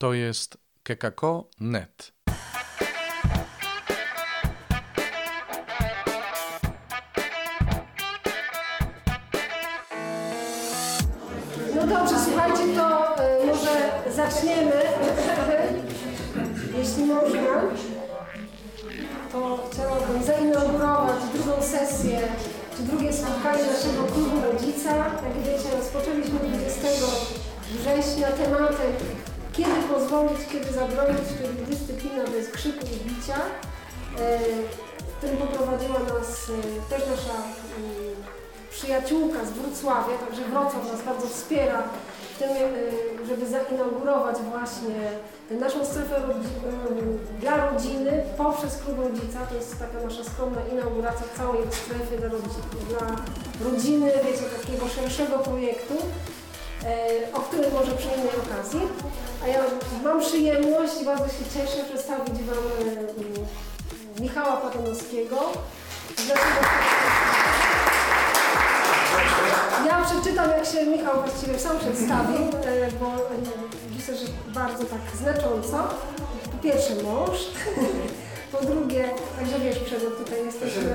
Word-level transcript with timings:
To 0.00 0.14
jest 0.14 0.56
kekako.net. 0.82 2.12
No 11.74 11.86
dobrze, 11.86 12.14
słuchajcie, 12.24 12.76
to 12.76 13.16
y, 13.42 13.46
może 13.46 13.90
zaczniemy, 14.16 14.72
jeśli 16.78 17.04
można. 17.04 17.40
To 19.32 19.68
chciałabym 19.72 20.22
zainaugurować 20.22 21.22
drugą 21.34 21.62
sesję, 21.62 22.20
czy 22.76 22.82
drugie 22.82 23.12
spotkanie 23.12 23.62
naszego 23.62 24.04
klubu 24.04 24.40
rodzica. 24.40 24.96
Jak 24.96 25.44
wiecie, 25.44 25.76
rozpoczęliśmy 25.76 26.38
20 26.38 26.88
września 27.72 28.28
tematem 28.32 28.92
kiedy 29.52 29.82
pozwolić, 29.94 30.38
kiedy 30.52 30.72
zabronić, 30.72 31.20
czyli 31.38 31.66
dyscyplina 31.70 32.24
bez 32.24 32.48
krzyku 32.50 32.86
i 32.86 33.10
bicia. 33.10 33.36
Y, 33.36 34.80
W 35.18 35.22
tym 35.22 35.36
poprowadziła 35.36 35.98
nas 35.98 36.48
y, 36.48 36.52
też 36.90 37.00
nasza 37.00 37.38
y, 37.38 38.70
przyjaciółka 38.70 39.38
z 39.44 39.50
Wrocławia, 39.50 40.18
także 40.18 40.42
Wrocław 40.44 40.92
nas 40.92 41.02
bardzo 41.02 41.26
wspiera 41.26 41.82
w 42.34 42.38
tym, 42.38 42.50
y, 42.50 43.26
żeby 43.28 43.46
zainaugurować 43.46 44.36
właśnie 44.50 45.00
naszą 45.50 45.84
strefę 45.84 46.20
dla 47.40 47.70
rodziny 47.70 48.22
poprzez 48.36 48.78
Klub 48.82 48.98
Rodzica. 48.98 49.38
To 49.48 49.54
jest 49.54 49.78
taka 49.78 50.04
nasza 50.06 50.24
skromna 50.24 50.60
inauguracja 50.72 51.26
całej 51.36 51.60
strefy 51.70 52.16
dla, 52.18 52.28
rodzi- 52.28 52.88
dla 52.88 53.06
rodziny, 53.70 54.06
wiecie, 54.24 54.44
takiego 54.60 54.88
szerszego 54.88 55.38
projektu, 55.38 55.94
o 57.34 57.40
którym 57.40 57.72
może 57.72 57.92
przy 57.92 58.08
innej 58.08 58.36
okazji. 58.46 58.80
A 59.44 59.48
ja 59.48 59.58
mam 60.04 60.20
przyjemność 60.20 61.02
i 61.02 61.04
bardzo 61.04 61.24
się 61.24 61.44
cieszę 61.54 61.84
przedstawić 61.84 62.34
Wam 62.42 62.88
y, 62.88 62.90
y, 64.18 64.22
Michała 64.22 64.56
Patonowskiego. 64.56 65.36
Ja 69.86 70.04
przeczytam, 70.04 70.50
jak 70.50 70.66
się 70.66 70.86
Michał 70.86 71.14
właściwie 71.22 71.58
sam 71.58 71.78
przedstawił, 71.78 72.36
e, 72.36 72.92
bo 73.00 73.06
e, 73.06 73.18
myślę, 73.96 74.16
że 74.16 74.26
bardzo 74.46 74.84
tak 74.84 75.00
znacząco. 75.18 75.88
Po 76.52 76.62
pierwsze 76.62 76.94
mąż, 76.94 77.38
po 78.52 78.60
drugie, 78.66 79.04
także 79.38 79.58
wiesz, 79.58 79.78
Przemek, 79.78 80.16
tutaj 80.18 80.44
jesteśmy. 80.44 80.94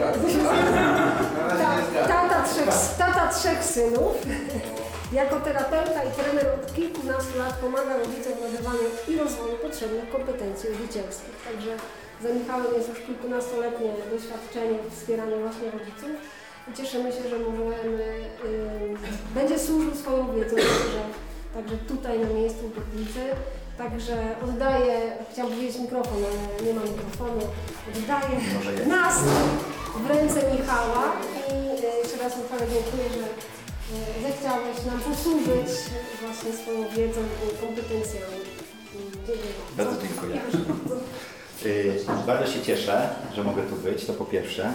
Ta, 1.50 2.08
tata, 2.08 2.44
trzech, 2.44 2.98
tata 2.98 3.28
trzech 3.28 3.64
synów. 3.64 4.16
Jako 5.12 5.40
terapeuta 5.40 6.04
i 6.04 6.12
trener 6.12 6.48
od 6.54 6.74
kilkunastu 6.74 7.38
lat 7.38 7.54
pomaga 7.54 7.98
rodzicom 7.98 8.34
w 8.34 8.54
nadawaniu 8.54 8.90
i 9.08 9.18
rozwoju 9.18 9.56
potrzebnych 9.58 10.10
kompetencji 10.10 10.70
rodzicielskich. 10.70 11.36
Także 11.48 11.72
za 12.24 12.30
Michałem 12.30 12.74
jest 12.78 12.90
już 12.90 13.00
kilkunastoletnie 13.00 13.90
doświadczenie 14.12 14.78
w 14.80 14.96
wspieraniu 14.96 15.40
właśnie 15.40 15.72
rodziców. 15.72 16.16
I 16.70 16.74
cieszymy 16.74 17.12
się, 17.12 17.30
że 17.30 17.40
możemy, 17.40 18.04
y, 18.46 19.36
będzie 19.36 19.60
służył 19.60 19.96
swoją 19.96 20.34
wiedzą 20.36 20.56
także, 20.56 21.02
także 21.54 21.78
tutaj 21.78 22.20
na 22.20 22.30
miejscu 22.30 22.62
w 22.68 22.76
Godnicy. 22.76 23.24
Także 23.78 24.16
oddaję, 24.44 25.12
chciałam 25.32 25.52
powiedzieć 25.52 25.80
mikrofon, 25.80 26.18
ale 26.18 26.68
nie 26.68 26.74
ma 26.74 26.82
mikrofonu, 26.82 27.42
oddaję 27.98 28.36
nas 28.88 29.16
w 30.04 30.08
ręce 30.08 30.52
Michała 30.52 31.04
i 31.50 31.54
y, 31.54 31.98
jeszcze 32.04 32.18
raz 32.24 32.34
Michale 32.38 32.72
dziękuję, 32.74 33.04
że 33.10 33.55
zechciałeś 34.24 34.86
nam 34.86 35.00
posłużyć 35.00 35.70
właśnie 36.22 36.54
swoją 36.54 36.90
wiedzą 36.90 37.22
i 37.22 37.66
kompetencjami. 37.66 38.42
Bardzo 39.78 40.02
dziękuję. 40.02 40.42
Proszę 42.06 42.24
bardzo. 42.28 42.52
Się 42.52 42.62
cieszę, 42.62 43.10
że 43.36 43.44
mogę 43.44 43.64
tu 43.64 43.76
być, 43.76 44.06
to 44.06 44.14
po 44.14 44.26
pierwsze. 44.26 44.74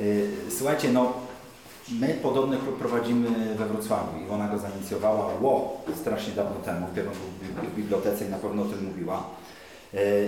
Y, 0.00 0.30
Słuchajcie, 0.58 0.92
no 0.92 1.12
my 1.90 2.18
podobny 2.22 2.56
klub 2.56 2.78
prowadzimy 2.78 3.54
we 3.54 3.66
Wrocławiu 3.66 4.26
i 4.26 4.30
ona 4.30 4.48
go 4.48 4.58
zainicjowała 4.58 5.30
ło, 5.40 5.80
strasznie 6.00 6.32
dawno 6.32 6.56
temu, 6.60 6.86
w 6.86 7.70
w 7.72 7.76
bibliotece 7.76 8.26
i 8.26 8.28
na 8.28 8.38
pewno 8.38 8.62
o 8.62 8.64
tym 8.64 8.84
mówiła. 8.84 9.24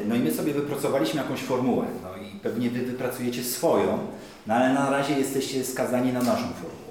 No 0.08 0.14
i 0.14 0.18
my 0.18 0.34
sobie 0.34 0.52
wypracowaliśmy 0.52 1.20
jakąś 1.20 1.40
formułę, 1.40 1.86
no 2.02 2.16
i 2.16 2.40
pewnie 2.40 2.70
wy 2.70 2.80
wypracujecie 2.80 3.44
swoją, 3.44 3.98
no 4.46 4.54
ale 4.54 4.74
na 4.74 4.90
razie 4.90 5.18
jesteście 5.18 5.64
skazani 5.64 6.12
na 6.12 6.22
naszą 6.22 6.42
formułę. 6.42 6.83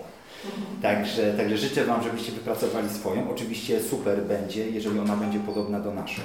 Także, 0.82 1.34
także 1.34 1.58
życzę 1.58 1.86
Wam, 1.86 2.04
żebyście 2.04 2.32
wypracowali 2.32 2.90
swoją. 2.90 3.30
Oczywiście 3.30 3.82
super 3.82 4.22
będzie, 4.24 4.70
jeżeli 4.70 5.00
ona 5.00 5.16
będzie 5.16 5.40
podobna 5.40 5.80
do 5.80 5.94
naszej. 5.94 6.24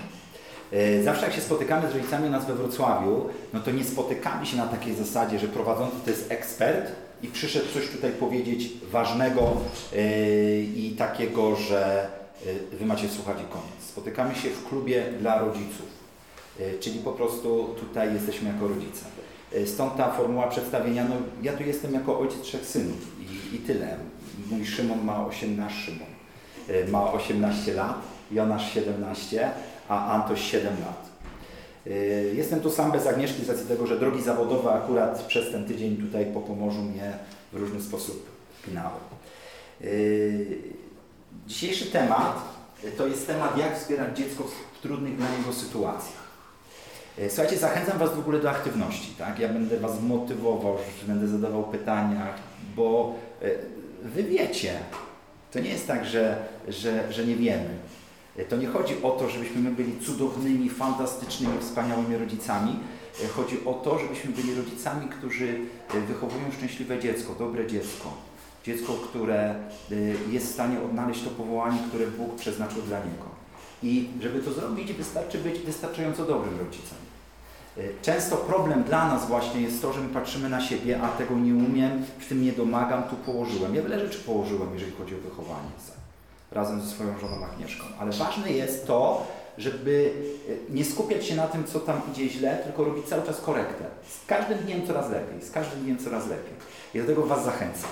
E, 0.72 1.02
Zawsze 1.02 1.24
jak 1.24 1.34
się 1.34 1.40
spotykamy 1.40 1.90
z 1.90 1.94
rodzicami 1.94 2.30
nas 2.30 2.46
we 2.46 2.54
Wrocławiu, 2.54 3.26
no 3.52 3.60
to 3.60 3.70
nie 3.70 3.84
spotykamy 3.84 4.46
się 4.46 4.56
na 4.56 4.66
takiej 4.66 4.94
zasadzie, 4.94 5.38
że 5.38 5.48
prowadzący 5.48 5.96
to 6.04 6.10
jest 6.10 6.32
ekspert 6.32 6.92
i 7.22 7.28
przyszedł 7.28 7.66
coś 7.74 7.88
tutaj 7.88 8.10
powiedzieć 8.10 8.70
ważnego 8.92 9.56
e, 9.96 10.60
i 10.60 10.94
takiego, 10.98 11.56
że 11.56 12.08
e, 12.72 12.76
wy 12.76 12.86
macie 12.86 13.08
słuchać 13.08 13.36
i 13.36 13.52
koniec. 13.52 13.88
Spotykamy 13.88 14.34
się 14.34 14.50
w 14.50 14.68
klubie 14.68 15.04
dla 15.20 15.38
rodziców, 15.38 15.98
czyli 16.80 16.98
po 16.98 17.12
prostu 17.12 17.74
tutaj 17.80 18.14
jesteśmy 18.14 18.48
jako 18.48 18.68
rodzice. 18.68 19.04
E, 19.52 19.66
Stąd 19.66 19.96
ta 19.96 20.10
formuła 20.12 20.46
przedstawienia, 20.46 21.04
no 21.04 21.14
ja 21.42 21.52
tu 21.52 21.62
jestem 21.62 21.94
jako 21.94 22.18
ojciec 22.20 22.40
trzech 22.40 22.64
synów 22.66 23.20
i, 23.20 23.56
i 23.56 23.58
tyle. 23.58 23.96
Mój 24.50 24.66
Szymon 24.66 25.04
ma 25.04 25.26
18, 25.26 25.80
Szymon 25.84 26.08
e, 26.68 26.88
ma 26.90 27.12
18 27.12 27.74
lat, 27.74 27.96
Jonasz 28.30 28.74
17, 28.74 29.50
a 29.88 30.12
Antoś 30.12 30.40
7 30.50 30.72
lat. 30.86 31.08
Y, 31.86 32.32
Jestem 32.36 32.60
tu 32.60 32.70
sam 32.70 32.92
bez 32.92 33.06
Agnieszki 33.06 33.44
z 33.44 33.48
racji 33.48 33.66
tego, 33.66 33.86
że 33.86 33.98
drogi 33.98 34.22
zawodowe 34.22 34.72
akurat 34.72 35.22
przez 35.22 35.52
ten 35.52 35.64
tydzień 35.66 35.96
tutaj 35.96 36.26
po 36.26 36.40
Pomorzu 36.40 36.82
mnie 36.82 37.12
w 37.52 37.56
różny 37.56 37.82
sposób 37.82 38.30
pinały. 38.66 38.96
Y, 39.82 40.58
Dzisiejszy 41.46 41.86
temat 41.86 42.42
y, 42.84 42.90
to 42.90 43.06
jest 43.06 43.26
temat, 43.26 43.58
jak 43.58 43.78
wspierać 43.78 44.18
dziecko 44.18 44.44
w 44.44 44.82
trudnych 44.82 45.16
dla 45.16 45.26
niego 45.38 45.52
sytuacjach. 45.52 46.27
Y, 47.20 47.30
Słuchajcie, 47.30 47.58
zachęcam 47.58 47.98
Was 47.98 48.14
w 48.14 48.18
ogóle 48.18 48.40
do 48.40 48.50
aktywności. 48.50 49.14
Tak? 49.18 49.38
Ja 49.38 49.48
będę 49.48 49.80
Was 49.80 50.02
motywował, 50.02 50.76
będę 51.06 51.28
zadawał 51.28 51.64
pytania, 51.64 52.26
bo 52.76 53.14
y, 53.42 53.58
Wy 54.02 54.22
wiecie, 54.22 54.72
to 55.52 55.60
nie 55.60 55.70
jest 55.70 55.86
tak, 55.86 56.06
że, 56.06 56.36
że, 56.68 57.12
że 57.12 57.26
nie 57.26 57.36
wiemy. 57.36 57.68
To 58.48 58.56
nie 58.56 58.66
chodzi 58.66 59.02
o 59.02 59.10
to, 59.10 59.28
żebyśmy 59.28 59.60
my 59.60 59.70
byli 59.70 60.00
cudownymi, 60.00 60.70
fantastycznymi, 60.70 61.58
wspaniałymi 61.60 62.16
rodzicami. 62.16 62.76
Chodzi 63.36 63.64
o 63.64 63.74
to, 63.74 63.98
żebyśmy 63.98 64.32
byli 64.32 64.54
rodzicami, 64.54 65.08
którzy 65.08 65.60
wychowują 66.08 66.44
szczęśliwe 66.56 66.98
dziecko, 66.98 67.34
dobre 67.38 67.66
dziecko. 67.66 68.14
Dziecko, 68.64 68.92
które 68.92 69.54
jest 70.30 70.46
w 70.46 70.52
stanie 70.52 70.80
odnaleźć 70.82 71.22
to 71.22 71.30
powołanie, 71.30 71.78
które 71.88 72.06
Bóg 72.06 72.34
przeznaczył 72.34 72.82
dla 72.82 72.98
niego. 72.98 73.24
I 73.82 74.08
żeby 74.22 74.42
to 74.42 74.52
zrobić, 74.52 74.92
wystarczy 74.92 75.38
być 75.38 75.58
wystarczająco 75.58 76.24
dobrym 76.24 76.58
rodzicem. 76.58 77.07
Często 78.02 78.36
problem 78.36 78.82
dla 78.82 79.08
nas 79.08 79.26
właśnie 79.26 79.60
jest 79.60 79.82
to, 79.82 79.92
że 79.92 80.00
my 80.00 80.08
patrzymy 80.08 80.48
na 80.48 80.60
siebie, 80.60 81.00
a 81.02 81.08
tego 81.08 81.34
nie 81.34 81.54
umiem, 81.54 82.04
w 82.18 82.28
tym 82.28 82.42
nie 82.42 82.52
domagam, 82.52 83.02
tu 83.02 83.16
położyłem. 83.16 83.74
Ja 83.74 83.82
wiele 83.82 84.00
rzeczy 84.00 84.18
położyłem, 84.18 84.74
jeżeli 84.74 84.92
chodzi 84.92 85.14
o 85.14 85.18
wychowanie 85.18 85.70
razem 86.52 86.80
ze 86.80 86.90
swoją 86.90 87.18
żoną 87.18 87.44
Agnieszką. 87.44 87.84
Ale 87.98 88.12
ważne 88.12 88.52
jest 88.52 88.86
to, 88.86 89.26
żeby 89.58 90.12
e, 90.70 90.72
nie 90.72 90.84
skupiać 90.84 91.26
się 91.26 91.36
na 91.36 91.46
tym, 91.46 91.64
co 91.64 91.80
tam 91.80 92.00
idzie 92.12 92.28
źle, 92.28 92.56
tylko 92.56 92.84
robić 92.84 93.06
cały 93.06 93.22
czas 93.22 93.40
korektę. 93.40 93.84
Z 94.08 94.26
każdym 94.26 94.58
dniem 94.58 94.86
coraz 94.86 95.10
lepiej, 95.10 95.42
z 95.42 95.50
każdym 95.50 95.84
dniem 95.84 95.98
coraz 95.98 96.28
lepiej. 96.28 96.54
I 96.94 96.98
do 96.98 97.06
tego 97.06 97.26
Was 97.26 97.44
zachęcam. 97.44 97.90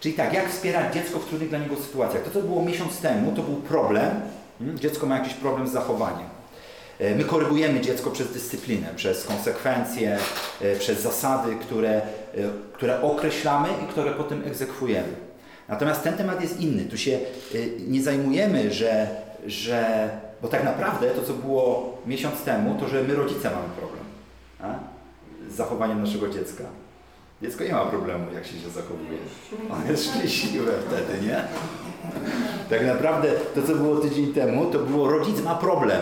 Czyli 0.00 0.14
tak, 0.14 0.32
jak 0.32 0.50
wspierać 0.50 0.94
dziecko 0.94 1.18
w 1.18 1.24
trudnych 1.24 1.48
dla 1.48 1.58
niego 1.58 1.76
sytuacjach? 1.76 2.22
To, 2.22 2.30
co 2.30 2.42
było 2.42 2.64
miesiąc 2.64 3.00
temu, 3.00 3.32
to 3.32 3.42
był 3.42 3.56
problem. 3.56 4.20
Hmm? 4.58 4.78
Dziecko 4.78 5.06
ma 5.06 5.18
jakiś 5.18 5.34
problem 5.34 5.68
z 5.68 5.72
zachowaniem. 5.72 6.37
E, 6.98 7.14
My 7.14 7.24
korygujemy 7.24 7.80
dziecko 7.80 8.10
przez 8.10 8.32
dyscyplinę, 8.32 8.86
przez 8.96 9.24
konsekwencje, 9.24 10.18
e, 10.60 10.76
przez 10.76 11.00
zasady, 11.00 11.56
które, 11.56 11.90
e, 11.90 12.02
które 12.72 13.02
określamy 13.02 13.68
i 13.84 13.86
które 13.86 14.10
potem 14.10 14.42
egzekwujemy. 14.46 15.12
Natomiast 15.68 16.02
ten 16.02 16.14
temat 16.14 16.40
jest 16.40 16.60
inny. 16.60 16.84
Tu 16.84 16.98
się 16.98 17.18
nie 17.88 18.02
zajmujemy, 18.02 18.72
że, 18.72 19.08
że. 19.46 20.10
Bo 20.42 20.48
tak 20.48 20.64
naprawdę 20.64 21.10
to, 21.10 21.22
co 21.22 21.32
było 21.32 21.98
miesiąc 22.06 22.42
temu, 22.42 22.76
to 22.80 22.88
że 22.88 23.02
my 23.02 23.14
rodzice 23.14 23.50
mamy 23.50 23.68
problem 23.76 24.04
a? 24.60 24.74
z 25.50 25.56
zachowaniem 25.56 26.00
naszego 26.00 26.28
dziecka. 26.28 26.64
Dziecko 27.42 27.64
nie 27.64 27.72
ma 27.72 27.86
problemu, 27.86 28.24
jak 28.34 28.46
się 28.46 28.58
źle 28.58 28.70
zachowuje. 28.70 29.18
On 29.70 29.90
jest 29.90 30.10
szczęśliwe 30.10 30.72
wtedy, 30.86 31.26
nie? 31.26 31.44
Tak 32.70 32.86
naprawdę 32.86 33.28
to, 33.54 33.62
co 33.62 33.74
było 33.74 33.96
tydzień 33.96 34.34
temu, 34.34 34.70
to 34.70 34.78
było 34.78 35.10
rodzic 35.10 35.42
ma 35.42 35.54
problem 35.54 36.00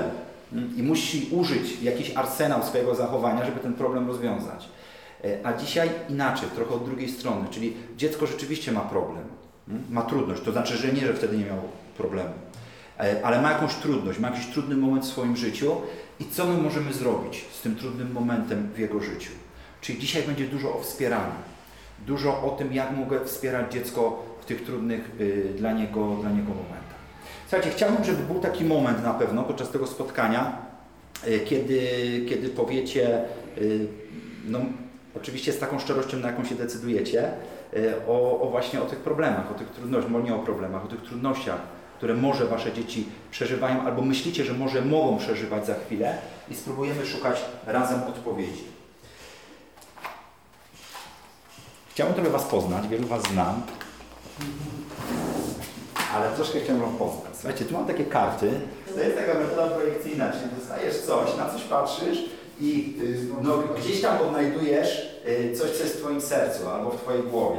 i 0.77 0.83
musi 0.83 1.29
użyć 1.33 1.83
jakiś 1.83 2.17
arsenał 2.17 2.63
swojego 2.63 2.95
zachowania, 2.95 3.45
żeby 3.47 3.61
ten 3.61 3.75
problem 3.75 4.07
rozwiązać. 4.07 4.69
E, 5.25 5.47
A 5.47 5.53
dzisiaj 5.53 5.91
inaczej, 6.09 6.49
trochę 6.55 6.75
od 6.75 6.85
drugiej 6.85 7.09
strony, 7.09 7.49
czyli 7.51 7.77
dziecko 7.97 8.27
rzeczywiście 8.27 8.73
ma 8.73 8.81
problem, 8.81 9.25
mm, 9.69 9.83
ma 9.91 10.03
trudność, 10.03 10.43
to 10.43 10.53
znaczy, 10.53 10.77
że 10.77 10.93
nie, 10.93 11.07
że 11.07 11.15
wtedy 11.15 11.39
nie 11.39 11.45
miał 11.45 11.59
problemu. 11.97 12.31
e, 12.99 13.21
ale 13.27 13.43
ma 13.43 13.53
jakąś 13.53 13.75
trudność, 13.75 14.19
ma 14.19 14.31
jakiś 14.31 14.47
trudny 14.47 14.77
moment 14.77 15.05
w 15.05 15.09
swoim 15.09 15.37
życiu 15.37 15.77
i 16.21 16.25
co 16.25 16.47
my 16.47 16.63
możemy 16.63 16.93
zrobić 16.93 17.45
z 17.53 17.61
tym 17.63 17.77
trudnym 17.77 18.13
momentem 18.13 18.69
w 18.75 18.79
jego 18.79 19.01
życiu. 19.01 19.31
Czyli 19.81 19.99
dzisiaj 19.99 20.23
będzie 20.23 20.47
dużo 20.47 20.75
o 20.79 20.81
wspieraniu, 20.83 21.33
dużo 22.07 22.43
o 22.43 22.51
tym, 22.59 22.73
jak 22.73 22.97
mogę 22.97 23.25
wspierać 23.25 23.73
dziecko 23.73 24.23
w 24.41 24.45
tych 24.45 24.65
trudnych 24.65 25.11
y, 25.21 25.55
dla, 25.59 25.73
niego, 25.73 26.17
dla 26.21 26.31
niego 26.31 26.49
momentach. 26.49 26.96
Słuchajcie, 27.49 27.71
chciałbym, 27.71 28.05
żeby 28.05 28.23
był 28.23 28.41
taki 28.41 28.65
moment 28.65 29.05
na 29.05 29.15
pewno 29.15 29.43
podczas 29.43 29.71
tego 29.71 29.87
spotkania, 29.87 30.59
y, 31.29 31.41
kiedy, 31.41 31.81
kiedy 32.29 32.49
powiecie, 32.49 33.25
y, 33.59 33.87
no 34.45 34.61
oczywiście 35.17 35.53
z 35.53 35.59
taką 35.59 35.79
szczerością, 35.79 36.19
na 36.19 36.29
jaką 36.29 36.45
się 36.45 36.55
decydujecie, 36.55 37.31
y, 37.75 37.95
o, 38.09 38.41
o 38.41 38.51
właśnie 38.51 38.83
o 38.83 38.85
tych 38.85 38.99
problemach, 38.99 39.51
o 39.51 39.55
tych 39.55 39.69
trudnościach, 39.69 40.25
nie 40.25 40.35
o 40.35 40.39
problemach, 40.39 40.85
o 40.85 40.89
tych 40.89 41.03
trudnościach, 41.03 41.59
które 41.97 42.15
może 42.15 42.45
Wasze 42.45 42.73
dzieci 42.73 43.09
przeżywają, 43.31 43.83
albo 43.83 44.03
myślicie, 44.03 44.45
że 44.45 44.53
może 44.53 44.83
mogą 44.83 45.19
przeżywać 45.19 45.67
za 45.67 45.75
chwilę 45.75 46.19
i 46.51 46.55
spróbujemy 46.55 47.07
szukać 47.07 47.45
razem 47.67 48.03
odpowiedzi. 48.03 48.65
Chciałbym 51.91 52.15
trochę 52.15 52.31
Was 52.31 52.45
poznać, 52.45 52.89
wielu 52.89 53.07
Was 53.07 53.23
znam, 53.23 53.63
ale 56.15 56.31
troszkę 56.31 56.61
chciałem 56.61 56.83
Wam 56.83 56.97
poznać. 56.97 57.33
Słuchajcie, 57.35 57.65
tu 57.65 57.75
mam 57.75 57.87
takie 57.87 58.05
karty. 58.05 58.51
To 58.95 59.01
jest 59.01 59.17
taka 59.17 59.39
metoda 59.39 59.67
projekcyjna, 59.67 60.33
czyli 60.33 60.45
dostajesz 60.59 60.97
coś, 60.97 61.37
na 61.37 61.51
coś 61.51 61.63
patrzysz 61.63 62.19
i 62.61 62.97
y, 63.03 63.43
no, 63.43 63.59
gdzieś 63.79 64.01
tam 64.01 64.19
odnajdujesz 64.29 65.19
y, 65.29 65.57
coś, 65.57 65.71
co 65.71 65.83
jest 65.83 65.97
w 65.97 66.01
Twoim 66.01 66.21
sercu 66.21 66.69
albo 66.69 66.91
w 66.91 66.97
Twojej 66.97 67.23
głowie. 67.23 67.59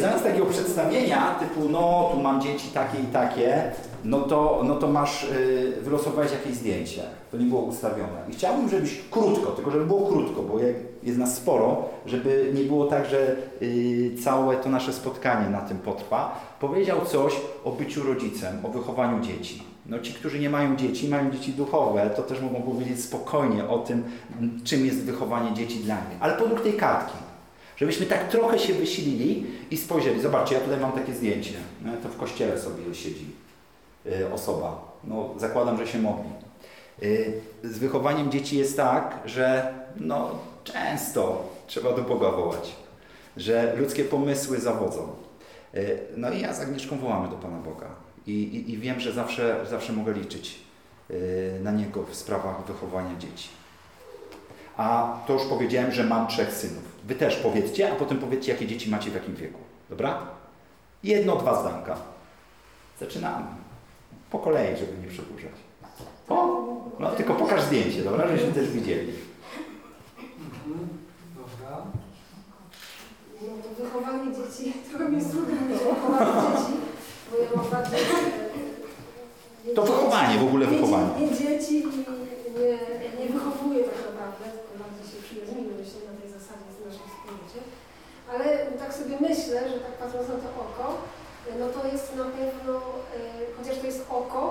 Zamiast 0.00 0.24
takiego 0.24 0.46
przedstawienia 0.46 1.34
typu, 1.34 1.68
no 1.68 2.10
tu 2.12 2.20
mam 2.20 2.40
dzieci 2.40 2.68
takie 2.74 2.98
i 2.98 3.06
takie, 3.12 3.72
no 4.04 4.20
to, 4.20 4.62
no 4.64 4.74
to 4.74 4.88
masz, 4.88 5.24
y, 5.24 5.72
wylosowałeś 5.82 6.32
jakieś 6.32 6.54
zdjęcie. 6.54 7.02
To 7.30 7.36
nie 7.36 7.44
było 7.44 7.62
ustawione. 7.62 8.22
I 8.30 8.32
chciałbym, 8.32 8.68
żebyś 8.68 9.00
krótko, 9.10 9.50
tylko 9.50 9.70
żeby 9.70 9.86
było 9.86 10.06
krótko, 10.06 10.42
bo 10.42 10.58
jest 11.02 11.18
nas 11.18 11.36
sporo, 11.36 11.84
żeby 12.06 12.52
nie 12.54 12.64
było 12.64 12.86
tak, 12.86 13.06
że 13.06 13.36
y, 13.62 14.10
całe 14.24 14.56
to 14.56 14.68
nasze 14.68 14.92
spotkanie 14.92 15.50
na 15.50 15.60
tym 15.60 15.78
potrwa, 15.78 16.40
powiedział 16.60 17.00
coś 17.06 17.32
o 17.64 17.70
byciu 17.70 18.02
rodzicem, 18.02 18.66
o 18.66 18.68
wychowaniu 18.68 19.20
dzieci. 19.20 19.71
No 19.86 19.98
ci, 19.98 20.14
którzy 20.14 20.38
nie 20.38 20.50
mają 20.50 20.76
dzieci, 20.76 21.08
mają 21.08 21.30
dzieci 21.30 21.52
duchowe, 21.52 22.10
to 22.16 22.22
też 22.22 22.40
mogą 22.40 22.62
powiedzieć 22.62 23.00
spokojnie 23.00 23.68
o 23.68 23.78
tym, 23.78 24.04
czym 24.64 24.86
jest 24.86 24.98
wychowanie 24.98 25.54
dzieci 25.54 25.78
dla 25.78 25.94
nich. 25.94 26.18
Ale 26.20 26.34
podług 26.34 26.60
tej 26.62 26.72
kartki. 26.72 27.18
Żebyśmy 27.76 28.06
tak 28.06 28.28
trochę 28.28 28.58
się 28.58 28.74
wysilili 28.74 29.46
i 29.70 29.76
spojrzeli. 29.76 30.20
Zobaczcie, 30.20 30.54
ja 30.54 30.60
tutaj 30.60 30.80
mam 30.80 30.92
takie 30.92 31.14
zdjęcie. 31.14 31.54
No, 31.84 31.92
to 32.02 32.08
w 32.08 32.16
kościele 32.16 32.58
sobie 32.60 32.94
siedzi 32.94 33.26
y, 34.06 34.32
osoba. 34.32 34.92
No, 35.04 35.30
zakładam, 35.36 35.78
że 35.78 35.86
się 35.86 35.98
modli. 35.98 36.30
Y, 37.02 37.40
Z 37.64 37.78
wychowaniem 37.78 38.30
dzieci 38.30 38.58
jest 38.58 38.76
tak, 38.76 39.18
że 39.24 39.74
no, 39.96 40.30
często 40.64 41.48
trzeba 41.66 41.92
do 41.92 42.02
Boga 42.02 42.30
wołać, 42.30 42.72
że 43.36 43.74
ludzkie 43.76 44.04
pomysły 44.04 44.60
zawodzą. 44.60 45.08
Y, 45.74 45.98
No 46.16 46.30
i 46.30 46.40
ja 46.40 46.54
z 46.54 46.60
Agnieszką 46.60 46.98
wołamy 46.98 47.28
do 47.28 47.36
Pana 47.36 47.58
Boga 47.58 47.86
i, 48.26 48.32
i, 48.32 48.72
i 48.72 48.78
wiem, 48.78 49.00
że 49.00 49.12
zawsze, 49.12 49.66
zawsze 49.70 49.92
mogę 49.92 50.12
liczyć 50.12 50.58
y, 51.10 51.60
na 51.62 51.70
Niego 51.70 52.02
w 52.02 52.14
sprawach 52.14 52.64
wychowania 52.64 53.16
dzieci. 53.18 53.48
A 54.76 55.18
to 55.26 55.32
już 55.32 55.42
powiedziałem, 55.42 55.92
że 55.92 56.04
mam 56.04 56.26
trzech 56.26 56.52
synów. 56.52 56.82
Wy 57.04 57.14
też 57.14 57.36
powiedzcie, 57.36 57.92
a 57.92 57.94
potem 57.94 58.18
powiedzcie, 58.18 58.52
jakie 58.52 58.66
dzieci 58.66 58.90
macie 58.90 59.10
w 59.10 59.14
jakim 59.14 59.34
wieku. 59.34 59.58
Dobra? 59.90 60.26
Jedno, 61.04 61.36
dwa 61.36 61.60
zdanka. 61.60 61.96
Zaczynamy. 63.00 63.46
Po 64.30 64.38
kolei, 64.38 64.76
żeby 64.76 64.92
nie 65.02 65.08
przedłużać. 65.08 65.52
Po? 66.26 66.66
No 66.98 67.10
tylko 67.10 67.34
pokaż 67.34 67.62
zdjęcie, 67.62 68.02
dobra? 68.02 68.28
Żebyśmy 68.28 68.52
też 68.52 68.70
widzieli. 68.70 69.12
Dobra. 71.36 71.82
No 73.42 73.48
to 73.62 73.84
wychowanie 73.84 74.32
dzieci, 74.36 74.72
trochę 74.90 75.08
mi 75.08 75.16
jest 75.16 75.30
trudno 75.30 75.54
mówić 75.60 75.82
o 75.82 75.94
wychowaniu 75.94 76.56
dzieci, 76.56 76.72
bo 77.32 77.38
ja 77.44 77.48
mam 77.56 77.66
bardziej... 77.70 78.00
e, 78.00 78.04
nie 79.64 79.74
To 79.74 79.82
wychowanie, 79.82 80.38
w 80.38 80.42
ogóle 80.48 80.66
wychowanie. 80.66 81.10
Nie 81.20 81.30
dzieci 81.38 81.74
nie, 82.58 83.24
nie 83.24 83.28
wychowuję 83.36 83.80
tak 83.90 83.98
naprawdę, 84.08 84.44
tylko 84.56 84.72
bardziej 84.82 85.04
się 85.10 85.18
przyjaźnimy, 85.26 85.72
myślę, 85.80 85.98
na 86.10 86.14
tej 86.20 86.28
zasadzie 86.38 86.68
z 86.76 86.78
naszym 86.86 87.06
wspólnocie. 87.12 87.60
Ale 88.32 88.46
tak 88.82 88.90
sobie 88.98 89.14
myślę, 89.28 89.58
że 89.70 89.76
tak 89.86 89.94
patrząc 90.02 90.28
na 90.28 90.38
to 90.44 90.50
oko, 90.66 90.86
no 91.60 91.66
to 91.74 91.80
jest 91.92 92.06
na 92.22 92.26
pewno, 92.38 92.72
e, 93.16 93.20
chociaż 93.56 93.76
to 93.80 93.86
jest 93.86 94.02
oko, 94.20 94.42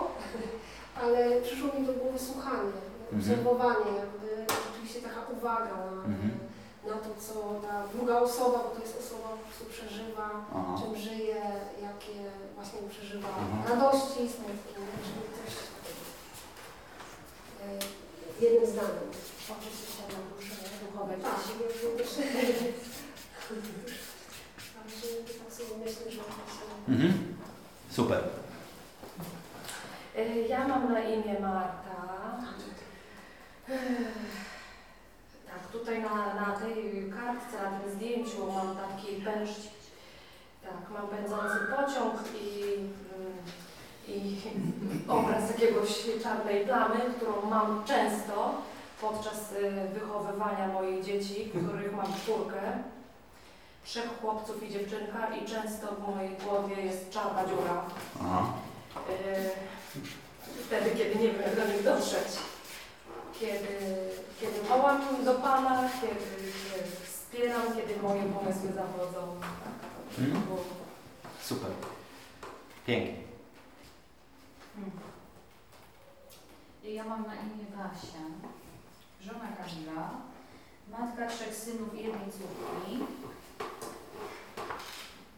ale 1.01 1.41
przyszło 1.45 1.67
mi 1.75 1.85
do 1.87 1.93
głowy 1.93 2.19
słuchanie, 2.29 2.77
obserwowanie, 3.17 3.91
jakby 4.03 4.29
rzeczywiście 4.65 4.99
taka 5.07 5.21
uwaga 5.35 5.75
na, 5.85 5.91
Mhm. 6.13 6.31
Na 6.91 6.97
to, 7.05 7.09
co 7.25 7.33
ta 7.67 7.75
druga 7.93 8.19
osoba, 8.19 8.57
bo 8.63 8.69
to 8.75 8.81
jest 8.81 8.97
osoba 9.03 9.27
prostu 9.43 9.65
przeżywa, 9.73 10.27
Aha. 10.55 10.75
czym 10.79 10.95
żyje, 11.05 11.41
jakie 11.87 12.15
właśnie 12.55 12.79
przeżywa 12.89 13.27
Mhm. 13.27 13.61
radości, 13.69 14.19
smutki, 14.35 14.73
czyli 15.05 15.21
coś 15.37 15.53
takiego. 15.71 16.01
E, 17.63 17.65
Jednym 18.43 18.65
zdaniem. 18.71 19.07
duchowe 20.91 21.13
Tak, 21.17 21.39
dzieci. 21.47 21.53
Także 24.75 25.07
tak 25.43 25.53
sobie 25.53 25.77
myślę, 25.85 26.11
że 26.11 26.19
to. 26.21 26.91
Mhm. 26.91 27.13
Super. 27.91 28.23
Y, 30.17 30.45
Ja 30.49 30.67
mam 30.67 30.93
na 30.93 30.99
imię 30.99 31.39
Marta. 31.39 32.01
Tak, 35.51 35.67
tutaj 35.71 36.01
na, 36.01 36.33
na 36.33 36.51
tej 36.59 37.11
kartce, 37.15 37.63
na 37.63 37.79
tym 37.79 37.91
zdjęciu 37.95 38.51
mam 38.51 38.75
taki 38.75 39.07
pęszcz, 39.15 39.61
tak, 40.63 40.89
mam 40.93 41.07
pędzący 41.07 41.57
pociąg 41.75 42.13
i, 42.41 42.75
mm, 43.15 43.37
i 44.07 44.41
obraz 45.17 45.49
jakiegoś 45.49 46.05
czarnej 46.23 46.65
plamy, 46.65 46.99
którą 47.17 47.49
mam 47.49 47.83
często 47.85 48.61
podczas 49.01 49.51
y, 49.51 49.89
wychowywania 49.93 50.67
moich 50.67 51.03
dzieci, 51.03 51.49
których 51.49 51.95
mam 51.95 52.13
czwórkę. 52.13 52.61
Trzech 53.85 54.19
chłopców 54.21 54.63
i 54.63 54.69
dziewczynka 54.69 55.27
i 55.35 55.45
często 55.45 55.87
w 55.87 56.15
mojej 56.15 56.37
głowie 56.37 56.81
jest 56.81 57.09
czarna 57.09 57.45
dziura. 57.45 57.85
Aha. 58.21 58.53
Yy, 59.09 60.01
wtedy, 60.65 60.89
kiedy 60.89 61.15
nie 61.19 61.27
wiem, 61.27 61.41
jak 61.41 61.55
do 61.55 61.73
nich 61.73 61.83
dotrzeć. 61.83 62.50
Kiedy, 63.41 63.77
kiedy 64.41 64.61
wołam 64.61 65.25
do 65.25 65.33
Pana, 65.33 65.89
kiedy 66.01 66.51
się 66.51 66.83
wspieram, 67.05 67.61
kiedy 67.75 68.01
moje 68.01 68.23
pomysły 68.23 68.71
zawodzą. 68.75 69.39
Tak, 69.41 70.19
Mhm. 70.19 70.43
bo, 70.49 70.57
Super. 71.41 71.71
Pięknie. 72.87 73.13
mm. 74.77 74.91
Ja 76.83 77.03
mam 77.03 77.21
na 77.27 77.33
imię 77.35 77.65
Basia, 77.75 78.19
żona 79.21 79.47
Kamila, 79.57 80.09
matka 80.91 81.27
trzech 81.27 81.55
synów 81.55 81.93
i 81.95 81.97
jednej 81.97 82.25
córki. 82.31 82.99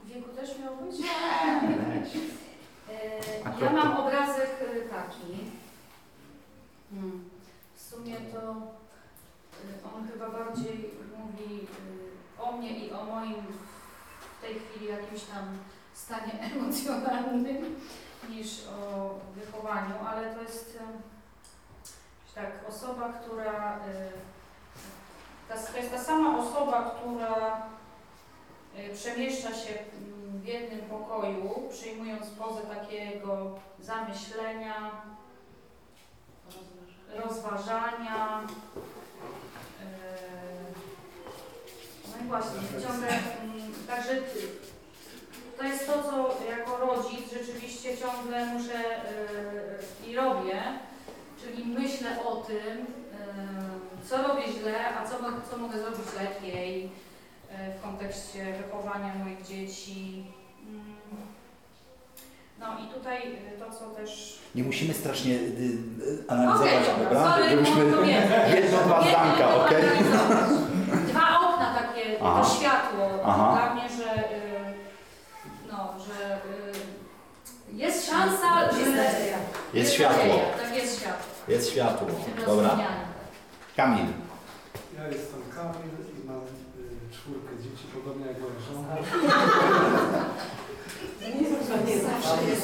W 0.03 0.07
wieku 0.07 0.29
też 0.35 0.59
miał 0.59 0.75
być? 0.75 0.95
E, 2.89 3.63
Ja 3.65 3.71
mam 3.71 3.97
obrazek 3.97 4.49
e, 4.61 4.89
taki. 4.89 5.37
Hmm. 6.91 7.29
Sumie 7.93 8.17
to 8.33 8.41
e, 8.41 9.95
on 9.95 10.07
chyba 10.07 10.29
bardziej 10.29 10.93
mówi 11.17 11.67
e, 12.39 12.43
o 12.43 12.51
mnie 12.51 12.79
i 12.79 12.91
o 12.91 13.03
moim 13.03 13.43
w 14.37 14.41
tej 14.41 14.55
chwili 14.59 14.91
jakimś 14.91 15.21
tam 15.21 15.57
stanie 15.93 16.39
emocjonalnym 16.53 17.75
niż 18.29 18.47
o 18.67 19.09
wychowaniu, 19.35 19.95
ale 20.07 20.35
to 20.35 20.41
jest 20.41 20.79
e, 20.81 20.85
tak, 22.35 22.51
osoba, 22.69 23.13
która 23.13 23.79
to 25.47 25.77
jest 25.77 25.91
ta 25.91 26.03
sama 26.03 26.37
osoba, 26.37 26.95
która 26.99 27.61
przemieszcza 28.93 29.53
się 29.53 29.73
mm, 29.73 30.41
w 30.41 30.45
jednym 30.45 30.81
pokoju, 30.81 31.69
przyjmując 31.71 32.29
pozę 32.29 32.61
takiego 32.61 33.59
zamyślenia, 33.79 34.91
rozważania. 37.15 38.41
e, 39.81 39.83
No 42.11 42.25
i 42.25 42.27
właśnie, 42.27 42.59
ciągle, 42.87 43.07
mm, 43.07 43.73
także 43.87 44.21
to 45.57 45.63
jest 45.63 45.87
to, 45.87 46.03
co 46.03 46.37
jako 46.49 46.77
rodzic 46.77 47.33
rzeczywiście 47.33 47.97
ciągle 47.97 48.45
muszę 48.45 48.79
e, 48.85 50.07
i 50.07 50.15
robię, 50.15 50.61
czyli 51.41 51.65
myślę 51.65 52.23
o 52.25 52.35
tym, 52.35 52.77
e, 52.79 54.05
co 54.09 54.27
robię 54.27 54.43
źle, 54.59 54.97
a 54.97 55.05
co, 55.07 55.15
co 55.51 55.57
mogę 55.57 55.79
zrobić 55.79 56.13
lepiej 56.21 56.91
w 57.79 57.83
kontekście 57.83 58.53
wychowania 58.53 59.15
moich 59.15 59.41
dzieci. 59.47 60.25
No 62.63 62.69
i 62.79 62.87
tutaj 62.93 63.17
y, 63.55 63.59
to, 63.59 63.71
co 63.79 63.85
też... 63.85 64.39
Nie 64.55 64.63
musimy 64.63 64.93
strasznie 64.93 65.33
y, 65.33 65.37
y, 65.37 66.23
analizować, 66.27 66.69
Okej, 66.73 66.85
dobra, 66.85 67.03
dobra? 67.03 67.31
sorry, 67.35 67.49
Żebyśmy 67.49 67.85
no 67.85 68.01
jedno, 68.01 68.77
dwa 68.85 69.01
zdanka, 69.01 69.55
okej? 69.55 69.83
Dwa 71.07 71.39
okna 71.39 71.73
takie, 71.75 72.19
Aha. 72.23 72.41
to 72.43 72.49
światło 72.55 73.09
Aha. 73.25 73.51
dla 73.51 73.73
mnie, 73.75 73.89
że 73.89 74.19
y, 74.19 74.73
no, 75.71 75.93
że 76.07 76.35
y, 76.35 77.75
jest 77.77 78.09
szansa, 78.09 78.71
że 78.71 78.79
Jest 79.73 79.93
światło. 79.93 80.35
Tak 80.63 80.75
jest 80.75 80.99
światło. 80.99 81.25
Jest 81.47 81.71
światło. 81.71 82.07
Dobra. 82.45 82.69
Kamil. 83.75 84.05
Ja 84.97 85.07
jestem 85.07 85.41
Kamil 85.55 85.91
i 86.23 86.27
mam 86.27 86.37
y, 86.37 87.13
czwórkę 87.13 87.63
dzieci, 87.63 87.83
podobnie 87.93 88.25
jak 88.25 88.37
moja 88.39 88.59
żona. 88.71 88.95
Zawsze 91.23 92.43
jest. 92.49 92.61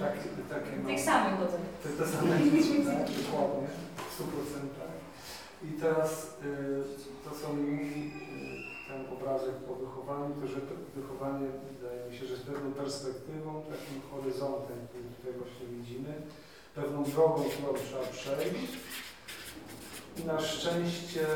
Tak, 0.00 0.14
takie 0.50 0.76
mam, 0.76 0.86
Tych 0.86 1.00
samych 1.00 1.38
godzin. 1.40 1.64
te, 1.82 1.88
te 1.88 2.10
same 2.12 2.50
dzieci, 2.50 2.84
tak, 2.84 3.06
dokładnie, 3.20 3.68
w 3.96 4.20
100%. 4.20 4.24
I 5.64 5.80
teraz 5.80 6.10
y, 6.44 7.24
to, 7.24 7.30
co 7.40 7.54
mi 7.54 7.80
y, 7.82 8.88
ten 8.88 9.00
obrazek 9.14 9.54
o 9.70 9.74
wychowaniu, 9.74 10.34
to 10.40 10.46
że 10.46 10.60
wychowanie 10.96 11.46
wydaje 11.72 12.10
mi 12.10 12.16
się, 12.18 12.26
że 12.26 12.36
z 12.36 12.40
pewną 12.40 12.72
perspektywą, 12.72 13.62
takim 13.62 13.96
horyzontem, 14.10 14.78
który 14.88 15.04
tutaj 15.16 15.32
właśnie 15.40 15.66
widzimy, 15.76 16.12
pewną 16.74 17.04
drogą, 17.04 17.44
którą 17.44 17.74
trzeba 17.86 18.06
przejść. 18.12 18.72
I 20.18 20.24
na 20.24 20.40
szczęście 20.40 21.26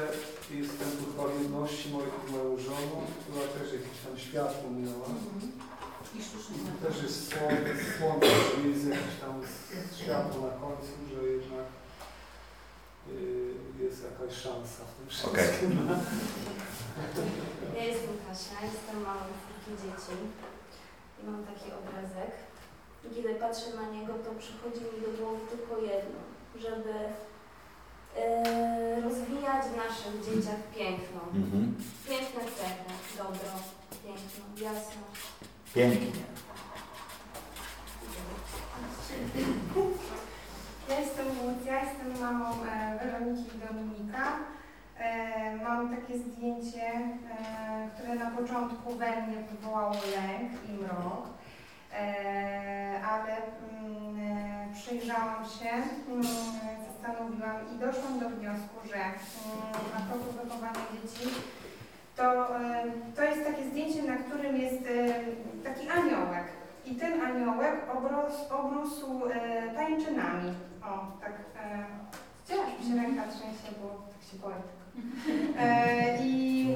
jestem 0.51 0.89
tu 0.99 1.05
w 1.29 1.43
jedności 1.43 1.91
moich 1.91 2.17
moją 2.33 2.57
żoną, 2.59 2.97
która 3.21 3.47
też 3.57 3.73
jakieś 3.73 3.99
tam 4.07 4.19
światło 4.19 4.71
miała. 4.71 5.09
I 6.15 6.87
też 6.87 7.03
jest 7.03 7.29
słońce, 7.29 7.73
słońce 7.99 8.27
że 8.27 8.69
jest 8.69 8.87
jakieś 8.87 9.17
tam 9.21 9.35
światło 9.99 10.41
na 10.47 10.53
końcu, 10.63 10.93
że 11.11 11.29
jednak 11.29 11.67
y, 13.09 13.55
jest 13.85 13.99
jakaś 14.11 14.35
szansa 14.37 14.81
w 14.89 14.95
tym 14.97 15.07
wszystkim. 15.09 15.33
Okej. 15.33 15.75
Ja 17.77 17.85
jestem 17.85 18.15
Kasia, 18.27 18.57
jestem 18.71 18.97
mamą 19.03 19.25
czwórki 19.41 19.73
dzieci 19.83 20.17
i 21.19 21.21
mam 21.31 21.43
taki 21.51 21.67
obrazek. 21.81 22.33
I 23.05 23.15
kiedy 23.15 23.35
patrzę 23.35 23.69
na 23.81 23.87
niego, 23.95 24.13
to 24.25 24.31
przychodzi 24.43 24.83
mi 24.91 24.99
do 25.05 25.11
głowy 25.19 25.41
tylko 25.53 25.73
jedno, 25.93 26.21
żeby 26.65 26.95
e, 28.17 29.01
rozwijać 29.01 29.63
w 29.67 29.77
naszych 29.85 30.15
dzieciach 30.27 30.61
piękno. 30.77 31.21
Mhm. 31.35 31.75
Piękne 32.09 32.41
cechy, 32.59 32.91
dobro, 33.19 33.51
piękno, 34.03 34.45
jasność. 34.67 35.23
Pięknie. 35.75 36.23
Ja 40.89 41.01
jestem 41.01 41.27
Łucja, 41.27 41.85
jestem 41.85 42.21
mamą 42.21 42.65
e, 42.65 42.99
Weroniki 42.99 43.43
i 43.57 43.69
Dominika. 43.69 44.39
E, 44.99 45.57
mam 45.57 45.97
takie 45.97 46.19
zdjęcie, 46.19 46.87
e, 46.87 47.89
które 47.95 48.15
na 48.15 48.31
początku 48.31 48.95
we 48.95 49.23
mnie 49.23 49.37
wywołało 49.51 49.93
lęk 49.93 50.53
i 50.69 50.73
mrok, 50.73 51.29
ale 53.11 53.37
mm, 53.73 54.75
przyjrzałam 54.75 55.45
się, 55.45 55.71
mm, 56.09 56.23
zastanowiłam 56.87 57.57
i 57.75 57.79
doszłam 57.79 58.21
do 58.21 58.29
wniosku, 58.29 58.89
że 58.89 58.97
mm, 58.97 59.15
na 59.95 60.01
progu 60.07 60.33
wychowania 60.33 60.81
dzieci 60.93 61.35
to, 62.17 62.59
e, 62.61 62.85
to 63.17 63.23
jest 63.23 63.45
takie 63.47 63.65
zdjęcie, 63.65 64.03
na 64.03 64.17
którym 64.17 64.57
jest 64.57 64.83
e, 64.87 65.15
taki 65.65 65.89
aniołek. 65.89 66.45
I 66.87 66.95
ten 66.95 67.21
aniołek 67.21 67.75
obrósł, 67.97 68.55
obrósł 68.55 69.07
e, 69.31 69.75
pajęczynami. 69.75 70.53
O, 70.83 71.21
tak. 71.21 71.33
E, 71.65 71.85
Chciałaś 72.45 72.69
mi 72.81 72.87
się 72.87 73.03
ręka 73.03 73.23
trzęsie, 73.23 73.79
bo 73.83 73.89
tak 73.89 74.31
się 74.31 74.37
boję. 74.39 74.57
E, 75.59 76.19
I 76.25 76.67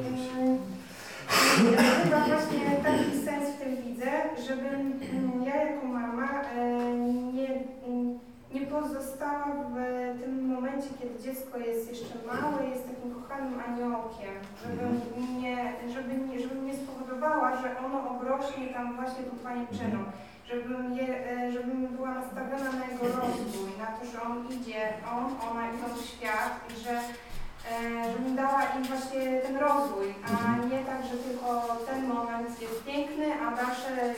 chyba 2.05 2.21
właśnie 2.21 2.71
taki 2.85 3.25
sens 3.25 3.51
w 3.51 3.59
tym 3.59 3.77
widzę, 3.77 4.11
żebym 4.47 5.01
mm, 5.13 5.43
ja 5.45 5.57
jako 5.57 5.87
mama 5.87 6.43
e, 6.43 6.91
nie, 7.33 7.49
mm, 7.87 8.19
nie 8.55 8.67
pozostała 8.67 9.47
w 9.47 10.21
tym 10.21 10.55
momencie, 10.55 10.89
kiedy 10.99 11.23
dziecko 11.23 11.59
jest 11.59 11.91
jeszcze 11.91 12.15
małe, 12.27 12.67
jest 12.67 12.87
takim 12.89 13.15
kochanym 13.15 13.61
aniołkiem, 13.69 14.35
żebym 14.63 15.01
nie, 15.41 15.73
żeby 15.95 16.15
nie, 16.15 16.41
żebym 16.41 16.67
nie 16.67 16.75
spowodowała, 16.75 17.57
że 17.57 17.79
ono 17.79 18.11
obrośnie 18.11 18.69
tam 18.69 18.97
właśnie 18.97 19.25
tą 19.25 19.37
pajęczyną 19.37 20.05
żebym, 20.51 20.97
je, 20.97 21.31
e, 21.31 21.53
żebym 21.53 21.87
była 21.87 22.15
nastawiona 22.15 22.73
na 22.73 22.87
jego 22.87 23.05
rozwój, 23.05 23.71
na 23.79 23.87
to, 23.87 24.07
że 24.13 24.23
on 24.23 24.53
idzie, 24.53 24.93
on, 25.13 25.51
ona 25.51 25.63
idą 25.73 25.87
w 25.95 26.07
świat 26.07 26.53
i 26.71 26.81
że 26.81 26.91
e, 26.91 28.13
żebym 28.13 28.37
dała 28.37 28.63
im 28.65 28.85
właśnie 28.85 29.41
ten 29.41 29.57
rozwój, 29.57 30.15
a 30.25 30.67
nie 30.67 30.85
tak, 30.85 31.03
że 31.05 31.17
tylko 31.17 31.77
ten 31.87 32.07
moment 32.07 32.63
jest 32.63 32.85
piękny, 32.85 33.27
a 33.43 33.57
dalsze, 33.57 34.15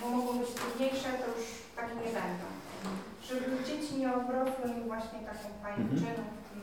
bo 0.00 0.08
mogą 0.08 0.38
być 0.38 0.50
trudniejsze, 0.50 1.08
to 1.08 1.26
już 1.38 1.46
takie 1.76 1.94
nie 1.94 2.12
będą. 2.20 2.63
Żeby 3.28 3.64
dzieci 3.66 3.94
nie 4.00 4.08
obrosły 4.14 4.64
mi 4.74 4.82
właśnie 4.92 5.18
taką 5.30 5.48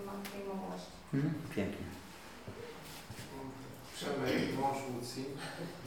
mam 0.05 0.21
tej 0.31 0.41
młodości. 0.47 0.91
Mhm. 1.13 1.33
Pięknie. 1.55 1.85
Przemek, 3.95 4.41
mąż 4.61 4.77
Łucji. 4.95 5.25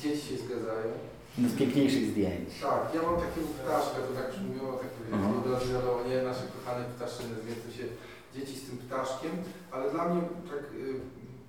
Dzieci 0.00 0.22
się 0.28 0.36
zgadzają. 0.44 0.90
No 1.38 1.48
z 1.48 1.54
piękniejszych 1.60 2.06
zdjęć. 2.10 2.48
Tak, 2.68 2.82
ja 2.94 3.00
mam 3.06 3.16
takiego 3.24 3.46
ptaszka, 3.58 3.98
to 4.06 4.12
tak 4.20 4.28
brzmiało, 4.30 4.72
tak 4.82 4.90
Mhm. 5.12 5.42
wiadomo, 5.74 5.98
nie, 6.08 6.18
nasze 6.30 6.44
kochane 6.54 6.84
ptaszyny, 6.96 7.34
zmierzą 7.42 7.68
się 7.78 7.86
dzieci 8.34 8.54
z 8.58 8.64
tym 8.66 8.76
ptaszkiem, 8.84 9.32
ale 9.74 9.90
dla 9.90 10.02
mnie 10.08 10.20
tak 10.52 10.62
y, 10.74 11.00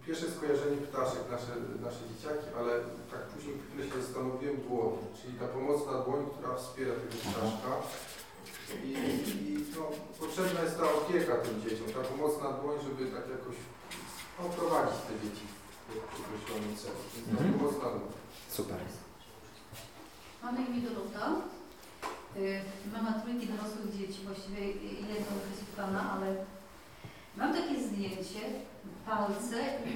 pierwsze 0.06 0.28
skojarzenie 0.32 0.78
ptaszek, 0.88 1.24
nasze, 1.36 1.54
nasze 1.88 2.02
dzieciaki, 2.10 2.48
ale 2.60 2.72
tak 3.12 3.22
później 3.32 3.56
chwilę 3.64 3.82
się 3.88 3.96
zastanowiłem 4.02 4.58
dłoń, 4.68 4.94
czyli 5.18 5.34
ta 5.42 5.48
pomocna 5.56 5.94
dłoń, 6.06 6.22
która 6.34 6.50
wspiera 6.56 6.94
tego 7.02 7.16
ptaszka. 7.26 7.72
I, 8.84 8.92
i 9.50 9.66
no, 9.76 9.84
potrzebna 10.20 10.62
jest 10.62 10.78
ta 10.80 10.84
opieka 10.94 11.34
tym 11.36 11.56
dzieciom, 11.64 11.88
ta 11.96 12.02
pomocna 12.10 12.52
dłoń, 12.52 12.78
żeby 12.88 13.04
tak 13.16 13.26
jakoś 13.38 13.56
no, 14.40 14.50
prowadzić 14.50 15.00
te 15.08 15.14
dzieci 15.24 15.46
w 15.90 15.92
określony 16.20 16.70
cel. 16.82 16.96
Więc 17.16 17.26
ta 17.28 17.32
Mhm. 17.44 17.54
pomocna 17.60 17.88
dłoń. 17.96 18.12
Super. 18.58 18.78
Mam 20.44 20.56
na 20.56 20.62
imię 20.62 20.82
Dorota. 20.82 21.26
Y, 22.38 22.62
Mama 22.94 23.12
trójki 23.20 23.48
dorosłych 23.48 23.90
dzieci, 23.98 24.20
właściwie 24.26 24.62
jedno 25.12 25.34
jest 25.52 25.66
pana, 25.78 26.12
ale 26.14 26.28
mam 27.38 27.54
takie 27.54 27.76
zdjęcie, 27.84 28.42
palce 29.06 29.58
i 29.90 29.92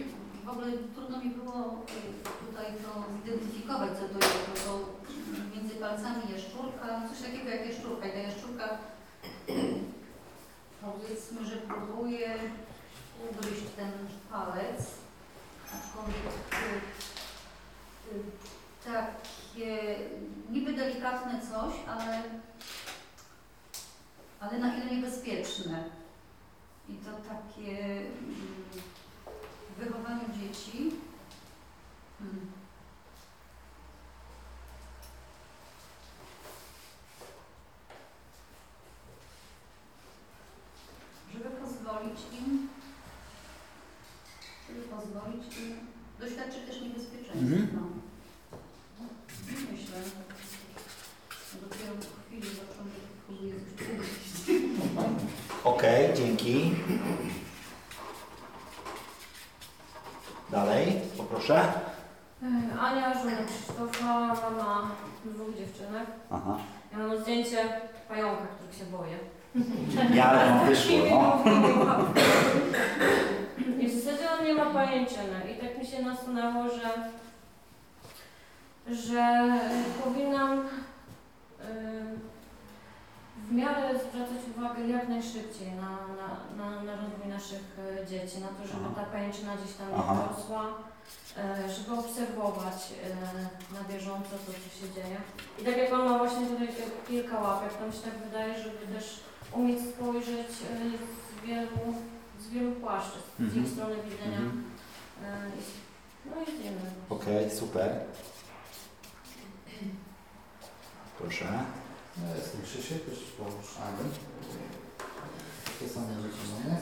w 0.45 0.49
ogóle 0.49 0.67
trudno 0.95 1.17
mi 1.23 1.29
było 1.29 1.55
y, 1.55 2.45
tutaj 2.45 2.65
to 2.83 2.89
zidentyfikować, 3.15 3.89
co 3.99 4.05
to 4.13 4.17
jest, 4.25 4.39
bo 4.49 4.53
to 4.65 4.71
palcami 5.79 6.23
jaszczurka, 6.33 7.01
coś 7.09 7.21
takiego 7.21 7.49
jak 7.49 7.69
jaszczurka 7.69 8.07
i 8.07 8.11
ta 8.11 8.17
jaszczurka 8.17 8.77
powiedzmy, 10.85 11.45
że 11.45 11.55
próbuje 11.55 12.35
ugryźć 13.29 13.63
ten 13.75 13.91
palec, 14.31 14.85
aczkolwiek 15.75 16.25
y, 16.53 18.15
y, 18.15 18.21
takie 18.85 19.95
niby 20.49 20.73
delikatne 20.73 21.41
coś, 21.41 21.73
ale, 21.87 22.23
ale 24.39 24.59
na 24.59 24.75
ile 24.75 24.85
niebezpieczne. 24.85 25.83
I 26.89 26.93
to 26.93 27.11
takie 27.11 27.81
mm, 27.81 28.09
w 29.69 29.79
wychowaniu 29.79 30.25
dzieci. 30.39 30.91
Mm. 32.21 32.48
Żeby 41.43 41.55
pozwolić 41.55 42.19
im, 42.39 42.69
żeby 44.67 44.81
pozwolić 44.81 45.57
im 45.57 45.77
doświadczyć 46.19 46.65
też 46.67 46.81
niebezpieczeństwa. 46.81 47.39
Mhm. 47.39 47.67
No. 47.75 49.05
Myślę. 49.71 49.97
Dopiero 51.61 51.93
po 51.93 52.21
chwili 52.21 52.41
coś. 52.41 52.69
Okej, 55.63 56.13
dzięki. 56.13 56.75
Dalej, 60.49 61.01
poproszę. 61.17 61.73
E, 62.43 62.79
Ania, 62.79 63.13
żona 63.13 63.43
Krzysztofa, 63.45 64.33
mama 64.33 64.91
dwóch 65.25 65.57
dziewczynek. 65.57 66.07
Aha. 66.31 66.57
Ja 66.91 66.97
mam 66.97 67.21
zdjęcie 67.21 67.81
pająka, 68.07 68.47
których 68.47 68.75
się 68.75 68.85
boję. 68.85 69.17
Ja 70.13 70.33
wam 70.33 70.69
wyszło, 70.69 71.41
no. 71.45 72.05
I 73.79 73.87
w 73.87 74.03
zasadzie 74.03 74.31
on 74.39 74.45
nie 74.45 74.53
ma 74.53 74.65
pajęczyny. 74.65 75.51
I 75.51 75.61
tak 75.61 75.77
mi 75.77 75.87
się 75.87 76.01
nasunęło, 76.01 76.65
że, 76.69 77.09
że 78.95 79.49
powinnam 80.03 80.63
w 83.49 83.53
miarę 83.53 83.99
zwracać 83.99 84.41
uwagę 84.57 84.87
jak 84.87 85.09
najszybciej 85.09 85.71
na, 85.71 85.91
na, 86.19 86.29
na, 86.59 86.83
na 86.83 86.91
rozwój 87.01 87.27
naszych 87.27 87.65
e, 88.01 88.05
dzieci, 88.05 88.37
na 88.39 88.47
to, 88.47 88.61
żeby 88.67 88.95
ta 88.95 89.03
pęczna 89.03 89.51
gdzieś 89.57 89.75
tam 89.75 89.87
Aha. 89.97 90.27
rosła, 90.29 90.63
e, 91.37 91.71
żeby 91.73 91.99
obserwować 91.99 92.79
e, 92.91 93.73
na 93.75 93.81
bieżąco 93.89 94.29
to, 94.45 94.51
co 94.53 94.69
się 94.79 94.93
dzieje. 94.95 95.17
I 95.59 95.65
tak 95.65 95.77
jak 95.77 95.93
on 95.93 96.09
ma 96.09 96.17
właśnie 96.17 96.45
tutaj 96.45 96.67
kilka 97.07 97.39
łapek, 97.39 97.73
to 97.73 97.87
mi 97.87 97.93
się 97.93 98.01
tak 98.01 98.17
wydaje, 98.25 98.53
żeby 98.63 98.95
też 98.95 99.19
umieć 99.53 99.79
spojrzeć 99.95 100.47
e, 100.47 100.77
z 101.41 101.45
wielu, 101.47 101.93
z 102.39 102.47
wielu 102.49 102.71
płaszczyzn, 102.71 103.25
z 103.39 103.41
Mhm. 103.41 103.65
ich 103.65 103.71
strony 103.71 103.95
widzenia. 103.95 104.37
Mhm. 104.37 104.63
E, 105.23 105.49
i- 105.49 106.29
no 106.29 106.41
i 106.53 106.63
wiemy. 106.63 106.81
Okej, 107.09 107.51
super. 107.51 107.99
Proszę. 111.19 111.45
Ja 112.29 112.35
jestem 112.35 112.61
Krzysiek, 112.61 113.07
już 113.07 113.19
poruszany. 113.19 114.03
Takie 115.65 115.89
same 115.93 116.13
rzeczy 116.21 116.37
mamy. 116.51 116.77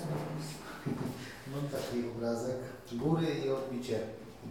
Mam 1.55 1.69
taki 1.69 2.07
obrazek 2.09 2.55
góry 2.91 3.27
i 3.45 3.49
odbicie, 3.49 3.99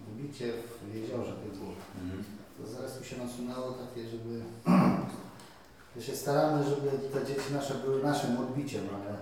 odbicie 0.08 0.52
w 0.90 0.94
jeziorze 0.94 1.32
tej 1.32 1.50
góry. 1.58 1.76
Mhm. 2.02 2.24
To 2.60 2.66
zaraz 2.66 3.00
mi 3.00 3.06
się 3.06 3.16
nasunęło 3.16 3.72
takie, 3.72 4.08
żeby... 4.08 4.42
że 5.96 6.02
się 6.02 6.16
staramy, 6.16 6.64
żeby 6.64 6.90
te 7.12 7.26
dzieci 7.26 7.52
nasze 7.52 7.74
były 7.74 8.02
naszym 8.02 8.38
odbiciem, 8.38 8.82
ale 8.94 9.16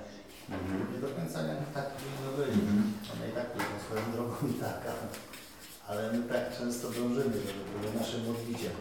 Mhm. 0.50 0.92
nie 0.94 0.98
do 1.08 1.08
końca 1.16 1.42
nie 1.42 1.56
tak 1.74 1.86
powinno 1.90 2.30
być. 2.38 2.54
Mhm. 2.54 2.92
One 3.12 3.28
i 3.28 3.32
tak 3.32 3.46
pójdą 3.52 3.66
swoją 3.86 4.12
drogą 4.12 4.34
i 4.50 4.54
tak, 4.60 4.80
ale, 4.90 5.02
ale 5.88 6.12
my 6.12 6.28
tak 6.28 6.58
często 6.58 6.86
dążymy, 6.88 7.34
żeby 7.48 7.62
były 7.80 7.94
naszym 8.00 8.30
odbiciem. 8.30 8.72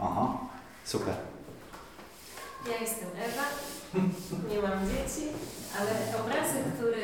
Aha, 0.00 0.38
super. 0.84 1.14
Ja 2.70 2.76
jestem 2.80 3.08
Ewa, 3.26 3.46
nie 4.50 4.62
mam 4.62 4.78
dzieci, 4.90 5.24
ale 5.78 5.90
obrazek, 6.20 6.64
który 6.78 7.02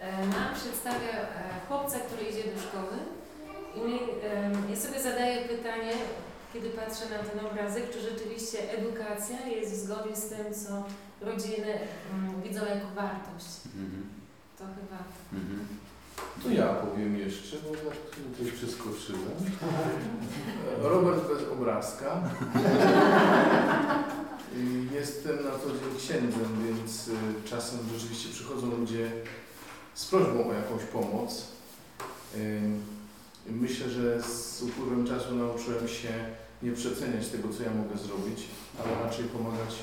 e, 0.00 0.26
mam, 0.26 0.54
przedstawia 0.54 1.12
e, 1.20 1.26
chłopca, 1.68 1.98
który 2.00 2.22
idzie 2.30 2.44
do 2.54 2.60
szkoły 2.62 2.96
i 3.76 3.80
my, 3.80 3.98
e, 4.28 4.70
ja 4.70 4.76
sobie 4.80 5.02
zadaję 5.02 5.48
pytanie, 5.48 5.92
kiedy 6.54 6.70
patrzę 6.70 7.04
na 7.10 7.18
ten 7.18 7.46
obrazek, 7.46 7.90
czy 7.90 8.00
rzeczywiście 8.00 8.72
edukacja 8.72 9.46
jest 9.46 9.72
w 9.72 9.76
zgodzie 9.76 10.16
z 10.16 10.28
tym, 10.28 10.54
co 10.54 10.84
rodziny 11.26 11.78
mm, 12.12 12.42
widzą 12.42 12.60
jako 12.60 12.86
wartość. 12.94 13.46
Mhm. 13.76 14.06
To 14.58 14.64
chyba 14.64 14.98
Mhm. 15.32 15.66
To 16.42 16.48
ja 16.50 16.74
powiem 16.74 17.18
jeszcze, 17.18 17.56
bo 17.56 17.68
ja 17.68 17.94
tutaj 18.36 18.52
przeskoczyłem. 18.52 19.34
Robert 20.82 21.28
bez 21.28 21.48
obrazka. 21.52 22.20
Jestem 24.92 25.36
na 25.36 25.50
co 25.50 25.66
dzień 25.66 25.98
księdzem, 25.98 26.66
więc 26.66 27.08
y, 27.08 27.12
czasem 27.44 27.78
rzeczywiście 27.94 28.28
przychodzą 28.32 28.70
ludzie 28.70 29.10
z 29.94 30.06
prośbą 30.06 30.50
o 30.50 30.52
jakąś 30.52 30.82
pomoc. 30.82 31.44
Myślę, 33.46 33.90
że 33.90 34.22
z 34.22 34.62
upływem 34.62 35.06
czasu 35.06 35.34
nauczyłem 35.34 35.88
się 35.88 36.08
nie 36.64 36.72
przeceniać 36.72 37.28
tego, 37.28 37.48
co 37.48 37.62
ja 37.62 37.70
mogę 37.70 37.98
zrobić, 37.98 38.44
ale 38.78 39.04
raczej 39.04 39.24
pomagać 39.24 39.74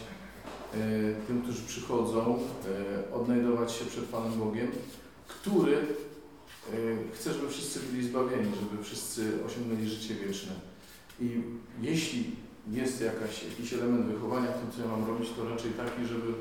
y, 0.76 1.16
tym, 1.28 1.42
którzy 1.42 1.62
przychodzą, 1.62 2.40
y, 3.10 3.14
odnajdować 3.14 3.72
się 3.72 3.86
przed 3.86 4.06
Panem 4.06 4.40
Bogiem, 4.40 4.68
który 5.28 5.78
y, 5.78 6.98
chce, 7.16 7.34
żeby 7.34 7.50
wszyscy 7.50 7.80
byli 7.80 8.08
zbawieni, 8.08 8.52
żeby 8.62 8.84
wszyscy 8.84 9.46
osiągnęli 9.46 9.90
życie 9.90 10.16
wieczne. 10.16 10.52
I 11.20 11.42
jeśli 11.82 12.36
jest 12.72 13.02
jakaś, 13.02 13.44
jakiś 13.44 13.74
element 13.74 14.06
wychowania 14.06 14.52
w 14.52 14.60
tym, 14.60 14.72
co 14.72 14.82
ja 14.82 14.98
mam 14.98 15.08
robić, 15.08 15.30
to 15.36 15.50
raczej 15.50 15.72
taki, 15.72 16.06
żeby 16.06 16.34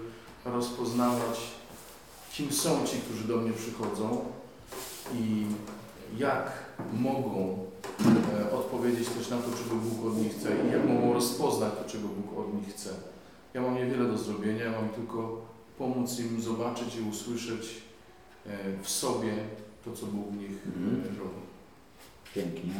rozpoznawać, 0.44 1.40
kim 2.32 2.52
są 2.52 2.86
ci, 2.86 2.96
którzy 2.96 3.24
do 3.24 3.36
mnie 3.36 3.52
przychodzą 3.52 4.24
i 5.14 5.46
jak 6.18 6.52
mogą 6.92 7.58
e, 7.66 7.69
odpowiedzieć 8.52 9.08
też 9.08 9.30
na 9.30 9.36
to, 9.36 9.50
czego 9.58 9.74
Bóg 9.76 10.06
od 10.06 10.18
nich 10.18 10.32
chce 10.36 10.48
i 10.68 10.72
jak 10.72 10.88
mogą 10.88 11.12
rozpoznać 11.12 11.72
to, 11.78 11.90
czego 11.90 12.08
Bóg 12.08 12.38
od 12.38 12.54
nich 12.54 12.74
chce. 12.74 12.90
Ja 13.54 13.60
mam 13.60 13.74
niewiele 13.74 14.08
do 14.08 14.18
zrobienia, 14.18 14.64
ja 14.64 14.70
mam 14.72 14.88
tylko 14.88 15.46
pomóc 15.78 16.18
im 16.20 16.42
zobaczyć 16.42 16.96
i 16.96 17.00
usłyszeć 17.10 17.82
e, 18.46 18.50
w 18.82 18.88
sobie 18.90 19.32
to, 19.84 19.92
co 19.92 20.06
Bóg 20.06 20.28
w 20.30 20.36
nich 20.36 20.50
Mhm. 20.66 21.02
e, 21.16 21.18
robi. 21.18 21.40
Pięknie. 22.34 22.72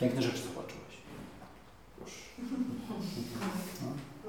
Piękne 0.00 0.22
rzeczy 0.22 0.38
zobaczyłeś. 0.38 0.94
Proszę. 1.96 2.22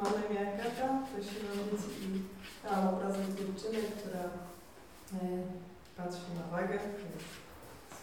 Mam 0.04 0.12
na 0.14 0.28
imię 0.28 0.54
Agata, 0.54 1.00
to 1.18 1.24
się 1.24 1.30
rodzic 1.48 1.86
i 2.02 2.22
tam 2.70 2.88
obrazek 2.88 3.26
dziewczyny, 3.28 3.80
która 4.00 4.20
e, 5.14 5.44
patrzy 5.98 6.22
na 6.40 6.58
wagę, 6.58 6.80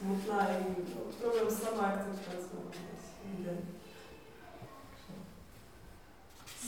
smutna 0.00 0.42
i 0.42 0.64
problem 1.20 1.50
z 1.50 1.62
samoakceptacją 1.62 2.58
jest 2.72 3.08
ewidentny. 3.34 3.72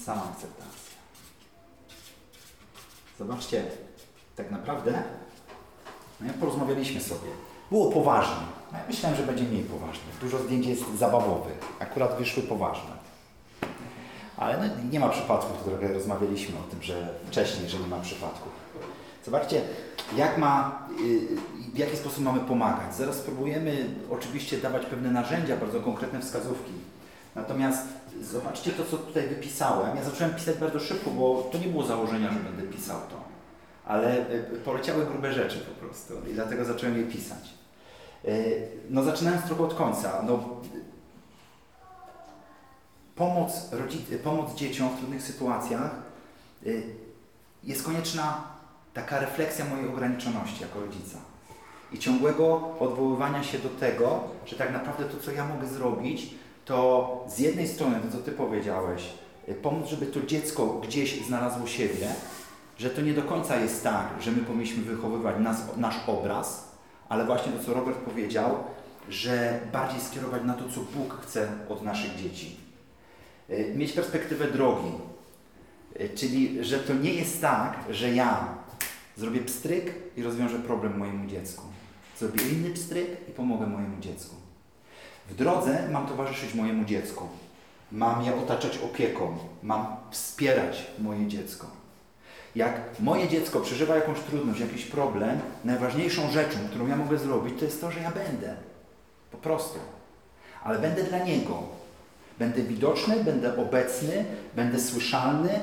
Sama 0.05 0.23
akceptacja. 0.25 0.93
Zobaczcie, 3.19 3.65
tak 4.37 4.51
naprawdę, 4.51 5.03
no 6.21 6.27
jak 6.27 6.37
porozmawialiśmy 6.37 7.01
sobie, 7.01 7.31
było 7.71 7.93
poważnie. 7.93 8.47
No 8.73 8.79
ja 8.79 8.85
myślałem, 8.89 9.19
że 9.19 9.23
będzie 9.23 9.45
mniej 9.45 9.65
poważnie. 9.65 10.05
Dużo 10.21 10.39
zdjęć 10.39 10.67
jest 10.67 10.99
zabawowych, 10.99 11.59
akurat 11.79 12.19
wyszły 12.19 12.43
poważne. 12.43 13.03
Ale 14.37 14.59
no, 14.59 14.85
nie 14.91 15.01
ma 15.01 15.09
przypadków, 15.09 15.65
trochę 15.65 15.93
rozmawialiśmy 15.93 16.59
o 16.59 16.63
tym, 16.63 16.83
że 16.83 17.15
wcześniej, 17.27 17.69
że 17.69 17.79
nie 17.79 17.87
ma 17.87 18.01
przypadków. 18.01 18.53
Zobaczcie, 19.25 19.63
jak 20.17 20.39
ma, 20.39 20.83
y, 21.01 21.29
w 21.73 21.79
jaki 21.79 21.97
sposób 21.97 22.25
mamy 22.25 22.41
pomagać. 22.41 22.95
Zaraz 22.95 23.17
spróbujemy 23.17 23.87
oczywiście 24.11 24.59
dawać 24.59 24.87
pewne 24.87 25.11
narzędzia, 25.11 25.57
bardzo 25.57 25.81
konkretne 25.81 26.21
wskazówki. 26.21 26.73
Natomiast 27.35 27.89
zobaczcie 28.23 28.71
to, 28.71 28.85
co 28.85 28.97
tutaj 28.97 29.29
wypisałem. 29.29 29.97
Ja 29.97 30.05
zacząłem 30.05 30.35
pisać 30.35 30.57
bardzo 30.57 30.81
szybko, 30.81 31.11
bo 31.11 31.49
to 31.53 31.59
nie 31.59 31.67
było 31.67 31.85
założenia, 31.85 32.33
że 32.33 32.41
będę 32.41 32.63
pisał 32.63 32.97
to. 33.11 33.25
Ale 33.85 34.31
y, 34.31 34.61
poleciały 34.65 35.07
grube 35.07 35.33
rzeczy 35.33 35.59
po 35.59 35.87
prostu 35.87 36.15
i 36.31 36.35
dlatego 36.35 36.65
zacząłem 36.65 36.99
je 36.99 37.05
pisać. 37.05 37.55
Y, 38.25 38.69
No 38.91 39.03
zaczynając 39.05 39.45
trochę 39.45 39.65
od 39.65 39.75
końca. 39.75 40.23
No, 40.27 40.61
pomoc, 43.17 43.71
pomoc 44.25 44.55
dzieciom 44.55 44.89
w 44.89 44.99
trudnych 44.99 45.23
sytuacjach 45.23 45.91
y, 46.67 46.83
jest 47.65 47.83
konieczna 47.83 48.45
taka 48.95 49.21
refleksja 49.21 49.65
mojej 49.65 49.89
ograniczoności 49.89 50.63
jako 50.63 50.81
rodzica 50.81 51.32
i 51.93 51.99
ciągłego 51.99 52.71
odwoływania 52.81 53.43
się 53.43 53.59
do 53.59 53.69
tego, 53.69 54.21
że 54.47 54.57
tak 54.57 54.73
naprawdę 54.73 55.05
to, 55.05 55.17
co 55.23 55.33
ja 55.33 55.45
mogę 55.45 55.67
zrobić, 55.67 56.35
to 56.65 57.25
z 57.29 57.39
jednej 57.39 57.69
strony, 57.69 58.01
to 58.01 58.17
co 58.17 58.25
Ty 58.25 58.33
powiedziałeś, 58.33 59.03
y, 59.49 59.55
pomóc, 59.55 59.89
żeby 59.89 60.07
to 60.07 60.23
dziecko 60.23 60.67
gdzieś 60.67 61.25
znalazło 61.27 61.67
siebie, 61.67 62.09
że 62.79 62.91
to 62.91 63.01
nie 63.01 63.15
do 63.15 63.23
końca 63.23 63.57
jest 63.57 63.83
tak, 63.83 64.09
że 64.21 64.31
my 64.31 64.39
powinniśmy 64.39 64.83
wychowywać 64.83 65.37
nas, 65.41 65.77
nasz 65.77 66.09
obraz, 66.09 66.73
ale 67.09 67.25
właśnie 67.25 67.53
to, 67.53 67.65
co 67.65 67.75
Robert 67.75 67.99
powiedział, 67.99 68.57
że 69.09 69.61
bardziej 69.73 70.01
skierować 70.01 70.45
na 70.45 70.55
to, 70.55 70.65
co 70.75 70.81
Bóg 70.81 71.21
chce 71.23 71.49
od 71.69 71.83
naszych 71.83 72.17
dzieci. 72.17 72.57
Y, 73.51 73.75
Mieć 73.77 73.93
perspektywę 73.93 74.47
drogi, 74.47 74.93
Y, 76.01 76.09
czyli 76.15 76.65
że 76.65 76.79
to 76.79 76.95
nie 76.95 77.15
jest 77.15 77.41
tak, 77.41 77.79
że 77.91 78.15
ja 78.15 78.55
zrobię 79.17 79.41
pstryk 79.41 79.95
i 80.17 80.23
rozwiążę 80.23 80.59
problem 80.59 80.99
mojemu 80.99 81.27
dziecku. 81.27 81.65
Zrobię 82.19 82.49
inny 82.49 82.71
pstryk 82.71 83.29
i 83.29 83.33
pomogę 83.33 83.67
mojemu 83.67 84.01
dziecku. 84.01 84.35
W 85.31 85.35
drodze 85.35 85.89
mam 85.91 86.07
towarzyszyć 86.07 86.55
mojemu 86.55 86.85
dziecku. 86.85 87.29
Mam 87.93 88.25
je 88.25 88.37
otaczać 88.37 88.79
opieką. 88.79 89.39
Mam 89.63 89.87
wspierać 90.11 90.87
moje 90.99 91.27
dziecko. 91.27 91.67
Jak 92.57 92.81
moje 93.01 93.29
dziecko 93.29 93.61
przeżywa 93.61 93.97
jakąś 93.97 94.21
trudność, 94.21 94.61
jakiś 94.61 94.85
problem, 94.85 95.41
najważniejszą 95.65 96.31
rzeczą, 96.31 96.59
którą 96.71 96.87
ja 96.87 96.97
mogę 96.97 97.19
zrobić, 97.19 97.59
to 97.59 97.65
jest 97.65 97.81
to, 97.81 97.91
że 97.91 98.01
ja 98.01 98.11
będę. 98.11 98.57
Po 99.31 99.39
prostu. 99.39 99.79
Ale 100.65 100.79
będę 100.79 101.05
dla 101.05 101.19
niego. 101.19 101.63
Będę 102.39 102.63
widoczny, 102.63 103.25
będę 103.25 103.57
obecny, 103.57 104.25
będę 104.57 104.81
słyszalny, 104.81 105.61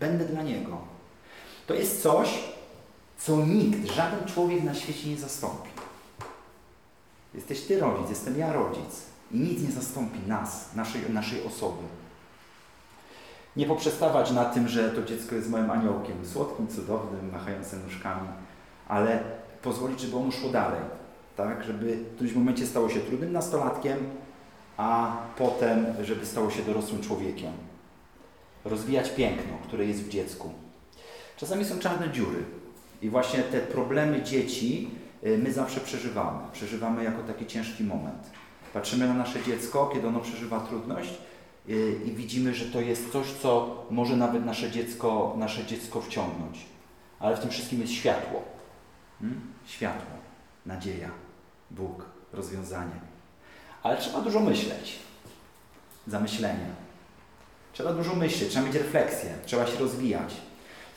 będę 0.00 0.24
dla 0.24 0.42
niego. 0.42 0.78
To 1.66 1.74
jest 1.74 2.02
coś, 2.02 2.28
co 3.18 3.36
nikt, 3.36 3.92
żaden 3.92 4.24
człowiek 4.26 4.62
na 4.62 4.74
świecie 4.74 5.08
nie 5.08 5.16
zastąpi. 5.16 5.77
Jesteś 7.34 7.60
Ty 7.60 7.80
rodzic, 7.80 8.10
jestem 8.10 8.38
ja 8.38 8.52
rodzic. 8.52 9.02
I 9.32 9.38
nic 9.38 9.62
nie 9.62 9.70
zastąpi 9.70 10.18
nas, 10.26 10.74
naszej, 10.74 11.02
naszej 11.10 11.44
osoby. 11.44 11.82
Nie 13.56 13.66
poprzestawać 13.66 14.30
na 14.30 14.44
tym, 14.44 14.68
że 14.68 14.90
to 14.90 15.02
dziecko 15.02 15.34
jest 15.34 15.50
moim 15.50 15.70
aniołkiem, 15.70 16.26
słodkim, 16.26 16.68
cudownym, 16.68 17.32
machającym 17.32 17.82
nóżkami, 17.84 18.28
ale 18.88 19.20
pozwolić, 19.62 20.00
żeby 20.00 20.16
ono 20.16 20.30
szło 20.30 20.50
dalej. 20.50 20.80
Tak? 21.36 21.64
Żeby 21.64 21.96
w 21.96 22.14
którymś 22.14 22.36
momencie 22.36 22.66
stało 22.66 22.88
się 22.88 23.00
trudnym 23.00 23.32
nastolatkiem 23.32 23.98
a 24.78 25.16
potem, 25.38 25.86
żeby 26.02 26.26
stało 26.26 26.50
się 26.50 26.62
dorosłym 26.62 27.02
człowiekiem. 27.02 27.52
Rozwijać 28.64 29.10
piękno, 29.10 29.52
które 29.66 29.84
jest 29.84 30.02
w 30.02 30.08
dziecku. 30.08 30.50
Czasami 31.36 31.64
są 31.64 31.78
czarne 31.78 32.10
dziury 32.10 32.44
i 33.02 33.10
właśnie 33.10 33.42
te 33.42 33.60
problemy 33.60 34.22
dzieci 34.22 34.90
my 35.22 35.52
zawsze 35.52 35.80
przeżywamy. 35.80 36.40
Przeżywamy 36.52 37.04
jako 37.04 37.22
taki 37.22 37.46
ciężki 37.46 37.84
moment. 37.84 38.30
Patrzymy 38.72 39.08
na 39.08 39.14
nasze 39.14 39.42
dziecko, 39.42 39.90
kiedy 39.94 40.08
ono 40.08 40.20
przeżywa 40.20 40.60
trudność 40.60 41.10
y, 41.68 42.00
i 42.04 42.12
widzimy, 42.12 42.54
że 42.54 42.64
to 42.64 42.80
jest 42.80 43.12
coś, 43.12 43.26
co 43.32 43.82
może 43.90 44.16
nawet 44.16 44.44
nasze 44.44 44.70
dziecko, 44.70 45.34
nasze 45.38 45.66
dziecko 45.66 46.00
wciągnąć. 46.00 46.66
Ale 47.20 47.36
w 47.36 47.40
tym 47.40 47.50
wszystkim 47.50 47.80
jest 47.80 47.92
światło. 47.92 48.42
Hmm? 49.20 49.40
Światło, 49.66 50.16
nadzieja, 50.66 51.10
Bóg, 51.70 52.04
rozwiązanie. 52.32 53.00
Ale 53.82 53.96
trzeba 53.96 54.20
dużo 54.20 54.40
myśleć. 54.40 54.98
Zamyślenie. 56.06 56.66
Trzeba 57.72 57.92
dużo 57.92 58.14
myśleć, 58.14 58.50
trzeba 58.50 58.66
mieć 58.66 58.74
refleksję, 58.74 59.30
trzeba 59.46 59.66
się 59.66 59.78
rozwijać. 59.78 60.34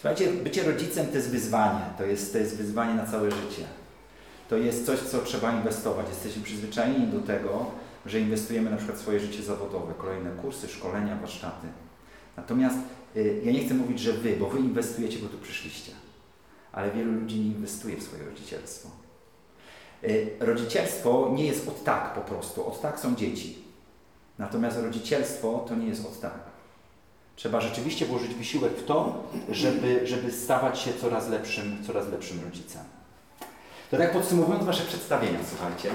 Słuchajcie, 0.01 0.27
bycie 0.27 0.63
rodzicem 0.63 1.07
to 1.07 1.15
jest 1.15 1.29
wyzwanie, 1.29 1.85
to 1.97 2.03
jest, 2.05 2.33
to 2.33 2.37
jest 2.37 2.57
wyzwanie 2.57 2.93
na 2.93 3.05
całe 3.05 3.31
życie. 3.31 3.80
To 4.51 4.57
jest 4.57 4.85
coś, 4.85 4.99
co 4.99 5.21
trzeba 5.21 5.57
inwestować. 5.57 6.05
Jesteśmy 6.09 6.43
przyzwyczajeni 6.43 7.07
do 7.07 7.19
tego, 7.19 7.65
że 8.05 8.19
inwestujemy 8.19 8.69
na 8.69 8.77
przykład 8.77 8.97
swoje 8.97 9.19
życie 9.19 9.43
zawodowe, 9.43 9.93
kolejne 9.97 10.29
kursy, 10.31 10.67
szkolenia, 10.67 11.15
warsztaty. 11.15 11.67
Natomiast 12.37 12.77
y, 13.15 13.41
ja 13.43 13.51
nie 13.51 13.65
chcę 13.65 13.73
mówić, 13.73 13.99
że 13.99 14.13
wy, 14.13 14.35
bo 14.39 14.49
wy 14.49 14.59
inwestujecie, 14.59 15.19
bo 15.19 15.27
tu 15.27 15.37
przyszliście. 15.37 15.91
Ale 16.71 16.91
wielu 16.91 17.11
ludzi 17.11 17.39
nie 17.39 17.45
inwestuje 17.45 17.97
w 17.97 18.03
swoje 18.03 18.23
rodzicielstwo. 18.25 18.89
Y, 20.03 20.29
rodzicielstwo 20.39 21.31
nie 21.35 21.45
jest 21.45 21.67
od 21.67 21.83
tak 21.83 22.13
po 22.13 22.21
prostu. 22.21 22.67
Od 22.67 22.81
tak 22.81 22.99
są 22.99 23.15
dzieci. 23.15 23.57
Natomiast 24.37 24.77
rodzicielstwo 24.77 25.65
to 25.67 25.75
nie 25.75 25.87
jest 25.87 26.05
od 26.05 26.19
tak. 26.19 26.39
Trzeba 27.35 27.61
rzeczywiście 27.61 28.05
włożyć 28.05 28.33
wysiłek 28.33 28.73
w 28.73 28.85
to, 28.85 29.23
żeby, 29.49 30.07
żeby 30.07 30.31
stawać 30.31 30.79
się 30.79 30.93
coraz 30.93 31.29
lepszym, 31.29 31.83
coraz 31.87 32.07
lepszym 32.09 32.39
rodzicem. 32.43 33.00
To 33.91 33.97
tak 33.97 34.11
podsumowując 34.11 34.65
Wasze 34.65 34.83
przedstawienia, 34.83 35.39
słuchajcie. 35.49 35.89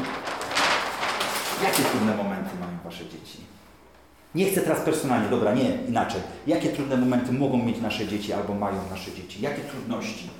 Jakie 1.62 1.82
trudne 1.82 2.16
momenty 2.16 2.50
mają 2.60 2.72
Wasze 2.84 3.04
dzieci? 3.04 3.38
Nie 4.34 4.50
chcę 4.50 4.60
teraz 4.60 4.80
personalnie, 4.80 5.28
dobra, 5.28 5.54
nie, 5.54 5.78
inaczej. 5.88 6.20
Jakie 6.46 6.68
trudne 6.68 6.96
momenty 6.96 7.32
mogą 7.32 7.58
mieć 7.58 7.80
nasze 7.80 8.06
dzieci 8.06 8.32
albo 8.32 8.54
mają 8.54 8.76
nasze 8.90 9.12
dzieci? 9.12 9.42
Jakie 9.42 9.62
trudności? 9.62 10.30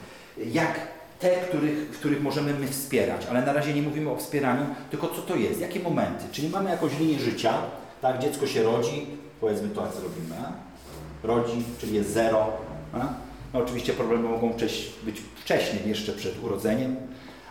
Jak 0.53 0.81
te, 1.21 1.31
których, 1.31 1.75
w 1.75 1.99
których 1.99 2.23
możemy 2.23 2.55
my 2.55 2.69
wspierać, 2.69 3.27
ale 3.31 3.43
na 3.43 3.53
razie 3.53 3.75
nie 3.75 3.83
mówimy 3.83 4.11
o 4.11 4.17
wspieraniu, 4.17 4.67
tylko 4.91 5.09
co 5.09 5.23
to 5.23 5.37
jest, 5.37 5.61
jakie 5.61 5.81
momenty? 5.81 6.25
Czyli 6.33 6.49
mamy 6.49 6.71
jakąś 6.71 6.99
linię 6.99 7.19
życia, 7.19 7.53
tak, 8.03 8.19
dziecko 8.19 8.47
się 8.47 8.63
rodzi, 8.63 9.07
powiedzmy 9.41 9.69
to, 9.69 9.93
zrobimy, 9.93 10.37
rodzi, 11.23 11.65
czyli 11.81 11.95
jest 11.95 12.11
zero. 12.13 12.53
A? 12.93 12.99
No, 13.53 13.61
oczywiście 13.61 13.93
problemy 13.93 14.29
mogą 14.29 14.53
być 15.03 15.23
wcześniej, 15.45 15.89
jeszcze 15.89 16.13
przed 16.13 16.45
urodzeniem, 16.45 16.97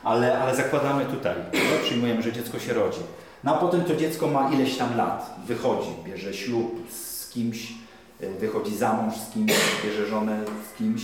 ale, 0.06 0.39
ale 0.39 0.56
zakładamy 0.56 1.06
tutaj, 1.06 1.36
no, 1.54 1.84
przyjmujemy, 1.84 2.22
że 2.22 2.34
dziecko 2.34 2.60
się 2.60 2.74
rodzi. 2.74 3.00
No 3.44 3.56
a 3.56 3.58
potem 3.58 3.84
to 3.84 3.96
dziecko 3.96 4.28
ma 4.28 4.52
ileś 4.52 4.78
tam 4.78 4.98
lat, 4.98 5.36
wychodzi, 5.48 5.89
bierze 6.04 6.34
ślub 6.34 6.91
z 6.91 7.30
kimś, 7.30 7.74
y, 8.22 8.30
wychodzi 8.39 8.76
za 8.78 8.94
mąż 8.94 9.15
z 9.15 9.30
kimś, 9.34 9.54
bierze 9.84 10.06
żonę 10.06 10.39
z 10.74 10.78
kimś. 10.78 11.02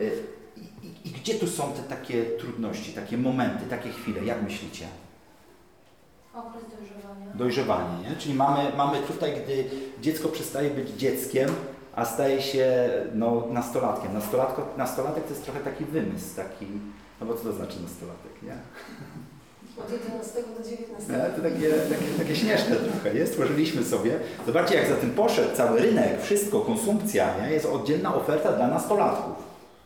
y, 0.00 0.12
I, 0.56 0.86
i, 0.86 1.08
I 1.08 1.10
gdzie 1.10 1.34
tu 1.34 1.46
są 1.46 1.72
te 1.72 1.82
takie 1.82 2.24
trudności, 2.24 2.92
takie 2.92 3.18
momenty, 3.18 3.66
takie 3.70 3.90
chwile, 3.90 4.24
jak 4.24 4.42
myślicie? 4.42 4.86
Okres 6.34 6.64
dojrzewania. 6.78 7.26
Dojrzewanie, 7.34 8.10
nie? 8.10 8.16
Czyli 8.16 8.34
mamy, 8.34 8.72
mamy 8.76 8.98
tutaj, 8.98 9.32
gdy 9.44 9.64
dziecko 10.00 10.28
przestaje 10.28 10.70
być 10.70 10.90
dzieckiem, 10.90 11.48
a 11.96 12.04
staje 12.04 12.42
się 12.42 12.90
no, 13.14 13.46
nastolatkiem. 13.50 14.14
Nastolatko, 14.14 14.68
nastolatek 14.76 15.24
to 15.24 15.30
jest 15.30 15.44
trochę 15.44 15.60
taki 15.60 15.84
wymysł, 15.84 16.36
taki, 16.36 16.66
no 17.20 17.26
bo 17.26 17.34
co 17.34 17.44
to 17.44 17.52
znaczy 17.52 17.82
nastolatek, 17.82 18.42
nie? 18.42 18.56
Od 19.78 19.92
11 19.92 20.34
do 20.58 20.70
19. 20.70 21.12
No, 21.12 21.36
to 21.36 21.42
takie, 21.42 21.68
takie, 21.70 22.18
takie 22.18 22.36
śmieszne 22.36 22.76
trochę 22.76 23.18
jest. 23.18 23.32
Stworzyliśmy 23.32 23.84
sobie. 23.84 24.18
Zobaczcie, 24.46 24.74
jak 24.74 24.88
za 24.88 24.94
tym 24.94 25.10
poszedł 25.10 25.56
cały 25.56 25.80
rynek, 25.80 26.22
wszystko, 26.22 26.60
konsumpcja, 26.60 27.34
nie? 27.42 27.50
jest 27.50 27.66
oddzielna 27.66 28.14
oferta 28.14 28.52
dla 28.52 28.68
nastolatków. 28.68 29.36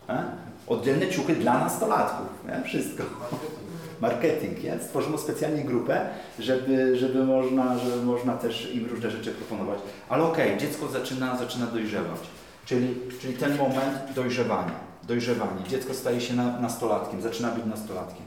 Nie? 0.09 0.23
Oddzielne 0.67 1.09
ciuchy 1.09 1.35
dla 1.35 1.59
nastolatków, 1.59 2.27
nie? 2.49 2.65
wszystko. 2.65 3.05
Marketing, 4.01 4.65
nie? 4.65 4.79
Stworzono 4.79 5.19
specjalnie 5.19 5.65
grupę, 5.65 6.07
żeby, 6.39 6.97
żeby, 6.97 7.25
można, 7.25 7.79
żeby 7.79 8.03
można 8.03 8.37
też 8.37 8.75
im 8.75 8.87
różne 8.87 9.11
rzeczy 9.11 9.31
proponować. 9.31 9.79
Ale 10.09 10.25
okej, 10.25 10.47
okay, 10.47 10.61
dziecko 10.61 10.89
zaczyna, 10.89 11.37
zaczyna 11.37 11.67
dojrzewać. 11.67 12.21
Czyli, 12.67 12.95
czyli 13.21 13.35
ten 13.35 13.57
moment 13.57 14.13
dojrzewania. 14.15 14.88
Dojrzewanie. 15.09 15.63
Dziecko 15.69 15.95
staje 15.95 16.21
się 16.21 16.35
na, 16.35 16.61
nastolatkiem, 16.61 17.23
zaczyna 17.23 17.49
być 17.51 17.65
nastolatkiem. 17.65 18.27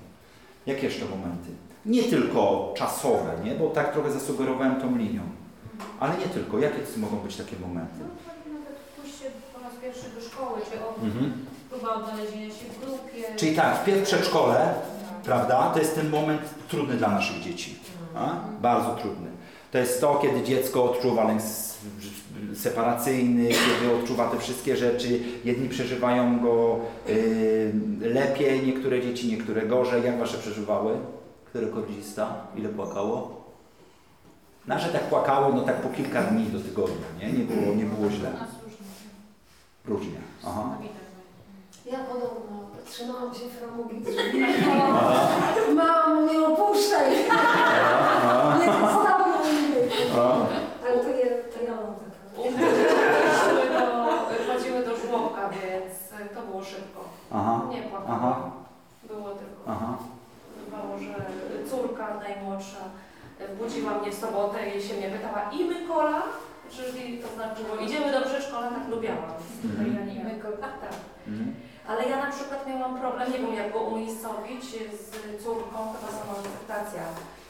Jakie 0.66 0.86
jeszcze 0.86 1.06
momenty? 1.06 1.50
Nie 1.86 2.04
tylko 2.04 2.74
czasowe, 2.78 3.32
nie? 3.44 3.52
bo 3.56 3.70
tak 3.70 3.94
trochę 3.94 4.12
zasugerowałem 4.12 4.82
tą 4.82 4.98
linią. 4.98 5.22
Ale 6.00 6.18
nie 6.18 6.26
tylko. 6.26 6.60
Jakie 6.60 6.80
to 6.80 7.00
mogą 7.00 7.18
być 7.18 7.36
takie 7.36 7.56
momenty? 7.60 7.94
No 8.00 8.54
nawet 8.60 8.76
pójście 9.02 9.26
po 9.54 9.60
raz 9.60 9.74
pierwszy 9.82 10.04
do 10.16 10.22
szkoły, 10.22 10.60
czy 10.72 10.86
od, 10.86 11.04
Mhm. 11.04 11.34
próba 11.70 11.94
odnalezienia 11.96 12.50
się 12.50 12.66
w 12.76 12.86
grupie. 12.86 13.36
Czyli 13.38 13.56
tak, 13.56 13.78
w 13.86 14.04
przedszkole, 14.04 14.74
prawda, 15.24 15.72
to 15.74 15.80
jest 15.80 15.96
ten 15.96 16.10
moment 16.10 16.42
trudny 16.68 16.96
dla 16.98 17.10
naszych 17.10 17.42
dzieci. 17.42 17.80
A? 18.16 18.30
Bardzo 18.62 18.96
trudny. 18.96 19.28
To 19.72 19.78
jest 19.78 20.02
to, 20.02 20.16
kiedy 20.16 20.44
dziecko 20.44 20.84
odczuwa 20.84 21.24
lęk 21.24 21.42
separacyjny, 22.56 23.48
kiedy 23.50 23.96
odczuwa 23.96 24.30
te 24.30 24.40
wszystkie 24.40 24.78
rzeczy. 24.78 25.20
Jedni 25.44 25.70
przeżywają 25.70 26.40
go 26.40 26.80
y, 27.10 27.72
lepiej, 28.02 28.68
niektóre 28.68 29.02
dzieci, 29.02 29.28
niektóre 29.32 29.62
gorzej. 29.62 30.04
Jak 30.04 30.20
wasze 30.20 30.38
przeżywały? 30.38 30.94
Które 31.46 31.68
kordzista? 31.68 32.36
Ile 32.56 32.70
płakało? 32.70 33.42
Nasze 34.68 34.90
tak 34.90 35.02
płakały, 35.02 35.54
no 35.56 35.62
tak 35.62 35.76
po 35.76 35.90
kilka 35.90 36.24
dni 36.24 36.46
do 36.46 36.60
tygodnia, 36.60 37.08
nie? 37.20 37.34
Nie 37.34 37.44
było, 37.44 37.76
nie 37.76 37.86
było 37.86 38.12
źle. 38.12 38.32
Różnie. 39.86 40.18
Aha. 40.46 40.78
Ja 41.92 42.00
podobno 42.00 42.52
trzymałam 42.92 43.34
się 43.34 43.46
framugi. 43.60 43.96
Mamo, 45.76 46.22
nie 46.22 46.48
opuszczaj! 46.48 47.12
Nie 48.60 48.66
zostawiam 48.66 49.30
mnie. 49.30 49.82
Ale 50.86 51.00
to 51.00 51.10
ja, 51.10 51.26
to 51.54 51.64
ja 51.68 51.76
mam 51.76 51.94
taką. 51.96 52.12
Chodziły 52.36 53.70
do, 53.70 54.54
chodziły 54.54 54.86
do 54.86 54.98
żłobka, 54.98 55.50
więc 55.50 55.94
to 56.36 56.42
było 56.62 56.74
szybko. 56.74 57.02
Aha. 57.32 57.62
Nie 57.70 57.80
Aha. 57.80 57.90
płakałam. 57.90 58.52
Było 59.04 59.30
tylko. 59.30 59.62
Aha. 59.68 59.98
Bywało, 60.66 60.98
że 61.00 61.16
córka 61.70 62.08
najmłodsza 62.20 62.84
budziła 63.60 63.92
mnie 63.94 64.12
w 64.12 64.16
sobotę 64.16 64.70
i 64.70 64.84
się 64.84 64.94
mnie 64.94 65.10
pytała 65.10 65.52
i 65.52 65.66
Mykola? 65.66 66.22
Czyli 66.72 67.18
to 67.18 67.28
znaczyło 67.36 67.76
idziemy 67.76 68.12
do 68.12 68.22
przedszkola, 68.22 68.70
tak 68.70 68.88
lubiałam. 68.90 69.34
Mhm. 69.64 69.96
Ja 69.96 70.14
nie 70.14 70.24
Mykola, 70.24 70.58
tak. 70.58 70.96
Mhm. 71.28 71.56
Ale 71.88 72.10
ja 72.10 72.26
na 72.26 72.32
przykład 72.32 72.68
miałam 72.68 73.00
problem, 73.00 73.32
nie 73.32 73.40
wiem 73.40 73.54
jak 73.54 73.74
go 73.74 73.80
umiejscowić, 73.80 74.64
z 74.64 75.44
córką, 75.44 75.78
chyba 75.94 76.12
samoakceptacja, 76.20 77.02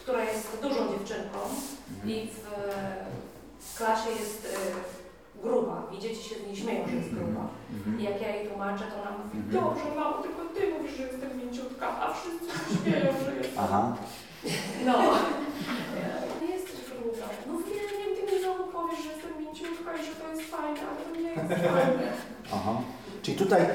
która 0.04 0.24
jest 0.24 0.62
dużą 0.62 0.92
dziewczynką 0.92 1.40
i 2.06 2.28
w, 2.28 2.38
w 3.60 3.78
klasie 3.78 4.10
jest 4.10 4.46
y, 4.46 5.01
gruba 5.44 5.84
i 5.94 6.00
dzieci 6.00 6.24
się 6.30 6.36
z 6.36 6.48
niej 6.48 6.56
śmieją, 6.56 6.88
że 6.90 6.96
jest 6.96 7.14
gruba. 7.16 7.44
Mhm. 7.78 8.00
I 8.00 8.04
jak 8.04 8.22
ja 8.22 8.30
jej 8.36 8.48
tłumaczę, 8.48 8.84
to 8.92 8.96
ona 9.02 9.12
mówi, 9.18 9.38
Mhm. 9.38 9.52
dobrze 9.64 9.86
mamo, 10.00 10.18
tylko 10.26 10.42
ty 10.56 10.62
mówisz, 10.74 10.98
że 10.98 11.04
jestem 11.04 11.38
mięciutka, 11.42 11.86
a 12.02 12.14
wszyscy 12.14 12.46
się 12.60 12.78
śmieją, 12.78 13.12
że 13.26 13.32
jestem. 13.42 13.64
Aha. 13.64 13.82
No. 14.86 14.94
Nie 16.42 16.48
jesteś 16.56 16.80
gruba. 16.90 17.26
No 17.48 17.54
wiem, 17.68 17.88
wiem, 18.00 18.12
ty 18.18 18.22
mi 18.36 18.42
znowu 18.44 18.64
powiesz, 18.78 19.00
że 19.06 19.10
jestem 19.14 19.32
mięciutka 19.46 19.90
i 19.98 20.02
że 20.08 20.14
to 20.22 20.26
jest 20.32 20.42
fajne, 20.56 20.80
ale 20.90 20.98
to 21.06 21.10
nie 21.22 21.30
jest 21.30 21.64
fajne. 21.76 22.08
Aha. 22.58 22.74
Czyli 23.22 23.38
tutaj 23.38 23.66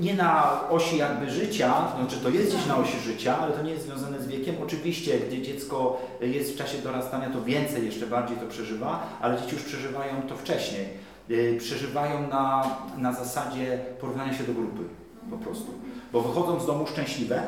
nie 0.00 0.14
na 0.14 0.60
osi 0.70 0.96
jakby 0.96 1.30
życia, 1.30 1.92
znaczy 1.98 2.16
to 2.16 2.28
jest 2.28 2.54
gdzieś 2.54 2.66
na 2.66 2.76
osi 2.76 2.98
życia, 3.00 3.38
ale 3.38 3.52
to 3.52 3.62
nie 3.62 3.70
jest 3.70 3.84
związane 3.86 4.22
z 4.22 4.26
wiekiem. 4.26 4.54
Oczywiście, 4.62 5.18
gdy 5.18 5.42
dziecko 5.42 6.00
jest 6.20 6.52
w 6.52 6.56
czasie 6.56 6.78
dorastania, 6.78 7.30
to 7.30 7.42
więcej, 7.42 7.86
jeszcze 7.86 8.06
bardziej 8.06 8.36
to 8.36 8.46
przeżywa, 8.46 9.06
ale 9.20 9.40
dzieci 9.40 9.54
już 9.54 9.64
przeżywają 9.64 10.22
to 10.22 10.36
wcześniej. 10.36 10.86
Yy, 11.28 11.56
Przeżywają 11.58 12.28
na, 12.28 12.76
na 12.98 13.12
zasadzie 13.12 13.78
porównania 14.00 14.34
się 14.34 14.44
do 14.44 14.52
grupy 14.52 14.82
po 15.30 15.36
prostu. 15.36 15.66
Bo 16.12 16.20
wychodzą 16.20 16.60
z 16.60 16.66
domu 16.66 16.86
szczęśliwe, 16.86 17.42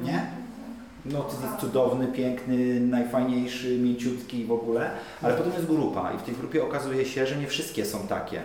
nie? 0.00 0.26
No 1.04 1.20
to 1.20 1.46
jest 1.46 1.60
cudowny, 1.60 2.06
piękny, 2.06 2.80
najfajniejszy, 2.80 3.78
mięciutki 3.78 4.44
w 4.44 4.52
ogóle, 4.52 4.90
ale 5.22 5.34
potem 5.34 5.52
jest 5.52 5.66
grupa 5.66 6.12
i 6.12 6.18
w 6.18 6.22
tej 6.22 6.34
grupie 6.34 6.64
okazuje 6.64 7.06
się, 7.06 7.26
że 7.26 7.36
nie 7.36 7.46
wszystkie 7.46 7.84
są 7.84 8.06
takie. 8.06 8.42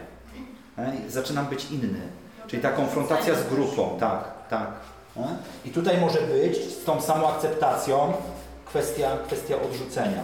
E? 0.78 0.94
Zaczynam 1.10 1.46
być 1.46 1.72
inny. 1.72 2.00
Czyli 2.50 2.62
ta 2.62 2.72
konfrontacja 2.72 3.36
z 3.36 3.48
grupą, 3.50 3.98
tak, 4.00 4.24
tak. 4.50 4.68
E? 5.18 5.38
I 5.66 5.70
tutaj 5.70 6.02
może 6.02 6.22
być 6.22 6.58
z 6.58 6.84
tą 6.84 7.02
samą 7.02 7.28
akceptacją 7.28 8.14
kwestia, 8.66 9.18
kwestia 9.28 9.56
odrzucenia. 9.62 10.22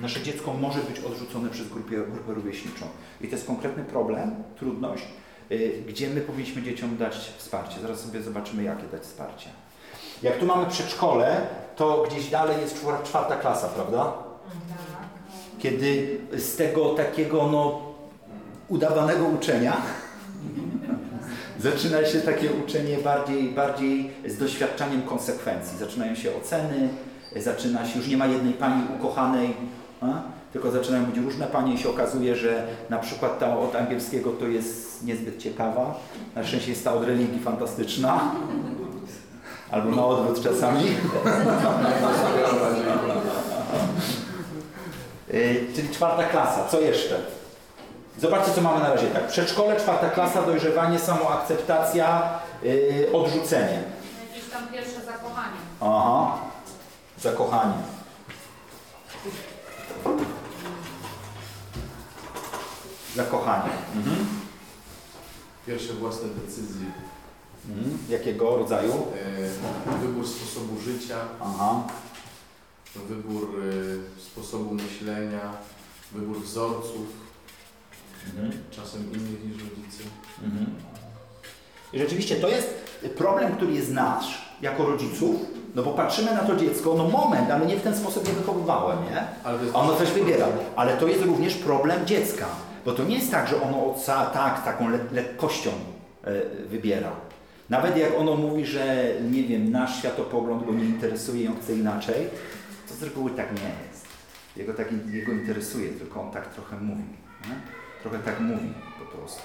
Nasze 0.00 0.22
dziecko 0.22 0.54
może 0.54 0.80
być 0.80 1.00
odrzucone 1.00 1.50
przez 1.50 1.68
grupę, 1.68 1.90
grupę 1.90 2.34
rówieśniczą. 2.34 2.86
I 3.20 3.28
to 3.28 3.34
jest 3.34 3.46
konkretny 3.46 3.84
problem, 3.84 4.34
trudność, 4.56 5.04
y, 5.50 5.82
gdzie 5.88 6.10
my 6.10 6.20
powinniśmy 6.20 6.62
dzieciom 6.62 6.96
dać 6.96 7.14
wsparcie. 7.36 7.80
Zaraz 7.80 8.00
sobie 8.00 8.22
zobaczymy, 8.22 8.62
jakie 8.62 8.82
dać 8.82 9.02
wsparcie. 9.02 9.48
Jak 10.22 10.38
tu 10.38 10.46
mamy 10.46 10.66
przedszkole, 10.66 11.40
to 11.76 12.06
gdzieś 12.08 12.30
dalej 12.30 12.60
jest 12.60 12.84
czwar- 12.84 13.02
czwarta 13.02 13.36
klasa, 13.36 13.68
prawda? 13.68 14.12
Kiedy 15.58 16.20
z 16.32 16.56
tego 16.56 16.94
takiego 16.94 17.48
no, 17.52 17.82
udawanego 18.68 19.24
uczenia 19.24 19.76
zaczyna 21.62 22.04
się 22.04 22.20
takie 22.20 22.52
uczenie 22.64 22.98
bardziej, 22.98 23.48
bardziej 23.48 24.10
z 24.26 24.38
doświadczaniem 24.38 25.02
konsekwencji. 25.02 25.78
Zaczynają 25.78 26.14
się 26.14 26.30
oceny, 26.36 26.88
zaczyna 27.36 27.86
się, 27.86 27.98
już 27.98 28.08
nie 28.08 28.16
ma 28.16 28.26
jednej 28.26 28.52
pani 28.52 28.82
ukochanej, 28.98 29.54
a? 30.00 30.06
tylko 30.52 30.70
zaczynają 30.70 31.04
być 31.04 31.16
różne 31.16 31.46
panie 31.46 31.74
i 31.74 31.78
się 31.78 31.90
okazuje, 31.90 32.36
że 32.36 32.66
na 32.90 32.98
przykład 32.98 33.38
ta 33.38 33.58
od 33.58 33.76
angielskiego 33.76 34.30
to 34.30 34.46
jest 34.46 35.04
niezbyt 35.04 35.38
ciekawa, 35.38 36.00
na 36.36 36.44
szczęście 36.44 36.70
jest 36.70 36.84
ta 36.84 36.94
od 36.94 37.04
religii 37.04 37.40
fantastyczna, 37.40 38.20
albo 39.70 39.90
na 39.90 40.06
odwrót 40.06 40.42
czasami. 40.42 40.84
Y, 45.34 45.66
Czyli 45.74 45.88
czwarta 45.88 46.24
klasa. 46.24 46.68
Co 46.68 46.80
jeszcze? 46.80 47.39
Zobaczcie, 48.20 48.52
co 48.54 48.60
mamy 48.60 48.80
na 48.80 48.94
razie. 48.94 49.06
Tak, 49.06 49.26
przedszkole, 49.28 49.76
czwarta 49.80 50.10
klasa, 50.10 50.42
dojrzewanie, 50.42 50.98
samoakceptacja, 50.98 52.38
yy, 52.62 53.08
odrzucenie. 53.12 53.82
Jakieś 54.28 54.50
tam 54.50 54.68
pierwsze 54.68 55.00
zakochanie. 55.04 55.56
Aha. 55.80 56.38
Zakochanie. 57.18 57.74
Zakochanie. 63.16 63.72
Mhm. 63.96 64.16
Pierwsze 65.66 65.92
własne 65.92 66.28
decyzje. 66.28 66.86
Mhm. 67.68 67.98
Jakiego 68.08 68.56
rodzaju? 68.56 68.92
E, 68.92 69.98
Wybór 70.00 70.28
sposobu 70.28 70.80
życia, 70.80 71.16
Aha. 71.40 71.82
wybór 73.08 73.48
e, 74.18 74.22
sposobu 74.22 74.74
myślenia, 74.74 75.52
wybór 76.12 76.42
wzorców, 76.42 77.06
Mhm. 78.26 78.52
czasem 78.70 79.02
innych 79.02 79.44
niż 79.44 79.62
rodzice. 79.62 80.02
Mhm. 80.44 80.66
I 81.92 81.98
rzeczywiście 81.98 82.36
to 82.36 82.48
jest 82.48 82.80
problem, 83.16 83.52
który 83.56 83.72
jest 83.72 83.92
nasz 83.92 84.50
jako 84.62 84.86
rodziców, 84.86 85.36
no 85.74 85.82
bo 85.82 85.90
patrzymy 85.90 86.34
na 86.34 86.40
to 86.40 86.56
dziecko, 86.56 86.94
no 86.94 87.08
moment, 87.08 87.50
ale 87.50 87.66
nie 87.66 87.76
w 87.76 87.82
ten 87.82 87.96
sposób 87.96 88.28
je 88.28 88.34
wychowywałem, 88.34 88.98
nie? 89.04 89.24
Ale 89.44 89.58
to 89.58 89.64
jest 89.64 89.76
A 89.76 89.78
ono 89.78 89.96
coś 89.96 90.10
wybiera. 90.10 90.46
Ale 90.76 90.96
to 90.96 91.08
jest 91.08 91.24
również 91.24 91.54
problem 91.54 92.06
dziecka, 92.06 92.46
bo 92.84 92.92
to 92.92 93.04
nie 93.04 93.16
jest 93.16 93.30
tak, 93.30 93.48
że 93.48 93.62
ono 93.62 93.94
tak, 94.34 94.64
taką 94.64 94.88
le 94.88 94.98
lekkością 95.12 95.70
e, 96.24 96.66
wybiera. 96.66 97.10
Nawet 97.70 97.96
jak 97.96 98.18
ono 98.18 98.36
mówi, 98.36 98.66
że 98.66 99.12
nie 99.30 99.42
wiem, 99.42 99.70
nasz 99.70 99.98
światopogląd 99.98 100.66
go 100.66 100.72
nie 100.72 100.84
interesuje 100.84 101.44
i 101.44 101.48
on 101.48 101.56
chce 101.62 101.72
inaczej, 101.72 102.26
to 102.88 102.94
z 102.94 103.02
reguły 103.02 103.30
tak 103.30 103.52
nie 103.52 103.68
jest. 103.88 104.06
Jego, 104.56 104.74
tak, 104.74 104.88
jego 105.10 105.32
interesuje, 105.32 105.90
tylko 105.90 106.20
on 106.20 106.30
tak 106.30 106.54
trochę 106.54 106.80
mówi. 106.80 107.02
Nie? 107.48 107.54
Trochę 108.02 108.18
tak 108.18 108.40
mówi 108.40 108.72
po 108.98 109.04
prostu. 109.16 109.42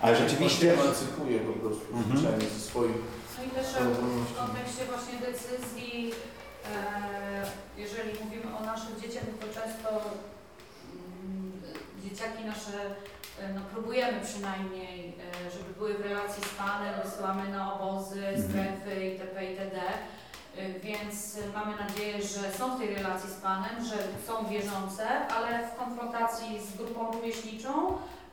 Ale 0.00 0.16
rzeczywiście... 0.16 0.72
Emancypuje 0.74 1.38
po 1.40 1.52
prostu, 1.52 1.86
Mhm. 1.92 2.04
zwyczajnie 2.18 2.46
ze 2.50 2.60
swoich 2.60 2.96
No 3.38 3.44
i 3.44 3.48
też 3.50 3.66
w 3.66 4.36
kontekście 4.36 4.84
właśnie 4.84 5.18
decyzji, 5.28 6.12
e, 6.74 6.76
jeżeli 7.76 8.10
mówimy 8.24 8.56
o 8.56 8.60
naszych 8.66 9.00
dzieciach, 9.00 9.24
to 9.40 9.46
często 9.60 9.88
mm, 11.24 11.52
dzieciaki 12.04 12.44
nasze, 12.44 12.78
e, 13.40 13.52
no 13.54 13.60
próbujemy 13.72 14.20
przynajmniej, 14.20 15.14
e, 15.46 15.50
żeby 15.50 15.74
były 15.78 15.94
w 15.94 16.00
relacji 16.00 16.42
z 16.42 16.48
Panem, 16.48 16.94
wysyłamy 17.04 17.48
na 17.48 17.74
obozy, 17.74 18.22
strefy 18.48 19.04
itp. 19.06 19.44
itd. 19.52 19.80
E, 20.58 20.80
Więc 20.80 21.38
mamy 21.54 21.72
nadzieję, 21.76 22.22
że 22.22 22.52
są 22.58 22.76
w 22.76 22.78
tej 22.78 22.94
relacji 22.94 23.30
z 23.30 23.34
Panem, 23.34 23.84
że 23.84 23.96
są 24.26 24.46
wierzące, 24.48 25.04
ale 25.36 25.68
w 25.68 25.78
konfrontacji 25.78 26.46
z 26.72 26.76
grupą 26.76 27.12
rówieśniczą 27.12 27.70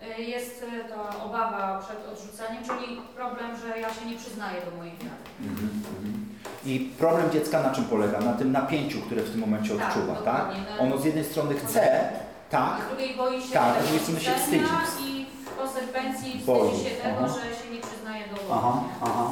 e, 0.01 0.21
jest 0.21 0.65
e, 0.85 0.89
ta 0.89 1.23
obawa 1.25 1.81
przed 1.87 2.07
odrzuceniem, 2.13 2.63
czyli 2.63 3.01
problem, 3.15 3.57
że 3.57 3.79
ja 3.79 3.93
się 3.93 4.05
nie 4.05 4.17
przyznaję 4.17 4.61
do 4.71 4.77
mojej 4.77 4.93
wiary. 4.93 5.23
Mhm, 5.41 5.69
mhm. 5.97 6.25
I 6.65 6.79
problem 6.99 7.31
dziecka 7.31 7.63
na 7.63 7.69
czym 7.71 7.83
polega? 7.85 8.19
Na 8.19 8.33
tym 8.33 8.51
napięciu, 8.51 9.01
które 9.01 9.21
w 9.21 9.31
tym 9.31 9.39
momencie 9.39 9.77
Tak, 9.77 9.87
odczuwa, 9.87 10.15
tak? 10.15 10.45
No. 10.77 10.83
Ono 10.83 10.97
z 10.97 11.05
jednej 11.05 11.25
strony 11.25 11.55
chce, 11.55 12.09
tak, 12.49 12.77
A 12.81 12.85
z 12.85 12.87
drugiej 12.89 13.15
boi 13.17 13.41
się 13.43 13.53
Tak, 13.53 13.75
z 13.79 13.83
drugiej 13.83 13.99
strony 13.99 14.19
się 14.19 14.31
wstydzi. 14.33 14.65
i 15.03 15.25
w 15.45 15.57
konsekwencji 15.57 16.41
Boi. 16.45 16.69
wstydzi 16.71 16.89
się 16.89 16.95
tego, 16.95 17.15
Aha. 17.19 17.27
że 17.27 17.63
się 17.63 17.75
nie 17.75 17.81
przyznaje 17.81 18.23
do 18.27 18.55
Aha, 18.55 18.83
aha. 19.01 19.31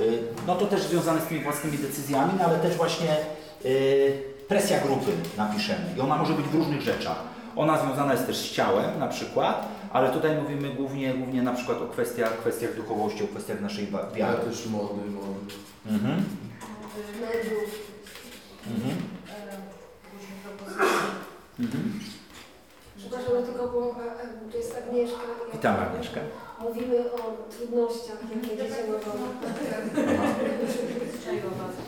Y, 0.00 0.22
No 0.46 0.54
to 0.56 0.66
też 0.66 0.82
związane 0.82 1.20
z 1.20 1.24
tymi 1.24 1.40
własnymi 1.40 1.78
decyzjami, 1.78 2.32
no 2.38 2.44
ale 2.44 2.58
też 2.58 2.76
właśnie 2.76 3.16
y, 3.64 4.22
presja 4.48 4.80
grupy 4.80 5.10
napiszemy. 5.36 5.84
I 5.96 6.00
ona 6.00 6.16
może 6.16 6.32
być 6.32 6.46
w 6.46 6.54
różnych 6.54 6.80
rzeczach. 6.80 7.18
Ona 7.56 7.78
związana 7.78 8.12
jest 8.12 8.26
też 8.26 8.36
z 8.36 8.52
ciałem 8.52 8.98
na 8.98 9.08
przykład, 9.08 9.68
ale 9.92 10.10
tutaj 10.10 10.36
mówimy 10.36 10.68
głównie, 10.70 11.14
głównie 11.14 11.42
na 11.42 11.52
przykład 11.52 11.82
o 11.82 11.86
kwestiach, 11.86 12.38
kwestiach 12.38 12.74
duchowości, 12.76 13.24
o 13.24 13.26
kwestiach 13.26 13.60
naszej 13.60 13.86
wa- 13.86 14.00
ale 14.00 14.14
wiary. 14.14 14.38
też 14.50 14.66
mody, 14.66 15.10
mody. 15.10 15.54
Mhm. 15.90 16.24
mediów. 17.20 17.88
Mhm. 18.66 18.96
Mhm. 21.60 22.00
Przepraszam, 23.08 23.34
no 23.34 23.42
tylko 23.42 23.64
bo 23.68 23.94
a, 23.94 24.04
a, 24.22 24.50
tu 24.52 24.56
jest 24.58 24.76
Agnieszka. 24.76 25.20
i 25.48 25.52
Witam 25.52 25.76
Agnieszkę. 25.76 26.20
Mówimy 26.60 27.12
o 27.12 27.18
trudnościach, 27.52 28.18
jakie 28.34 28.56
dzieci 28.56 28.80
mogą. 28.90 29.10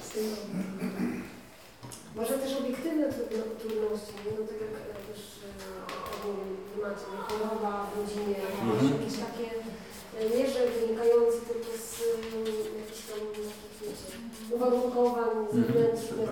z 0.05 0.09
tym. 0.09 0.25
Może 2.17 2.35
też 2.39 2.53
obiektywne 2.61 3.07
trudno- 3.13 3.55
trudności, 3.61 4.13
nie? 4.25 4.33
no 4.39 4.43
tak 4.51 4.59
jak 4.65 4.73
e, 4.81 4.95
też 5.09 5.21
e, 5.47 5.51
ogólnie 6.15 6.47
macie, 6.83 7.07
choroba 7.29 7.73
w 7.91 7.99
rodzinie, 7.99 8.37
Mhm. 8.63 8.93
jakieś 8.95 9.17
takie, 9.27 9.49
e, 10.19 10.21
nie 10.37 10.45
że 10.53 10.61
wynikające 10.77 11.39
tylko 11.51 11.71
z 11.87 11.91
e, 12.01 12.79
jakichś 12.81 13.03
tam 13.09 13.21
wiecie, 13.81 14.09
uwarunkowań 14.53 15.29
zewnętrznych, 15.53 16.29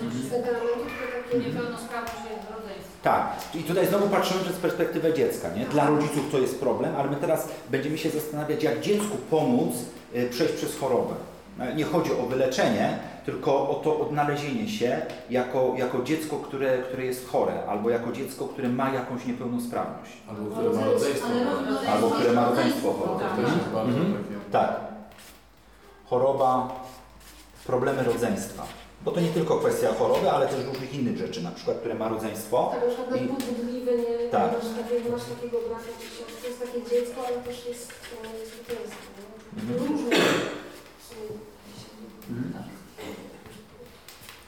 takich 0.00 0.30
temperamentu, 0.30 0.84
tylko 0.90 1.06
takie 1.30 1.38
Niepełnosprawność. 1.38 2.86
Tak, 3.02 3.32
i 3.54 3.62
tutaj 3.62 3.86
znowu 3.86 4.08
patrzymy 4.08 4.40
przez 4.44 4.56
perspektywę 4.56 5.14
dziecka. 5.14 5.48
Nie? 5.50 5.66
Dla 5.66 5.86
rodziców 5.86 6.24
to 6.32 6.38
jest 6.38 6.60
problem, 6.60 6.96
ale 6.96 7.10
my 7.10 7.16
teraz 7.16 7.48
będziemy 7.70 7.98
się 7.98 8.10
zastanawiać, 8.10 8.62
jak 8.62 8.80
dziecku 8.80 9.16
pomóc 9.30 9.74
y, 10.16 10.28
przejść 10.30 10.54
przez 10.54 10.78
chorobę. 10.78 11.14
E, 11.60 11.74
Nie 11.74 11.84
chodzi 11.84 12.12
o 12.12 12.26
wyleczenie, 12.26 12.98
tylko 13.24 13.68
o 13.70 13.74
to 13.74 14.00
odnalezienie 14.00 14.68
się 14.68 15.02
jako, 15.30 15.72
jako 15.76 16.02
dziecko, 16.02 16.36
które, 16.36 16.78
które 16.78 17.04
jest 17.04 17.28
chore, 17.28 17.52
albo 17.68 17.90
jako 17.90 18.12
dziecko, 18.12 18.44
które 18.44 18.68
ma 18.68 18.90
jakąś 18.90 19.26
niepełnosprawność. 19.26 20.12
Albo 20.28 20.50
które 20.56 20.70
ma 20.80 20.86
rodzeństwo. 20.86 21.28
Chore. 21.28 21.92
Albo 21.92 22.10
które 22.10 22.32
ma 22.32 22.48
rodzeństwo 22.48 22.88
To 22.88 23.08
chore. 23.08 23.26
też 23.44 23.54
jest 23.56 23.68
bardzo 23.74 23.88
Mhm. 23.98 24.12
takie. 24.12 24.50
Tak. 24.52 24.80
Choroba, 26.10 26.68
problemy 27.66 28.02
rodzeństwa. 28.04 28.66
Bo 29.04 29.10
to 29.12 29.20
nie 29.20 29.28
tylko 29.28 29.58
kwestia 29.58 29.94
choroby, 29.98 30.30
ale 30.30 30.46
też 30.48 30.64
różnych 30.64 30.94
innych 30.94 31.16
rzeczy, 31.16 31.42
na 31.42 31.50
przykład, 31.50 31.76
które 31.78 31.94
ma 31.94 32.08
rodzeństwo. 32.08 32.70
Tak, 32.74 32.88
na 32.88 32.94
przykład 32.94 33.20
I- 33.20 33.26
nadbudliwe, 33.32 33.92
nie? 33.96 34.28
Tak. 34.30 34.52
Masz, 34.52 34.62
takie, 34.62 35.10
masz 35.10 35.24
takiego 35.24 35.58
brata 35.68 35.84
to 36.42 36.46
jest 36.48 36.60
takie 36.60 36.90
dziecko, 36.90 37.26
ale 37.26 37.36
też 37.36 37.66
jest, 37.66 37.92
e, 38.24 38.38
jest 38.38 38.52
nie? 39.56 39.62
Mhm. 39.62 39.88
Różne. 39.88 40.16
Mhm. 42.30 42.64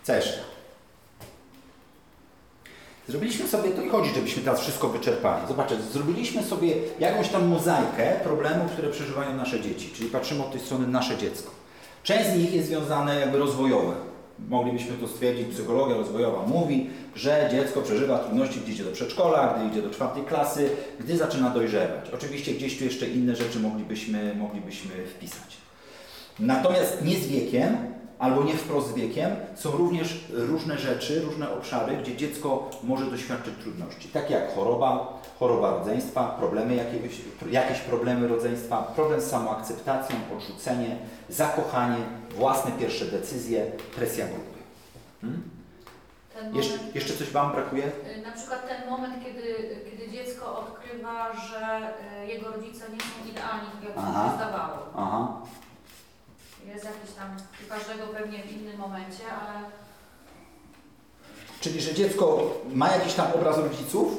Co 0.02 0.12
jeszcze? 0.14 0.38
Zrobiliśmy 3.08 3.48
sobie, 3.48 3.70
to 3.70 3.82
nie 3.82 3.90
chodzi, 3.90 4.14
żebyśmy 4.14 4.42
teraz 4.42 4.60
wszystko 4.60 4.88
wyczerpali. 4.88 5.48
Zobaczcie, 5.48 5.76
zrobiliśmy 5.92 6.42
sobie 6.42 6.74
jakąś 6.98 7.28
tam 7.28 7.46
mozaikę 7.46 8.20
problemów, 8.24 8.72
które 8.72 8.90
przeżywają 8.90 9.36
nasze 9.36 9.60
dzieci, 9.60 9.90
czyli 9.94 10.10
patrzymy 10.10 10.42
od 10.44 10.52
tej 10.52 10.60
strony 10.60 10.86
nasze 10.86 11.16
dziecko. 11.16 11.57
Część 12.08 12.30
z 12.30 12.38
nich 12.38 12.54
jest 12.54 12.68
związane 12.68 13.20
jakby 13.20 13.38
rozwojowe. 13.38 13.92
Moglibyśmy 14.48 14.96
to 14.96 15.08
stwierdzić, 15.08 15.48
psychologia 15.48 15.96
rozwojowa 15.96 16.46
mówi, 16.46 16.90
że 17.14 17.48
dziecko 17.52 17.82
przeżywa 17.82 18.18
trudności, 18.18 18.60
gdy 18.60 18.72
idzie 18.72 18.84
do 18.84 18.92
przedszkola, 18.92 19.54
gdy 19.56 19.68
idzie 19.68 19.82
do 19.82 19.94
czwartej 19.94 20.22
klasy, 20.22 20.70
gdy 21.00 21.16
zaczyna 21.16 21.50
dojrzewać. 21.50 22.10
Oczywiście 22.14 22.52
gdzieś 22.52 22.78
tu 22.78 22.84
jeszcze 22.84 23.08
inne 23.08 23.36
rzeczy 23.36 23.60
moglibyśmy, 23.60 24.34
moglibyśmy 24.34 24.90
wpisać. 24.90 25.56
Natomiast 26.38 27.04
nie 27.04 27.16
z 27.16 27.26
wiekiem, 27.26 27.76
albo 28.18 28.42
nie 28.42 28.54
wprost 28.54 28.88
z 28.88 28.94
wiekiem, 28.94 29.30
są 29.54 29.70
również 29.70 30.24
różne 30.30 30.78
rzeczy, 30.78 31.20
różne 31.20 31.50
obszary, 31.52 31.96
gdzie 31.96 32.16
dziecko 32.16 32.70
może 32.82 33.04
doświadczyć 33.04 33.54
trudności. 33.62 34.08
Tak 34.08 34.30
jak 34.30 34.54
choroba, 34.54 35.20
choroba 35.38 35.70
rodzeństwa, 35.70 36.36
problemy 36.38 36.74
jakiegoś, 36.74 37.20
jakieś 37.50 37.78
problemy 37.78 38.28
rodzeństwa, 38.28 38.92
problem 38.94 39.20
z 39.20 39.24
samoakceptacją, 39.24 40.16
odrzucenie, 40.36 40.96
zakochanie, 41.28 41.98
własne 42.30 42.72
pierwsze 42.72 43.04
decyzje, 43.04 43.72
presja 43.96 44.26
grupy. 44.26 44.58
Hmm? 45.20 45.58
Jesz, 46.52 46.70
moment, 46.70 46.94
jeszcze 46.94 47.14
coś 47.14 47.30
Wam 47.30 47.52
brakuje? 47.52 47.84
y, 47.86 48.22
na 48.22 48.32
przykład 48.32 48.68
ten 48.68 48.90
moment, 48.90 49.14
kiedy, 49.24 49.54
kiedy 49.90 50.12
dziecko 50.12 50.58
odkrywa, 50.58 51.32
że 51.32 51.92
y, 52.24 52.26
jego 52.26 52.52
rodzice 52.52 52.84
nie 52.92 53.00
są 53.00 53.30
idealni, 53.30 53.68
tak 53.72 53.84
jak 53.84 53.96
mu 53.96 54.02
się 54.02 54.36
zdawało. 54.36 54.76
Aha. 54.96 55.40
Jest 56.74 56.84
jakiś 56.84 57.10
tam, 57.18 57.36
u 57.66 57.68
każdego 57.68 58.06
pewnie 58.06 58.38
w 58.42 58.52
innym 58.52 58.78
momencie, 58.78 59.24
ale 59.40 59.64
Czyli, 61.60 61.80
że 61.80 61.94
dziecko 61.94 62.54
ma 62.74 62.92
jakiś 62.92 63.14
tam 63.14 63.26
obraz 63.34 63.58
rodziców, 63.58 64.18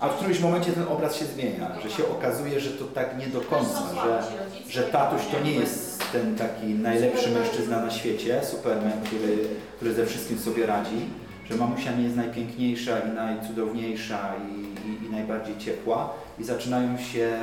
a 0.00 0.08
w 0.08 0.16
którymś 0.16 0.40
momencie 0.40 0.72
ten 0.72 0.88
obraz 0.88 1.16
się 1.16 1.24
zmienia, 1.24 1.70
że 1.82 1.90
się 1.90 2.08
okazuje, 2.08 2.60
że 2.60 2.70
to 2.70 2.84
tak 2.84 3.18
nie 3.18 3.26
do 3.26 3.40
końca, 3.40 3.82
że, 4.04 4.22
że 4.68 4.82
tatuś 4.82 5.22
to 5.32 5.40
nie 5.40 5.52
jest 5.52 6.12
ten 6.12 6.36
taki 6.36 6.66
najlepszy 6.66 7.30
mężczyzna 7.30 7.80
na 7.80 7.90
świecie, 7.90 8.40
Superman, 8.44 9.00
który, 9.04 9.38
który 9.76 9.94
ze 9.94 10.06
wszystkim 10.06 10.38
sobie 10.38 10.66
radzi, 10.66 11.06
że 11.50 11.56
mamusia 11.56 11.92
nie 11.92 12.02
jest 12.02 12.16
najpiękniejsza 12.16 12.98
i 12.98 13.10
najcudowniejsza 13.10 14.34
i, 14.48 14.88
i, 14.88 15.06
i 15.06 15.10
najbardziej 15.10 15.58
ciepła 15.58 16.12
i 16.38 16.44
zaczynają 16.44 16.98
się, 16.98 17.38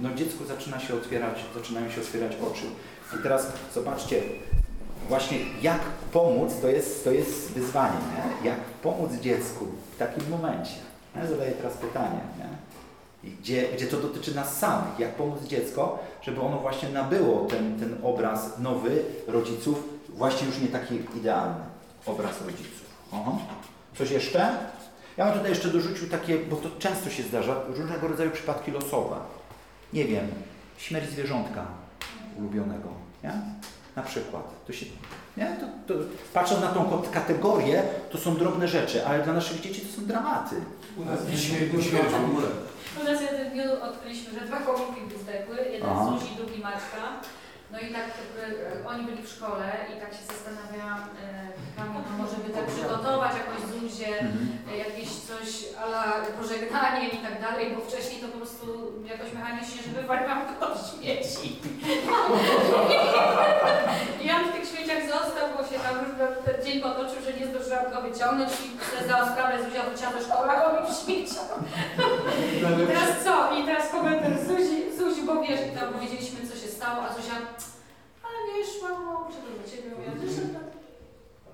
no 0.00 0.14
dziecku 0.14 0.44
zaczyna 0.44 0.80
się 0.80 0.94
otwierać, 0.94 1.44
zaczynają 1.54 1.90
się 1.90 2.00
otwierać 2.00 2.32
oczy. 2.52 2.66
I 3.14 3.22
teraz 3.22 3.52
zobaczcie, 3.74 4.22
właśnie 5.08 5.38
jak 5.62 5.80
pomóc, 6.12 6.52
to 6.62 6.68
jest, 6.68 7.04
to 7.04 7.10
jest 7.10 7.52
wyzwanie, 7.52 7.98
nie? 8.16 8.48
jak 8.50 8.60
pomóc 8.60 9.12
dziecku 9.12 9.66
w 9.94 9.98
takim 9.98 10.30
momencie. 10.30 10.74
Zadaję 11.30 11.52
teraz 11.52 11.76
pytanie, 11.76 12.20
nie? 12.38 12.56
Gdzie, 13.30 13.68
gdzie 13.76 13.86
to 13.86 13.96
dotyczy 13.96 14.34
nas 14.34 14.58
samych, 14.58 14.98
jak 14.98 15.14
pomóc 15.14 15.42
dziecko, 15.42 15.98
żeby 16.22 16.40
ono 16.40 16.58
właśnie 16.58 16.88
nabyło 16.88 17.44
ten, 17.44 17.78
ten 17.80 17.96
obraz 18.02 18.58
nowy 18.58 19.02
rodziców, 19.26 19.82
właśnie 20.08 20.46
już 20.46 20.60
nie 20.60 20.68
taki 20.68 21.00
idealny 21.16 21.64
obraz 22.06 22.42
rodziców. 22.42 22.86
Aha. 23.12 23.32
Coś 23.98 24.10
jeszcze? 24.10 24.58
Ja 25.16 25.24
bym 25.24 25.34
tutaj 25.34 25.50
jeszcze 25.50 25.68
dorzucił 25.68 26.08
takie, 26.08 26.38
bo 26.38 26.56
to 26.56 26.68
często 26.78 27.10
się 27.10 27.22
zdarza, 27.22 27.56
różnego 27.68 28.08
rodzaju 28.08 28.30
przypadki 28.30 28.70
losowe. 28.70 29.16
Nie 29.92 30.04
wiem, 30.04 30.26
śmierć 30.78 31.10
zwierzątka 31.10 31.66
ulubionego, 32.38 32.88
nie? 33.24 33.32
Na 33.96 34.02
przykład. 34.02 34.42
To 34.66 34.72
się, 34.72 34.86
nie? 35.36 35.56
To, 35.60 35.94
to, 35.94 36.00
patrząc 36.34 36.60
na 36.60 36.68
tą 36.68 37.02
kategorię, 37.12 37.82
to 38.10 38.18
są 38.18 38.36
drobne 38.36 38.68
rzeczy, 38.68 39.06
ale 39.06 39.22
dla 39.22 39.32
naszych 39.32 39.60
dzieci 39.60 39.80
to 39.80 39.96
są 39.96 40.06
dramaty. 40.06 40.56
U 40.96 41.04
nas 41.04 41.20
śmierć, 41.20 41.72
śmierć 41.72 42.08
w 42.10 42.30
ogóle. 42.30 42.48
U 43.00 43.04
nas 43.04 43.22
jeden 43.22 43.50
dniu 43.50 43.62
odkryliśmy, 43.82 44.40
że 44.40 44.46
dwa 44.46 44.60
komórki 44.60 45.00
zdechły, 45.22 45.56
jeden 45.72 45.88
Aha. 45.90 46.04
Zuzi, 46.04 46.34
drugi 46.36 46.62
Maćka. 46.62 47.02
No 47.76 47.82
i 47.88 47.92
tak 47.92 48.04
e, 48.04 48.88
oni 48.88 49.04
byli 49.04 49.22
w 49.22 49.28
szkole 49.28 49.66
i 49.96 50.00
tak 50.00 50.10
się 50.16 50.24
zastanawiałam, 50.32 51.02
e, 51.02 51.76
Kamil, 51.76 52.00
no 52.10 52.12
może 52.24 52.36
by 52.44 52.50
tak 52.58 52.66
przygotować 52.74 53.32
jakąś 53.42 53.60
Zuzię, 53.74 54.08
Mhm. 54.20 54.78
jakieś 54.86 55.08
coś 55.30 55.48
ala 55.82 56.02
pożegnanie 56.40 57.08
i 57.08 57.18
tak 57.26 57.36
dalej, 57.46 57.64
bo 57.74 57.80
wcześniej 57.84 58.20
to 58.20 58.28
po 58.28 58.38
prostu 58.38 58.66
jakoś 59.12 59.32
mechanicznie, 59.38 59.78
żeby 59.82 60.00
wywaliłam 60.02 60.40
go 60.46 60.52
do 60.66 60.68
śmieci. 60.88 61.48
I 64.24 64.26
on 64.36 64.42
w 64.48 64.52
tych 64.54 64.66
śmieciach 64.70 65.02
został, 65.14 65.44
bo 65.56 65.60
się 65.70 65.78
tam 65.86 65.94
już 66.02 66.10
ten 66.46 66.56
dzień 66.64 66.76
potoczył, 66.86 67.18
że 67.24 67.32
nie 67.38 67.46
zdążyłam 67.46 67.86
go 67.92 67.98
wyciągnąć 68.08 68.50
i 68.64 69.04
zdała 69.04 69.24
sprawę, 69.32 69.64
Zuzia 69.64 69.82
wróciła 69.82 70.10
do 70.16 70.20
szkoły, 70.26 70.46
a 70.50 70.64
on 70.66 70.72
mi 70.76 70.82
w 70.94 70.98
śmieciach. 71.04 71.48
I 72.82 72.86
teraz 72.92 73.10
co? 73.24 73.34
I 73.58 73.64
teraz 73.68 73.84
komentarz 73.96 74.38
Zuzi, 74.48 74.78
Zuzi, 74.98 75.22
bo 75.28 75.34
wiesz, 75.42 75.60
tam 75.80 75.92
powiedzieliśmy, 75.94 76.38
co 76.48 76.54
się 76.62 76.68
stało, 76.78 76.98
a 77.06 77.08
Zuzia, 77.14 77.34
mamo, 78.94 79.24
muszę 79.26 79.38
to 79.38 79.62
do 79.62 79.70
ciebie, 79.70 79.90
wiesz, 80.22 80.32
że 80.36 80.42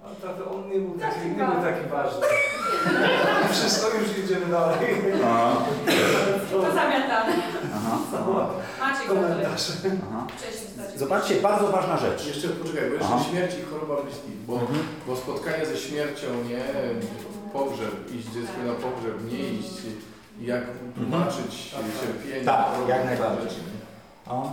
A 0.05 0.27
tato, 0.27 0.51
on 0.51 0.71
nie 0.71 0.79
był 0.79 0.99
taki, 0.99 1.15
Taki 1.15 1.29
nie 1.29 1.35
był 1.35 1.47
ważny. 1.47 1.63
taki 1.73 1.89
ważny. 1.91 2.27
Wszystko 3.53 3.87
już 3.99 4.19
idziemy 4.25 4.47
dalej. 4.47 4.79
Aha. 5.25 5.57
to 6.51 6.61
zamiatane. 6.63 7.33
Aha. 7.77 7.99
Macie 8.81 9.05
gratuluję. 9.07 9.29
Komentarz. 9.35 9.73
Aha. 10.11 10.27
Cześć, 10.41 10.59
wystarczy. 10.65 10.99
Zobaczcie, 10.99 11.35
bardzo 11.35 11.69
ważna 11.69 11.97
rzecz. 11.97 12.27
Jeszcze 12.27 12.49
poczekaj, 12.49 12.89
bo 12.89 12.95
jeszcze 12.95 13.15
Aha. 13.15 13.25
śmierć 13.31 13.55
i 13.59 13.63
choroba 13.71 14.03
bliskich, 14.03 14.37
bo, 14.47 14.53
Mhm. 14.55 14.79
bo 15.07 15.17
spotkanie 15.17 15.67
ze 15.67 15.77
śmiercią, 15.77 16.27
nie, 16.49 16.61
pogrzeb, 17.53 18.13
iść 18.15 18.27
dziecku 18.27 18.59
na 18.67 18.73
pogrzeb, 18.73 19.33
nie 19.33 19.39
iść, 19.39 19.75
jak 20.41 20.63
tłumaczyć 20.97 21.75
cierpienie. 22.01 22.45
Tak, 22.45 22.67
jak 22.89 23.05
najbardziej. 23.05 23.63
O. 24.29 24.53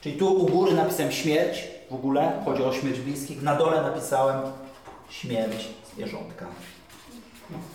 Czyli 0.00 0.16
tu 0.18 0.34
u 0.34 0.46
góry 0.46 0.74
napisałem 0.74 1.12
śmierć 1.12 1.64
w 1.90 1.94
ogóle, 1.94 2.42
chodzi 2.44 2.62
o 2.62 2.72
śmierć 2.72 3.00
bliskich. 3.00 3.42
Na 3.42 3.54
dole 3.56 3.82
napisałem 3.82 4.52
śmierć 5.10 5.68
zwierzątka. 5.94 6.46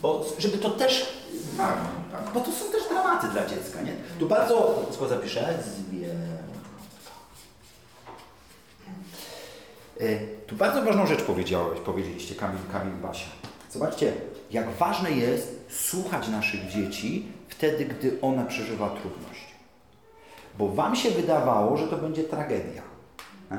Bo 0.02 0.26
żeby 0.40 0.58
to 0.58 0.70
też, 0.70 1.06
Tak, 1.58 1.78
tak. 2.12 2.34
bo 2.34 2.40
to 2.40 2.52
są 2.52 2.72
też 2.72 2.84
dramaty 2.90 3.28
dla 3.28 3.46
dziecka, 3.46 3.82
nie? 3.82 3.94
Tu 4.20 4.28
bardzo, 4.28 4.86
co 4.92 5.08
zapiszę? 5.08 5.58
Zwierzątka. 5.64 6.42
Y, 10.02 10.28
Tu 10.48 10.56
bardzo 10.56 10.82
ważną 10.82 11.08
rzecz 11.08 11.22
powiedziałeś, 11.24 11.80
powiedzieliście 11.80 12.36
Kamil, 12.36 12.60
Kamil 12.72 12.94
Basia. 12.94 13.28
Zobaczcie, 13.72 14.14
jak 14.52 14.70
ważne 14.72 15.12
jest 15.12 15.60
słuchać 15.70 16.28
naszych 16.28 16.68
dzieci 16.68 17.26
wtedy, 17.50 17.86
gdy 17.86 18.18
one 18.22 18.46
przeżywa 18.46 18.90
trudność. 18.90 19.31
Bo 20.58 20.68
wam 20.68 20.96
się 20.96 21.12
wydawało, 21.12 21.78
że 21.78 21.88
to 21.88 21.98
będzie 21.98 22.24
tragedia. 22.24 22.82
Nie? 23.52 23.58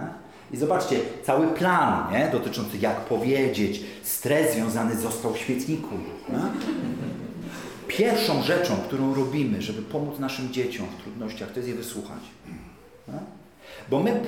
I 0.53 0.57
zobaczcie, 0.57 1.01
cały 1.25 1.47
plan 1.47 2.13
nie? 2.13 2.29
dotyczący 2.33 2.79
jak 2.79 3.01
powiedzieć, 3.01 3.81
stres 4.03 4.55
związany 4.55 4.97
został 4.97 5.33
w 5.33 5.39
świetniku. 5.39 5.95
Nie? 6.29 6.39
Pierwszą 7.89 8.43
rzeczą, 8.43 8.77
którą 8.77 9.15
robimy, 9.15 9.63
żeby 9.63 9.83
pomóc 9.83 10.19
naszym 10.19 10.53
dzieciom 10.53 10.87
w 10.87 11.03
trudnościach, 11.03 11.51
to 11.51 11.57
jest 11.57 11.69
je 11.69 11.75
wysłuchać. 11.75 12.21
Nie? 13.09 13.19
Bo 13.91 14.01
my 14.01 14.21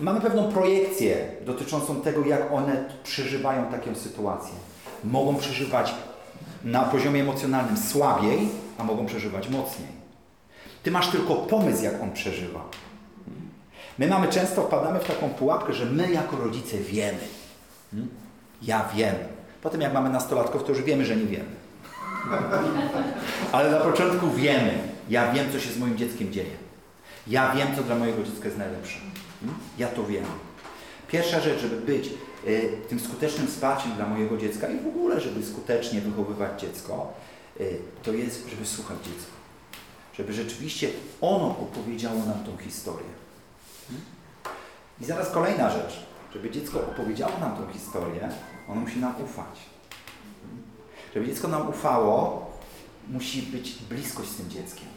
mamy 0.00 0.20
pewną 0.20 0.52
projekcję 0.52 1.26
dotyczącą 1.46 2.00
tego, 2.00 2.24
jak 2.24 2.52
one 2.52 2.84
przeżywają 3.04 3.64
taką 3.64 3.94
sytuację. 3.94 4.54
Mogą 5.04 5.36
przeżywać 5.36 5.94
na 6.64 6.82
poziomie 6.82 7.20
emocjonalnym 7.20 7.76
słabiej, 7.76 8.48
a 8.78 8.84
mogą 8.84 9.06
przeżywać 9.06 9.48
mocniej. 9.48 10.01
Ty 10.82 10.90
masz 10.90 11.08
tylko 11.08 11.34
pomysł, 11.34 11.84
jak 11.84 12.02
on 12.02 12.12
przeżywa. 12.12 12.64
My 13.98 14.08
mamy 14.08 14.28
często, 14.28 14.62
wpadamy 14.62 15.00
w 15.00 15.04
taką 15.04 15.28
pułapkę, 15.28 15.72
że 15.72 15.86
my 15.86 16.12
jako 16.12 16.36
rodzice 16.36 16.76
wiemy. 16.76 17.18
Hmm? 17.90 18.10
Ja 18.62 18.88
wiem. 18.94 19.14
Potem 19.62 19.80
jak 19.80 19.92
mamy 19.92 20.10
nastolatków, 20.10 20.64
to 20.64 20.68
już 20.68 20.82
wiemy, 20.82 21.04
że 21.04 21.16
nie 21.16 21.26
wiemy. 21.26 21.62
Ale 23.52 23.70
na 23.70 23.80
początku 23.80 24.30
wiemy. 24.30 24.78
Ja 25.08 25.32
wiem, 25.32 25.52
co 25.52 25.60
się 25.60 25.70
z 25.70 25.78
moim 25.78 25.96
dzieckiem 25.96 26.32
dzieje. 26.32 26.56
Ja 27.26 27.54
wiem, 27.54 27.68
co 27.76 27.82
dla 27.82 27.96
mojego 27.96 28.22
dziecka 28.22 28.44
jest 28.44 28.58
najlepsze. 28.58 28.98
Hmm? 29.40 29.58
Ja 29.78 29.88
to 29.88 30.04
wiem. 30.04 30.24
Pierwsza 31.08 31.40
rzecz, 31.40 31.60
żeby 31.60 31.76
być 31.76 32.10
y, 32.46 32.72
tym 32.88 33.00
skutecznym 33.00 33.46
wsparciem 33.46 33.92
dla 33.92 34.06
mojego 34.06 34.36
dziecka 34.36 34.68
i 34.68 34.78
w 34.78 34.86
ogóle, 34.86 35.20
żeby 35.20 35.46
skutecznie 35.46 36.00
wychowywać 36.00 36.60
dziecko, 36.60 37.12
y, 37.60 37.78
to 38.02 38.12
jest, 38.12 38.48
żeby 38.50 38.66
słuchać 38.66 38.96
dziecka. 39.04 39.41
Żeby 40.14 40.32
rzeczywiście 40.32 40.88
ono 41.20 41.46
opowiedziało 41.46 42.18
nam 42.24 42.44
tą 42.44 42.56
historię. 42.56 43.08
I 45.00 45.04
zaraz 45.04 45.30
kolejna 45.30 45.70
rzecz. 45.70 46.06
Żeby 46.32 46.50
dziecko 46.50 46.80
opowiedziało 46.80 47.38
nam 47.40 47.56
tą 47.56 47.72
historię, 47.72 48.28
ono 48.68 48.80
musi 48.80 48.98
nam 48.98 49.14
ufać. 49.24 49.58
Żeby 51.14 51.26
dziecko 51.26 51.48
nam 51.48 51.68
ufało, 51.68 52.50
musi 53.08 53.42
być 53.42 53.74
bliskość 53.90 54.30
z 54.30 54.36
tym 54.36 54.50
dzieckiem. 54.50 54.88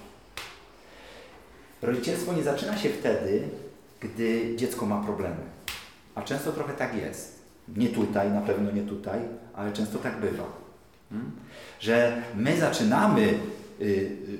Rodzicielstwo 1.81 2.33
nie 2.33 2.43
zaczyna 2.43 2.77
się 2.77 2.89
wtedy, 2.89 3.49
gdy 3.99 4.55
dziecko 4.55 4.85
ma 4.85 5.03
problemy. 5.03 5.43
A 6.15 6.21
często 6.21 6.51
trochę 6.51 6.73
tak 6.73 6.95
jest. 6.95 7.45
Nie 7.67 7.89
tutaj, 7.89 8.31
na 8.31 8.41
pewno 8.41 8.71
nie 8.71 8.83
tutaj, 8.83 9.19
ale 9.53 9.71
często 9.71 9.99
tak 9.99 10.19
bywa. 10.19 10.43
Hmm? 11.09 11.31
Że 11.79 12.23
my 12.35 12.57
zaczynamy 12.57 13.21
y, 13.81 13.83
y, 13.83 14.39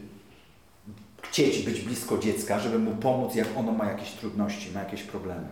chcieć 1.30 1.60
być 1.60 1.82
blisko 1.82 2.18
dziecka, 2.18 2.60
żeby 2.60 2.80
mu 2.80 2.92
pomóc, 2.92 3.36
jak 3.36 3.48
ono 3.58 3.72
ma 3.72 3.86
jakieś 3.86 4.12
trudności, 4.12 4.72
ma 4.72 4.80
jakieś 4.80 5.04
problemy. 5.04 5.48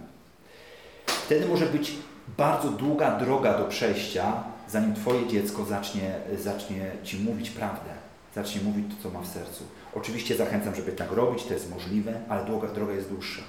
Wtedy 1.06 1.46
może 1.46 1.66
być 1.66 1.92
bardzo 2.38 2.70
długa 2.70 3.20
droga 3.20 3.58
do 3.58 3.66
przejścia, 3.66 4.44
zanim 4.70 4.96
Twoje 4.96 5.28
dziecko 5.28 5.66
zacznie, 5.66 6.16
zacznie 6.40 6.92
Ci 7.04 7.20
mówić 7.20 7.50
prawdę, 7.50 7.90
zacznie 8.36 8.62
mówić 8.62 8.86
to, 8.90 9.04
co 9.04 9.18
ma 9.18 9.26
w 9.26 9.28
sercu. 9.28 9.64
Oczywiście 9.96 10.36
zachęcam, 10.36 10.76
żeby 10.76 10.92
tak 10.92 11.12
robić, 11.12 11.44
to 11.44 11.54
jest 11.54 11.70
możliwe, 11.70 12.20
ale 12.30 12.46
droga, 12.46 12.68
droga 12.68 12.94
jest 12.94 13.10
dłuższa. 13.10 13.42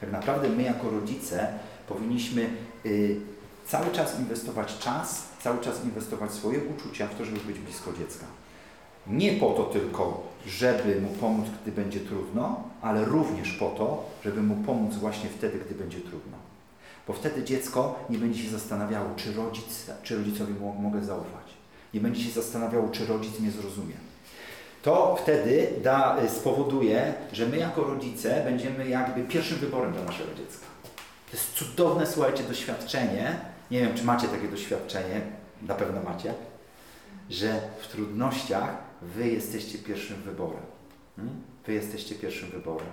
Tak 0.00 0.12
naprawdę 0.12 0.48
my 0.48 0.62
jako 0.62 0.90
rodzice 0.90 1.48
powinniśmy 1.88 2.50
y, 2.86 3.16
cały 3.66 3.90
czas 3.90 4.18
inwestować 4.18 4.78
czas, 4.78 5.22
cały 5.42 5.60
czas 5.60 5.84
inwestować 5.84 6.32
swoje 6.32 6.58
uczucia 6.64 7.06
w 7.06 7.18
to, 7.18 7.24
żeby 7.24 7.40
być 7.40 7.58
blisko 7.58 7.92
dziecka. 7.98 8.26
Nie 9.08 9.32
po 9.32 9.50
to 9.50 9.64
tylko, 9.64 10.22
żeby 10.46 11.00
mu 11.00 11.08
pomóc, 11.08 11.46
gdy 11.62 11.72
będzie 11.72 12.00
trudno, 12.00 12.62
ale 12.82 13.04
również 13.04 13.52
po 13.52 13.68
to, 13.68 14.10
żeby 14.24 14.42
mu 14.42 14.54
pomóc 14.54 14.94
właśnie 14.94 15.28
wtedy, 15.30 15.58
gdy 15.58 15.74
będzie 15.74 16.00
trudno. 16.00 16.36
Bo 17.06 17.12
wtedy 17.12 17.44
dziecko 17.44 18.04
nie 18.10 18.18
będzie 18.18 18.42
się 18.42 18.50
zastanawiało, 18.50 19.06
czy, 19.16 19.32
rodzic, 19.34 19.86
czy 20.02 20.16
rodzicowi 20.16 20.54
mo- 20.54 20.72
mogę 20.74 21.04
zaufać. 21.04 21.46
Nie 21.94 22.00
będzie 22.00 22.22
się 22.24 22.30
zastanawiało, 22.30 22.88
czy 22.88 23.06
rodzic 23.06 23.40
mnie 23.40 23.50
zrozumie. 23.50 23.94
To 24.82 25.16
wtedy 25.22 25.68
da, 25.82 26.22
y, 26.24 26.28
spowoduje, 26.28 27.14
że 27.32 27.46
my 27.46 27.56
jako 27.56 27.84
rodzice 27.84 28.44
będziemy 28.44 28.88
jakby 28.88 29.22
pierwszym 29.22 29.58
wyborem 29.58 29.92
dla 29.92 30.02
naszego 30.04 30.34
dziecka. 30.34 30.66
To 31.30 31.36
jest 31.36 31.52
cudowne, 31.52 32.06
słuchajcie, 32.06 32.42
doświadczenie. 32.44 33.36
Nie 33.70 33.80
wiem, 33.80 33.94
czy 33.94 34.04
macie 34.04 34.28
takie 34.28 34.48
doświadczenie, 34.48 35.20
na 35.62 35.74
pewno 35.74 36.02
macie, 36.02 36.34
że 37.30 37.60
w 37.80 37.86
trudnościach 37.86 38.85
wy 39.02 39.28
jesteście 39.28 39.78
pierwszym 39.78 40.16
wyborem. 40.22 40.62
Hmm? 41.16 41.34
Wy 41.66 41.72
jesteście 41.72 42.14
pierwszym 42.14 42.50
wyborem. 42.50 42.86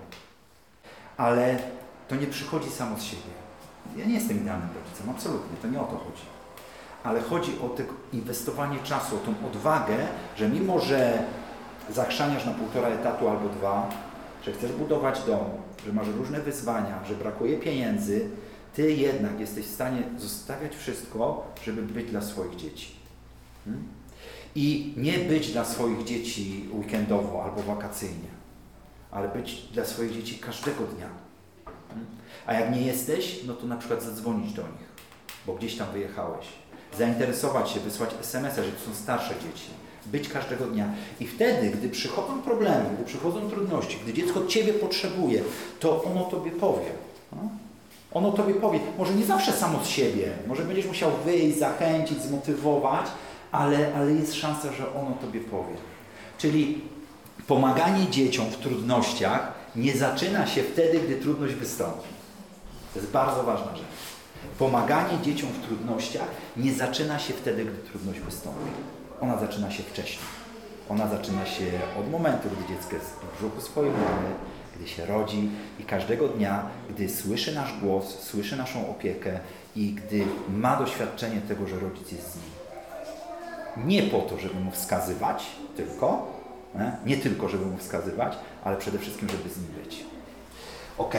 Ale 1.16 1.58
to 2.08 2.16
nie 2.16 2.26
przychodzi 2.26 2.70
samo 2.70 2.98
z 2.98 3.02
siebie. 3.02 3.34
Ja 3.96 4.04
nie 4.04 4.14
jestem 4.14 4.40
idealnym 4.40 4.68
rodzicem, 4.84 5.10
absolutnie, 5.10 5.56
to 5.62 5.68
nie 5.68 5.80
o 5.80 5.84
to 5.84 5.96
chodzi. 5.96 6.22
Ale 7.04 7.20
chodzi 7.20 7.52
o 7.58 7.68
to 7.68 7.82
inwestowanie 8.12 8.78
czasu, 8.78 9.16
o 9.16 9.18
tą 9.18 9.46
odwagę, 9.46 9.96
że 10.36 10.48
mimo, 10.48 10.80
że 10.80 11.22
zachrzaniasz 11.90 12.46
na 12.46 12.52
półtora 12.52 12.88
etatu 12.88 13.28
albo 13.28 13.48
dwa, 13.48 13.90
że 14.44 14.52
chcesz 14.52 14.72
budować 14.72 15.22
dom, 15.22 15.46
że 15.86 15.92
masz 15.92 16.08
różne 16.08 16.40
wyzwania, 16.40 17.04
że 17.04 17.14
brakuje 17.14 17.58
pieniędzy, 17.58 18.28
ty 18.74 18.92
jednak 18.92 19.40
jesteś 19.40 19.66
w 19.66 19.74
stanie 19.74 20.02
zostawiać 20.18 20.76
wszystko, 20.76 21.46
żeby 21.64 21.82
być 21.82 22.10
dla 22.10 22.20
swoich 22.20 22.56
dzieci. 22.56 22.96
Hmm? 23.64 23.84
I 24.54 24.92
nie 24.96 25.18
być 25.18 25.52
dla 25.52 25.64
swoich 25.64 26.04
dzieci 26.04 26.68
weekendowo 26.72 27.44
albo 27.44 27.62
wakacyjnie, 27.62 28.28
ale 29.10 29.28
być 29.28 29.62
dla 29.72 29.84
swoich 29.84 30.12
dzieci 30.12 30.38
każdego 30.38 30.84
dnia. 30.84 31.08
Hmm? 31.88 32.06
A 32.46 32.54
jak 32.54 32.74
nie 32.74 32.82
jesteś, 32.82 33.40
no 33.46 33.54
to 33.54 33.66
na 33.66 33.76
przykład 33.76 34.02
zadzwonić 34.02 34.52
do 34.52 34.62
nich, 34.62 34.88
bo 35.46 35.54
gdzieś 35.54 35.76
tam 35.76 35.92
wyjechałeś. 35.92 36.46
Zainteresować 36.98 37.70
się, 37.70 37.80
wysłać 37.80 38.10
SMS-a, 38.20 38.62
że 38.62 38.72
to 38.72 38.80
są 38.84 38.94
starsze 38.94 39.34
dzieci. 39.34 39.70
Być 40.06 40.28
każdego 40.28 40.66
dnia. 40.66 40.88
I 41.20 41.26
wtedy, 41.26 41.70
gdy 41.70 41.88
przychodzą 41.88 42.42
problemy, 42.42 42.90
gdy 42.94 43.04
przychodzą 43.04 43.50
trudności, 43.50 43.98
gdy 44.02 44.12
dziecko 44.12 44.46
Ciebie 44.46 44.72
potrzebuje, 44.72 45.42
to 45.80 46.04
ono 46.04 46.24
Tobie 46.24 46.50
powie. 46.50 46.90
No? 47.32 47.38
Ono 48.12 48.32
Tobie 48.32 48.54
powie, 48.54 48.80
może 48.98 49.14
nie 49.14 49.24
zawsze 49.24 49.52
samo 49.52 49.84
z 49.84 49.88
siebie, 49.88 50.32
może 50.46 50.62
będziesz 50.62 50.86
musiał 50.86 51.10
wyjść, 51.24 51.58
zachęcić, 51.58 52.22
zmotywować, 52.22 53.06
ale, 53.54 53.94
ale 53.94 54.12
jest 54.12 54.34
szansa, 54.34 54.72
że 54.72 54.94
ono 54.94 55.10
Tobie 55.20 55.40
powie. 55.40 55.74
Czyli 56.38 56.80
pomaganie 57.46 58.10
dzieciom 58.10 58.46
w 58.46 58.56
trudnościach 58.56 59.52
nie 59.76 59.96
zaczyna 59.96 60.46
się 60.46 60.62
wtedy, 60.62 61.00
gdy 61.00 61.16
trudność 61.16 61.54
wystąpi. 61.54 62.08
To 62.94 62.98
jest 63.00 63.12
bardzo 63.12 63.42
ważna 63.42 63.76
rzecz. 63.76 63.86
Pomaganie 64.58 65.18
dzieciom 65.22 65.48
w 65.48 65.66
trudnościach 65.66 66.28
nie 66.56 66.72
zaczyna 66.72 67.18
się 67.18 67.34
wtedy, 67.34 67.64
gdy 67.64 67.90
trudność 67.90 68.20
wystąpi. 68.20 68.70
Ona 69.20 69.38
zaczyna 69.38 69.70
się 69.70 69.82
wcześniej. 69.82 70.24
Ona 70.88 71.08
zaczyna 71.08 71.46
się 71.46 71.64
od 72.00 72.10
momentu, 72.10 72.48
gdy 72.48 72.74
dziecko 72.74 72.94
jest 72.94 73.06
w 73.06 73.38
brzuchu 73.38 73.60
swojej 73.60 73.92
mamy, 73.92 74.34
gdy 74.76 74.88
się 74.88 75.06
rodzi 75.06 75.50
i 75.80 75.84
każdego 75.84 76.28
dnia, 76.28 76.66
gdy 76.90 77.08
słyszy 77.08 77.54
nasz 77.54 77.80
głos, 77.80 78.18
słyszy 78.20 78.56
naszą 78.56 78.90
opiekę 78.90 79.40
i 79.76 79.92
gdy 79.92 80.24
ma 80.48 80.76
doświadczenie 80.76 81.40
tego, 81.40 81.66
że 81.66 81.80
rodzic 81.80 82.12
jest 82.12 82.32
z 82.32 82.36
nim. 82.36 82.53
Nie 83.76 84.02
po 84.02 84.18
to, 84.18 84.38
żeby 84.38 84.60
mu 84.60 84.70
wskazywać 84.70 85.46
tylko, 85.76 86.26
nie, 86.74 86.92
nie 87.06 87.16
tylko, 87.16 87.48
żeby 87.48 87.66
mu 87.66 87.78
wskazywać, 87.78 88.38
ale 88.64 88.76
przede 88.76 88.98
wszystkim, 88.98 89.28
żeby 89.28 89.50
z 89.50 89.56
nim 89.56 89.66
być. 89.66 90.04
Ok. 90.98 91.14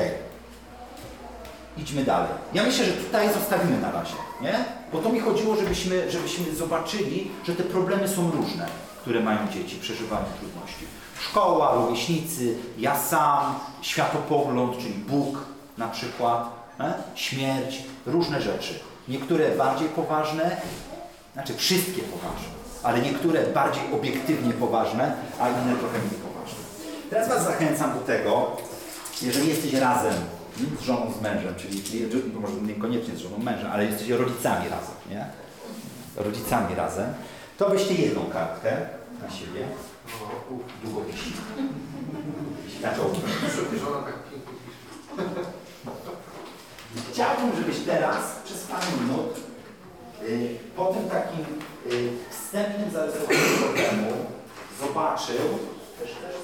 Idźmy 1.78 2.03
dalej. 2.03 2.30
Ja 2.53 2.64
myślę, 2.64 2.86
że 2.86 2.91
tutaj 2.91 3.34
zostawimy 3.34 3.82
na 3.82 3.91
razie, 3.91 4.14
nie? 4.41 4.66
Bo 4.93 4.99
to 4.99 5.10
mi 5.10 5.20
chodziło, 5.20 5.56
żebyśmy, 5.56 6.12
żebyśmy 6.12 6.56
zobaczyli, 6.56 7.32
że 7.43 7.56
te 7.56 7.64
problemy 7.64 8.08
są 8.08 8.32
różne, 8.32 8.68
które 9.01 9.20
mają 9.20 9.38
dzieci, 9.51 9.76
przeżywanie 9.82 10.26
trudności. 10.39 10.86
Szkoła, 11.20 11.76
rówieśnicy, 11.76 12.56
ja 12.78 12.97
sam, 12.97 13.56
światopogląd, 13.82 14.78
czyli 14.78 14.93
Bóg 14.93 15.38
na 15.78 15.88
przykład, 15.88 16.49
nie? 16.80 16.93
śmierć, 17.16 17.84
różne 18.06 18.41
rzeczy. 18.41 18.80
Niektóre 19.08 19.51
bardziej 19.51 19.89
poważne, 19.89 20.58
znaczy 21.36 21.53
wszystkie 21.53 22.01
poważne, 22.01 22.47
ale 22.83 23.01
niektóre 23.01 23.45
bardziej 23.47 23.83
obiektywnie 23.93 24.53
poważne, 24.53 25.15
a 25.39 25.49
inne 25.49 25.75
trochę 25.79 25.99
mniej 25.99 26.19
poważne. 26.27 26.59
Teraz 27.09 27.29
Was 27.29 27.43
zachęcam 27.43 27.93
do 27.93 27.99
tego, 27.99 28.57
jeżeli 29.21 29.47
jesteś 29.49 29.73
razem 29.73 30.13
z 30.81 30.83
żoną, 30.83 31.13
z 31.19 31.21
mężem, 31.21 31.55
czyli, 31.55 31.83
może 32.33 32.53
niekoniecznie 32.53 33.15
z 33.15 33.19
żoną, 33.19 33.38
mężem, 33.38 33.71
ale 33.71 33.86
jesteście 33.86 34.17
rodzicami 34.17 34.69
razem, 34.69 34.95
nie? 35.09 35.25
Rodzicami 36.15 36.75
razem, 36.75 37.13
to 37.57 37.69
weźcie 37.69 37.93
jedną 37.93 38.25
kartkę 38.25 38.77
na 39.21 39.29
siebie, 39.29 39.67
tak 42.81 42.95
pięknie 44.31 44.53
pisze. 44.65 44.89
Chciałbym, 47.11 47.55
żebyś 47.55 47.77
teraz 47.86 48.17
przez 48.45 48.63
parę 48.63 48.86
minut 49.01 49.44
po 50.76 50.86
tym 50.86 51.09
takim 51.09 51.45
y, 51.91 52.09
wstępnym 52.30 52.91
zarysowaniu 52.91 53.39
problemu 53.63 54.11
zobaczył 54.82 55.59
też, 55.99 56.09
też, 56.09 56.36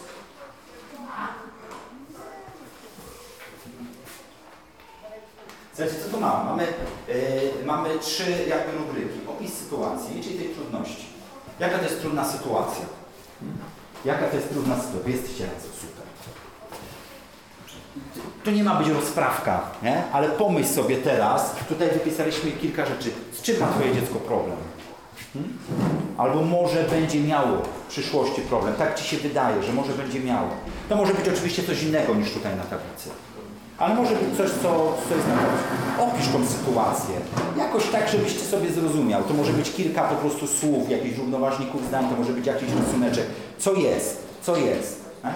Słuchajcie, 5.75 6.03
co 6.03 6.09
tu 6.09 6.19
mamy? 6.19 6.45
Mamy, 6.45 6.63
y, 7.09 7.65
mamy 7.65 7.99
trzy 7.99 8.45
jakby 8.47 8.77
rubryki. 8.77 9.19
Opis 9.27 9.53
sytuacji, 9.53 10.23
czyli 10.23 10.39
tej 10.39 10.49
trudności. 10.49 11.05
Jaka 11.59 11.77
to 11.77 11.83
jest 11.83 12.01
trudna 12.01 12.25
sytuacja? 12.25 12.85
Jaka 14.05 14.27
to 14.27 14.35
jest 14.35 14.49
trudna 14.49 14.75
sytuacja? 14.75 15.03
Wy 15.03 15.11
jesteście 15.11 15.43
razem, 15.43 15.71
super. 15.81 16.05
To 18.43 18.51
nie 18.51 18.63
ma 18.63 18.75
być 18.75 18.87
rozprawka, 18.87 19.61
nie? 19.83 20.03
ale 20.11 20.29
pomyśl 20.29 20.69
sobie 20.69 20.97
teraz, 20.97 21.55
tutaj 21.69 21.89
wypisaliśmy 21.89 22.51
kilka 22.51 22.85
rzeczy. 22.85 23.11
Z 23.41 23.43
czym 23.43 23.59
ma 23.59 23.67
Twoje 23.67 23.93
dziecko 23.95 24.15
problem? 24.15 24.57
Hmm? 25.33 25.57
Albo 26.17 26.41
może 26.41 26.83
będzie 26.83 27.19
miało 27.19 27.57
w 27.57 27.89
przyszłości 27.89 28.41
problem. 28.41 28.73
Tak 28.73 28.95
Ci 28.95 29.05
się 29.05 29.17
wydaje, 29.17 29.63
że 29.63 29.73
może 29.73 29.93
będzie 29.93 30.19
miało. 30.19 30.47
To 30.89 30.95
może 30.95 31.13
być 31.13 31.29
oczywiście 31.29 31.63
coś 31.63 31.83
innego 31.83 32.15
niż 32.15 32.31
tutaj 32.31 32.55
na 32.55 32.63
tablicy. 32.63 33.09
Ale 33.77 33.95
może 33.95 34.15
być 34.15 34.37
coś, 34.37 34.49
co, 34.49 34.97
co 35.09 35.15
jest 35.15 35.27
na 35.27 35.35
tablicy. 35.35 35.63
Opisz 35.99 36.27
tą 36.27 36.45
sytuację. 36.45 37.15
Jakoś 37.57 37.87
tak, 37.89 38.09
żebyś 38.09 38.33
Ty 38.33 38.45
sobie 38.45 38.69
zrozumiał. 38.71 39.23
To 39.23 39.33
może 39.33 39.53
być 39.53 39.71
kilka 39.71 40.03
po 40.03 40.15
prostu 40.15 40.47
słów, 40.47 40.89
jakichś 40.89 41.17
równoważników 41.17 41.87
zdań, 41.87 42.09
to 42.09 42.15
może 42.15 42.33
być 42.33 42.45
jakiś 42.45 42.69
rysuneczek. 42.85 43.25
Co 43.57 43.73
jest? 43.73 44.23
Co 44.41 44.57
jest? 44.57 45.05
E? 45.23 45.33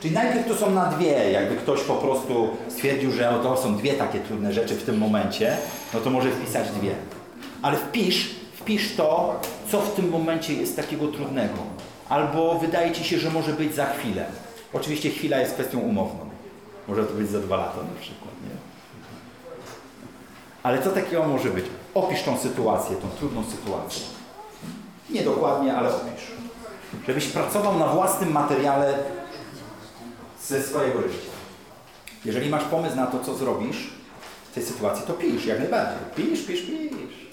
Czyli 0.00 0.14
najpierw 0.14 0.48
to 0.48 0.54
są 0.54 0.70
na 0.70 0.86
dwie, 0.86 1.30
jakby 1.32 1.56
ktoś 1.56 1.80
po 1.80 1.94
prostu 1.94 2.48
stwierdził, 2.68 3.12
że 3.12 3.38
to 3.42 3.56
są 3.56 3.76
dwie 3.76 3.92
takie 3.92 4.18
trudne 4.18 4.52
rzeczy 4.52 4.74
w 4.74 4.82
tym 4.82 4.98
momencie, 4.98 5.56
no 5.94 6.00
to 6.00 6.10
może 6.10 6.30
wpisać 6.30 6.68
dwie. 6.70 6.94
Ale 7.66 7.76
wpisz, 7.76 8.30
wpisz 8.54 8.96
to, 8.96 9.40
co 9.70 9.80
w 9.80 9.94
tym 9.94 10.10
momencie 10.10 10.54
jest 10.54 10.76
takiego 10.76 11.08
trudnego. 11.08 11.58
Albo 12.08 12.58
wydaje 12.58 12.92
Ci 12.92 13.04
się, 13.04 13.18
że 13.18 13.30
może 13.30 13.52
być 13.52 13.74
za 13.74 13.86
chwilę. 13.86 14.26
Oczywiście 14.72 15.10
chwila 15.10 15.38
jest 15.38 15.54
kwestią 15.54 15.78
umowną. 15.78 16.30
Może 16.88 17.04
to 17.04 17.14
być 17.14 17.30
za 17.30 17.40
dwa 17.40 17.56
lata 17.56 17.76
na 17.76 18.00
przykład, 18.00 18.34
nie? 18.44 18.56
Ale 20.62 20.82
co 20.82 20.90
takiego 20.90 21.22
może 21.22 21.50
być? 21.50 21.64
Opisz 21.94 22.22
tą 22.22 22.38
sytuację, 22.38 22.96
tą 22.96 23.08
trudną 23.08 23.44
sytuację. 23.44 24.02
Nie 25.10 25.22
dokładnie, 25.22 25.76
ale 25.76 25.88
opisz. 25.88 26.26
Żebyś 27.06 27.26
pracował 27.26 27.78
na 27.78 27.88
własnym 27.88 28.32
materiale 28.32 28.98
ze 30.42 30.62
swojego 30.62 31.02
życia. 31.02 31.36
Jeżeli 32.24 32.50
masz 32.50 32.64
pomysł 32.64 32.96
na 32.96 33.06
to, 33.06 33.20
co 33.20 33.34
zrobisz 33.34 33.90
w 34.50 34.54
tej 34.54 34.62
sytuacji, 34.62 35.06
to 35.06 35.12
pisz, 35.12 35.46
jak 35.46 35.58
najbardziej. 35.58 35.98
Pisz, 36.16 36.46
pisz, 36.46 36.60
pisz. 36.62 37.25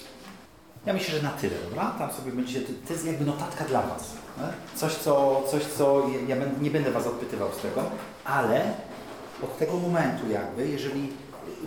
Ja 0.86 0.92
myślę, 0.92 1.18
że 1.18 1.22
na 1.22 1.30
tyle, 1.30 1.54
dobra? 1.68 1.94
Tam 1.98 2.12
sobie 2.12 2.32
będziecie, 2.32 2.60
to, 2.86 2.92
jest 2.92 3.06
jakby 3.06 3.24
notatka 3.24 3.64
dla 3.64 3.82
Was. 3.82 4.10
Nie? 4.38 4.78
Coś, 4.78 4.94
co, 4.94 5.42
coś, 5.50 5.64
co 5.64 6.02
ja 6.28 6.36
nie 6.60 6.70
będę 6.70 6.90
Was 6.90 7.06
odpytywał 7.06 7.48
z 7.52 7.62
tego, 7.62 7.82
ale 8.24 8.72
od 9.42 9.58
tego 9.58 9.72
momentu 9.72 10.30
jakby, 10.30 10.68
jeżeli 10.68 11.12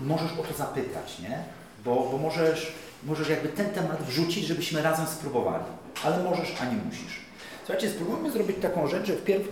możesz 0.02 0.32
o 0.40 0.44
to 0.44 0.58
zapytać, 0.58 1.20
nie? 1.20 1.44
Bo, 1.86 2.10
bo 2.12 2.18
możesz, 2.18 2.74
możesz 3.04 3.30
jakby 3.30 3.50
ten 3.50 3.70
temat 3.70 4.04
wrzucić, 4.04 4.46
żebyśmy 4.46 4.82
razem 4.82 5.08
spróbowali. 5.08 5.64
Ale 6.04 6.24
możesz, 6.24 6.54
a 6.62 6.66
nie 6.66 6.78
musisz. 6.86 7.22
Słuchajcie, 7.66 7.90
spróbujmy 7.90 8.32
zrobić 8.32 8.58
taką 8.62 8.88
rzecz, 8.88 9.08
że 9.08 9.14
wpierw 9.16 9.48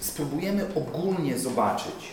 spróbujemy 0.00 0.66
ogólnie 0.74 1.38
zobaczyć, 1.38 2.12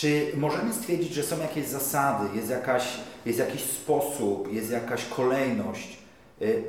czy 0.00 0.32
możemy 0.36 0.72
stwierdzić, 0.72 1.14
że 1.14 1.22
są 1.22 1.40
jakieś 1.40 1.66
zasady, 1.66 2.36
jest, 2.36 2.50
jakaś, 2.50 2.84
jest 3.26 3.38
jakiś 3.38 3.60
sposób, 3.60 4.52
jest 4.52 4.70
jakaś 4.70 5.04
kolejność 5.04 5.98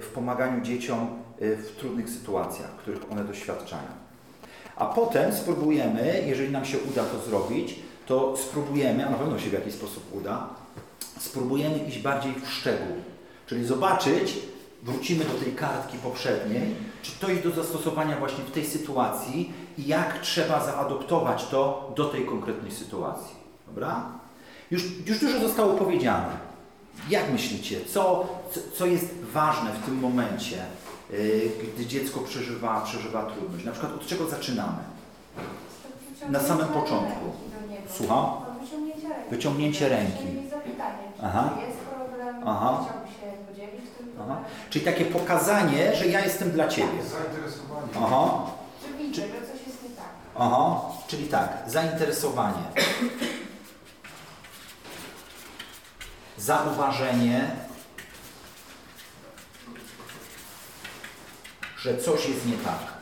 w 0.02 0.08
pomaganiu 0.14 0.62
dzieciom 0.62 1.10
w 1.40 1.76
trudnych 1.80 2.10
sytuacjach, 2.10 2.76
których 2.76 3.12
one 3.12 3.24
doświadczają. 3.24 3.88
A 4.76 4.86
potem 4.86 5.34
spróbujemy, 5.34 6.24
jeżeli 6.28 6.52
nam 6.52 6.66
się 6.66 6.78
uda 6.92 7.04
to 7.04 7.30
zrobić, 7.30 7.76
to 8.06 8.38
spróbujemy, 8.38 9.08
a 9.08 9.10
na 9.10 9.18
pewno 9.18 9.40
się 9.40 9.50
w 9.50 9.54
jakiś 9.54 9.74
sposób 9.74 10.04
uda, 10.16 10.50
spróbujemy 11.20 11.78
iść 11.78 12.00
bardziej 12.00 12.34
w 12.34 12.50
szczegół. 12.50 12.96
Czyli 13.48 13.66
zobaczyć, 13.66 14.40
wrócimy 14.84 15.26
do 15.26 15.34
tej 15.34 15.54
kartki 15.54 15.98
poprzedniej, 15.98 16.76
czy 17.02 17.12
to 17.20 17.30
jest 17.30 17.44
do 17.44 17.52
zastosowania 17.52 18.20
właśnie 18.20 18.44
w 18.44 18.52
tej 18.52 18.66
sytuacji 18.66 19.54
jak 19.86 20.20
trzeba 20.20 20.66
zaadoptować 20.66 21.46
to 21.46 21.94
do 21.96 22.06
tej 22.06 22.26
konkretnej 22.26 22.72
sytuacji. 22.72 23.36
Dobra? 23.68 24.06
Już, 24.72 24.84
już 25.06 25.20
dużo 25.20 25.40
zostało 25.40 25.74
powiedziane. 25.74 26.52
Jak 27.10 27.32
myślicie, 27.32 27.86
co, 27.86 28.28
co, 28.74 28.86
jest 28.86 29.24
ważne 29.24 29.72
w 29.72 29.86
tym 29.86 30.00
momencie, 30.00 30.58
yy, 31.12 31.52
gdy 31.74 31.86
dziecko 31.86 32.20
przeżywa, 32.20 32.82
przeżywa 32.82 33.24
trudność? 33.24 33.66
Na 33.66 33.72
przykład 33.72 33.94
od 33.94 34.08
czego 34.08 34.30
zaczynamy? 34.30 34.84
Na 36.30 36.40
samym 36.40 36.68
początku. 36.68 37.26
Słucham? 37.98 38.26
Wyciągnięcie 39.32 39.90
ręki. 39.90 40.24
Aha. 41.24 41.50
jest 41.68 41.78
problem, 41.78 42.36
Aha. 42.46 42.86
chciałby 42.86 43.08
się 43.08 43.38
podzielić 43.48 43.86
tym 43.98 44.08
Aha. 44.22 44.38
Czyli 44.70 44.86
takie 44.86 45.06
pokazanie, 45.06 45.96
że 45.96 46.08
ja 46.08 46.26
jestem 46.26 46.52
dla 46.52 46.68
Ciebie. 46.68 47.04
Zainteresowanie. 47.04 47.88
Aha, 48.06 48.46
czy 48.82 49.04
widzę, 49.04 49.22
że 49.22 49.48
coś 49.52 49.68
jest 49.68 49.84
nie 49.84 49.90
tak. 49.90 50.14
Aha, 50.36 50.82
czyli 51.08 51.28
tak, 51.28 51.64
zainteresowanie. 51.68 52.64
Zauważenie, 56.38 57.52
że 61.78 61.98
coś 61.98 62.30
jest 62.30 62.46
nie 62.46 62.58
tak. 62.58 63.02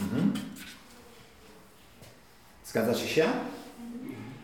Mhm. 0.00 0.32
Zgadzacie 2.66 3.08
się? 3.08 3.26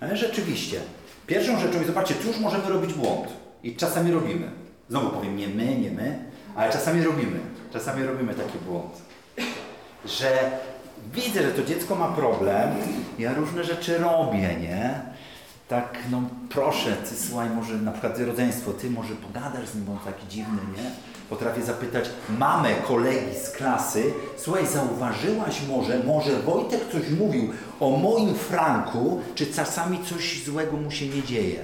E, 0.02 0.16
Rzeczywiście. 0.16 0.80
Pierwszą 1.26 1.60
rzeczą 1.60 1.74
jest, 1.74 1.86
zobaczcie, 1.86 2.14
tu 2.14 2.28
już 2.28 2.38
możemy 2.38 2.68
robić 2.68 2.92
błąd. 2.94 3.28
I 3.62 3.76
czasami 3.76 4.12
robimy. 4.12 4.59
Znowu 4.90 5.10
powiem, 5.10 5.36
nie 5.36 5.48
my, 5.48 5.76
nie 5.78 5.90
my, 5.90 6.18
ale 6.56 6.72
czasami 6.72 7.02
robimy. 7.02 7.40
Czasami 7.72 8.04
robimy 8.04 8.34
taki 8.34 8.58
błąd. 8.58 8.92
Że 10.04 10.50
widzę, 11.14 11.42
że 11.42 11.50
to 11.50 11.64
dziecko 11.64 11.94
ma 11.94 12.08
problem, 12.08 12.68
ja 13.18 13.34
różne 13.34 13.64
rzeczy 13.64 13.98
robię, 13.98 14.56
nie? 14.60 15.00
Tak, 15.68 15.98
no 16.10 16.22
proszę, 16.48 16.96
ty 16.96 17.16
słuchaj, 17.16 17.50
może 17.50 17.74
na 17.74 17.92
przykład 17.92 18.18
rodzeństwo, 18.18 18.72
ty 18.72 18.90
może 18.90 19.14
pogadasz 19.14 19.68
z 19.68 19.74
nim, 19.74 19.84
bo 19.84 19.92
on 19.92 19.98
taki 19.98 20.28
dziwny, 20.28 20.60
nie? 20.76 20.90
Potrafię 21.28 21.62
zapytać 21.62 22.10
mamę 22.38 22.74
kolegi 22.74 23.38
z 23.44 23.50
klasy, 23.50 24.12
słuchaj, 24.36 24.66
zauważyłaś 24.66 25.62
może, 25.68 26.04
może 26.04 26.42
Wojtek 26.42 26.80
coś 26.92 27.10
mówił 27.10 27.52
o 27.80 27.90
moim 27.90 28.34
Franku, 28.34 29.20
czy 29.34 29.46
czasami 29.46 29.98
coś 30.04 30.44
złego 30.44 30.76
mu 30.76 30.90
się 30.90 31.08
nie 31.08 31.22
dzieje? 31.22 31.60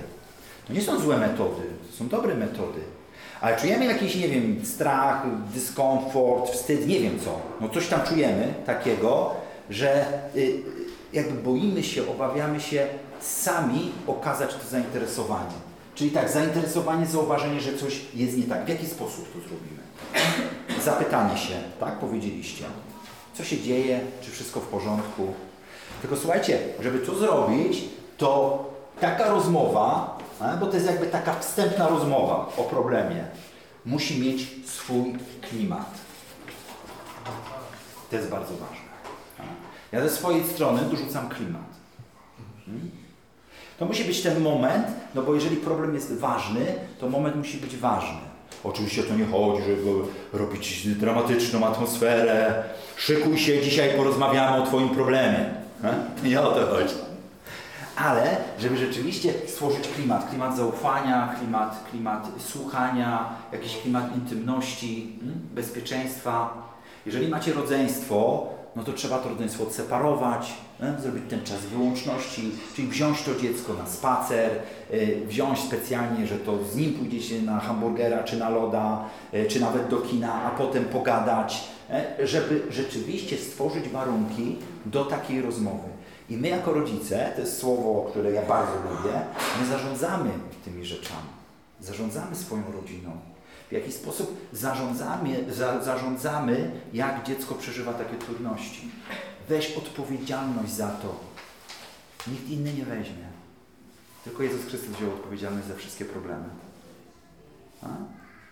To 0.66 0.72
nie 0.72 0.82
są 0.82 1.00
złe 1.00 1.18
metody, 1.18 1.62
to 1.90 1.96
są 1.96 2.08
dobre 2.08 2.34
metody. 2.34 2.95
Ale 3.40 3.56
czujemy 3.56 3.84
jakiś, 3.84 4.16
nie 4.16 4.28
wiem, 4.28 4.60
strach, 4.64 5.22
dyskomfort, 5.54 6.50
wstyd, 6.50 6.86
nie 6.86 7.00
wiem 7.00 7.18
co. 7.24 7.40
No 7.60 7.68
coś 7.68 7.88
tam 7.88 8.00
czujemy 8.02 8.54
takiego, 8.66 9.34
że 9.70 10.04
y, 10.36 10.62
jakby 11.12 11.42
boimy 11.42 11.82
się, 11.82 12.08
obawiamy 12.10 12.60
się 12.60 12.86
sami 13.20 13.92
okazać 14.06 14.54
to 14.54 14.68
zainteresowanie. 14.70 15.56
Czyli 15.94 16.10
tak, 16.10 16.30
zainteresowanie, 16.30 17.06
zauważenie, 17.06 17.60
że 17.60 17.78
coś 17.78 18.00
jest 18.14 18.36
nie 18.36 18.44
tak. 18.44 18.64
W 18.64 18.68
jaki 18.68 18.86
sposób 18.86 19.32
to 19.32 19.38
zrobimy? 19.48 19.82
Zapytanie 20.84 21.38
się, 21.38 21.54
tak 21.80 21.98
powiedzieliście. 21.98 22.64
Co 23.34 23.44
się 23.44 23.60
dzieje? 23.60 24.00
Czy 24.22 24.30
wszystko 24.30 24.60
w 24.60 24.66
porządku? 24.66 25.26
Tylko 26.00 26.16
słuchajcie, 26.16 26.58
żeby 26.80 26.98
to 26.98 27.14
zrobić, 27.14 27.84
to 28.18 28.64
taka 29.00 29.30
rozmowa, 29.30 30.18
bo 30.60 30.66
to 30.66 30.74
jest 30.74 30.86
jakby 30.86 31.06
taka 31.06 31.34
wstępna 31.34 31.88
rozmowa 31.88 32.52
o 32.56 32.62
problemie, 32.62 33.24
musi 33.86 34.20
mieć 34.20 34.46
swój 34.66 35.14
klimat. 35.50 35.90
To 38.10 38.16
jest 38.16 38.28
bardzo 38.28 38.52
ważne. 38.52 38.86
Ja 39.92 40.02
ze 40.02 40.10
swojej 40.10 40.44
strony 40.44 40.82
dorzucam 40.90 41.28
klimat. 41.28 41.62
Hmm? 42.66 42.90
To 43.78 43.86
musi 43.86 44.04
być 44.04 44.22
ten 44.22 44.40
moment, 44.40 44.86
no 45.14 45.22
bo 45.22 45.34
jeżeli 45.34 45.56
problem 45.56 45.94
jest 45.94 46.18
ważny, 46.18 46.74
to 47.00 47.08
moment 47.08 47.36
musi 47.36 47.58
być 47.58 47.76
ważny. 47.76 48.18
Oczywiście 48.64 49.02
to 49.02 49.14
nie 49.14 49.26
chodzi, 49.26 49.62
żeby 49.62 49.90
robić 50.32 50.86
dramatyczną 50.86 51.66
atmosferę. 51.66 52.64
Szykuj 52.96 53.38
się, 53.38 53.62
dzisiaj 53.62 53.96
porozmawiamy 53.96 54.62
o 54.62 54.66
Twoim 54.66 54.88
problemie. 54.88 55.50
Nie 56.24 56.40
o 56.40 56.52
to 56.52 56.66
chodzi. 56.66 56.94
Ale 57.96 58.36
żeby 58.58 58.76
rzeczywiście 58.76 59.32
stworzyć 59.46 59.88
klimat, 59.88 60.28
klimat 60.30 60.56
zaufania, 60.56 61.34
klimat, 61.38 61.84
klimat 61.90 62.28
słuchania, 62.38 63.28
jakiś 63.52 63.76
klimat 63.76 64.16
intymności, 64.16 65.18
mm, 65.22 65.34
bezpieczeństwa. 65.54 66.66
Jeżeli 67.06 67.28
macie 67.28 67.52
rodzeństwo, 67.52 68.46
no 68.76 68.82
to 68.82 68.92
trzeba 68.92 69.18
to 69.18 69.28
rodzeństwo 69.28 69.62
odseparować, 69.62 70.52
e, 70.80 71.00
zrobić 71.00 71.22
ten 71.30 71.44
czas 71.44 71.60
wyłączności, 71.60 72.50
czyli 72.74 72.88
wziąć 72.88 73.22
to 73.22 73.34
dziecko 73.34 73.74
na 73.74 73.86
spacer, 73.86 74.50
e, 74.90 75.26
wziąć 75.26 75.58
specjalnie, 75.58 76.26
że 76.26 76.36
to 76.36 76.64
z 76.72 76.76
nim 76.76 76.92
pójdziecie 76.92 77.42
na 77.42 77.60
hamburgera, 77.60 78.22
czy 78.22 78.36
na 78.36 78.48
loda, 78.48 79.04
e, 79.32 79.46
czy 79.46 79.60
nawet 79.60 79.88
do 79.88 79.96
kina, 79.96 80.42
a 80.42 80.50
potem 80.50 80.84
pogadać, 80.84 81.64
e, 81.90 82.26
żeby 82.26 82.62
rzeczywiście 82.70 83.36
stworzyć 83.36 83.88
warunki 83.88 84.56
do 84.86 85.04
takiej 85.04 85.42
rozmowy. 85.42 85.95
I 86.30 86.36
my 86.36 86.48
jako 86.48 86.72
rodzice, 86.72 87.32
to 87.34 87.40
jest 87.40 87.58
słowo, 87.58 88.06
które 88.10 88.32
ja 88.32 88.42
bardzo 88.42 88.72
lubię, 88.72 89.20
my 89.60 89.66
zarządzamy 89.66 90.30
tymi 90.64 90.84
rzeczami. 90.84 91.28
Zarządzamy 91.80 92.36
swoją 92.36 92.62
rodziną. 92.72 93.10
W 93.68 93.72
jaki 93.72 93.92
sposób 93.92 94.36
zarządzamy, 94.52 95.54
za, 95.54 95.82
zarządzamy, 95.84 96.70
jak 96.92 97.26
dziecko 97.26 97.54
przeżywa 97.54 97.94
takie 97.94 98.16
trudności. 98.16 98.90
Weź 99.48 99.76
odpowiedzialność 99.76 100.72
za 100.72 100.88
to. 100.88 101.20
Nikt 102.30 102.48
inny 102.48 102.74
nie 102.74 102.84
weźmie. 102.84 103.26
Tylko 104.24 104.42
Jezus 104.42 104.64
Chrystus 104.64 104.90
wziął 104.90 105.10
odpowiedzialność 105.10 105.66
za 105.66 105.74
wszystkie 105.74 106.04
problemy. 106.04 106.44
A? 107.82 107.86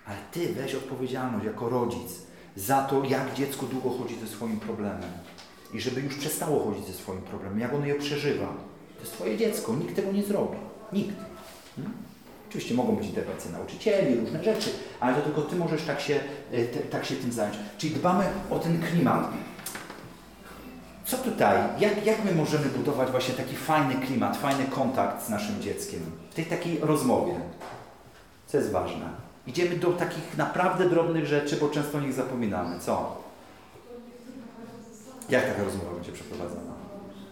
Ale 0.06 0.18
Ty 0.32 0.54
weź 0.54 0.74
odpowiedzialność 0.74 1.46
jako 1.46 1.68
rodzic 1.68 2.12
za 2.56 2.82
to, 2.82 3.04
jak 3.04 3.34
dziecko 3.34 3.66
długo 3.66 3.90
chodzi 3.98 4.20
ze 4.20 4.26
swoim 4.26 4.60
problemem. 4.60 5.10
I 5.72 5.80
żeby 5.80 6.00
już 6.00 6.14
przestało 6.14 6.64
chodzić 6.64 6.86
ze 6.86 6.92
swoim 6.92 7.22
problemem, 7.22 7.60
jak 7.60 7.74
ono 7.74 7.86
je 7.86 7.94
przeżywa. 7.94 8.46
To 8.94 9.00
jest 9.00 9.12
Twoje 9.12 9.36
dziecko, 9.36 9.74
nikt 9.74 9.96
tego 9.96 10.12
nie 10.12 10.22
zrobi. 10.22 10.56
Nikt. 10.92 11.16
Hmm? 11.76 11.94
Oczywiście 12.48 12.74
mogą 12.74 12.96
być 12.96 13.06
interwencje 13.06 13.52
nauczycieli, 13.52 14.20
różne 14.20 14.44
rzeczy, 14.44 14.70
ale 15.00 15.14
to 15.14 15.22
tylko 15.22 15.42
Ty 15.42 15.56
możesz 15.56 15.82
tak 15.82 16.00
się, 16.00 16.20
e, 16.52 16.64
te, 16.64 16.78
tak 16.78 17.04
się 17.04 17.14
tym 17.14 17.32
zająć. 17.32 17.56
Czyli 17.78 17.94
dbamy 17.94 18.24
o 18.50 18.58
ten 18.58 18.82
klimat. 18.82 19.30
Co 21.04 21.16
tutaj, 21.18 21.58
jak, 21.78 22.06
jak 22.06 22.24
my 22.24 22.34
możemy 22.34 22.66
budować 22.66 23.10
właśnie 23.10 23.34
taki 23.34 23.56
fajny 23.56 23.94
klimat, 23.94 24.36
fajny 24.36 24.64
kontakt 24.64 25.26
z 25.26 25.28
naszym 25.28 25.62
dzieckiem 25.62 26.00
w 26.30 26.34
tej 26.34 26.46
takiej 26.46 26.78
rozmowie? 26.82 27.34
Co 28.46 28.56
jest 28.56 28.70
ważne? 28.70 29.06
Idziemy 29.46 29.76
do 29.76 29.92
takich 29.92 30.36
naprawdę 30.36 30.88
drobnych 30.88 31.26
rzeczy, 31.26 31.56
bo 31.56 31.68
często 31.68 31.98
o 31.98 32.00
nich 32.00 32.12
zapominamy. 32.12 32.80
Co? 32.80 33.23
Jak 35.28 35.46
taka 35.48 35.64
rozmowa 35.64 35.90
będzie 35.94 36.12
przeprowadzona? 36.12 36.60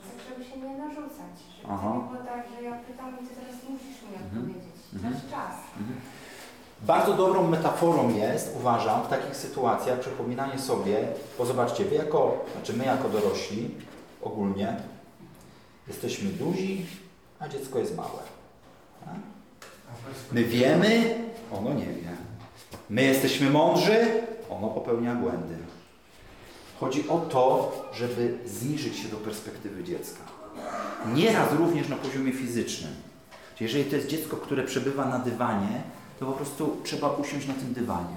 Tak, 0.08 0.28
żeby 0.28 0.44
się 0.50 0.58
nie 0.58 0.78
narzucać. 0.78 1.34
Żeby 1.56 1.72
Aha. 1.74 1.92
to 1.92 2.02
nie 2.02 2.10
było 2.10 2.24
tak, 2.34 2.44
że 2.56 2.62
ja 2.62 2.72
pytam 2.88 3.14
i 3.14 3.28
ty 3.28 3.34
teraz 3.34 3.54
musisz 3.70 4.02
mi 4.02 4.14
Mhm. 4.24 4.42
odpowiedzieć. 4.42 4.74
Mhm. 4.94 5.12
Masz 5.14 5.22
czas. 5.30 5.54
Mhm. 5.80 6.00
Bardzo 6.82 7.14
dobrą 7.14 7.48
metaforą 7.48 8.14
jest, 8.14 8.56
uważam, 8.56 9.02
w 9.02 9.08
takich 9.08 9.36
sytuacjach 9.36 10.00
przypominanie 10.00 10.58
sobie, 10.58 11.08
bo 11.38 11.46
zobaczcie, 11.46 11.84
wy 11.84 11.94
jako, 11.94 12.44
znaczy 12.52 12.72
my 12.72 12.84
jako 12.84 13.08
dorośli 13.08 13.74
ogólnie 14.22 14.76
jesteśmy 15.88 16.30
duzi, 16.30 16.86
a 17.40 17.48
dziecko 17.48 17.78
jest 17.78 17.96
małe. 17.96 18.22
Tak? 19.04 19.14
My 20.32 20.44
wiemy, 20.44 21.14
ono 21.52 21.72
nie 21.74 21.86
wie. 21.86 22.10
My 22.90 23.02
jesteśmy 23.02 23.50
mądrzy, 23.50 24.22
ono 24.50 24.68
popełnia 24.68 25.14
błędy. 25.14 25.54
Chodzi 26.82 27.08
o 27.08 27.18
to, 27.18 27.72
żeby 27.94 28.38
zniżyć 28.46 28.96
się 28.96 29.08
do 29.08 29.16
perspektywy 29.16 29.84
dziecka. 29.84 30.20
Nieraz 31.14 31.52
również 31.52 31.88
na 31.88 31.96
poziomie 31.96 32.32
fizycznym. 32.32 32.90
Czyli 33.56 33.70
jeżeli 33.70 33.90
to 33.90 33.96
jest 33.96 34.08
dziecko, 34.08 34.36
które 34.36 34.64
przebywa 34.64 35.04
na 35.04 35.18
dywanie, 35.18 35.82
to 36.20 36.26
po 36.26 36.32
prostu 36.32 36.76
trzeba 36.84 37.08
usiąść 37.08 37.48
na 37.48 37.54
tym 37.54 37.72
dywanie. 37.72 38.16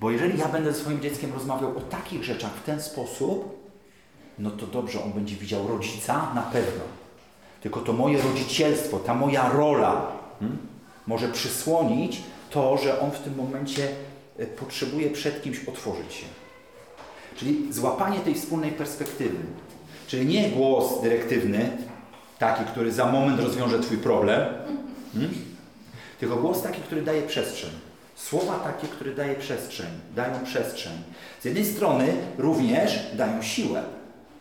Bo 0.00 0.10
jeżeli 0.10 0.38
ja 0.38 0.48
będę 0.48 0.72
ze 0.72 0.80
swoim 0.80 1.00
dzieckiem 1.00 1.32
rozmawiał 1.32 1.78
o 1.78 1.80
takich 1.80 2.24
rzeczach 2.24 2.52
w 2.52 2.64
ten 2.64 2.82
sposób, 2.82 3.68
no 4.38 4.50
to 4.50 4.66
dobrze, 4.66 5.04
on 5.04 5.12
będzie 5.12 5.36
widział 5.36 5.68
rodzica 5.68 6.34
na 6.34 6.42
pewno. 6.42 6.84
Tylko 7.60 7.80
to 7.80 7.92
moje 7.92 8.22
rodzicielstwo, 8.22 8.98
ta 8.98 9.14
moja 9.14 9.48
rola 9.48 10.12
hmm, 10.40 10.58
może 11.06 11.28
przysłonić 11.28 12.22
to, 12.50 12.78
że 12.78 13.00
on 13.00 13.10
w 13.10 13.18
tym 13.18 13.36
momencie 13.36 13.88
e, 14.38 14.46
potrzebuje 14.46 15.10
przed 15.10 15.42
kimś 15.42 15.68
otworzyć 15.68 16.14
się. 16.14 16.26
Czyli 17.36 17.72
złapanie 17.72 18.20
tej 18.20 18.34
wspólnej 18.34 18.70
perspektywy. 18.70 19.38
Czyli 20.06 20.26
nie 20.26 20.50
głos 20.50 21.02
dyrektywny, 21.02 21.70
taki, 22.38 22.64
który 22.64 22.92
za 22.92 23.12
moment 23.12 23.40
rozwiąże 23.40 23.80
Twój 23.80 23.98
problem, 23.98 24.40
hmm? 25.12 25.34
tylko 26.20 26.36
głos 26.36 26.62
taki, 26.62 26.80
który 26.80 27.02
daje 27.02 27.22
przestrzeń. 27.22 27.70
Słowa 28.14 28.58
takie, 28.58 28.86
które 28.86 29.14
daje 29.14 29.34
przestrzeń, 29.34 29.86
dają 30.16 30.44
przestrzeń. 30.44 30.92
Z 31.40 31.44
jednej 31.44 31.64
strony 31.64 32.16
również 32.38 32.98
dają 33.14 33.42
siłę. 33.42 33.82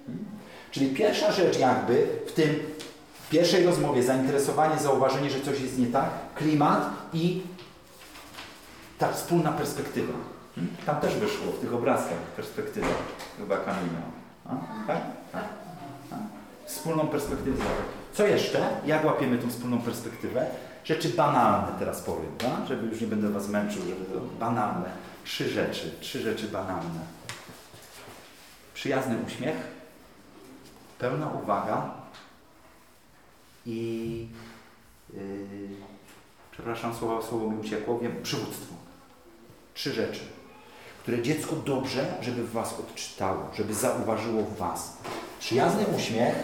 Hmm? 0.06 0.26
Czyli 0.72 0.88
pierwsza 0.88 1.32
rzecz 1.32 1.60
jakby 1.60 2.08
w 2.28 2.32
tym 2.32 2.60
pierwszej 3.30 3.66
rozmowie, 3.66 4.04
zainteresowanie, 4.04 4.80
zauważenie, 4.80 5.30
że 5.30 5.42
coś 5.42 5.62
jest 5.62 5.80
nie 5.80 5.88
tak, 5.88 6.10
klimat 6.36 6.90
i 7.14 7.42
ta 8.98 9.14
wspólna 9.14 9.52
perspektywa. 9.52 10.14
Tam 10.86 11.02
też 11.02 11.16
wyszło 11.16 11.52
w 11.52 11.60
tych 11.60 11.74
obrazkach 11.74 12.18
perspektywa. 12.18 12.88
Chyba 13.38 13.58
Kamila. 13.58 14.02
Tak? 14.88 15.02
Tak. 15.32 15.44
Wspólną 16.66 17.08
perspektywę. 17.08 17.64
Co 18.14 18.28
jeszcze? 18.28 18.70
Jak 18.86 19.06
łapiemy 19.06 19.38
tą 19.38 19.50
wspólną 19.50 19.82
perspektywę? 19.82 20.46
Rzeczy 20.84 21.10
banalne 21.10 21.80
teraz 21.80 22.02
powiem, 22.02 22.38
tak? 22.38 22.68
żeby 22.68 22.88
już 22.88 23.02
nie 23.02 23.08
będę 23.08 23.30
Was 23.30 23.50
męczył, 23.50 23.82
żeby 23.82 24.06
to 24.06 24.20
banalne. 24.40 24.90
Trzy 25.24 25.50
rzeczy, 25.50 25.92
trzy 26.00 26.20
rzeczy 26.20 26.48
banalne. 26.48 27.00
Przyjazny 28.74 29.18
uśmiech, 29.28 29.56
pełna 31.00 31.28
uwaga 31.44 31.92
i 33.66 34.28
yy, 35.14 35.20
przepraszam, 36.52 36.96
słowo, 36.96 37.24
słowo 37.24 37.50
mi 37.50 37.60
uciekło, 37.60 38.00
wiem, 38.00 38.24
przywództwo. 38.24 38.76
Trzy 39.74 39.94
rzeczy, 39.94 40.22
które 41.04 41.22
dziecko 41.22 41.56
dobrze, 41.56 42.06
żeby 42.22 42.44
w 42.44 42.52
Was 42.52 42.80
odczytało, 42.80 43.50
żeby 43.58 43.74
zauważyło 43.74 44.44
w 44.44 44.58
Was. 44.58 44.98
Przyjazny 45.40 45.86
uśmiech, 45.98 46.36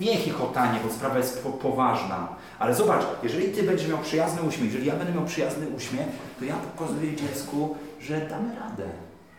nie 0.00 0.16
chichotanie, 0.16 0.80
bo 0.86 0.92
sprawa 0.92 1.18
jest 1.18 1.42
po, 1.42 1.50
poważna, 1.50 2.28
ale 2.58 2.74
zobacz, 2.74 3.04
jeżeli 3.22 3.48
Ty 3.48 3.62
będziesz 3.62 3.88
miał 3.88 3.98
przyjazny 3.98 4.42
uśmiech, 4.42 4.66
jeżeli 4.66 4.86
ja 4.86 4.96
będę 4.96 5.12
miał 5.12 5.24
przyjazny 5.24 5.68
uśmiech, 5.68 6.06
to 6.38 6.44
ja 6.44 6.54
pokazuję 6.54 7.16
dziecku, 7.16 7.76
że 8.00 8.20
damy 8.20 8.54
radę. 8.54 8.88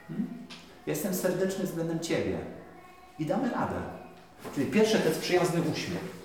Hmm? 0.07 0.28
Jestem 0.88 1.14
serdeczny 1.14 1.66
względem 1.66 1.99
Ciebie 1.99 2.38
i 3.20 3.26
damy 3.26 3.49
radę. 3.49 3.82
Czyli 4.55 4.72
pierwsze 4.72 4.99
to 4.99 5.09
jest 5.09 5.22
przyjazny 5.22 5.62
uśmiech. 5.62 6.22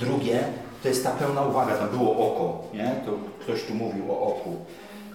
Drugie 0.00 0.44
to 0.82 0.88
jest 0.88 1.04
ta 1.04 1.10
pełna 1.10 1.42
uwaga, 1.42 1.76
tam 1.76 1.88
było 1.88 2.10
oko, 2.12 2.64
nie? 2.74 2.94
To 3.06 3.12
ktoś 3.40 3.64
tu 3.64 3.74
mówił 3.74 4.12
o 4.12 4.20
oku. 4.20 4.56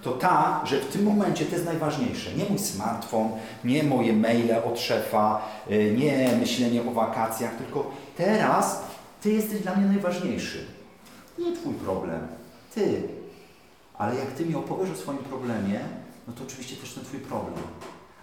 To 0.02 0.12
ta, 0.12 0.60
że 0.64 0.80
w 0.80 0.92
tym 0.92 1.04
momencie 1.04 1.44
to 1.44 1.52
jest 1.52 1.64
najważniejsze. 1.64 2.34
Nie 2.34 2.44
mój 2.44 2.58
smartfon, 2.58 3.28
nie 3.64 3.82
moje 3.82 4.12
maile 4.12 4.54
od 4.64 4.80
szefa, 4.80 5.42
y, 5.70 5.94
nie 5.98 6.36
myślenie 6.40 6.82
o 6.82 6.92
wakacjach, 6.92 7.56
tylko 7.56 7.90
teraz 8.16 8.82
Ty 9.20 9.32
jesteś 9.32 9.60
dla 9.60 9.74
mnie 9.74 9.86
najważniejszy. 9.86 10.66
Nie 11.38 11.52
Twój 11.56 11.74
problem, 11.74 12.26
Ty. 12.74 13.02
Ale 13.98 14.14
jak 14.16 14.30
Ty 14.32 14.46
mi 14.46 14.54
opowiesz 14.54 14.90
o 14.90 14.96
swoim 14.96 15.18
problemie, 15.18 15.80
no 16.28 16.32
to 16.32 16.44
oczywiście 16.44 16.76
też 16.76 16.94
ten 16.94 17.04
Twój 17.04 17.20
problem. 17.20 17.62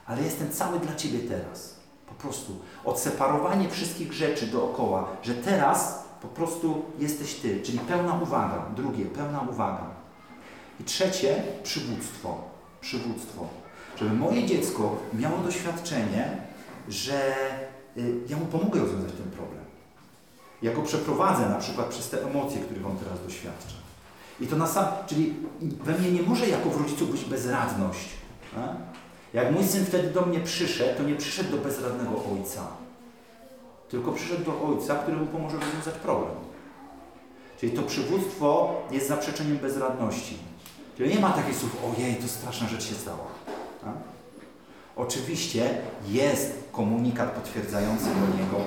Ale 0.05 0.21
jestem 0.21 0.51
cały 0.51 0.79
dla 0.79 0.95
Ciebie 0.95 1.19
teraz. 1.19 1.79
Po 2.07 2.13
prostu 2.13 2.55
odseparowanie 2.85 3.69
wszystkich 3.69 4.13
rzeczy 4.13 4.47
dookoła, 4.47 5.07
że 5.23 5.33
teraz 5.33 6.03
po 6.21 6.27
prostu 6.27 6.85
jesteś 6.99 7.35
Ty, 7.35 7.61
czyli 7.61 7.79
pełna 7.79 8.19
uwaga. 8.23 8.65
Drugie, 8.75 9.05
pełna 9.05 9.41
uwaga. 9.49 9.98
I 10.79 10.83
trzecie, 10.83 11.43
przywództwo. 11.63 12.41
Przywództwo. 12.81 13.47
Żeby 13.97 14.13
moje 14.13 14.45
dziecko 14.45 14.95
miało 15.13 15.37
doświadczenie, 15.37 16.37
że 16.89 17.35
y, 17.97 18.15
ja 18.29 18.37
mu 18.37 18.45
pomogę 18.45 18.79
rozwiązać 18.79 19.11
ten 19.11 19.31
problem. 19.31 19.59
Ja 20.61 20.73
go 20.73 20.81
przeprowadzę 20.81 21.49
na 21.49 21.55
przykład 21.55 21.87
przez 21.87 22.09
te 22.09 22.23
emocje, 22.23 22.61
których 22.61 22.85
on 22.85 22.97
teraz 22.97 23.23
doświadcza. 23.23 23.75
I 24.41 24.47
to 24.47 24.55
na 24.55 24.67
sam, 24.67 24.85
czyli 25.07 25.33
we 25.61 25.97
mnie 25.97 26.11
nie 26.11 26.21
może 26.21 26.47
jako 26.47 26.69
w 26.69 26.81
rodzicu 26.81 27.05
być 27.07 27.25
bezradność. 27.25 28.09
A? 28.57 28.59
Jak 29.33 29.51
mój 29.51 29.63
syn 29.63 29.85
wtedy 29.85 30.09
do 30.09 30.21
mnie 30.21 30.39
przyszedł, 30.39 30.97
to 30.97 31.03
nie 31.03 31.15
przyszedł 31.15 31.51
do 31.51 31.57
bezradnego 31.57 32.11
ojca, 32.33 32.67
tylko 33.89 34.11
przyszedł 34.11 34.43
do 34.43 34.61
ojca, 34.61 34.95
który 34.95 35.17
mu 35.17 35.25
pomoże 35.25 35.57
rozwiązać 35.57 35.93
problem. 35.93 36.35
Czyli 37.59 37.71
to 37.71 37.81
przywództwo 37.81 38.75
jest 38.91 39.07
zaprzeczeniem 39.07 39.57
bezradności. 39.57 40.37
Czyli 40.99 41.15
nie 41.15 41.19
ma 41.19 41.29
takich 41.29 41.55
słów, 41.55 41.77
ojej, 41.97 42.15
to 42.15 42.27
straszna 42.27 42.67
rzecz 42.67 42.83
się 42.83 42.95
stała. 42.95 43.25
A? 43.85 43.91
Oczywiście 44.95 45.77
jest 46.07 46.53
komunikat 46.71 47.31
potwierdzający 47.31 48.05
do 48.05 48.37
niego, 48.37 48.57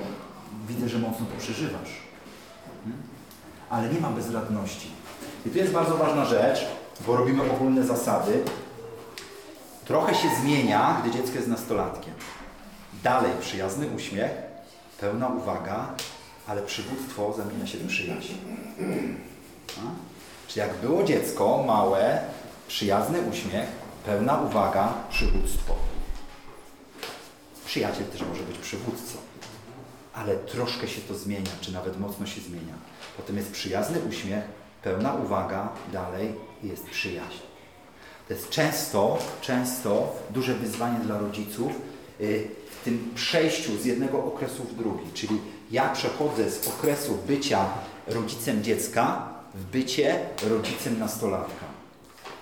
widzę, 0.69 0.89
że 0.89 0.99
mocno 0.99 1.27
to 1.27 1.41
przeżywasz. 1.41 1.91
Hmm? 2.85 3.03
Ale 3.71 3.89
nie 3.89 4.01
ma 4.01 4.11
bezradności. 4.11 4.89
I 5.47 5.51
tu 5.51 5.59
jest 5.59 5.73
bardzo 5.73 5.97
ważna 5.97 6.25
rzecz, 6.25 6.67
bo 7.07 7.17
robimy 7.17 7.53
ogólne 7.53 7.87
zasady. 7.87 8.43
Trochę 9.85 10.15
się 10.15 10.29
zmienia, 10.43 11.03
gdy 11.03 11.19
dziecko 11.19 11.37
jest 11.37 11.49
nastolatkiem. 11.49 12.15
Dalej 13.03 13.33
przyjazny 13.41 13.87
uśmiech, 13.97 14.31
pełna 15.01 15.29
uwaga, 15.29 15.95
ale 16.47 16.63
przywództwo 16.63 17.35
zamienia 17.37 17.67
się 17.67 17.79
w 17.79 17.87
przyjaźń. 17.87 18.35
A? 19.79 20.12
Czyli 20.53 20.67
jak 20.67 20.77
było 20.77 21.05
dziecko 21.05 21.65
małe, 21.67 22.21
przyjazny 22.69 23.21
uśmiech, 23.21 23.67
pełna 24.07 24.41
uwaga, 24.41 24.95
przywództwo. 25.11 25.75
Przyjaciel 27.67 28.05
też 28.05 28.23
może 28.23 28.43
być 28.43 28.59
przywódcą, 28.59 29.19
ale 30.15 30.37
troszkę 30.37 30.89
się 30.89 31.01
to 31.01 31.15
zmienia, 31.15 31.51
czy 31.61 31.73
nawet 31.73 32.01
mocno 32.01 32.27
się 32.27 32.41
zmienia. 32.41 32.75
Potem 33.17 33.37
jest 33.37 33.53
przyjazny 33.53 33.99
uśmiech, 34.09 34.45
pełna 34.83 35.15
uwaga, 35.15 35.69
dalej 35.93 36.35
jest 36.63 36.85
przyjaźń. 36.87 37.41
To 38.29 38.35
jest 38.35 38.51
często, 38.51 39.19
często 39.41 40.17
duże 40.31 40.55
wyzwanie 40.55 40.99
dla 40.99 41.19
rodziców 41.19 41.73
y, 42.21 42.49
w 42.81 42.85
tym 42.85 43.13
przejściu 43.15 43.79
z 43.79 43.85
jednego 43.85 44.25
okresu 44.25 44.65
w 44.65 44.77
drugi. 44.77 45.13
Czyli 45.15 45.41
ja 45.71 45.89
przechodzę 45.89 46.51
z 46.51 46.69
okresu 46.69 47.19
bycia 47.27 47.67
rodzicem 48.07 48.63
dziecka 48.63 49.32
w 49.55 49.65
bycie 49.65 50.21
rodzicem 50.49 50.99
nastolatka. 50.99 51.65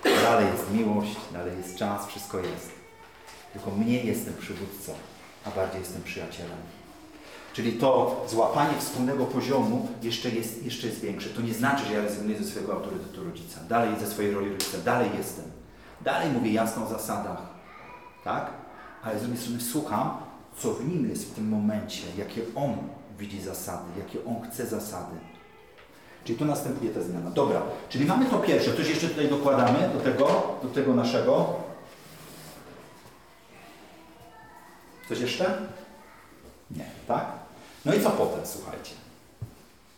Dalej 0.03 0.45
jest 0.51 0.71
miłość, 0.71 1.15
dalej 1.33 1.57
jest 1.57 1.75
czas, 1.75 2.07
wszystko 2.07 2.39
jest. 2.39 2.71
Tylko 3.53 3.71
mniej 3.71 4.07
jestem 4.07 4.33
przywódcą, 4.33 4.93
a 5.45 5.51
bardziej 5.51 5.79
jestem 5.79 6.03
przyjacielem. 6.03 6.57
Czyli 7.53 7.73
to 7.73 8.21
złapanie 8.29 8.79
wspólnego 8.79 9.25
poziomu 9.25 9.87
jeszcze 10.01 10.29
jest, 10.29 10.63
jeszcze 10.63 10.87
jest 10.87 10.99
większe. 10.99 11.29
To 11.29 11.41
nie 11.41 11.53
znaczy, 11.53 11.85
że 11.85 11.93
ja 11.93 12.01
rezygnuję 12.01 12.37
ze 12.37 12.43
swojego 12.43 12.73
autorytetu 12.73 13.23
rodzica. 13.23 13.59
Dalej 13.69 13.99
ze 13.99 14.07
swojej 14.07 14.31
roli 14.31 14.49
rodzica, 14.49 14.77
dalej 14.85 15.09
jestem. 15.17 15.45
Dalej 16.01 16.31
mówię 16.31 16.51
jasno 16.51 16.85
o 16.85 16.89
zasadach. 16.89 17.41
Tak? 18.23 18.51
Ale 19.03 19.19
z 19.19 19.21
drugiej 19.21 19.41
strony 19.41 19.61
słucham, 19.61 20.17
co 20.57 20.73
w 20.73 20.87
nim 20.87 21.09
jest 21.09 21.31
w 21.31 21.33
tym 21.33 21.49
momencie, 21.49 22.03
jakie 22.17 22.41
on 22.55 22.77
widzi 23.19 23.41
zasady, 23.41 23.83
jakie 23.97 24.25
on 24.25 24.49
chce 24.49 24.65
zasady. 24.65 25.15
Czyli 26.25 26.39
tu 26.39 26.45
następuje 26.45 26.91
ta 26.91 27.01
zmiana. 27.01 27.29
Dobra, 27.29 27.61
czyli 27.89 28.05
mamy 28.05 28.25
to 28.25 28.37
pierwsze. 28.39 28.73
Coś 28.73 28.89
jeszcze 28.89 29.07
tutaj 29.07 29.27
dokładamy 29.27 29.89
do 29.93 29.99
tego, 29.99 30.57
do 30.63 30.69
tego 30.69 30.93
naszego. 30.93 31.53
Coś 35.09 35.19
jeszcze? 35.19 35.57
Nie, 36.71 36.85
tak? 37.07 37.25
No 37.85 37.93
i 37.93 38.01
co 38.01 38.09
potem, 38.09 38.39
słuchajcie? 38.43 38.91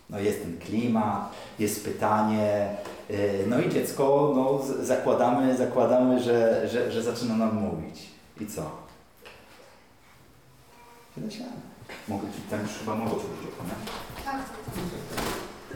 No 0.10 0.20
jest 0.20 0.42
ten 0.42 0.58
klimat, 0.60 1.32
jest 1.60 1.86
pytanie, 1.86 2.76
yy, 3.10 3.46
no 3.48 3.62
i 3.62 3.70
dziecko, 3.70 4.34
no 4.36 4.62
zakładamy, 4.86 5.58
zakładamy, 5.58 6.24
że, 6.24 6.70
że, 6.70 6.92
że 6.92 7.04
zaczyna 7.04 7.36
nam 7.36 7.56
mówić. 7.56 8.08
I 8.42 8.48
co? 8.48 8.72
Tyle 11.16 11.32
się. 11.32 11.44
Mogę 12.08 12.28
tam 12.50 12.62
już 12.62 12.72
chyba 12.72 12.96
mogę 12.96 13.12
otworzyć 13.12 13.48
okno, 13.48 13.66
nie? 13.66 14.24
Tak. 14.26 14.42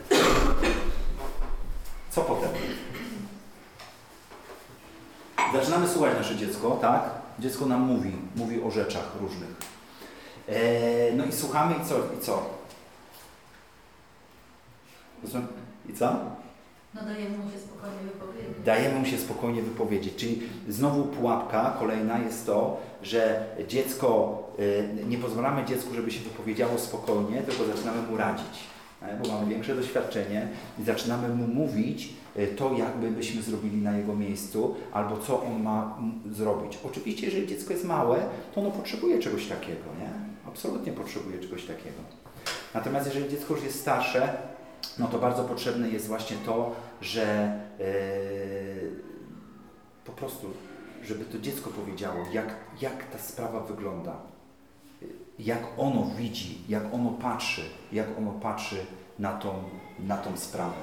Co 2.11 2.21
potem? 2.21 2.49
Zaczynamy 5.53 5.87
słuchać 5.87 6.13
nasze 6.17 6.35
dziecko, 6.35 6.77
tak? 6.81 7.03
Dziecko 7.39 7.65
nam 7.65 7.81
mówi, 7.81 8.11
mówi 8.35 8.63
o 8.63 8.71
rzeczach 8.71 9.11
różnych. 9.21 9.49
Eee, 10.49 11.15
no 11.15 11.25
i 11.25 11.31
słuchamy 11.31 11.75
i 11.75 11.85
co? 11.85 11.95
I 12.17 12.21
co? 12.21 12.43
I 15.89 15.93
co? 15.93 16.13
No 16.93 17.01
dajemy 17.01 17.37
mu 17.37 17.51
się 17.51 17.59
spokojnie 17.59 17.97
wypowiedzieć. 18.03 18.65
Dajemy 18.65 18.99
mu 18.99 19.05
się 19.05 19.17
spokojnie 19.17 19.61
wypowiedzieć. 19.61 20.15
Czyli 20.15 20.41
znowu 20.69 21.03
pułapka 21.03 21.75
kolejna 21.79 22.19
jest 22.19 22.45
to, 22.45 22.77
że 23.03 23.45
dziecko, 23.67 24.39
y, 24.59 24.89
nie 25.07 25.17
pozwalamy 25.17 25.65
dziecku, 25.65 25.93
żeby 25.95 26.11
się 26.11 26.19
wypowiedziało 26.19 26.79
spokojnie, 26.79 27.41
tylko 27.41 27.65
zaczynamy 27.65 28.01
mu 28.01 28.17
radzić. 28.17 28.59
E, 29.01 29.19
bo 29.23 29.29
mamy 29.31 29.49
większe 29.49 29.75
doświadczenie 29.75 30.47
i 30.79 30.83
zaczynamy 30.83 31.29
mu 31.29 31.47
mówić 31.47 32.09
e, 32.35 32.47
to, 32.47 32.73
jakby 32.73 33.11
byśmy 33.11 33.41
zrobili 33.41 33.77
na 33.77 33.97
jego 33.97 34.15
miejscu, 34.15 34.75
albo 34.93 35.17
co 35.17 35.43
on 35.43 35.63
ma 35.63 35.97
zrobić. 36.31 36.79
Oczywiście, 36.83 37.25
jeżeli 37.25 37.47
dziecko 37.47 37.73
jest 37.73 37.85
małe, 37.85 38.19
to 38.55 38.61
ono 38.61 38.71
potrzebuje 38.71 39.19
czegoś 39.19 39.47
takiego, 39.47 39.85
nie? 39.99 40.09
Absolutnie 40.47 40.93
potrzebuje 40.93 41.39
czegoś 41.39 41.65
takiego. 41.65 41.97
Natomiast 42.73 43.07
jeżeli 43.07 43.29
dziecko 43.29 43.53
już 43.53 43.63
jest 43.63 43.79
starsze, 43.79 44.37
no 44.99 45.07
to 45.07 45.19
bardzo 45.19 45.43
potrzebne 45.43 45.89
jest 45.89 46.07
właśnie 46.07 46.37
to, 46.45 46.75
że 47.01 47.23
e, 47.23 47.87
po 50.05 50.11
prostu, 50.11 50.47
żeby 51.03 51.25
to 51.25 51.39
dziecko 51.39 51.69
powiedziało, 51.69 52.25
jak, 52.33 52.55
jak 52.81 53.11
ta 53.11 53.17
sprawa 53.17 53.59
wygląda, 53.59 54.15
jak 55.39 55.59
ono 55.77 56.05
widzi, 56.17 56.57
jak 56.69 56.93
ono 56.93 57.09
patrzy, 57.09 57.61
jak 57.91 58.17
ono 58.17 58.31
patrzy 58.31 58.85
na 59.19 59.33
tą, 59.33 59.53
na 59.99 60.17
tą 60.17 60.37
sprawę. 60.37 60.75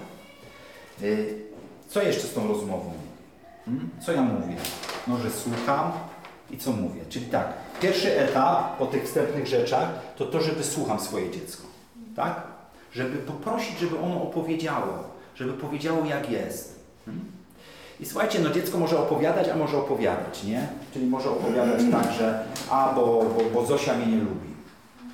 E, 1.02 1.04
co 1.88 2.02
jeszcze 2.02 2.26
z 2.26 2.34
tą 2.34 2.48
rozmową? 2.48 2.92
Hmm? 3.64 3.90
Co 4.06 4.12
ja 4.12 4.22
mówię? 4.22 4.56
No, 5.06 5.18
że 5.18 5.30
słucham 5.30 5.92
i 6.50 6.58
co 6.58 6.72
mówię. 6.72 7.00
Czyli 7.08 7.26
tak, 7.26 7.52
pierwszy 7.80 8.20
etap 8.20 8.78
po 8.78 8.86
tych 8.86 9.04
wstępnych 9.04 9.46
rzeczach 9.46 9.88
to 10.16 10.26
to, 10.26 10.40
że 10.40 10.52
wysłucham 10.52 11.00
swoje 11.00 11.30
dziecko. 11.30 11.62
Tak? 12.16 12.42
Żeby 12.92 13.18
poprosić, 13.18 13.78
żeby 13.78 13.98
ono 13.98 14.22
opowiedziało, 14.22 15.04
żeby 15.34 15.52
powiedziało 15.52 16.04
jak 16.04 16.30
jest. 16.30 16.84
Hmm? 17.04 17.24
I 18.00 18.06
słuchajcie, 18.06 18.38
no 18.38 18.50
dziecko 18.50 18.78
może 18.78 18.98
opowiadać, 18.98 19.48
a 19.48 19.56
może 19.56 19.78
opowiadać, 19.78 20.44
nie? 20.44 20.68
Czyli 20.94 21.06
może 21.06 21.30
opowiadać 21.30 21.80
tak, 22.02 22.12
że 22.12 22.46
a, 22.70 22.92
bo, 22.94 23.06
bo, 23.06 23.50
bo 23.54 23.66
Zosia 23.66 23.94
mnie 23.94 24.06
nie 24.06 24.22
lubi. 24.22 24.50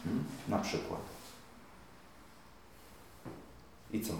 Hmm? 0.04 0.24
Na 0.48 0.58
przykład. 0.58 1.00
I 3.92 4.00
co? 4.00 4.12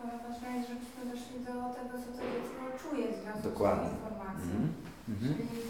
Ale 0.00 0.12
ważne 0.28 0.56
jest, 0.56 0.68
żebyśmy 0.68 1.00
doszli 1.12 1.36
do 1.40 1.52
tego, 1.52 1.94
co 2.02 2.08
to 2.16 2.22
dziecko 2.32 2.62
czuje 2.82 3.06
w 3.06 3.22
związku 3.22 3.42
Dokładnie. 3.42 3.88
z 3.88 3.90
tą 3.90 3.96
informacją. 3.96 4.50
Mhm. 4.50 4.72
Mhm. 5.08 5.34
Czyli 5.36 5.62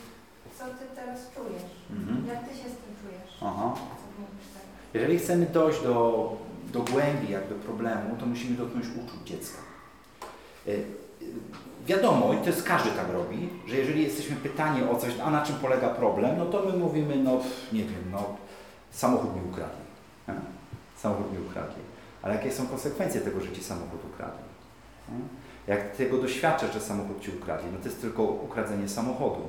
co 0.59 0.65
ty 0.65 0.85
teraz 0.95 1.19
czujesz? 1.35 1.63
Mhm. 1.91 2.27
Jak 2.27 2.49
ty 2.49 2.55
się 2.55 2.69
z 2.75 2.77
tym 2.81 2.93
czujesz? 3.03 3.31
Aha. 3.43 3.75
Jeżeli 4.95 5.19
chcemy 5.19 5.47
dojść 5.47 5.83
do, 5.83 5.97
do 6.73 6.81
głębi 6.83 7.33
jakby 7.33 7.55
problemu, 7.55 8.17
to 8.21 8.27
musimy 8.27 8.57
dotknąć 8.57 8.87
uczuć 8.87 9.29
dziecka. 9.29 9.59
Wiadomo, 11.87 12.35
i 12.35 12.37
to 12.37 12.47
jest 12.47 12.63
każdy 12.63 12.91
tak 12.91 13.13
robi, 13.13 13.49
że 13.67 13.77
jeżeli 13.77 14.03
jesteśmy 14.03 14.37
pytani 14.37 14.89
o 14.89 14.97
coś, 14.97 15.13
a 15.25 15.31
na 15.31 15.43
czym 15.43 15.57
polega 15.57 15.89
problem, 15.89 16.39
no 16.39 16.47
to 16.47 16.63
my 16.63 16.79
mówimy, 16.79 17.17
no 17.17 17.41
nie 17.73 17.85
wiem, 17.85 18.05
no 18.13 18.25
samochód 18.91 19.35
mi 19.37 19.51
ukradli. 19.51 19.87
Samochód 20.97 21.33
mi 21.33 21.39
ukradli. 21.47 21.83
Ale 22.23 22.35
jakie 22.35 22.53
są 22.53 22.67
konsekwencje 22.67 23.21
tego, 23.21 23.41
że 23.41 23.53
ci 23.53 23.65
samochód 23.65 24.01
ukradli? 24.15 24.45
Jak 25.67 25.97
tego 25.97 26.19
doświadczasz, 26.19 26.73
że 26.73 26.81
samochód 26.81 27.21
ci 27.21 27.31
ukradli, 27.31 27.71
no 27.73 27.79
to 27.79 27.85
jest 27.85 28.01
tylko 28.01 28.23
ukradzenie 28.23 28.89
samochodu. 28.89 29.49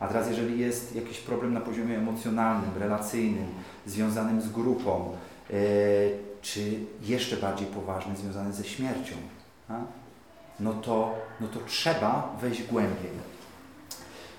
A 0.00 0.08
teraz 0.08 0.28
jeżeli 0.28 0.58
jest 0.58 0.96
jakiś 0.96 1.18
problem 1.18 1.54
na 1.54 1.60
poziomie 1.60 1.98
emocjonalnym, 1.98 2.70
relacyjnym, 2.78 3.46
związanym 3.86 4.40
z 4.40 4.48
grupą, 4.48 5.16
yy, 5.50 5.58
czy 6.42 6.60
jeszcze 7.02 7.36
bardziej 7.36 7.66
poważny, 7.66 8.16
związany 8.16 8.52
ze 8.52 8.64
śmiercią? 8.64 9.14
No, 10.60 10.74
to, 10.74 11.14
no 11.40 11.48
to 11.48 11.60
trzeba 11.66 12.36
wejść 12.40 12.62
głębiej. 12.62 13.28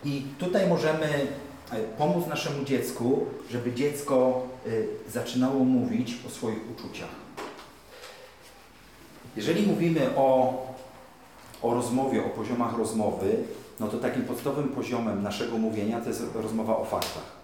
I 0.06 0.26
tutaj 0.40 0.68
możemy 0.68 1.28
e, 1.72 1.80
pomóc 1.98 2.28
naszemu 2.28 2.66
dziecku, 2.66 3.26
żeby 3.52 3.74
dziecko 3.74 4.42
e, 4.66 5.12
zaczynało 5.12 5.64
mówić 5.64 6.18
o 6.28 6.30
swoich 6.30 6.72
uczuciach. 6.72 7.10
Jeżeli 9.36 9.68
mówimy 9.68 10.10
o, 10.16 10.58
o 11.62 11.74
rozmowie, 11.74 12.26
o 12.26 12.30
poziomach 12.30 12.78
rozmowy, 12.78 13.38
no 13.80 13.88
to 13.88 13.98
takim 13.98 14.24
podstawowym 14.24 14.70
poziomem 14.70 15.24
naszego 15.24 15.58
mówienia 15.58 16.02
to 16.02 16.08
jest 16.08 16.24
rozmowa 16.36 16.78
o 16.78 16.86
faktach. 16.86 17.40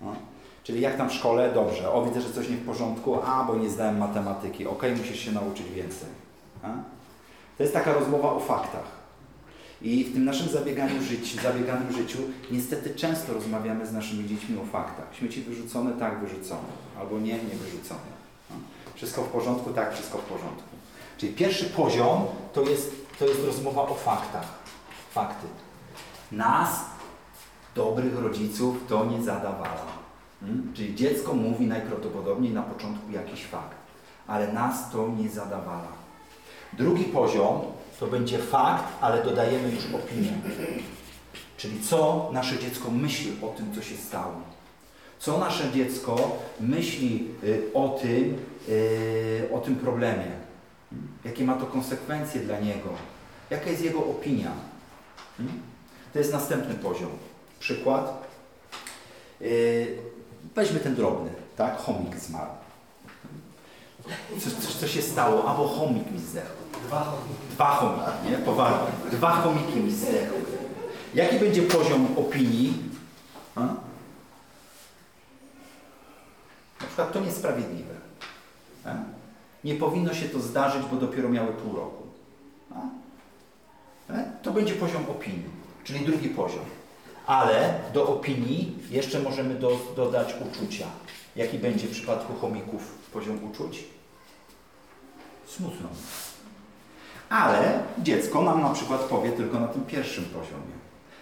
No? 0.00 0.14
Czyli 0.64 0.80
jak 0.80 0.96
tam 0.96 1.10
w 1.10 1.12
szkole? 1.12 1.52
Dobrze. 1.52 1.92
O, 1.92 2.06
widzę, 2.06 2.20
że 2.20 2.32
coś 2.32 2.48
nie 2.48 2.56
w 2.56 2.66
porządku. 2.66 3.18
A, 3.26 3.44
bo 3.44 3.56
nie 3.56 3.70
zdałem 3.70 3.98
matematyki. 3.98 4.66
Ok, 4.66 4.82
musisz 4.96 5.20
się 5.20 5.32
nauczyć 5.32 5.70
więcej. 5.70 6.08
To 7.56 7.62
jest 7.62 7.74
taka 7.74 7.92
rozmowa 7.92 8.32
o 8.32 8.40
faktach. 8.40 9.04
I 9.82 10.04
w 10.04 10.12
tym 10.12 10.24
naszym 10.24 10.48
zabieganiu 10.48 11.02
życi, 11.02 11.38
zabieganym 11.38 11.92
życiu 11.92 12.18
niestety 12.50 12.94
często 12.94 13.34
rozmawiamy 13.34 13.86
z 13.86 13.92
naszymi 13.92 14.28
dziećmi 14.28 14.58
o 14.58 14.64
faktach. 14.64 15.06
Śmieci 15.12 15.42
wyrzucone, 15.42 15.92
tak 15.92 16.20
wyrzucone. 16.20 16.68
Albo 17.00 17.18
nie, 17.18 17.32
nie 17.32 17.54
wyrzucone. 17.54 18.00
No. 18.50 18.56
Wszystko 18.94 19.22
w 19.22 19.28
porządku, 19.28 19.70
tak, 19.70 19.94
wszystko 19.94 20.18
w 20.18 20.22
porządku. 20.22 20.68
Czyli 21.18 21.32
pierwszy 21.32 21.64
poziom 21.64 22.24
to 22.52 22.62
jest, 22.62 22.92
to 23.18 23.26
jest 23.26 23.44
rozmowa 23.44 23.82
o 23.82 23.94
faktach. 23.94 24.46
Fakty. 25.10 25.46
Nas, 26.32 26.84
dobrych 27.74 28.18
rodziców, 28.22 28.76
to 28.88 29.04
nie 29.04 29.22
zadawala. 29.22 29.86
Hmm? 30.40 30.72
Czyli 30.74 30.94
dziecko 30.94 31.34
mówi 31.34 31.66
najprawdopodobniej 31.66 32.52
na 32.52 32.62
początku 32.62 33.12
jakiś 33.12 33.44
fakt, 33.44 33.76
ale 34.26 34.52
nas 34.52 34.90
to 34.90 35.08
nie 35.08 35.28
zadawala. 35.28 36.03
Drugi 36.78 37.04
poziom 37.04 37.60
to 38.00 38.06
będzie 38.06 38.38
fakt, 38.38 38.84
ale 39.00 39.24
dodajemy 39.24 39.70
już 39.70 39.84
opinię. 39.94 40.32
Czyli 41.56 41.80
co 41.80 42.30
nasze 42.32 42.58
dziecko 42.58 42.90
myśli 42.90 43.32
o 43.42 43.46
tym, 43.48 43.74
co 43.74 43.82
się 43.82 43.96
stało. 43.96 44.34
Co 45.18 45.38
nasze 45.38 45.72
dziecko 45.72 46.38
myśli 46.60 47.28
y, 47.44 47.62
o 47.74 47.88
tym, 47.88 48.38
y, 48.68 49.48
o 49.54 49.58
tym 49.58 49.76
problemie. 49.76 50.30
Jakie 51.24 51.44
ma 51.44 51.54
to 51.54 51.66
konsekwencje 51.66 52.40
dla 52.40 52.60
niego. 52.60 52.88
Jaka 53.50 53.70
jest 53.70 53.84
jego 53.84 53.98
opinia. 53.98 54.52
Hmm? 55.36 55.62
To 56.12 56.18
jest 56.18 56.32
następny 56.32 56.74
poziom. 56.74 57.10
Przykład. 57.60 58.24
Y, 59.42 59.98
weźmy 60.54 60.80
ten 60.80 60.94
drobny, 60.94 61.30
tak? 61.56 61.76
Chomik 61.78 62.16
zmarł. 62.16 62.63
Co, 64.40 64.50
co, 64.50 64.78
co 64.78 64.88
się 64.88 65.02
stało? 65.02 65.48
Albo 65.48 65.68
chomik 65.68 66.10
mi 66.10 66.20
zdechł. 66.20 66.46
Dwa 66.86 67.00
chomiki. 67.04 67.34
Dwa 67.50 67.66
chomiki, 67.66 68.30
nie? 68.30 68.38
Poważnie. 68.38 68.86
Dwa 69.12 69.30
chomiki 69.30 69.80
mi 69.80 69.92
zdechły. 69.92 70.38
Jaki 71.14 71.38
będzie 71.38 71.62
poziom 71.62 72.06
opinii? 72.16 72.74
A? 73.54 73.60
Na 76.80 76.86
przykład 76.86 77.12
to 77.12 77.20
niesprawiedliwe. 77.20 77.94
A? 78.84 78.94
Nie 79.64 79.74
powinno 79.74 80.14
się 80.14 80.28
to 80.28 80.40
zdarzyć, 80.40 80.82
bo 80.90 80.96
dopiero 80.96 81.28
miały 81.28 81.52
pół 81.52 81.76
roku. 81.76 82.02
A? 82.74 82.80
A? 84.12 84.22
To 84.42 84.50
będzie 84.50 84.74
poziom 84.74 85.04
opinii, 85.10 85.50
czyli 85.84 86.06
drugi 86.06 86.28
poziom. 86.28 86.64
Ale 87.26 87.80
do 87.94 88.08
opinii 88.08 88.78
jeszcze 88.90 89.20
możemy 89.20 89.54
do, 89.54 89.78
dodać 89.96 90.34
uczucia. 90.50 90.86
Jaki 91.36 91.58
będzie 91.58 91.86
w 91.86 91.90
przypadku 91.90 92.34
chomików 92.34 92.98
poziom 93.12 93.44
uczuć? 93.44 93.84
Smutno. 95.56 95.88
Ale 97.30 97.80
dziecko 97.98 98.42
nam 98.42 98.60
na 98.60 98.70
przykład 98.70 99.00
powie 99.00 99.32
tylko 99.32 99.60
na 99.60 99.68
tym 99.68 99.82
pierwszym 99.82 100.24
poziomie. 100.24 100.74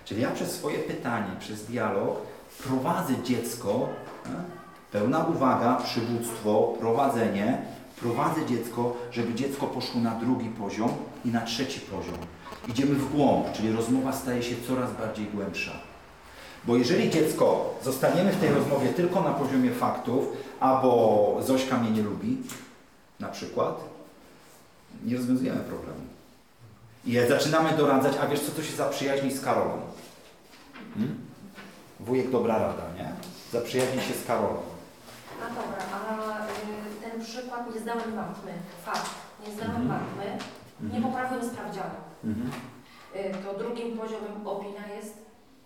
Czyli 0.04 0.22
ja 0.22 0.30
przez 0.30 0.50
swoje 0.50 0.78
pytanie, 0.78 1.30
przez 1.40 1.64
dialog 1.64 2.16
prowadzę 2.64 3.14
dziecko, 3.24 3.88
e, 4.26 4.28
pełna 4.92 5.24
uwaga, 5.24 5.76
przywództwo, 5.84 6.74
prowadzenie, 6.80 7.62
prowadzę 8.00 8.46
dziecko, 8.46 8.96
żeby 9.10 9.34
dziecko 9.34 9.66
poszło 9.66 10.00
na 10.00 10.10
drugi 10.10 10.48
poziom 10.48 10.90
i 11.24 11.28
na 11.28 11.40
trzeci 11.40 11.80
poziom. 11.80 12.18
Idziemy 12.68 12.94
w 12.94 13.16
głąb, 13.16 13.52
czyli 13.52 13.72
rozmowa 13.72 14.12
staje 14.12 14.42
się 14.42 14.54
coraz 14.68 14.92
bardziej 14.92 15.26
głębsza. 15.26 15.72
Bo 16.64 16.76
jeżeli 16.76 17.10
dziecko 17.10 17.74
zostaniemy 17.82 18.32
w 18.32 18.40
tej 18.40 18.50
rozmowie 18.50 18.88
tylko 18.88 19.22
na 19.22 19.30
poziomie 19.30 19.70
faktów, 19.70 20.24
albo 20.60 21.38
Zośka 21.40 21.78
mnie 21.78 21.90
nie 21.90 22.02
lubi, 22.02 22.36
na 23.20 23.28
przykład, 23.28 23.91
nie 25.04 25.16
rozwiązujemy 25.16 25.60
problemu. 25.60 26.00
I 27.04 27.18
zaczynamy 27.28 27.76
doradzać, 27.76 28.12
a 28.22 28.26
wiesz 28.26 28.40
co, 28.40 28.52
to 28.52 28.62
się 28.62 28.72
zaprzyjaźni 28.76 29.32
z 29.32 29.40
Karolą. 29.40 29.78
Hmm? 30.94 31.18
Wujek 32.00 32.30
dobra 32.30 32.58
rada, 32.58 32.82
nie? 32.98 33.12
Zaprzyjaźni 33.52 34.02
się 34.02 34.14
z 34.14 34.26
Karolą. 34.26 34.56
A 35.42 35.48
dobra, 35.48 35.82
a 35.94 36.44
y, 36.46 37.10
ten 37.10 37.24
przykład 37.24 37.74
nie 37.74 37.80
zdałem 37.80 38.14
matmy, 38.14 38.52
fakt, 38.84 39.10
nie 39.46 39.54
zdałem 39.54 39.76
Mhm. 39.82 39.88
matmy, 39.88 40.24
nie 40.80 40.86
Mhm. 40.96 41.02
poprawiłem 41.02 41.44
sprawdzianu. 41.50 41.98
Mhm. 42.24 42.50
Y, 43.16 43.44
to 43.44 43.58
drugim 43.58 43.98
poziomem 43.98 44.46
opinia 44.46 44.88
jest, 44.96 45.14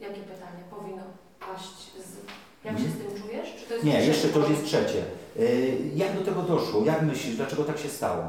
jakie 0.00 0.20
pytanie 0.20 0.62
powinno 0.70 1.02
paść 1.40 1.78
z... 2.06 2.16
Jak 2.64 2.78
się 2.78 2.84
z 2.90 2.98
tym 2.98 3.22
czujesz? 3.22 3.48
Czy 3.58 3.68
to 3.68 3.74
jest 3.74 3.86
Nie, 3.86 4.04
jeszcze 4.06 4.28
to 4.28 4.38
już 4.38 4.50
jest 4.50 4.64
trzecie. 4.64 5.04
Yy, 5.36 5.78
jak 5.94 6.18
do 6.18 6.24
tego 6.24 6.42
doszło? 6.42 6.84
Jak 6.84 7.02
myślisz, 7.02 7.36
dlaczego 7.36 7.64
tak 7.64 7.78
się 7.78 7.88
stało? 7.88 8.24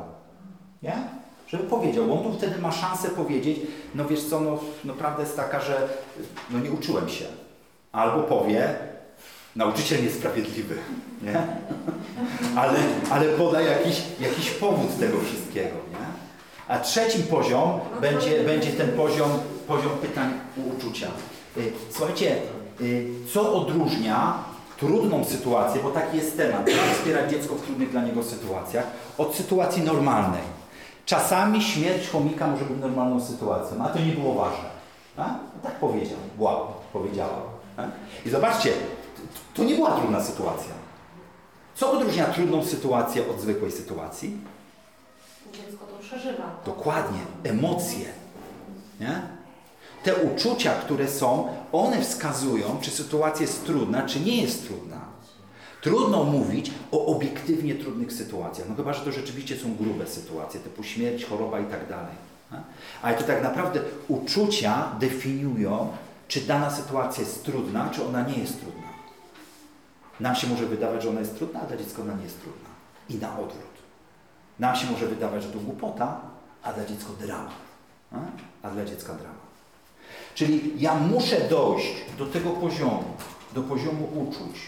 Nie? 0.83 0.95
Żeby 1.47 1.63
powiedział, 1.63 2.05
bo 2.05 2.25
on 2.25 2.37
wtedy 2.37 2.61
ma 2.61 2.71
szansę 2.71 3.09
powiedzieć, 3.09 3.59
no 3.95 4.05
wiesz 4.05 4.23
co, 4.23 4.39
no, 4.39 4.59
no 4.85 4.93
prawda 4.93 5.21
jest 5.21 5.35
taka, 5.35 5.59
że 5.59 5.89
no 6.49 6.59
nie 6.59 6.71
uczyłem 6.71 7.09
się. 7.09 7.25
Albo 7.91 8.23
powie, 8.23 8.75
Nauczyciel 9.57 10.03
niesprawiedliwy, 10.03 10.75
nie? 11.23 11.47
Ale, 12.55 12.79
ale 13.11 13.25
poda 13.25 13.61
jakiś, 13.61 14.01
jakiś 14.19 14.49
powód 14.49 14.99
tego 14.99 15.17
wszystkiego, 15.21 15.75
nie? 15.91 16.07
A 16.67 16.79
trzecim 16.79 17.23
poziom 17.23 17.79
będzie, 18.01 18.43
będzie 18.43 18.71
ten 18.71 18.91
poziom, 18.91 19.29
poziom 19.67 19.91
pytań 20.01 20.33
uczucia. 20.77 21.07
Y, 21.57 21.71
Słuchajcie, 21.91 22.35
y, 22.81 23.09
co 23.33 23.53
odróżnia 23.53 24.33
trudną 24.79 25.25
sytuację, 25.25 25.81
bo 25.83 25.89
taki 25.89 26.17
jest 26.17 26.37
temat, 26.37 26.67
jak 26.67 26.95
wspierać 26.97 27.31
dziecko 27.31 27.55
w 27.55 27.61
trudnych 27.61 27.91
dla 27.91 28.03
niego 28.03 28.23
sytuacjach, 28.23 28.85
od 29.17 29.35
sytuacji 29.35 29.83
normalnej. 29.83 30.56
Czasami 31.07 31.63
śmierć 31.63 32.09
chomika 32.09 32.47
może 32.47 32.65
być 32.65 32.81
normalną 32.81 33.21
sytuacją, 33.21 33.83
a 33.83 33.89
to 33.89 33.99
nie 33.99 34.11
było 34.11 34.33
ważne. 34.33 34.69
A? 35.17 35.35
Tak 35.63 35.75
powiedział, 35.75 36.17
wow, 36.37 36.67
powiedziała. 36.93 37.41
I 38.25 38.29
zobaczcie, 38.29 38.73
to 39.53 39.63
nie 39.63 39.75
była 39.75 39.91
trudna 39.91 40.23
sytuacja. 40.23 40.71
Co 41.75 41.91
odróżnia 41.91 42.25
trudną 42.25 42.65
sytuację 42.65 43.29
od 43.29 43.41
zwykłej 43.41 43.71
sytuacji? 43.71 44.37
Dziecko 45.53 45.85
to 45.85 45.97
przeżywa. 46.03 46.43
Dokładnie, 46.65 47.19
emocje. 47.43 48.05
Nie? 48.99 49.21
Te 50.03 50.15
uczucia, 50.15 50.73
które 50.73 51.07
są, 51.07 51.47
one 51.71 52.01
wskazują, 52.01 52.77
czy 52.81 52.91
sytuacja 52.91 53.41
jest 53.41 53.65
trudna, 53.65 54.01
czy 54.01 54.19
nie 54.19 54.41
jest 54.41 54.67
trudna. 54.67 54.96
Trudno 55.81 56.23
mówić 56.23 56.71
o 56.91 57.05
obiektywnie 57.05 57.75
trudnych 57.75 58.13
sytuacjach, 58.13 58.69
no 58.69 58.75
chyba, 58.75 58.93
że 58.93 59.05
to 59.05 59.11
rzeczywiście 59.11 59.57
są 59.57 59.75
grube 59.75 60.07
sytuacje, 60.07 60.59
typu 60.59 60.83
śmierć, 60.83 61.25
choroba 61.25 61.59
i 61.59 61.65
tak 61.65 61.89
dalej. 61.89 62.15
Ale 63.01 63.17
to 63.17 63.23
tak 63.23 63.43
naprawdę 63.43 63.79
uczucia 64.07 64.91
definiują, 64.99 65.91
czy 66.27 66.41
dana 66.41 66.69
sytuacja 66.69 67.23
jest 67.23 67.43
trudna, 67.43 67.89
czy 67.89 68.05
ona 68.05 68.21
nie 68.21 68.37
jest 68.37 68.61
trudna. 68.61 68.87
Nam 70.19 70.35
się 70.35 70.47
może 70.47 70.65
wydawać, 70.65 71.03
że 71.03 71.09
ona 71.09 71.19
jest 71.19 71.37
trudna, 71.37 71.61
a 71.61 71.65
dla 71.65 71.77
dziecka 71.77 72.01
ona 72.01 72.13
nie 72.13 72.23
jest 72.23 72.41
trudna. 72.41 72.69
I 73.09 73.15
na 73.15 73.39
odwrót. 73.39 73.77
Nam 74.59 74.75
się 74.75 74.91
może 74.91 75.07
wydawać, 75.07 75.43
że 75.43 75.49
to 75.49 75.59
głupota, 75.59 76.21
a 76.63 76.73
dla 76.73 76.85
dziecka 76.85 77.09
dramat. 77.19 77.53
A? 78.63 78.69
dla 78.69 78.85
dziecka 78.85 79.13
dramat. 79.13 79.47
Czyli 80.35 80.73
ja 80.77 80.95
muszę 80.95 81.49
dojść 81.49 81.95
do 82.17 82.25
tego 82.25 82.49
poziomu, 82.49 83.03
do 83.53 83.61
poziomu 83.61 84.09
uczuć, 84.15 84.59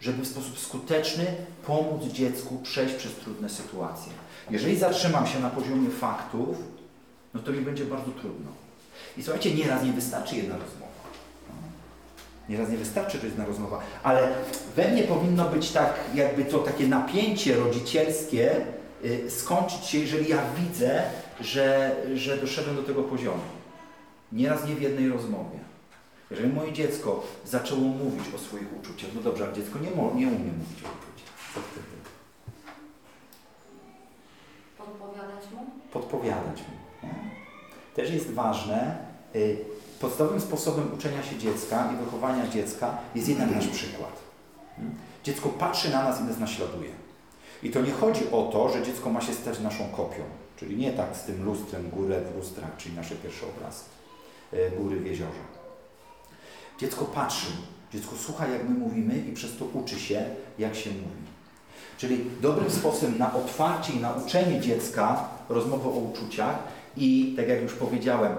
żeby 0.00 0.22
w 0.22 0.28
sposób 0.28 0.58
skuteczny 0.58 1.26
pomóc 1.66 2.12
dziecku 2.12 2.58
przejść 2.62 2.94
przez 2.94 3.12
trudne 3.14 3.48
sytuacje. 3.48 4.12
Jeżeli 4.50 4.76
zatrzymam 4.76 5.26
się 5.26 5.40
na 5.40 5.50
poziomie 5.50 5.90
faktów, 5.90 6.56
no 7.34 7.40
to 7.40 7.52
mi 7.52 7.60
będzie 7.60 7.84
bardzo 7.84 8.10
trudno. 8.10 8.50
I 9.16 9.22
słuchajcie, 9.22 9.54
nieraz 9.54 9.84
nie 9.84 9.92
wystarczy 9.92 10.36
jedna 10.36 10.54
rozmowa. 10.54 10.90
Nieraz 12.48 12.70
nie 12.70 12.76
wystarczy 12.76 13.18
że 13.18 13.26
jedna 13.26 13.44
rozmowa, 13.44 13.80
ale 14.02 14.28
we 14.76 14.88
mnie 14.88 15.02
powinno 15.02 15.44
być 15.44 15.70
tak, 15.70 15.94
jakby 16.14 16.44
to 16.44 16.58
takie 16.58 16.88
napięcie 16.88 17.56
rodzicielskie 17.56 18.56
y, 19.04 19.30
skończyć 19.30 19.84
się, 19.84 19.98
jeżeli 19.98 20.28
ja 20.28 20.38
widzę, 20.56 21.02
że, 21.40 21.96
że 22.14 22.36
doszedłem 22.36 22.76
do 22.76 22.82
tego 22.82 23.02
poziomu. 23.02 23.42
Nieraz 24.32 24.68
nie 24.68 24.74
w 24.74 24.82
jednej 24.82 25.08
rozmowie. 25.08 25.58
Jeżeli 26.30 26.52
moje 26.52 26.72
dziecko 26.72 27.22
zaczęło 27.46 27.80
mówić 27.80 28.34
o 28.34 28.38
swoich 28.38 28.78
uczuciach, 28.80 29.10
no 29.14 29.20
dobrze, 29.20 29.44
ale 29.44 29.52
dziecko 29.52 29.78
nie, 29.78 29.90
nie 29.90 30.26
umie 30.26 30.52
mówić 30.52 30.78
o 30.84 30.88
uczuciach. 30.98 31.34
Co 31.54 31.60
wtedy? 31.60 31.86
Podpowiadać 34.78 35.50
mu? 35.52 35.66
Podpowiadać 35.92 36.58
mu. 36.58 37.08
Nie? 37.08 37.14
Też 37.94 38.10
jest 38.10 38.30
ważne, 38.30 38.98
y, 39.34 39.64
podstawowym 40.00 40.40
sposobem 40.40 40.94
uczenia 40.94 41.22
się 41.22 41.38
dziecka 41.38 41.92
i 41.92 42.04
wychowania 42.04 42.48
dziecka 42.48 42.98
jest 43.14 43.28
jednak 43.28 43.54
nasz 43.54 43.68
przykład. 43.68 44.12
Mm? 44.78 44.94
Dziecko 45.24 45.48
patrzy 45.48 45.90
na 45.90 46.04
nas 46.04 46.20
i 46.20 46.24
nas 46.24 46.38
naśladuje. 46.38 46.90
I 47.62 47.70
to 47.70 47.80
nie 47.80 47.92
chodzi 47.92 48.30
o 48.32 48.42
to, 48.52 48.68
że 48.68 48.82
dziecko 48.82 49.10
ma 49.10 49.20
się 49.20 49.34
stać 49.34 49.60
naszą 49.60 49.88
kopią, 49.88 50.22
czyli 50.56 50.76
nie 50.76 50.92
tak 50.92 51.16
z 51.16 51.24
tym 51.24 51.44
lustrem 51.44 51.90
górę 51.90 52.20
w 52.20 52.36
lustrach, 52.36 52.76
czyli 52.76 52.96
nasze 52.96 53.14
pierwsze 53.14 53.46
obrazy, 53.46 53.84
y, 54.52 54.70
góry 54.78 55.00
w 55.00 55.06
jeziorze. 55.06 55.59
Dziecko 56.80 57.04
patrzy, 57.04 57.46
dziecko 57.92 58.16
słucha 58.16 58.48
jak 58.48 58.68
my 58.68 58.78
mówimy 58.78 59.18
i 59.18 59.32
przez 59.32 59.56
to 59.56 59.64
uczy 59.64 60.00
się 60.00 60.24
jak 60.58 60.74
się 60.74 60.90
mówi. 60.90 61.30
Czyli 61.98 62.24
dobrym 62.40 62.70
sposobem 62.70 63.18
na 63.18 63.34
otwarcie 63.34 63.92
i 63.92 64.00
nauczenie 64.00 64.60
dziecka 64.60 65.28
rozmowy 65.48 65.88
o 65.88 65.92
uczuciach 65.92 66.58
i, 66.96 67.34
tak 67.36 67.48
jak 67.48 67.62
już 67.62 67.72
powiedziałem, 67.72 68.32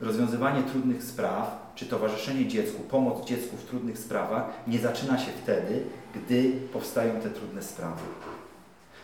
rozwiązywanie 0.00 0.62
trudnych 0.62 1.04
spraw, 1.04 1.72
czy 1.74 1.86
towarzyszenie 1.86 2.46
dziecku, 2.46 2.82
pomoc 2.82 3.26
dziecku 3.26 3.56
w 3.56 3.64
trudnych 3.64 3.98
sprawach 3.98 4.44
nie 4.66 4.78
zaczyna 4.78 5.18
się 5.18 5.32
wtedy, 5.42 5.82
gdy 6.14 6.52
powstają 6.72 7.20
te 7.20 7.30
trudne 7.30 7.62
sprawy. 7.62 8.02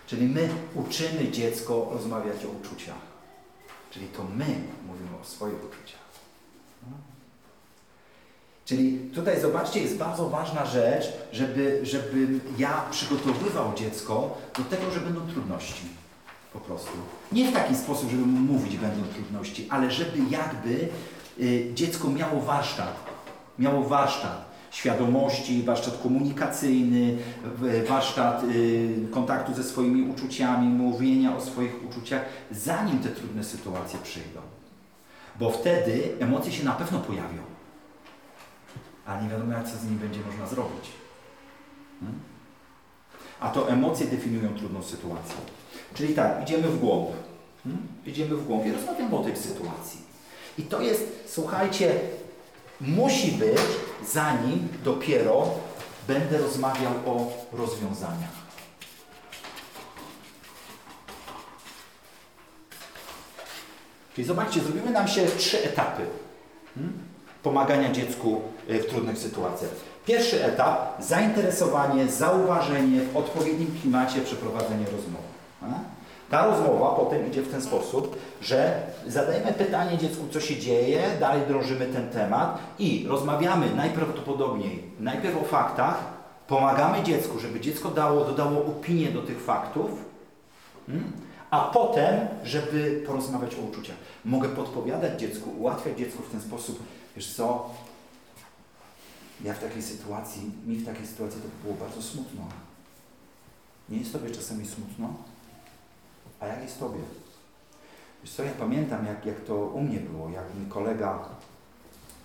Czyli 0.07 0.27
my 0.27 0.49
uczymy 0.75 1.31
dziecko 1.31 1.89
rozmawiać 1.93 2.45
o 2.45 2.49
uczuciach. 2.49 3.09
Czyli 3.91 4.07
to 4.07 4.23
my 4.25 4.47
mówimy 4.87 5.11
o 5.23 5.25
swoich 5.25 5.65
uczuciach. 5.65 5.88
Czyli 8.69 8.99
tutaj 9.15 9.41
zobaczcie, 9.41 9.81
jest 9.81 9.97
bardzo 9.97 10.29
ważna 10.29 10.67
rzecz, 10.67 11.13
żeby, 11.33 11.81
żeby 11.83 12.29
ja 12.59 12.85
przygotowywał 12.91 13.75
dziecko 13.75 14.39
do 14.59 14.65
tego, 14.65 14.91
że 14.91 15.01
będą 15.01 15.21
trudności. 15.21 15.83
Po 16.53 16.59
prostu. 16.59 16.93
Nie 17.33 17.51
w 17.51 17.55
taki 17.55 17.77
sposób, 17.77 18.11
żeby 18.11 18.23
mu 18.23 18.53
mówić 18.53 18.77
będą 18.77 19.03
trudności, 19.15 19.67
ale 19.71 19.91
żeby 19.91 20.19
jakby 20.31 20.89
y, 21.41 21.71
dziecko 21.75 22.09
miało 22.09 22.41
warsztat. 22.41 22.97
Miało 23.59 23.83
warsztat 23.83 24.49
świadomości, 24.71 25.63
warsztat 25.63 26.03
komunikacyjny, 26.03 27.17
warsztat 27.89 28.45
y, 28.45 29.09
kontaktu 29.11 29.55
ze 29.55 29.65
swoimi 29.65 30.11
uczuciami, 30.11 30.69
mówienia 30.69 31.37
o 31.37 31.41
swoich 31.41 31.73
uczuciach, 31.91 32.25
zanim 32.51 32.99
te 32.99 33.09
trudne 33.09 33.45
sytuacje 33.45 33.99
przyjdą. 34.03 34.41
Bo 35.39 35.51
wtedy 35.51 36.03
emocje 36.21 36.53
się 36.53 36.65
na 36.65 36.73
pewno 36.73 36.99
pojawią 36.99 37.58
ale 39.09 39.23
nie 39.23 39.29
wiadomo, 39.29 39.53
jak 39.53 39.69
co 39.69 39.79
z 39.79 39.85
nimi 39.85 39.97
będzie 39.97 40.21
można 40.21 40.47
zrobić. 40.47 40.91
Hmm? 42.01 42.21
A 43.41 43.51
to 43.51 43.71
emocje 43.71 44.07
definiują 44.07 44.55
trudną 44.55 44.83
sytuację. 44.83 45.37
Czyli 45.95 46.15
tak, 46.15 46.43
idziemy 46.43 46.69
w 46.69 46.79
głąb. 46.79 47.09
Hmm? 47.65 47.87
Idziemy 48.07 48.37
w 48.37 48.47
głąb 48.47 48.67
i 48.67 48.73
rozmawiamy 48.73 49.17
o 49.17 49.25
tej 49.25 49.37
sytuacji. 49.37 50.01
I 50.59 50.63
to 50.63 50.81
jest, 50.81 51.25
słuchajcie, 51.27 52.01
musi 52.81 53.33
być, 53.33 53.59
zanim 54.07 54.69
dopiero 54.85 55.51
będę 56.09 56.39
rozmawiał 56.39 56.93
o 57.07 57.33
rozwiązaniach. 57.53 58.39
Czyli 64.15 64.27
zobaczcie, 64.27 64.61
zrobimy 64.61 64.91
nam 64.91 65.09
się 65.09 65.27
trzy 65.27 65.65
etapy. 65.65 66.03
Hmm? 66.75 67.08
Pomagania 67.49 67.93
dziecku 67.93 68.41
y, 68.71 68.79
w 68.79 68.87
trudnych 68.87 69.19
sytuacjach. 69.19 69.71
Pierwszy 70.07 70.45
etap 70.45 71.03
zainteresowanie, 71.03 72.09
zauważenie 72.09 73.01
w 73.01 73.17
odpowiednim 73.17 73.79
klimacie 73.81 74.21
przeprowadzenie 74.21 74.85
rozmowy. 74.85 75.29
Ta 76.31 76.47
rozmowa 76.47 76.97
potem 76.97 77.29
idzie 77.29 77.43
w 77.43 77.51
ten 77.51 77.63
sposób, 77.63 78.17
że 78.43 78.83
zadajemy 79.07 79.53
pytanie 79.53 79.99
dziecku, 79.99 80.25
co 80.31 80.41
się 80.41 80.57
dzieje, 80.57 81.03
dalej 81.21 81.43
drążymy 81.49 81.87
ten 81.87 82.09
temat 82.09 82.59
i 82.79 83.07
rozmawiamy 83.09 83.75
najprawdopodobniej 83.75 84.83
najpierw 85.01 85.43
o 85.43 85.45
faktach, 85.45 86.05
pomagamy 86.47 87.03
dziecku, 87.03 87.39
żeby 87.39 87.61
dziecko 87.61 87.91
dało, 87.91 88.25
dodało 88.25 88.61
opinię 88.61 89.09
do 89.09 89.23
tych 89.23 89.41
faktów, 89.41 89.91
hmm? 90.87 91.13
a 91.51 91.61
potem, 91.61 92.15
żeby 92.45 93.03
porozmawiać 93.07 93.55
o 93.55 93.71
uczuciach. 93.71 93.97
Mogę 94.25 94.49
podpowiadać 94.49 95.21
dziecku, 95.21 95.51
ułatwiać 95.59 95.99
dziecku 95.99 96.23
w 96.23 96.31
ten 96.31 96.41
sposób, 96.41 96.79
Wiesz 97.19 97.35
co? 97.35 97.71
Ja 99.45 99.55
w 99.55 99.61
takiej 99.61 99.83
sytuacji, 99.83 100.51
mi 100.67 100.77
w 100.77 100.87
takiej 100.87 101.07
sytuacji 101.07 101.41
to 101.41 101.49
było 101.63 101.75
bardzo 101.75 102.03
smutno. 102.03 102.43
Nie 103.89 103.99
jest 103.99 104.13
Tobie 104.13 104.31
czasami 104.31 104.67
smutno? 104.67 105.15
A 106.41 106.47
jak 106.47 106.63
jest 106.63 106.79
Tobie? 106.79 107.01
Wiesz 108.23 108.33
co, 108.33 108.43
ja 108.43 108.53
pamiętam 108.53 109.07
jak, 109.07 109.27
jak 109.27 109.41
to 109.41 109.55
u 109.55 109.81
mnie 109.81 110.01
było, 110.01 110.31
jak 110.31 110.55
mój 110.55 110.69
kolega 110.69 111.19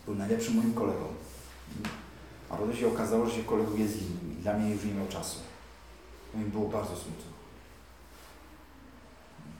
był 0.05 0.15
najlepszym 0.15 0.55
moim 0.55 0.73
kolegą. 0.73 1.05
A 2.49 2.55
potem 2.55 2.75
się 2.75 2.87
okazało, 2.87 3.25
że 3.25 3.35
się 3.35 3.43
koleguje 3.43 3.87
z 3.87 4.01
innym 4.01 4.31
i 4.39 4.41
dla 4.41 4.53
mnie 4.53 4.73
już 4.73 4.83
nie 4.83 4.93
miał 4.93 5.07
czasu. 5.07 5.39
Mi 6.35 6.45
było 6.45 6.69
bardzo 6.69 6.95
smutno. 6.95 7.31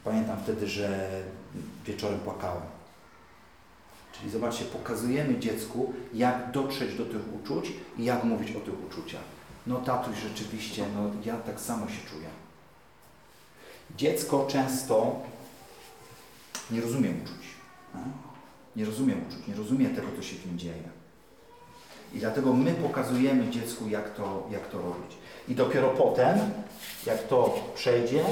Pamiętam 0.04 0.38
wtedy, 0.44 0.68
że 0.68 1.10
wieczorem 1.86 2.20
płakałem. 2.20 2.73
Czyli 4.20 4.32
zobaczcie, 4.32 4.66
pokazujemy 4.66 5.40
dziecku, 5.40 5.94
jak 6.14 6.52
dotrzeć 6.52 6.96
do 6.96 7.06
tych 7.06 7.34
uczuć 7.34 7.74
i 7.98 8.06
jak 8.06 8.24
mówić 8.24 8.56
o 8.56 8.60
tych 8.60 8.86
uczuciach. 8.86 9.22
No 9.68 9.76
tatuś, 9.76 10.18
rzeczywiście, 10.18 10.86
no 10.96 11.12
ja 11.26 11.38
tak 11.38 11.60
samo 11.60 11.88
się 11.88 12.10
czuję. 12.10 12.28
Dziecko 13.98 14.48
często 14.50 15.22
nie 16.72 16.82
rozumie 16.82 17.10
uczuć. 17.24 17.48
Nie 18.76 18.86
rozumie 18.86 19.16
uczuć, 19.28 19.48
nie 19.48 19.56
rozumie 19.56 19.90
tego, 19.90 20.08
co 20.16 20.24
się 20.24 20.36
w 20.36 20.46
nim 20.46 20.60
dzieje. 20.60 20.90
I 22.14 22.20
dlatego 22.20 22.54
my 22.54 22.74
pokazujemy 22.74 23.50
dziecku, 23.50 23.88
jak 23.88 24.16
to, 24.16 24.48
jak 24.52 24.68
to 24.68 24.78
robić. 24.78 25.18
I 25.48 25.56
dopiero 25.56 25.90
potem, 25.90 26.40
jak 27.06 27.28
to 27.28 27.56
przejdzie, 27.76 28.26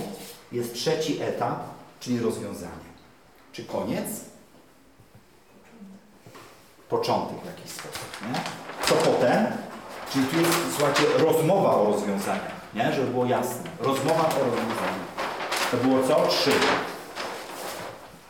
jest 0.51 0.73
trzeci 0.73 1.21
etap, 1.21 1.63
czyli 1.99 2.19
rozwiązanie. 2.19 2.91
Czy 3.51 3.65
koniec? 3.65 4.30
Początek 6.92 7.38
w 7.44 7.46
jakiś 7.46 7.72
sposób, 7.72 8.22
nie? 8.22 8.39
Co 8.88 8.96
potem? 8.96 9.46
Czyli 10.14 10.26
tu 10.26 10.39
jest, 10.39 10.52
słuchajcie, 10.78 11.02
rozmowa 11.18 11.76
o 11.76 11.86
rozwiązaniach, 11.86 12.52
nie? 12.76 12.94
Żeby 12.94 13.08
było 13.08 13.26
jasne. 13.26 13.70
Rozmowa 13.80 14.22
o 14.22 14.39
rozwiązaniach. 14.39 15.12
To 15.72 15.78
było 15.78 16.08
co? 16.08 16.28
Trzy. 16.28 16.52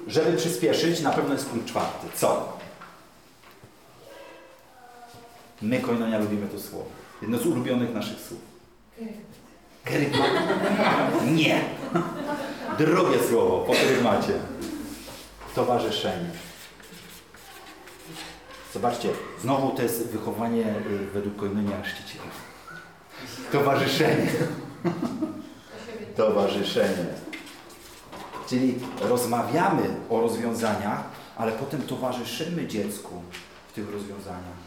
Żeby 0.07 0.37
przyspieszyć, 0.37 0.99
na 1.01 1.11
pewno 1.11 1.33
jest 1.33 1.49
punkt 1.49 1.67
czwarty. 1.67 2.07
Co? 2.15 2.57
My, 5.61 5.79
Koinonia, 5.79 6.17
lubimy 6.19 6.47
to 6.47 6.59
słowo. 6.59 6.85
Jedno 7.21 7.37
z 7.37 7.45
ulubionych 7.45 7.93
naszych 7.93 8.19
słów. 8.19 8.39
Kerygmat. 9.83 10.29
Nie. 11.25 11.61
Drugie 12.77 13.23
słowo 13.29 13.57
po 13.59 13.73
kerygmacie. 13.73 14.33
Towarzyszenie. 15.55 16.29
Zobaczcie, 18.73 19.09
znowu 19.41 19.69
to 19.71 19.81
jest 19.83 20.07
wychowanie 20.07 20.65
y, 20.65 21.11
według 21.13 21.35
Koinonia 21.35 21.81
Chrzciciela. 21.81 22.25
Towarzyszenie. 23.51 24.27
Towarzyszenie. 26.17 27.05
Czyli 28.49 28.75
rozmawiamy 29.01 29.83
o 30.09 30.21
rozwiązaniach, 30.21 31.03
ale 31.37 31.51
potem 31.51 31.81
towarzyszymy 31.81 32.67
dziecku 32.67 33.21
w 33.67 33.73
tych 33.73 33.91
rozwiązaniach. 33.91 34.61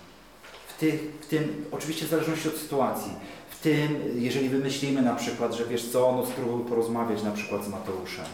W, 0.69 0.85
w 1.21 1.27
tym, 1.27 1.65
oczywiście 1.73 2.07
w 2.07 2.09
zależności 2.09 2.49
od 2.49 2.57
sytuacji, 2.57 3.13
w 3.51 3.61
tym, 3.61 4.01
jeżeli 4.15 4.49
wymyślimy 4.49 5.03
na 5.03 5.15
przykład, 5.15 5.55
że 5.55 5.67
wiesz 5.67 5.89
co, 5.93 6.13
no 6.17 6.27
spróbuj 6.27 6.65
porozmawiać 6.65 7.23
na 7.23 7.31
przykład 7.31 7.65
z 7.65 7.69
Mateuszem. 7.69 8.25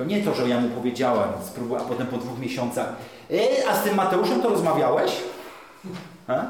To 0.00 0.06
nie 0.06 0.22
to, 0.22 0.34
że 0.34 0.48
ja 0.48 0.60
mu 0.60 0.68
powiedziałem, 0.68 1.28
spróbuj, 1.46 1.78
a 1.78 1.80
potem 1.80 2.06
po 2.06 2.18
dwóch 2.18 2.38
miesiącach, 2.38 2.96
a 3.70 3.74
z 3.76 3.82
tym 3.82 3.94
Mateuszem 3.94 4.42
to 4.42 4.48
rozmawiałeś? 4.48 5.12
E? 6.28 6.44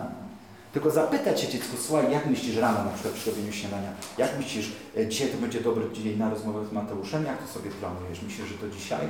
Tylko 0.73 0.91
zapytać 0.91 1.41
się 1.41 1.49
dziecko, 1.49 1.77
słuchaj, 1.87 2.13
jak 2.13 2.27
myślisz 2.27 2.57
rano 2.57 2.85
na 2.85 2.91
przykład 2.91 3.15
przy 3.15 3.31
robieniu 3.31 3.53
śniadania, 3.53 3.89
jak 4.19 4.39
myślisz, 4.39 4.73
e, 4.97 5.07
dzisiaj 5.07 5.29
to 5.29 5.39
będzie 5.39 5.61
dobry 5.61 5.85
dzień 5.93 6.19
na 6.19 6.31
rozmowę 6.31 6.67
z 6.67 6.73
Mateuszem, 6.73 7.25
jak 7.27 7.39
to 7.39 7.53
sobie 7.53 7.71
planujesz? 7.71 8.23
Myślisz, 8.23 8.49
że 8.49 8.55
to 8.55 8.69
dzisiaj? 8.69 9.09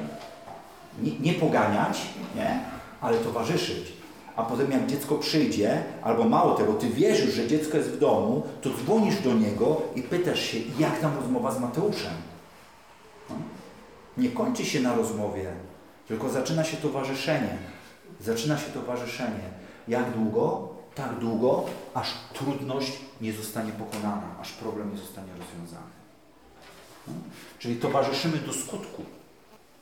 Nie, 1.02 1.18
nie 1.18 1.32
poganiać, 1.32 2.00
nie? 2.36 2.60
Ale 3.00 3.18
towarzyszyć. 3.18 3.92
A 4.36 4.42
potem 4.42 4.72
jak 4.72 4.86
dziecko 4.86 5.14
przyjdzie, 5.14 5.82
albo 6.02 6.24
mało 6.24 6.54
tego, 6.54 6.72
ty 6.72 6.88
wierzysz, 6.88 7.34
że 7.34 7.48
dziecko 7.48 7.76
jest 7.76 7.90
w 7.90 7.98
domu, 7.98 8.42
to 8.62 8.70
dzwonisz 8.70 9.20
do 9.20 9.34
niego 9.34 9.82
i 9.94 10.02
pytasz 10.02 10.40
się, 10.40 10.58
jak 10.78 11.00
tam 11.00 11.16
rozmowa 11.16 11.52
z 11.52 11.60
Mateuszem. 11.60 12.29
Nie 14.20 14.30
kończy 14.30 14.64
się 14.64 14.80
na 14.80 14.94
rozmowie, 14.94 15.52
tylko 16.08 16.28
zaczyna 16.28 16.64
się 16.64 16.76
towarzyszenie. 16.76 17.58
Zaczyna 18.20 18.58
się 18.58 18.66
towarzyszenie. 18.66 19.50
Jak 19.88 20.10
długo? 20.10 20.68
Tak 20.94 21.18
długo, 21.18 21.64
aż 21.94 22.14
trudność 22.34 22.92
nie 23.20 23.32
zostanie 23.32 23.72
pokonana, 23.72 24.22
aż 24.40 24.52
problem 24.52 24.90
nie 24.92 24.98
zostanie 24.98 25.28
rozwiązany. 25.38 25.90
No? 27.08 27.14
Czyli 27.58 27.76
towarzyszymy 27.76 28.36
do 28.36 28.52
skutku. 28.52 29.02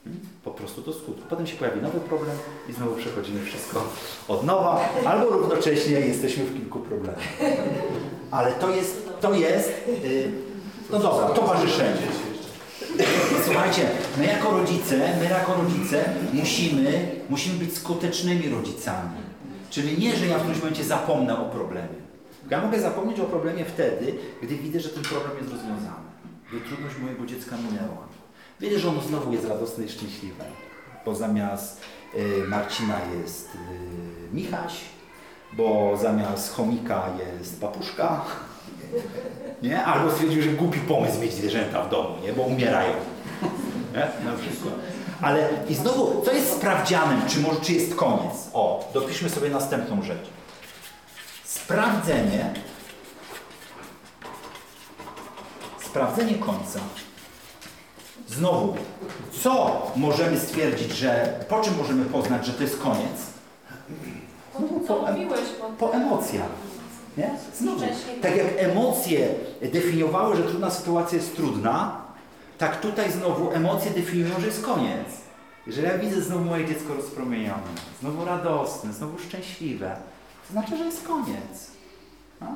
Hmm? 0.05 0.21
Po 0.45 0.51
prostu 0.51 0.83
do 0.83 0.93
skutku. 0.93 1.23
Potem 1.31 1.47
się 1.47 1.57
pojawi 1.57 1.83
nowy 1.83 2.01
problem 2.01 2.37
i 2.69 2.73
znowu 2.73 2.97
przechodzimy 2.97 3.45
wszystko 3.45 3.85
od 4.29 4.45
nowa, 4.45 4.89
albo 5.07 5.31
równocześnie 5.31 6.01
jesteśmy 6.01 6.45
w 6.45 6.57
kilku 6.57 6.79
problemach. 6.79 7.19
Ale 8.31 8.53
to 8.53 8.71
jest, 8.71 9.09
to 9.21 9.35
jest, 9.35 9.73
yy, 10.03 10.33
no 10.91 10.99
dobra, 10.99 11.29
towarzyszenie. 11.29 12.03
Słuchajcie, 13.45 13.91
my 14.19 14.27
jako 14.27 14.51
rodzice, 14.51 15.17
my 15.19 15.25
jako 15.25 15.55
rodzice 15.55 16.05
musimy, 16.33 17.11
musimy 17.31 17.59
być 17.59 17.77
skutecznymi 17.77 18.49
rodzicami. 18.49 19.19
Czyli 19.71 19.99
nie, 19.99 20.17
że 20.17 20.27
ja 20.27 20.37
w 20.37 20.39
którymś 20.39 20.59
momencie 20.59 20.85
zapomnę 20.85 21.39
o 21.39 21.45
problemie. 21.45 22.09
Ja 22.51 22.61
mogę 22.61 22.81
zapomnieć 22.81 23.21
o 23.21 23.25
problemie 23.25 23.65
wtedy, 23.65 24.15
gdy 24.43 24.57
widzę, 24.57 24.81
że 24.81 24.89
ten 24.89 25.03
problem 25.03 25.39
jest 25.39 25.51
rozwiązany. 25.51 26.09
Gdy 26.51 26.61
trudność 26.61 26.99
mojego 26.99 27.27
dziecka 27.27 27.57
minęła. 27.57 28.09
Widzę, 28.61 28.79
że 28.79 28.89
ono 28.89 29.01
znowu 29.01 29.33
jest 29.33 29.49
radosne 29.49 29.85
i 29.85 29.89
szczęśliwe. 29.89 30.45
Bo 31.05 31.15
zamiast 31.15 31.81
y, 32.15 32.49
Marcina 32.49 33.01
jest 33.23 33.49
y, 33.55 33.59
Michaś, 34.35 34.81
bo 35.53 35.97
zamiast 36.03 36.55
chomika 36.55 37.05
jest 37.39 37.61
papuszka. 37.61 38.25
Nie? 39.63 39.85
Albo 39.85 40.11
stwierdził, 40.11 40.43
że 40.43 40.49
głupi 40.49 40.81
pomysł 40.81 41.21
mieć 41.21 41.33
zwierzęta 41.33 41.83
w 41.83 41.91
domu, 41.91 42.09
nie? 42.23 42.33
bo 42.33 42.43
umierają. 42.43 42.93
Nie? 43.93 44.31
Na 44.31 44.37
przykład. 44.39 44.75
Ale 45.23 45.49
i 45.69 45.75
znowu, 45.75 46.23
co 46.25 46.33
jest 46.33 46.53
sprawdzianem, 46.57 47.21
czy, 47.29 47.41
może, 47.41 47.61
czy 47.61 47.73
jest 47.73 47.95
koniec? 47.95 48.49
O, 48.53 48.91
dopiszmy 48.95 49.31
sobie 49.31 49.51
następną 49.51 50.03
rzecz. 50.03 50.29
Sprawdzenie, 51.45 52.55
sprawdzenie 55.81 56.35
końca. 56.35 56.81
Znowu, 58.29 58.77
co 59.43 59.83
możemy 59.97 60.41
stwierdzić, 60.41 60.93
że, 60.93 61.41
po 61.49 61.61
czym 61.61 61.77
możemy 61.77 62.05
poznać, 62.05 62.47
że 62.47 62.53
to 62.53 62.63
jest 62.63 62.79
koniec? 62.81 63.27
Po 64.53 64.61
po, 64.61 65.07
Po 65.79 65.95
emocjach. 65.95 66.49
Nie? 67.19 67.31
Znowu, 67.55 67.81
tak 68.23 68.37
jak 68.37 68.47
emocje 68.57 69.29
definiowały, 69.73 70.37
że 70.37 70.43
trudna 70.43 70.71
sytuacja 70.71 71.19
jest 71.19 71.37
trudna, 71.37 72.01
tak 72.59 72.81
tutaj 72.81 73.13
znowu 73.13 73.53
emocje 73.53 73.91
definiują, 73.91 74.41
że 74.41 74.47
jest 74.47 74.65
koniec. 74.65 75.09
Jeżeli 75.67 75.87
ja 75.87 75.99
widzę 75.99 76.23
znowu 76.23 76.45
moje 76.45 76.67
dziecko 76.67 76.95
rozpromienione, 76.95 77.63
znowu 78.01 78.25
radosne, 78.25 78.93
znowu 78.93 79.19
szczęśliwe, 79.19 79.97
to 80.47 80.53
znaczy, 80.53 80.77
że 80.77 80.85
jest 80.85 81.07
koniec. 81.07 81.71
No? 82.41 82.47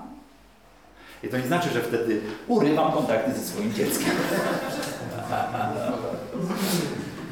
I 1.22 1.28
to 1.28 1.38
nie 1.38 1.46
znaczy, 1.46 1.68
że 1.70 1.80
wtedy 1.80 2.20
urywam 2.48 2.92
kontakty 2.92 3.32
ze 3.32 3.40
swoim 3.40 3.74
dzieckiem. 3.74 4.10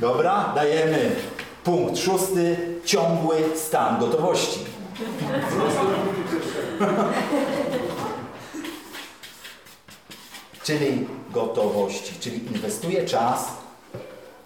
Dobra, 0.00 0.52
dajemy 0.54 1.10
punkt 1.64 1.98
szósty, 1.98 2.56
ciągły 2.84 3.36
stan 3.54 4.00
gotowości. 4.00 4.79
czyli 10.64 11.06
gotowości, 11.30 12.14
czyli 12.20 12.46
inwestuję 12.46 13.06
czas, 13.06 13.56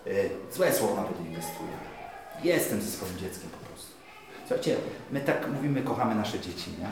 yy, 0.06 0.30
złe 0.52 0.72
słowo 0.72 0.94
nawet 0.94 1.20
nie 1.20 1.26
inwestuję. 1.26 1.70
Jestem 2.42 2.82
ze 2.82 2.90
swoim 2.90 3.18
dzieckiem 3.18 3.50
po 3.50 3.66
prostu. 3.66 3.92
Słuchajcie, 4.46 4.76
my 5.10 5.20
tak 5.20 5.52
mówimy, 5.52 5.82
kochamy 5.82 6.14
nasze 6.14 6.40
dzieci, 6.40 6.70
nie? 6.78 6.88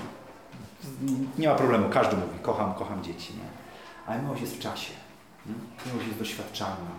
Nie 1.38 1.48
ma 1.48 1.54
problemu, 1.54 1.88
każdy 1.88 2.16
mówi, 2.16 2.38
kocham, 2.42 2.74
kocham 2.74 3.04
dzieci, 3.04 3.32
nie? 3.32 3.44
Ale 4.06 4.22
miłość 4.22 4.40
jest 4.40 4.54
w 4.54 4.58
czasie. 4.58 4.92
Nie? 5.46 5.54
Miłość 5.86 6.06
jest 6.06 6.18
doświadczalna. 6.18 6.90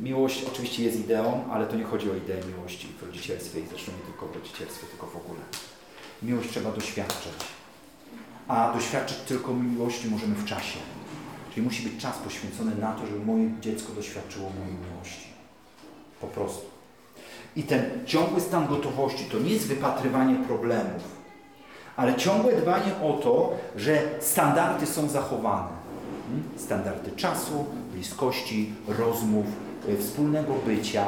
Miłość 0.00 0.44
oczywiście 0.52 0.84
jest 0.84 1.00
ideą, 1.00 1.44
ale 1.50 1.66
to 1.66 1.76
nie 1.76 1.84
chodzi 1.84 2.10
o 2.10 2.14
ideę 2.14 2.40
miłości 2.56 2.88
w 3.00 3.02
rodzicielstwie 3.06 3.60
i 3.60 3.66
zresztą 3.66 3.92
nie 3.92 4.12
tylko 4.12 4.26
w 4.26 4.36
rodzicielstwie, 4.36 4.86
tylko 4.86 5.06
w 5.06 5.16
ogóle. 5.16 5.40
Miłość 6.22 6.50
trzeba 6.50 6.72
doświadczać. 6.72 7.32
A 8.48 8.72
doświadczyć 8.72 9.16
tylko 9.16 9.54
miłości 9.54 10.08
możemy 10.08 10.34
w 10.34 10.44
czasie. 10.44 10.78
Czyli 11.50 11.66
musi 11.66 11.82
być 11.88 12.02
czas 12.02 12.18
poświęcony 12.18 12.74
na 12.74 12.92
to, 12.92 13.06
żeby 13.06 13.24
moje 13.24 13.50
dziecko 13.60 13.92
doświadczyło 13.92 14.50
mojej 14.50 14.74
miłości. 14.90 15.26
Po 16.20 16.26
prostu. 16.26 16.66
I 17.56 17.62
ten 17.62 18.06
ciągły 18.06 18.40
stan 18.40 18.66
gotowości 18.66 19.24
to 19.24 19.38
nie 19.38 19.50
jest 19.50 19.66
wypatrywanie 19.66 20.34
problemów, 20.34 21.02
ale 21.96 22.14
ciągłe 22.14 22.52
dbanie 22.52 22.92
o 23.02 23.12
to, 23.12 23.52
że 23.76 24.02
standardy 24.20 24.86
są 24.86 25.08
zachowane. 25.08 25.68
Hmm? 26.26 26.44
Standardy 26.56 27.10
czasu, 27.10 27.66
bliskości, 27.92 28.72
rozmów, 28.88 29.46
wspólnego 30.00 30.54
bycia, 30.66 31.06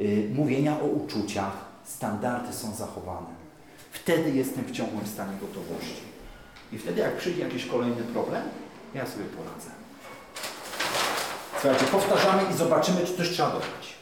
y, 0.00 0.30
mówienia 0.34 0.80
o 0.80 0.84
uczuciach. 0.84 1.52
Standardy 1.84 2.52
są 2.52 2.74
zachowane. 2.74 3.26
Wtedy 3.92 4.30
jestem 4.30 4.64
w 4.64 4.70
ciągłym 4.70 5.06
stanie 5.06 5.32
gotowości. 5.40 6.02
I 6.72 6.78
wtedy 6.78 7.00
jak 7.00 7.16
przyjdzie 7.16 7.42
jakiś 7.42 7.66
kolejny 7.66 8.02
problem, 8.02 8.42
ja 8.94 9.06
sobie 9.06 9.24
poradzę. 9.24 9.70
Słuchajcie, 11.60 11.84
powtarzamy 11.84 12.42
i 12.54 12.56
zobaczymy, 12.56 13.00
czy 13.06 13.16
coś 13.16 13.30
trzeba 13.30 13.50
dodać. 13.50 13.98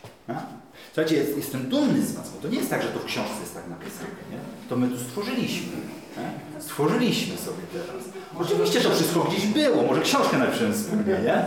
Słuchajcie, 0.87 1.17
jest, 1.17 1.37
jestem 1.37 1.69
dumny 1.69 2.03
z 2.03 2.13
Was, 2.13 2.31
bo 2.31 2.41
to 2.43 2.49
nie 2.49 2.59
jest 2.59 2.71
tak, 2.71 2.83
że 2.83 2.89
to 2.89 2.99
w 2.99 3.05
książce 3.05 3.41
jest 3.41 3.55
tak 3.55 3.69
napisane. 3.69 4.09
Nie? 4.31 4.39
To 4.69 4.77
my 4.77 4.89
tu 4.89 4.99
stworzyliśmy. 4.99 5.77
Nie? 6.17 6.61
Stworzyliśmy 6.61 7.37
sobie 7.37 7.63
teraz. 7.73 8.03
Oczywiście, 8.39 8.81
że 8.81 8.91
wszystko 8.91 9.21
gdzieś 9.21 9.47
było. 9.47 9.83
Może 9.83 10.01
książkę 10.03 10.39
napiszemy 10.39 10.75
wspólnie, 10.75 11.05
nie? 11.05 11.45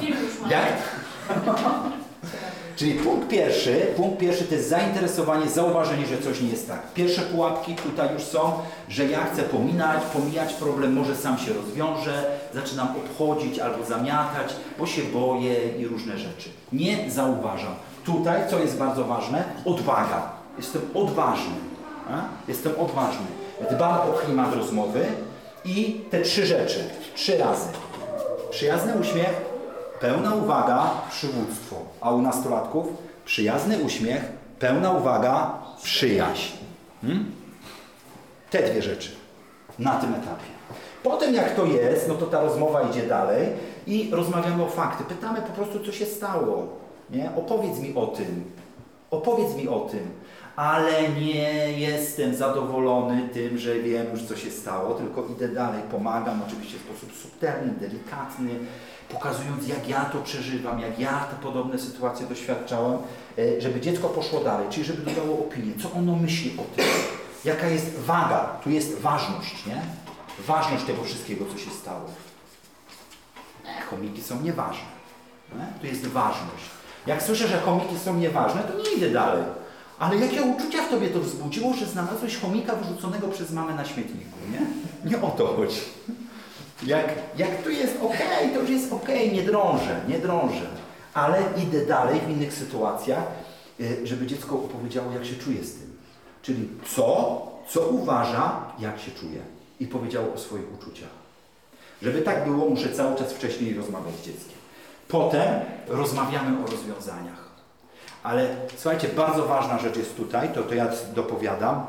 Film 0.00 0.18
już 0.24 0.40
mam. 0.40 0.50
Jak? 0.50 0.99
Czyli 2.80 2.94
punkt 2.94 3.28
pierwszy, 3.28 3.86
punkt 3.96 4.18
pierwszy 4.18 4.44
to 4.44 4.54
jest 4.54 4.68
zainteresowanie, 4.68 5.48
zauważenie, 5.48 6.06
że 6.06 6.18
coś 6.18 6.40
nie 6.40 6.48
jest 6.48 6.68
tak. 6.68 6.92
Pierwsze 6.94 7.22
pułapki 7.22 7.74
tutaj 7.74 8.12
już 8.14 8.22
są, 8.22 8.52
że 8.88 9.06
ja 9.06 9.24
chcę 9.24 9.42
pominać, 9.42 10.02
pomijać 10.12 10.52
problem, 10.54 10.92
może 10.92 11.16
sam 11.16 11.38
się 11.38 11.52
rozwiąże, 11.52 12.24
zaczynam 12.54 12.88
obchodzić 12.96 13.58
albo 13.58 13.84
zamiatać, 13.84 14.52
bo 14.78 14.86
się 14.86 15.02
boję 15.02 15.54
i 15.78 15.86
różne 15.86 16.18
rzeczy. 16.18 16.48
Nie 16.72 17.10
zauważam. 17.10 17.74
Tutaj, 18.04 18.50
co 18.50 18.58
jest 18.58 18.76
bardzo 18.76 19.04
ważne, 19.04 19.44
odwaga. 19.64 20.30
Jestem 20.58 20.82
odważny. 20.94 21.54
A? 22.10 22.22
Jestem 22.48 22.72
odważny. 22.78 23.26
Dbam 23.70 23.98
o 23.98 24.12
klimat 24.12 24.54
rozmowy 24.54 25.06
i 25.64 26.00
te 26.10 26.20
trzy 26.20 26.46
rzeczy, 26.46 26.84
trzy 27.14 27.38
razy. 27.38 27.68
Przyjazny 28.50 28.94
uśmiech, 29.00 29.49
pełna 30.00 30.34
uwaga, 30.34 30.90
przywództwo. 31.10 31.76
A 32.00 32.10
u 32.10 32.22
nastolatków 32.22 32.86
przyjazny 33.24 33.78
uśmiech, 33.78 34.22
pełna 34.58 34.90
uwaga, 34.90 35.52
przyjaźń. 35.82 36.56
Hmm? 37.02 37.32
Te 38.50 38.62
dwie 38.70 38.82
rzeczy 38.82 39.10
na 39.78 39.90
tym 39.90 40.14
etapie. 40.14 40.50
Potem 41.02 41.34
jak 41.34 41.54
to 41.54 41.64
jest, 41.64 42.08
no 42.08 42.14
to 42.14 42.26
ta 42.26 42.40
rozmowa 42.40 42.82
idzie 42.82 43.02
dalej 43.02 43.48
i 43.86 44.10
rozmawiamy 44.12 44.62
o 44.62 44.68
fakty. 44.68 45.04
Pytamy 45.04 45.42
po 45.42 45.52
prostu, 45.52 45.80
co 45.80 45.92
się 45.92 46.06
stało. 46.06 46.66
Nie? 47.10 47.30
Opowiedz 47.36 47.78
mi 47.78 47.94
o 47.94 48.06
tym. 48.06 48.44
Opowiedz 49.10 49.56
mi 49.56 49.68
o 49.68 49.80
tym. 49.80 50.10
Ale 50.56 51.08
nie 51.08 51.72
jestem 51.72 52.34
zadowolony 52.34 53.28
tym, 53.28 53.58
że 53.58 53.74
wiem 53.74 54.06
już, 54.12 54.22
co 54.22 54.36
się 54.36 54.50
stało, 54.50 54.94
tylko 54.94 55.26
idę 55.36 55.48
dalej, 55.48 55.82
pomagam 55.90 56.42
oczywiście 56.46 56.78
w 56.78 56.82
sposób 56.82 57.16
subtelny, 57.22 57.72
delikatny, 57.72 58.50
pokazując, 59.12 59.68
jak 59.68 59.88
ja 59.88 60.04
to 60.04 60.18
przeżywam, 60.18 60.80
jak 60.80 60.98
ja 60.98 61.20
te 61.20 61.36
podobne 61.42 61.78
sytuacje 61.78 62.26
doświadczałem, 62.26 62.98
e, 63.38 63.60
żeby 63.60 63.80
dziecko 63.80 64.08
poszło 64.08 64.40
dalej, 64.40 64.66
czyli 64.70 64.84
żeby 64.84 65.02
dodało 65.02 65.38
opinię, 65.38 65.72
co 65.82 65.92
ono 65.92 66.16
myśli 66.16 66.52
o 66.58 66.76
tym, 66.76 66.84
jaka 67.44 67.66
jest 67.66 67.98
waga, 67.98 68.40
tu 68.64 68.70
jest 68.70 68.98
ważność, 68.98 69.66
nie? 69.66 69.82
Ważność 70.46 70.84
tego 70.84 71.04
wszystkiego, 71.04 71.44
co 71.52 71.58
się 71.58 71.70
stało. 71.70 72.04
E, 73.66 73.82
chomiki 73.82 74.22
są 74.22 74.40
nieważne. 74.40 75.00
Nie? 75.56 75.80
Tu 75.80 75.86
jest 75.86 76.06
ważność. 76.06 76.64
Jak 77.06 77.22
słyszę, 77.22 77.48
że 77.48 77.60
chomiki 77.60 77.98
są 77.98 78.16
nieważne, 78.16 78.62
to 78.62 78.78
nie 78.78 78.96
idę 78.96 79.10
dalej. 79.10 79.42
Ale 79.98 80.16
jakie 80.16 80.42
uczucia 80.42 80.82
w 80.82 80.90
tobie 80.90 81.08
to 81.08 81.20
wzbudziło, 81.20 81.74
że 81.74 81.86
znalazłeś 81.86 82.36
chomika 82.36 82.76
wyrzuconego 82.76 83.28
przez 83.28 83.50
mamę 83.50 83.74
na 83.74 83.84
śmietniku, 83.84 84.38
nie? 84.52 84.60
Nie 85.10 85.22
o 85.22 85.30
to 85.30 85.46
chodzi. 85.46 85.80
Jak, 86.86 87.14
jak 87.36 87.66
jest 87.66 87.96
ok, 88.02 88.16
to 88.54 88.60
już 88.60 88.70
jest 88.70 88.92
ok, 88.92 89.08
nie 89.32 89.42
drążę, 89.42 90.00
nie 90.08 90.18
drążę. 90.18 90.66
Ale 91.14 91.42
idę 91.62 91.86
dalej 91.86 92.20
w 92.20 92.30
innych 92.30 92.54
sytuacjach, 92.54 93.24
y, 93.80 94.06
żeby 94.06 94.26
dziecko 94.26 94.54
opowiedziało, 94.54 95.12
jak 95.12 95.24
się 95.24 95.34
czuje 95.34 95.64
z 95.64 95.74
tym. 95.74 95.96
Czyli 96.42 96.68
co, 96.94 97.40
co 97.68 97.80
uważa, 97.80 98.52
jak 98.78 99.00
się 99.00 99.10
czuje. 99.10 99.40
I 99.80 99.86
powiedziało 99.86 100.34
o 100.34 100.38
swoich 100.38 100.74
uczuciach. 100.74 101.20
Żeby 102.02 102.22
tak 102.22 102.48
było, 102.48 102.70
muszę 102.70 102.88
cały 102.88 103.16
czas 103.16 103.32
wcześniej 103.32 103.74
rozmawiać 103.74 104.14
z 104.14 104.26
dzieckiem. 104.26 104.58
Potem 105.08 105.60
rozmawiamy 105.88 106.64
o 106.64 106.70
rozwiązaniach. 106.70 107.50
Ale 108.22 108.56
słuchajcie, 108.76 109.08
bardzo 109.08 109.46
ważna 109.46 109.78
rzecz 109.78 109.96
jest 109.96 110.16
tutaj, 110.16 110.48
to, 110.54 110.62
to 110.62 110.74
ja 110.74 110.88
dopowiadam, 111.14 111.86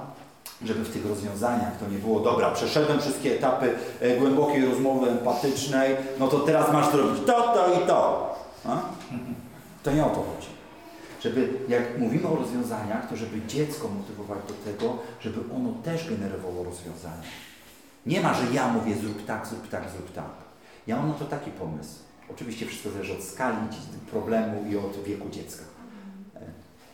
żeby 0.66 0.84
w 0.84 0.94
tych 0.94 1.06
rozwiązaniach 1.06 1.78
to 1.78 1.90
nie 1.90 1.98
było 1.98 2.20
dobra, 2.20 2.52
przeszedłem 2.52 3.00
wszystkie 3.00 3.36
etapy 3.36 3.74
e, 4.00 4.18
głębokiej 4.18 4.66
rozmowy 4.66 5.10
empatycznej, 5.10 5.96
no 6.20 6.28
to 6.28 6.40
teraz 6.40 6.74
masz 6.74 6.92
zrobić 6.92 7.26
to, 7.26 7.42
to 7.42 7.82
i 7.84 7.88
to. 7.88 8.32
A? 8.66 8.82
To 9.84 9.92
nie 9.92 10.06
o 10.06 10.10
to 10.10 10.16
chodzi. 10.16 10.48
Żeby, 11.22 11.54
jak 11.68 12.00
mówimy 12.00 12.28
o 12.28 12.36
rozwiązaniach, 12.36 13.10
to 13.10 13.16
żeby 13.16 13.42
dziecko 13.48 13.88
motywować 13.88 14.40
do 14.48 14.72
tego, 14.72 14.98
żeby 15.20 15.40
ono 15.56 15.74
też 15.84 16.10
generowało 16.10 16.64
rozwiązania. 16.64 17.24
Nie 18.06 18.22
ma, 18.22 18.34
że 18.34 18.54
ja 18.54 18.68
mówię 18.68 18.96
zrób 18.96 19.26
tak, 19.26 19.48
zrób 19.48 19.70
tak, 19.70 19.84
zrób 19.90 20.14
tak. 20.14 20.32
Ja 20.88 20.96
mam 20.96 21.08
na 21.08 21.14
to 21.14 21.26
taki 21.26 21.52
pomysł. 21.52 21.96
Oczywiście 22.32 22.66
wszystko 22.66 22.90
zależy 22.90 23.14
od 23.14 23.24
skali 23.24 23.58
problemu 24.12 24.66
i 24.70 24.78
od 24.78 25.04
wieku 25.04 25.30
dziecka. 25.30 25.64
E, 26.36 26.40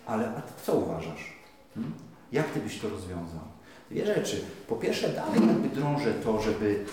Ale 0.06 0.30
a 0.38 0.42
ty 0.42 0.54
co 0.66 0.74
uważasz? 0.74 1.34
Hmm? 1.76 1.94
Jak 2.32 2.50
ty 2.50 2.60
byś 2.60 2.80
to 2.80 2.90
rozwiązał? 2.90 3.57
Dwie 3.92 4.06
rzeczy. 4.06 4.42
Po 4.68 4.76
pierwsze, 4.76 5.10
dalej 5.10 5.48
jakby 5.48 5.70
drążę 5.70 6.14
to, 6.14 6.42
żeby 6.42 6.86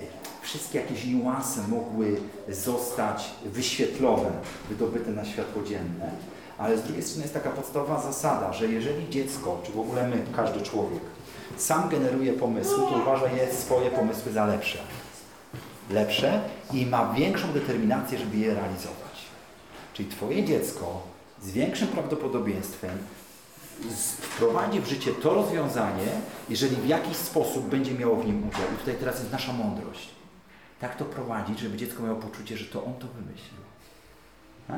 e, 0.00 0.02
wszystkie 0.42 0.78
jakieś 0.78 1.04
niuanse 1.04 1.60
mogły 1.68 2.16
zostać 2.48 3.30
wyświetlone, 3.44 4.30
wydobyte 4.68 5.10
na 5.10 5.24
światło 5.24 5.62
dzienne. 5.62 6.10
Ale 6.58 6.78
z 6.78 6.82
drugiej 6.82 7.02
strony 7.02 7.22
jest 7.22 7.34
taka 7.34 7.50
podstawowa 7.50 8.02
zasada, 8.02 8.52
że 8.52 8.66
jeżeli 8.66 9.08
dziecko, 9.08 9.60
czy 9.66 9.72
w 9.72 9.78
ogóle 9.78 10.08
my, 10.08 10.22
każdy 10.36 10.60
człowiek, 10.60 11.00
sam 11.56 11.88
generuje 11.88 12.32
pomysły, 12.32 12.76
to 12.76 12.98
uważa 13.02 13.28
je 13.28 13.54
swoje 13.54 13.90
pomysły 13.90 14.32
za 14.32 14.46
lepsze. 14.46 14.78
Lepsze 15.90 16.40
i 16.72 16.86
ma 16.86 17.14
większą 17.14 17.52
determinację, 17.52 18.18
żeby 18.18 18.36
je 18.36 18.54
realizować. 18.54 19.14
Czyli 19.94 20.08
Twoje 20.08 20.44
dziecko 20.44 21.02
z 21.42 21.50
większym 21.50 21.88
prawdopodobieństwem 21.88 22.98
wprowadzi 24.20 24.80
w 24.80 24.86
życie 24.86 25.12
to 25.12 25.34
rozwiązanie, 25.34 26.06
jeżeli 26.48 26.76
w 26.76 26.86
jakiś 26.86 27.16
sposób 27.16 27.68
będzie 27.68 27.94
miało 27.94 28.16
w 28.16 28.26
nim 28.26 28.48
udział. 28.48 28.74
I 28.74 28.78
tutaj 28.78 28.94
teraz 28.94 29.18
jest 29.18 29.32
nasza 29.32 29.52
mądrość. 29.52 30.08
Tak 30.80 30.96
to 30.96 31.04
prowadzić, 31.04 31.58
żeby 31.58 31.76
dziecko 31.76 32.02
miało 32.02 32.16
poczucie, 32.16 32.56
że 32.56 32.64
to 32.64 32.84
on 32.84 32.94
to 32.94 33.06
wymyślił. 33.06 33.60
A? 34.68 34.74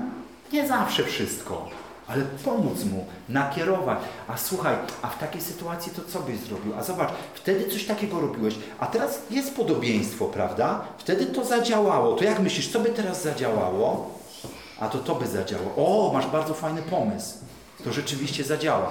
Nie 0.53 0.69
zawsze 0.69 1.05
wszystko, 1.05 1.69
ale 2.07 2.25
pomóc 2.45 2.85
mu, 2.85 3.07
nakierować. 3.29 3.99
A 4.29 4.37
słuchaj, 4.37 4.77
a 5.03 5.09
w 5.09 5.19
takiej 5.19 5.41
sytuacji 5.41 5.93
to 5.93 6.03
co 6.13 6.21
byś 6.21 6.39
zrobił? 6.39 6.75
A 6.75 6.83
zobacz, 6.83 7.11
wtedy 7.35 7.71
coś 7.71 7.85
takiego 7.85 8.21
robiłeś, 8.21 8.55
a 8.79 8.87
teraz 8.87 9.19
jest 9.31 9.57
podobieństwo, 9.57 10.25
prawda? 10.25 10.85
Wtedy 10.99 11.27
to 11.27 11.45
zadziałało. 11.45 12.17
To 12.17 12.25
jak 12.25 12.41
myślisz, 12.41 12.73
co 12.73 12.81
by 12.81 12.91
teraz 12.91 13.23
zadziałało? 13.23 14.11
A 14.81 14.89
to 14.89 14.99
to 14.99 15.15
by 15.15 15.27
zadziałało. 15.27 15.73
O, 15.77 16.13
masz 16.13 16.27
bardzo 16.27 16.55
fajny 16.55 16.83
pomysł. 16.83 17.35
To 17.87 17.93
rzeczywiście 17.93 18.45
zadziała. 18.45 18.91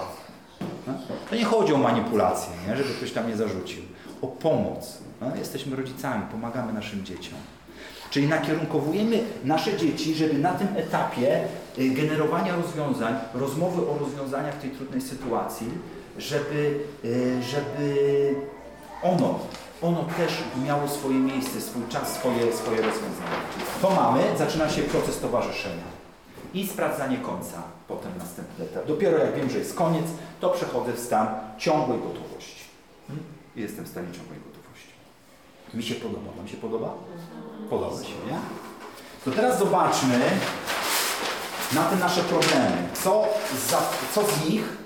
No? 0.88 0.94
To 1.30 1.36
nie 1.36 1.46
chodzi 1.46 1.74
o 1.74 1.78
manipulację, 1.78 2.54
nie? 2.68 2.78
żeby 2.78 2.90
ktoś 2.90 3.12
tam 3.12 3.28
nie 3.28 3.36
zarzucił. 3.36 3.84
O 4.22 4.28
pomoc. 4.28 4.98
No? 5.22 5.36
Jesteśmy 5.36 5.76
rodzicami, 5.76 6.24
pomagamy 6.32 6.74
naszym 6.74 7.06
dzieciom. 7.06 7.34
Czyli 8.10 8.28
nakierunkowujemy 8.28 9.24
nasze 9.44 9.78
dzieci, 9.78 10.16
żeby 10.16 10.34
na 10.34 10.54
tym 10.54 10.68
etapie 10.76 11.44
y, 11.80 11.90
generowania 11.90 12.56
rozwiązań, 12.56 13.16
rozmowy 13.34 13.82
o 13.90 13.98
rozwiązaniach 13.98 14.58
tej 14.58 14.70
trudnej 14.70 15.02
sytuacji, 15.02 15.68
żeby, 16.18 16.80
y, 17.06 17.44
żeby 17.44 18.36
ono, 19.04 19.40
ono 19.82 20.06
też 20.18 20.34
miało 20.66 20.88
swoje 20.88 21.16
miejsce, 21.16 21.62
swój 21.62 21.84
czas, 21.90 22.14
swoje, 22.14 22.54
swoje 22.54 22.78
rozwiązania. 22.78 23.38
To 23.82 23.90
mamy, 23.90 24.24
zaczyna 24.38 24.70
się 24.70 24.82
proces 24.82 25.20
towarzyszenia 25.20 25.95
i 26.56 26.68
sprawdzanie 26.68 27.18
końca, 27.18 27.62
potem 27.88 28.12
następny 28.18 28.66
etap. 28.66 28.88
Dopiero 28.88 29.18
jak 29.18 29.36
wiem, 29.36 29.50
że 29.50 29.60
jest 29.60 29.76
koniec, 29.76 30.06
to 30.40 30.50
przechodzę 30.50 30.94
w 30.94 31.00
stan 31.00 31.28
ciągłej 31.58 32.00
gotowości. 32.00 32.64
Hmm? 33.08 33.26
Jestem 33.56 33.86
w 33.86 33.88
stanie 33.88 34.08
ciągłej 34.08 34.40
gotowości. 34.40 34.90
Mi 35.74 35.84
się 35.84 35.96
podoba. 35.96 36.32
Wam 36.38 36.48
się 36.48 36.58
podoba? 36.58 36.94
Podoba 37.70 38.04
się, 38.04 38.14
nie? 38.32 38.40
To 39.26 39.32
teraz 39.32 39.60
zobaczmy 39.60 40.20
na 41.74 41.84
te 41.84 41.96
nasze 41.96 42.22
problemy. 42.22 42.78
Co, 42.94 43.26
za, 43.70 43.78
co 44.14 44.24
z 44.24 44.50
nich, 44.50 44.78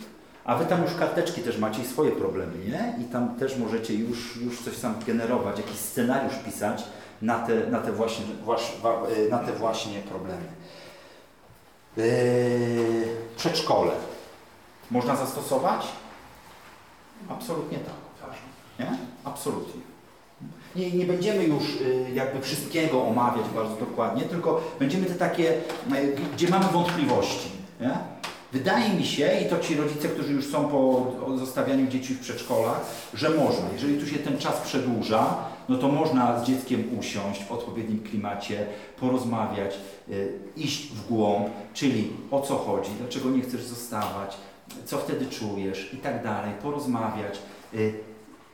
a 0.45 0.55
wy 0.55 0.65
tam 0.65 0.83
już 0.83 0.93
karteczki 0.93 1.41
też 1.41 1.57
macie 1.57 1.81
i 1.81 1.85
swoje 1.85 2.11
problemy, 2.11 2.53
nie? 2.65 2.95
I 3.01 3.05
tam 3.05 3.35
też 3.35 3.57
możecie 3.57 3.93
już, 3.93 4.37
już 4.37 4.61
coś 4.61 4.79
tam 4.79 4.95
generować, 5.07 5.57
jakiś 5.57 5.77
scenariusz 5.77 6.35
pisać 6.45 6.83
na 7.21 7.39
te, 7.39 7.67
na 7.67 7.79
te, 7.79 7.91
właśnie, 7.91 8.25
na 9.29 9.39
te 9.39 9.53
właśnie 9.53 9.99
problemy. 9.99 10.58
Yy, 11.97 12.05
przedszkole. 13.37 13.91
Można 14.91 15.15
zastosować? 15.15 15.87
Absolutnie 17.29 17.77
tak. 17.77 17.93
Nie? 18.79 18.97
Absolutnie. 19.23 19.81
Nie, 20.75 20.91
nie 20.91 21.05
będziemy 21.05 21.43
już 21.43 21.63
y, 21.63 22.05
jakby 22.13 22.41
wszystkiego 22.41 23.03
omawiać 23.03 23.45
bardzo 23.55 23.75
dokładnie, 23.75 24.23
tylko 24.23 24.61
będziemy 24.79 25.05
te 25.05 25.15
takie, 25.15 25.53
y, 25.53 26.15
gdzie 26.33 26.49
mamy 26.49 26.65
wątpliwości. 26.65 27.51
Nie? 27.81 27.97
Wydaje 28.51 28.93
mi 28.93 29.05
się, 29.05 29.39
i 29.41 29.49
to 29.49 29.59
ci 29.59 29.75
rodzice, 29.75 30.07
którzy 30.07 30.33
już 30.33 30.51
są 30.51 30.67
po 30.67 31.37
zostawianiu 31.37 31.87
dzieci 31.87 32.13
w 32.13 32.19
przedszkolach, 32.19 32.81
że 33.13 33.29
można. 33.29 33.69
Jeżeli 33.73 33.97
tu 33.97 34.07
się 34.07 34.19
ten 34.19 34.37
czas 34.37 34.61
przedłuża, 34.61 35.35
no 35.69 35.77
to 35.77 35.87
można 35.87 36.39
z 36.39 36.47
dzieckiem 36.47 36.99
usiąść 36.99 37.43
w 37.43 37.51
odpowiednim 37.51 38.03
klimacie, 38.03 38.65
porozmawiać, 38.99 39.77
y, 40.09 40.33
iść 40.57 40.87
w 40.87 41.07
głąb, 41.07 41.47
czyli 41.73 42.09
o 42.31 42.41
co 42.41 42.55
chodzi, 42.55 42.91
dlaczego 42.99 43.29
nie 43.29 43.41
chcesz 43.41 43.63
zostawać, 43.63 44.37
co 44.85 44.97
wtedy 44.97 45.25
czujesz 45.25 45.93
i 45.93 45.97
tak 45.97 46.23
dalej, 46.23 46.51
porozmawiać 46.63 47.39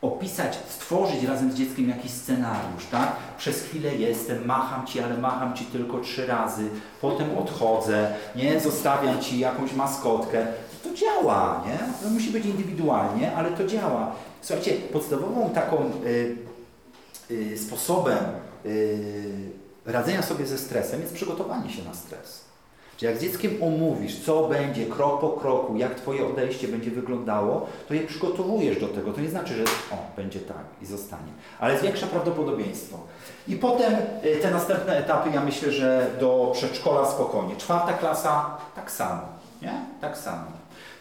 opisać, 0.05 0.59
stworzyć 0.67 1.23
razem 1.23 1.51
z 1.51 1.55
dzieckiem 1.55 1.89
jakiś 1.89 2.11
scenariusz, 2.11 2.85
tak? 2.91 3.15
Przez 3.37 3.61
chwilę 3.61 3.95
jestem, 3.95 4.45
macham 4.45 4.87
Ci, 4.87 4.99
ale 4.99 5.17
macham 5.17 5.53
Ci 5.53 5.65
tylko 5.65 5.99
trzy 5.99 6.27
razy, 6.27 6.69
potem 7.01 7.37
odchodzę, 7.37 8.13
nie? 8.35 8.59
Zostawiam 8.59 9.21
Ci 9.21 9.39
jakąś 9.39 9.73
maskotkę. 9.73 10.47
To 10.83 10.89
działa, 10.93 11.63
nie? 11.67 11.77
To 12.03 12.09
musi 12.09 12.31
być 12.31 12.45
indywidualnie, 12.45 13.35
ale 13.35 13.51
to 13.51 13.65
działa. 13.65 14.11
Słuchajcie, 14.41 14.71
podstawową 14.71 15.49
taką 15.49 15.77
y, 15.77 16.07
y, 16.07 16.37
sposobem 17.57 18.17
y, 18.65 19.51
radzenia 19.85 20.21
sobie 20.21 20.45
ze 20.45 20.57
stresem 20.57 21.01
jest 21.01 21.13
przygotowanie 21.13 21.69
się 21.69 21.83
na 21.83 21.93
stres. 21.93 22.45
Czy 22.97 23.05
jak 23.05 23.17
z 23.17 23.21
dzieckiem 23.21 23.63
omówisz, 23.63 24.19
co 24.19 24.47
będzie 24.47 24.85
krok 24.85 25.21
po 25.21 25.29
kroku, 25.29 25.77
jak 25.77 25.95
Twoje 25.95 26.27
odejście 26.27 26.67
będzie 26.67 26.91
wyglądało, 26.91 27.67
to 27.87 27.93
je 27.93 28.01
przygotowujesz 28.01 28.79
do 28.79 28.87
tego. 28.87 29.13
To 29.13 29.21
nie 29.21 29.29
znaczy, 29.29 29.53
że 29.53 29.63
o, 29.63 29.97
będzie 30.15 30.39
tak 30.39 30.65
i 30.81 30.85
zostanie, 30.85 31.31
ale 31.59 31.79
zwiększa 31.79 32.07
prawdopodobieństwo. 32.07 32.97
I 33.47 33.55
potem 33.55 33.93
y, 34.25 34.35
te 34.41 34.51
następne 34.51 34.97
etapy, 34.97 35.29
ja 35.33 35.41
myślę, 35.41 35.71
że 35.71 36.11
do 36.19 36.51
przedszkola 36.53 37.11
spokojnie. 37.11 37.55
Czwarta 37.55 37.93
klasa 37.93 38.57
tak 38.75 38.91
samo, 38.91 39.21
nie? 39.61 39.73
Tak 40.01 40.17
samo. 40.17 40.45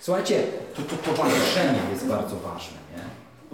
Słuchajcie, 0.00 0.42
to, 0.76 0.82
to 0.82 0.96
towarzyszenie 1.10 1.78
jest 1.92 2.06
bardzo 2.06 2.36
ważne, 2.36 2.78
nie? 2.96 3.02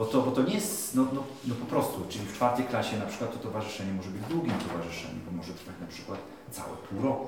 Bo 0.01 0.07
to, 0.07 0.23
bo 0.23 0.31
to 0.31 0.43
nie 0.43 0.55
jest, 0.55 0.95
no, 0.95 1.07
no, 1.13 1.23
no 1.45 1.55
po 1.55 1.67
prostu, 1.67 2.07
czyli 2.09 2.27
w 2.27 2.35
czwartej 2.35 2.65
klasie 2.65 2.99
na 2.99 3.07
przykład 3.07 3.33
to 3.33 3.39
towarzyszenie 3.39 3.93
może 3.93 4.11
być 4.11 4.23
długim 4.23 4.55
towarzyszeniem, 4.69 5.21
bo 5.27 5.37
może 5.37 5.53
trwać 5.53 5.75
na 5.81 5.87
przykład 5.87 6.19
całe 6.51 6.77
pół 6.77 7.03
roku. 7.03 7.27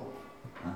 Nie? 0.65 0.73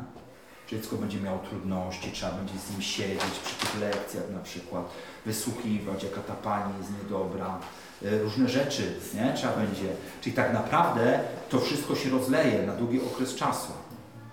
Dziecko 0.68 0.96
będzie 0.96 1.20
miało 1.20 1.38
trudności, 1.38 2.12
trzeba 2.12 2.32
będzie 2.32 2.54
z 2.58 2.70
nim 2.70 2.82
siedzieć 2.82 3.38
przy 3.44 3.54
tych 3.54 3.80
lekcjach 3.80 4.30
na 4.32 4.38
przykład, 4.38 4.84
wysłuchiwać, 5.26 6.02
jaka 6.02 6.20
ta 6.20 6.34
pani 6.34 6.72
jest 6.78 6.90
niedobra, 7.02 7.58
y, 8.02 8.22
różne 8.22 8.48
rzeczy 8.48 8.94
nie? 9.14 9.32
trzeba 9.36 9.52
będzie. 9.52 9.88
Czyli 10.20 10.36
tak 10.36 10.52
naprawdę 10.52 11.20
to 11.48 11.60
wszystko 11.60 11.94
się 11.94 12.10
rozleje 12.10 12.66
na 12.66 12.72
długi 12.72 13.00
okres 13.00 13.34
czasu. 13.34 13.72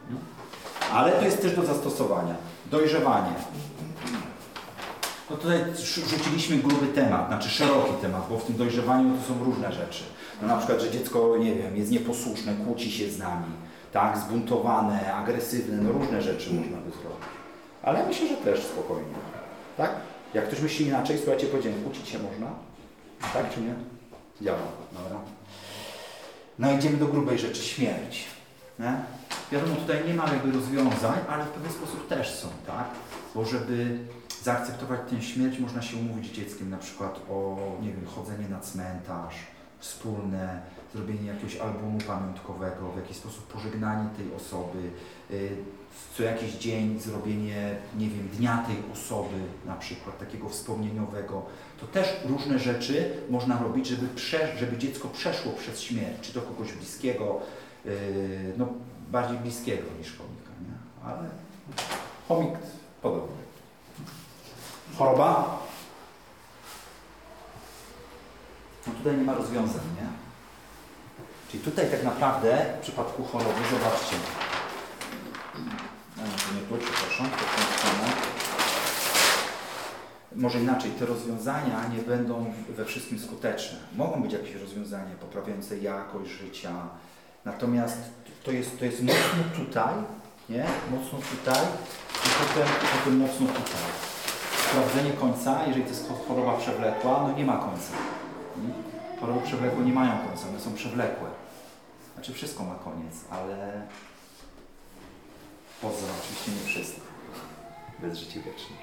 Nie? 0.09 0.17
Ale 0.93 1.11
to 1.11 1.25
jest 1.25 1.41
też 1.41 1.55
do 1.55 1.65
zastosowania. 1.65 2.35
Dojrzewanie. 2.71 3.33
No 5.29 5.37
tutaj 5.37 5.59
rzuciliśmy 6.09 6.57
gruby 6.57 6.87
temat, 6.87 7.27
znaczy 7.27 7.49
szeroki 7.49 7.93
temat, 8.01 8.27
bo 8.29 8.37
w 8.37 8.45
tym 8.45 8.55
dojrzewaniu 8.55 9.17
to 9.17 9.27
są 9.27 9.43
różne 9.43 9.73
rzeczy. 9.73 10.03
No 10.41 10.47
na 10.47 10.57
przykład, 10.57 10.81
że 10.81 10.91
dziecko, 10.91 11.37
nie 11.37 11.55
wiem, 11.55 11.77
jest 11.77 11.91
nieposłuszne, 11.91 12.53
kłóci 12.65 12.91
się 12.91 13.09
z 13.09 13.19
nami, 13.19 13.45
tak, 13.93 14.17
zbuntowane, 14.17 15.13
agresywne, 15.13 15.77
no 15.77 15.91
różne 15.91 16.21
rzeczy 16.21 16.53
można 16.53 16.77
by 16.77 16.91
zrobić. 16.91 17.27
Ale 17.83 18.07
myślę, 18.07 18.27
że 18.27 18.35
też 18.35 18.63
spokojnie. 18.63 19.13
Tak? 19.77 19.91
Jak 20.33 20.47
ktoś 20.47 20.61
myśli 20.61 20.85
inaczej, 20.85 21.17
słuchajcie, 21.17 21.47
powiedziałem, 21.47 21.83
kłócić 21.83 22.09
się 22.09 22.19
można? 22.19 22.47
Tak 23.33 23.53
czy 23.53 23.61
nie? 23.61 23.73
Działa, 24.41 24.57
dobra. 24.91 25.19
No 26.59 26.71
idziemy 26.71 26.97
do 26.97 27.07
grubej 27.07 27.39
rzeczy, 27.39 27.63
śmierć. 27.63 28.23
Nie? 28.79 28.93
Wiadomo, 29.51 29.75
tutaj 29.75 29.97
nie 30.07 30.13
ma 30.13 30.27
jakby 30.27 30.51
rozwiązań, 30.51 31.19
ale 31.29 31.45
w 31.45 31.49
pewien 31.49 31.71
sposób 31.71 32.07
też 32.07 32.29
są, 32.29 32.47
tak? 32.67 32.85
Bo 33.35 33.45
żeby 33.45 33.97
zaakceptować 34.43 34.99
tę 35.09 35.21
śmierć, 35.21 35.59
można 35.59 35.81
się 35.81 35.97
umówić 35.97 36.31
z 36.31 36.35
dzieckiem 36.35 36.69
na 36.69 36.77
przykład 36.77 37.19
o, 37.29 37.57
nie 37.81 37.93
wiem, 37.93 38.05
chodzenie 38.05 38.49
na 38.49 38.59
cmentarz, 38.59 39.35
wspólne, 39.79 40.61
zrobienie 40.93 41.27
jakiegoś 41.27 41.57
albumu 41.57 41.99
pamiątkowego, 42.07 42.91
w 42.91 42.97
jakiś 42.97 43.17
sposób 43.17 43.47
pożegnanie 43.47 44.09
tej 44.17 44.35
osoby, 44.35 44.79
y, 45.31 45.55
co 46.17 46.23
jakiś 46.23 46.51
dzień 46.53 46.99
zrobienie, 46.99 47.75
nie 47.97 48.09
wiem, 48.09 48.27
dnia 48.27 48.65
tej 48.67 48.75
osoby, 48.93 49.35
na 49.65 49.75
przykład 49.75 50.19
takiego 50.19 50.49
wspomnieniowego. 50.49 51.45
To 51.79 51.87
też 51.87 52.07
różne 52.25 52.59
rzeczy 52.59 53.11
można 53.29 53.59
robić, 53.63 53.87
żeby, 53.87 54.07
prze, 54.07 54.57
żeby 54.57 54.77
dziecko 54.77 55.07
przeszło 55.07 55.51
przez 55.51 55.81
śmierć, 55.81 56.21
czy 56.21 56.33
to 56.33 56.41
kogoś 56.41 56.73
bliskiego, 56.73 57.39
y, 57.85 58.53
no 58.57 58.67
bardziej 59.11 59.37
bliskiego 59.37 59.83
niż 59.99 60.17
chomika, 60.17 60.51
nie? 60.61 61.07
Ale 61.09 61.29
chomik 62.27 62.53
podobny. 63.01 63.42
Choroba? 64.97 65.59
No 68.87 68.93
tutaj 68.93 69.17
nie 69.17 69.23
ma 69.23 69.33
rozwiązań, 69.33 69.83
nie? 69.95 70.07
Czyli 71.51 71.63
tutaj 71.63 71.91
tak 71.91 72.03
naprawdę 72.03 72.65
w 72.79 72.81
przypadku 72.81 73.23
choroby, 73.23 73.61
zobaczcie. 73.71 74.15
No, 76.17 76.23
nie 76.23 76.61
tu, 76.61 76.85
przepraszam, 76.85 77.29
to. 77.29 77.45
Może 80.35 80.59
inaczej, 80.59 80.91
te 80.91 81.05
rozwiązania 81.05 81.87
nie 81.87 82.01
będą 82.01 82.53
we 82.69 82.85
wszystkim 82.85 83.19
skuteczne. 83.19 83.77
Mogą 83.95 84.21
być 84.21 84.33
jakieś 84.33 84.55
rozwiązania 84.55 85.15
poprawiające 85.21 85.77
jakość 85.77 86.31
życia, 86.31 86.71
natomiast 87.45 87.97
to 88.43 88.51
jest, 88.51 88.79
to 88.79 88.85
jest 88.85 89.01
mocno 89.01 89.65
tutaj, 89.65 89.93
nie? 90.49 90.65
Mocno 90.91 91.19
tutaj 91.19 91.63
i 92.25 92.29
potem, 92.39 92.67
i 92.67 92.97
potem 92.97 93.17
mocno 93.17 93.47
tutaj. 93.47 94.12
Sprawdzenie 94.73 95.13
końca, 95.13 95.65
jeżeli 95.67 95.83
to 95.83 95.89
jest 95.89 96.09
choroba 96.27 96.57
przewlekła, 96.57 97.23
no 97.27 97.37
nie 97.37 97.45
ma 97.45 97.57
końca. 97.57 97.91
Nie? 98.57 98.73
Choroby 99.19 99.41
przewlekłe 99.41 99.85
nie 99.85 99.93
mają 99.93 100.11
końca, 100.27 100.49
one 100.49 100.59
są 100.59 100.73
przewlekłe. 100.73 101.27
Znaczy 102.13 102.33
wszystko 102.33 102.63
ma 102.63 102.75
koniec, 102.75 103.15
ale 103.29 103.81
poza 105.81 106.05
oczywiście 106.21 106.51
nie 106.51 106.67
wszystko. 106.67 107.01
Bez 107.99 108.17
życia 108.17 108.39
wieczne. 108.45 108.75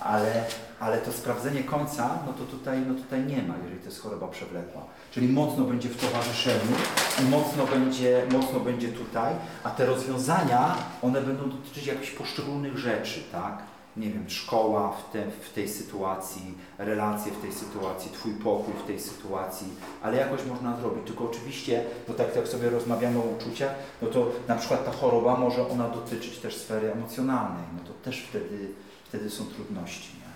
Ale, 0.00 0.44
ale 0.80 0.98
to 0.98 1.12
sprawdzenie 1.12 1.64
końca, 1.64 2.18
no 2.26 2.32
to 2.32 2.44
tutaj, 2.44 2.80
no 2.88 2.94
tutaj 2.94 3.24
nie 3.24 3.42
ma, 3.42 3.54
jeżeli 3.56 3.80
to 3.80 3.86
jest 3.86 4.02
choroba 4.02 4.28
przewlekła. 4.28 4.82
Czyli 5.10 5.28
mocno 5.28 5.64
będzie 5.64 5.88
w 5.88 6.00
towarzyszeniu 6.00 6.76
i 7.22 7.24
mocno 7.30 7.66
będzie, 7.66 8.26
mocno 8.32 8.60
będzie 8.60 8.88
tutaj, 8.88 9.34
a 9.64 9.70
te 9.70 9.86
rozwiązania, 9.86 10.74
one 11.02 11.20
będą 11.20 11.50
dotyczyć 11.50 11.86
jakichś 11.86 12.10
poszczególnych 12.10 12.78
rzeczy, 12.78 13.24
tak? 13.32 13.67
Nie 13.98 14.10
wiem, 14.10 14.30
szkoła 14.30 14.92
w, 14.92 15.12
te, 15.12 15.30
w 15.30 15.52
tej 15.52 15.68
sytuacji, 15.68 16.54
relacje 16.78 17.32
w 17.32 17.40
tej 17.40 17.52
sytuacji, 17.52 18.10
Twój 18.10 18.32
pokój 18.32 18.74
w 18.74 18.86
tej 18.86 19.00
sytuacji, 19.00 19.66
ale 20.02 20.16
jakoś 20.16 20.44
można 20.44 20.76
zrobić. 20.76 21.06
Tylko 21.06 21.24
oczywiście, 21.24 21.84
no 22.08 22.14
tak 22.14 22.36
jak 22.36 22.48
sobie 22.48 22.70
rozmawiamy 22.70 23.18
o 23.18 23.22
uczuciach, 23.22 23.74
no 24.02 24.08
to 24.08 24.32
na 24.48 24.54
przykład 24.54 24.84
ta 24.84 24.92
choroba 24.92 25.36
może 25.36 25.68
ona 25.68 25.88
dotyczyć 25.88 26.38
też 26.38 26.56
sfery 26.56 26.92
emocjonalnej, 26.92 27.64
no 27.76 27.88
to 27.88 27.92
też 28.04 28.20
wtedy, 28.20 28.68
wtedy 29.08 29.30
są 29.30 29.44
trudności, 29.44 30.08
nie? 30.16 30.28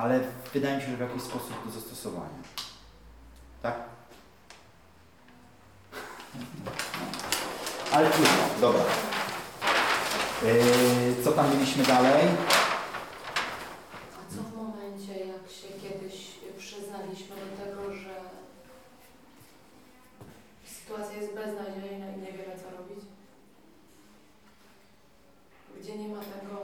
Ale 0.00 0.20
wydaje 0.54 0.76
mi 0.76 0.82
się, 0.82 0.90
że 0.90 0.96
w 0.96 1.00
jakiś 1.00 1.22
sposób 1.22 1.52
do 1.66 1.70
zastosowania. 1.70 2.28
Tak? 3.62 3.74
Ale 7.92 8.10
trudno, 8.10 8.30
dobra. 8.60 8.82
Yy, 10.44 11.24
co 11.24 11.32
tam 11.32 11.50
mieliśmy 11.54 11.84
dalej? 11.84 12.24
A 14.18 14.34
co 14.34 14.42
w 14.42 14.56
momencie, 14.56 15.12
jak 15.12 15.50
się 15.50 15.68
kiedyś 15.82 16.14
przyznaliśmy 16.58 17.36
do 17.36 17.64
tego, 17.64 17.94
że 17.94 18.14
sytuacja 20.66 21.13
jest 21.24 21.34
beznadziejna 21.36 22.06
i 22.06 22.18
nie 22.20 22.32
wiemy 22.32 22.54
co 22.62 22.76
robić? 22.76 23.04
Gdzie 25.80 25.96
nie 25.98 26.08
ma 26.08 26.20
tego... 26.20 26.60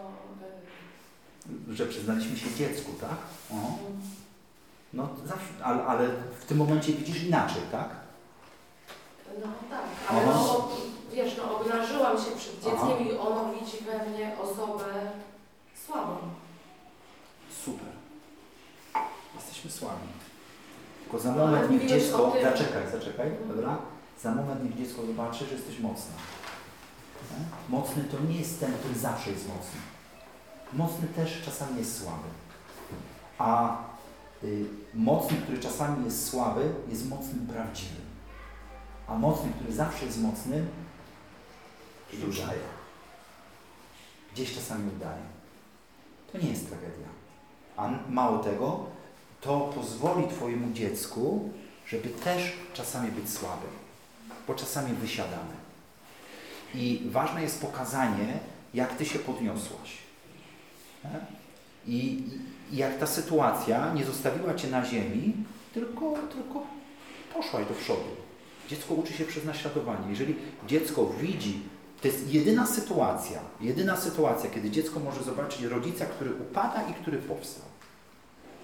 Że 1.72 1.86
przyznaliśmy 1.86 2.36
się 2.36 2.54
dziecku, 2.54 2.92
tak? 3.00 3.16
O. 3.52 3.54
No 4.92 5.08
zawsze, 5.26 5.48
ale, 5.64 5.84
ale 5.84 6.08
w 6.40 6.44
tym 6.44 6.58
momencie 6.58 6.92
widzisz 6.92 7.22
inaczej, 7.22 7.62
tak? 7.72 7.88
No 9.40 9.46
tak, 9.70 9.84
ale 10.08 10.20
Aha. 10.22 10.30
no, 10.34 10.68
wiesz, 11.12 11.36
no 11.36 11.56
obnażyłam 11.60 12.16
się 12.18 12.30
przed 12.36 12.54
dzieckiem 12.54 12.74
Aha. 12.82 12.96
i 13.00 13.12
ono 13.18 13.52
widzi 13.52 13.76
we 13.84 14.08
mnie 14.10 14.36
osobę 14.42 14.84
słabą. 15.86 16.16
Super. 17.64 17.88
Jesteśmy 19.36 19.70
słabi. 19.70 20.06
Tylko 21.02 21.18
za 21.18 21.32
No, 21.32 21.36
moment 21.46 21.70
niech 21.70 21.82
mówiłeś 21.82 22.02
dziecko, 22.02 22.32
zaczekaj, 22.42 22.82
zaczekaj, 22.92 23.26
Mhm. 23.28 23.48
dobra? 23.48 23.78
Za 24.22 24.34
moment 24.34 24.64
niech 24.64 24.76
dziecko 24.76 25.06
zobaczy, 25.06 25.46
że 25.46 25.54
jesteś 25.54 25.78
mocna. 25.78 26.12
Nie? 27.30 27.44
Mocny 27.76 28.04
to 28.04 28.20
nie 28.20 28.38
jest 28.38 28.60
ten, 28.60 28.72
który 28.72 28.94
zawsze 28.94 29.30
jest 29.30 29.48
mocny. 29.48 29.80
Mocny 30.72 31.08
też 31.08 31.42
czasami 31.44 31.78
jest 31.78 32.02
słaby. 32.02 32.28
A 33.38 33.76
y, 34.44 34.64
mocny, 34.94 35.36
który 35.36 35.58
czasami 35.58 36.04
jest 36.04 36.28
słaby, 36.28 36.72
jest 36.88 37.08
mocnym 37.08 37.46
prawdziwym. 37.46 38.10
A 39.08 39.14
mocny, 39.14 39.52
który 39.56 39.72
zawsze 39.72 40.04
jest 40.06 40.20
mocny, 40.22 40.64
udaje. 42.28 42.60
Gdzieś 44.32 44.54
czasami 44.54 44.90
udaje. 44.96 45.22
To 46.32 46.38
nie 46.38 46.50
jest 46.50 46.68
tragedia. 46.68 47.08
A 47.76 47.90
mało 48.08 48.38
tego, 48.38 48.86
to 49.40 49.60
pozwoli 49.60 50.28
Twojemu 50.28 50.72
dziecku, 50.72 51.50
żeby 51.86 52.08
też 52.08 52.56
czasami 52.74 53.10
być 53.10 53.30
słabym, 53.30 53.70
bo 54.50 54.54
czasami 54.54 54.94
wysiadamy. 54.94 55.54
I 56.74 57.02
ważne 57.10 57.42
jest 57.42 57.62
pokazanie, 57.62 58.38
jak 58.74 58.96
Ty 58.96 59.04
się 59.04 59.18
podniosłaś. 59.18 59.98
Nie? 61.04 61.20
I, 61.86 62.24
i 62.72 62.76
jak 62.76 62.98
ta 62.98 63.06
sytuacja 63.06 63.94
nie 63.94 64.04
zostawiła 64.04 64.54
Cię 64.54 64.68
na 64.68 64.84
ziemi, 64.84 65.34
tylko, 65.74 66.14
tylko 66.32 66.62
poszłaś 67.34 67.66
do 67.66 67.74
przodu. 67.74 68.10
Dziecko 68.68 68.94
uczy 68.94 69.12
się 69.12 69.24
przez 69.24 69.44
naśladowanie. 69.44 70.10
Jeżeli 70.10 70.36
dziecko 70.66 71.06
widzi, 71.06 71.62
to 72.02 72.08
jest 72.08 72.32
jedyna 72.32 72.66
sytuacja, 72.66 73.40
jedyna 73.60 73.96
sytuacja, 73.96 74.50
kiedy 74.50 74.70
dziecko 74.70 75.00
może 75.00 75.22
zobaczyć 75.22 75.62
rodzica, 75.62 76.06
który 76.06 76.30
upada 76.34 76.82
i 76.82 76.94
który 76.94 77.18
powstał. 77.18 77.66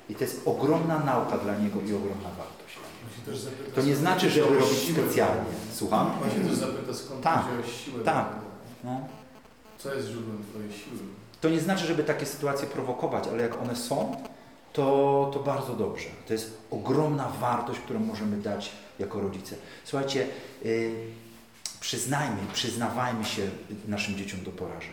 I 0.09 0.15
to 0.15 0.25
jest 0.25 0.43
ogromna 0.45 0.99
nauka 0.99 1.39
dla 1.39 1.59
niego 1.59 1.81
i 1.81 1.95
ogromna 1.95 2.29
wartość. 2.39 2.86
To 3.75 3.83
nie 3.83 3.97
znaczy, 3.97 4.31
że 4.31 4.41
robić 4.41 4.79
specjalnie. 4.93 5.45
Słucham? 5.75 6.11
Się 6.35 6.49
też 6.49 6.59
zapyta, 6.59 6.95
skąd 6.95 7.23
Tak, 7.23 7.45
wziąłeś 7.47 7.85
siłę. 7.85 8.05
tak. 8.05 8.27
No. 8.85 9.01
Co 9.79 9.95
jest 9.95 10.09
źródłem 10.09 10.45
Twojej 10.51 10.73
siły? 10.73 10.97
To 11.41 11.49
nie 11.49 11.61
znaczy, 11.61 11.87
żeby 11.87 12.05
takie 12.05 12.27
sytuacje 12.27 12.67
prowokować, 12.69 13.29
ale 13.29 13.43
jak 13.43 13.63
one 13.63 13.77
są, 13.77 14.17
to, 14.73 15.31
to 15.35 15.41
bardzo 15.41 15.75
dobrze. 15.75 16.09
To 16.27 16.33
jest 16.33 16.59
ogromna 16.71 17.29
wartość, 17.41 17.81
którą 17.81 18.01
możemy 18.01 18.37
dać 18.37 18.71
jako 18.99 19.21
rodzice. 19.21 19.57
Słuchajcie, 19.85 20.27
yy, 20.65 20.91
przyznajmy, 21.81 22.37
przyznawajmy 22.53 23.25
się 23.25 23.43
naszym 23.89 24.17
dzieciom 24.17 24.41
do 24.45 24.51
porażek. 24.51 24.93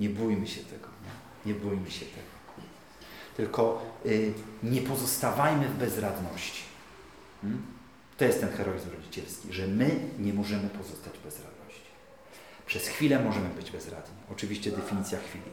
Nie 0.00 0.08
bójmy 0.08 0.46
się 0.46 0.60
tego. 0.60 0.88
Nie, 1.46 1.52
nie 1.52 1.60
bójmy 1.60 1.90
się 1.90 2.06
tego. 2.06 2.26
Tylko 3.36 3.82
yy, 4.04 4.32
nie 4.62 4.80
pozostawajmy 4.82 5.68
w 5.68 5.74
bezradności. 5.74 6.62
Hmm? 7.44 7.62
To 8.18 8.24
jest 8.24 8.40
ten 8.40 8.50
heroizm 8.50 8.90
rodzicielski, 8.96 9.52
że 9.52 9.66
my 9.66 10.00
nie 10.18 10.32
możemy 10.32 10.68
pozostać 10.68 11.12
bez 11.24 11.34
radości. 11.34 11.90
Przez 12.66 12.88
chwilę 12.88 13.18
możemy 13.18 13.48
być 13.48 13.70
bezradni. 13.70 14.16
Oczywiście 14.32 14.70
definicja 14.70 15.18
chwili. 15.18 15.44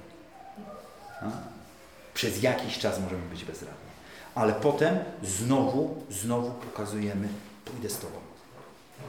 Przez 2.13 2.43
jakiś 2.43 2.79
czas 2.79 2.99
możemy 2.99 3.21
być 3.21 3.45
bezradni. 3.45 3.91
Ale 4.35 4.53
potem 4.53 4.97
znowu, 5.23 6.03
znowu 6.09 6.51
pokazujemy, 6.51 7.27
pójdę 7.65 7.89
z 7.89 7.99
Tobą. 7.99 8.17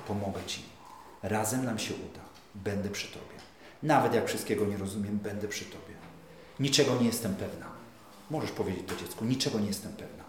Pomogę 0.08 0.40
Ci. 0.46 0.62
Razem 1.22 1.64
nam 1.64 1.78
się 1.78 1.94
uda. 1.94 2.20
Będę 2.54 2.88
przy 2.88 3.08
Tobie. 3.08 3.42
Nawet 3.82 4.14
jak 4.14 4.26
wszystkiego 4.26 4.66
nie 4.66 4.76
rozumiem, 4.76 5.18
będę 5.18 5.48
przy 5.48 5.64
Tobie. 5.64 5.94
Niczego 6.60 6.96
nie 7.00 7.06
jestem 7.06 7.34
pewna. 7.34 7.66
Możesz 8.30 8.50
powiedzieć 8.50 8.82
to 8.88 8.96
dziecku, 8.96 9.24
niczego 9.24 9.60
nie 9.60 9.66
jestem 9.66 9.92
pewna. 9.92 10.24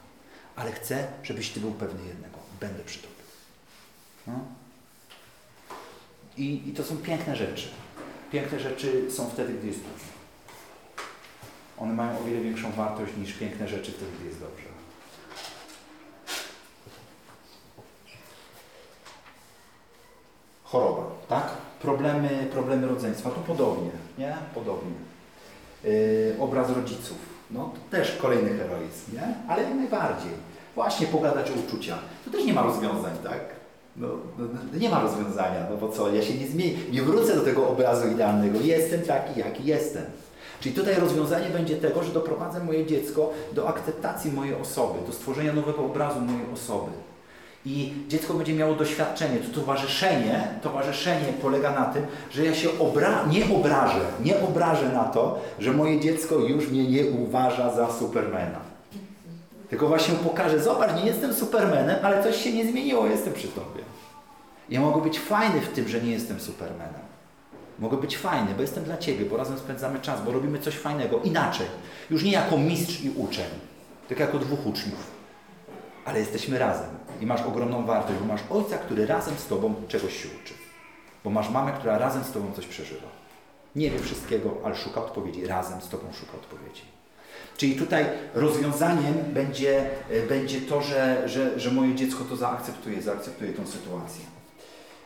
Ale 0.55 0.71
chcę, 0.71 1.07
żebyś 1.23 1.49
Ty 1.49 1.59
był 1.59 1.71
pewny 1.71 2.07
jednego. 2.07 2.42
Będę 2.63 2.83
przy 2.83 2.99
Tobie. 2.99 3.23
No? 4.27 4.33
I, 6.37 6.69
I 6.69 6.73
to 6.73 6.83
są 6.83 6.97
piękne 6.97 7.35
rzeczy. 7.35 7.67
Piękne 8.31 8.59
rzeczy 8.59 9.11
są 9.11 9.29
wtedy, 9.29 9.53
gdy 9.53 9.67
jest 9.67 9.79
dobrze. 9.79 10.05
One 11.77 11.93
mają 11.93 12.19
o 12.19 12.23
wiele 12.23 12.41
większą 12.41 12.71
wartość 12.71 13.11
niż 13.17 13.33
piękne 13.33 13.67
rzeczy 13.67 13.91
wtedy, 13.91 14.11
gdy 14.19 14.25
jest 14.25 14.39
dobrze. 14.39 14.63
Choroba, 20.63 21.11
tak? 21.29 21.47
Problemy, 21.81 22.47
problemy 22.51 22.87
rodzeństwa, 22.87 23.29
tu 23.29 23.39
podobnie, 23.41 23.91
nie? 24.17 24.37
Podobnie. 24.53 24.93
Yy, 25.83 26.35
obraz 26.39 26.69
rodziców, 26.69 27.17
no 27.51 27.73
to 27.73 27.97
też 27.97 28.17
kolejny 28.17 28.57
heroizm, 28.57 29.13
nie? 29.13 29.35
Ale 29.47 29.63
jak 29.63 29.75
najbardziej. 29.75 30.52
Właśnie 30.75 31.07
pogadać 31.07 31.51
o 31.51 31.53
uczuciach. 31.67 31.99
To 32.25 32.31
też 32.31 32.45
nie 32.45 32.53
ma 32.53 32.61
rozwiązań, 32.63 33.11
tak? 33.23 33.39
No, 33.97 34.07
no, 34.37 34.45
no, 34.53 34.79
nie 34.79 34.89
ma 34.89 35.01
rozwiązania, 35.01 35.67
no 35.69 35.77
bo 35.77 35.89
co, 35.89 36.13
ja 36.13 36.21
się 36.21 36.33
nie 36.33 36.47
zmienię, 36.47 36.73
nie 36.91 37.01
wrócę 37.01 37.35
do 37.35 37.41
tego 37.41 37.69
obrazu 37.69 38.07
idealnego. 38.07 38.59
Jestem 38.61 39.01
taki, 39.01 39.39
jaki 39.39 39.65
jestem. 39.65 40.03
Czyli 40.59 40.75
tutaj 40.75 40.95
rozwiązanie 40.95 41.49
będzie 41.49 41.75
tego, 41.75 42.03
że 42.03 42.13
doprowadzę 42.13 42.63
moje 42.63 42.85
dziecko 42.85 43.33
do 43.53 43.67
akceptacji 43.67 44.31
mojej 44.31 44.55
osoby, 44.55 44.99
do 45.07 45.13
stworzenia 45.13 45.53
nowego 45.53 45.85
obrazu 45.85 46.19
mojej 46.19 46.51
osoby. 46.53 46.91
I 47.65 47.93
dziecko 48.07 48.33
będzie 48.33 48.53
miało 48.53 48.75
doświadczenie. 48.75 49.37
To 49.37 49.59
towarzyszenie, 49.59 50.47
towarzyszenie 50.61 51.33
polega 51.41 51.71
na 51.71 51.85
tym, 51.85 52.05
że 52.31 52.45
ja 52.45 52.55
się 52.55 52.69
obra 52.79 53.25
nie 53.25 53.55
obrażę, 53.55 53.99
nie 54.23 54.39
obrażę 54.39 54.89
na 54.89 55.03
to, 55.03 55.39
że 55.59 55.71
moje 55.71 55.99
dziecko 55.99 56.35
już 56.35 56.67
mnie 56.67 56.83
nie 56.83 57.05
uważa 57.05 57.75
za 57.75 57.93
Supermana. 57.93 58.72
Tylko 59.73 59.87
właśnie 59.87 60.15
pokażę, 60.15 60.59
zobacz, 60.59 60.95
nie 60.95 61.05
jestem 61.05 61.33
Supermanem, 61.33 61.95
ale 62.03 62.23
coś 62.23 62.43
się 62.43 62.53
nie 62.53 62.71
zmieniło, 62.71 63.07
jestem 63.07 63.33
przy 63.33 63.47
Tobie. 63.47 63.83
Ja 64.69 64.81
mogę 64.81 65.01
być 65.01 65.19
fajny 65.19 65.61
w 65.61 65.67
tym, 65.67 65.87
że 65.87 66.01
nie 66.01 66.11
jestem 66.11 66.39
Supermanem. 66.39 67.01
Mogę 67.79 67.97
być 67.97 68.17
fajny, 68.17 68.53
bo 68.55 68.61
jestem 68.61 68.83
dla 68.83 68.97
Ciebie, 68.97 69.25
bo 69.25 69.37
razem 69.37 69.57
spędzamy 69.57 69.99
czas, 69.99 70.21
bo 70.21 70.31
robimy 70.31 70.59
coś 70.59 70.77
fajnego, 70.77 71.19
inaczej. 71.19 71.67
Już 72.09 72.23
nie 72.23 72.31
jako 72.31 72.57
mistrz 72.57 73.01
i 73.01 73.09
uczeń, 73.09 73.45
tylko 74.07 74.23
jako 74.23 74.39
dwóch 74.39 74.67
uczniów. 74.67 75.11
Ale 76.05 76.19
jesteśmy 76.19 76.59
razem 76.59 76.89
i 77.21 77.25
masz 77.25 77.41
ogromną 77.41 77.85
wartość, 77.85 78.19
bo 78.19 78.25
masz 78.25 78.41
ojca, 78.49 78.77
który 78.77 79.05
razem 79.05 79.37
z 79.37 79.47
Tobą 79.47 79.75
czegoś 79.87 80.23
się 80.23 80.29
uczy. 80.43 80.53
Bo 81.23 81.29
masz 81.29 81.49
mamę, 81.49 81.71
która 81.71 81.97
razem 81.97 82.23
z 82.23 82.31
Tobą 82.31 82.51
coś 82.51 82.65
przeżywa. 82.67 83.07
Nie 83.75 83.91
wie 83.91 83.99
wszystkiego, 83.99 84.57
ale 84.63 84.75
szuka 84.75 85.01
odpowiedzi. 85.01 85.47
Razem 85.47 85.81
z 85.81 85.89
Tobą 85.89 86.03
szuka 86.13 86.33
odpowiedzi. 86.33 86.92
Czyli 87.57 87.75
tutaj 87.75 88.05
rozwiązaniem 88.33 89.13
będzie, 89.33 89.89
będzie 90.29 90.61
to, 90.61 90.81
że, 90.81 91.29
że, 91.29 91.59
że 91.59 91.71
moje 91.71 91.95
dziecko 91.95 92.23
to 92.23 92.35
zaakceptuje, 92.35 93.01
zaakceptuje 93.01 93.53
tą 93.53 93.67
sytuację. 93.67 94.25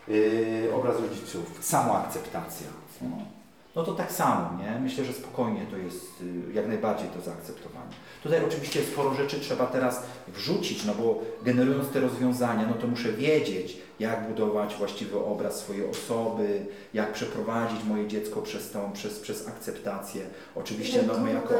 Yy, 0.07 0.74
obraz 0.76 0.95
rodziców, 1.02 1.57
samoakceptacja. 1.61 2.68
No, 3.02 3.37
no 3.78 3.84
to 3.84 3.94
tak 3.94 4.12
samo, 4.12 4.49
nie? 4.64 4.80
Myślę, 4.80 5.06
że 5.06 5.14
spokojnie 5.14 5.66
to 5.72 5.78
jest 5.78 6.22
yy, 6.22 6.54
jak 6.54 6.68
najbardziej 6.68 7.10
to 7.10 7.22
zaakceptowanie. 7.22 7.91
Tutaj 8.24 8.45
oczywiście 8.45 8.84
sporo 8.84 9.14
rzeczy 9.14 9.40
trzeba 9.40 9.66
teraz 9.66 10.04
wrzucić, 10.28 10.86
no 10.86 10.94
bo 10.95 11.22
generując 11.44 11.90
te 11.90 11.99
rozwiązania, 11.99 12.68
no 12.68 12.74
to 12.74 12.88
muszę 12.88 13.12
wiedzieć, 13.12 13.78
jak 13.99 14.28
budować 14.28 14.76
właściwy 14.76 15.26
obraz 15.26 15.56
swojej 15.56 15.90
osoby, 15.90 16.66
jak 16.94 17.14
przeprowadzić 17.14 17.84
moje 17.84 18.08
dziecko 18.08 18.41
przez 18.41 18.72
tą, 18.72 18.91
przez, 18.91 19.20
przez 19.20 19.48
akceptację. 19.48 20.22
Oczywiście 20.56 21.04
no 21.08 21.20
my 21.20 21.34
jako... 21.34 21.54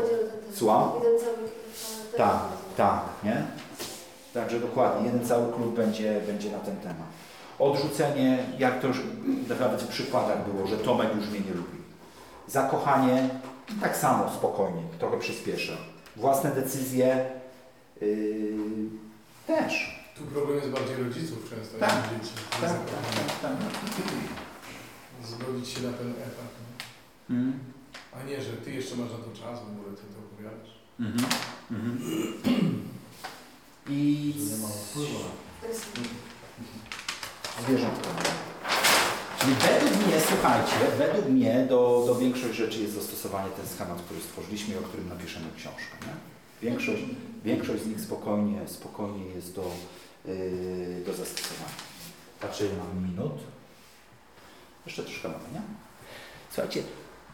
Słucham? 0.54 0.90
Tak, 2.18 2.40
tak, 2.78 3.02
nie? 3.24 3.44
Także 4.34 4.60
dokładnie, 4.60 5.06
jeden 5.06 5.28
cały 5.28 5.54
klub 5.54 5.76
będzie, 5.76 6.22
będzie 6.28 6.52
na 6.52 6.60
ten 6.60 6.76
temat. 6.76 7.08
Odrzucenie, 7.60 8.38
jak 8.60 8.82
to 8.82 8.88
już 8.88 8.98
nawet 9.60 9.82
w 9.82 9.88
przykładach 9.88 10.52
było, 10.52 10.68
że 10.68 10.78
Tomek 10.78 11.16
już 11.16 11.30
mnie 11.30 11.40
nie 11.40 11.54
lubi. 11.54 11.77
Zakochanie, 12.48 13.30
tak 13.82 13.98
samo 13.98 14.32
spokojnie, 14.38 14.82
trochę 15.00 15.18
przyspieszę. 15.20 15.78
Własne 16.16 16.52
decyzje 16.52 17.30
yy, 18.02 18.54
też. 19.48 19.98
Tu 20.18 20.24
problem 20.24 20.58
jest 20.58 20.70
bardziej 20.70 20.96
rodziców 21.04 21.50
często, 21.50 21.78
Tak, 21.80 21.92
niż 21.92 22.22
dzieci. 22.30 22.34
tak, 22.62 22.70
tak, 22.70 23.42
tak, 23.42 23.52
Zgodzić 25.26 25.70
się 25.70 25.82
na 25.82 25.94
ten 25.94 26.10
etap. 26.12 26.52
nie? 27.30 27.36
Mm. 27.36 27.60
A 28.20 28.24
nie, 28.24 28.42
że 28.42 28.54
ty 28.54 28.72
jeszcze 28.72 28.96
masz 28.96 29.12
na 29.12 29.18
to 29.18 29.32
czas, 29.42 29.60
w 29.60 29.80
ogóle 29.80 29.96
ty 29.98 30.04
to 30.04 30.20
opowiadasz. 30.20 30.70
Mhm. 31.00 31.26
Mhm. 31.72 32.00
I 33.90 34.34
Nie 34.52 34.58
ma 34.58 34.68
wpływu. 34.68 35.20
zwierzątka. 37.66 38.10
Czyli 39.40 39.54
według 39.56 40.08
mnie, 40.08 40.22
słuchajcie, 40.28 40.76
według 40.98 41.26
mnie 41.26 41.66
do, 41.70 42.04
do 42.08 42.16
większości 42.16 42.58
rzeczy 42.58 42.80
jest 42.80 42.94
zastosowany 42.94 43.50
ten 43.50 43.68
schemat, 43.68 44.02
który 44.02 44.22
stworzyliśmy 44.22 44.76
i 44.76 44.78
o 44.78 44.82
którym 44.82 45.10
napiszemy 45.10 45.46
książkę. 45.58 45.96
Nie? 46.02 46.14
Większość, 46.70 47.02
większość 47.44 47.84
z 47.84 47.88
nich 47.88 48.02
spokojnie, 48.02 48.68
spokojnie 48.68 49.26
jest 49.26 49.56
do, 49.56 49.72
yy, 50.26 51.04
do 51.06 51.14
zastosowania. 51.14 51.76
Patrzę, 52.42 52.66
ile 52.66 52.74
mam 52.78 53.10
minut. 53.10 53.40
Jeszcze 54.86 55.04
troszkę 55.04 55.28
mamy, 55.28 55.44
nie? 55.54 55.62
Słuchajcie, 56.52 56.84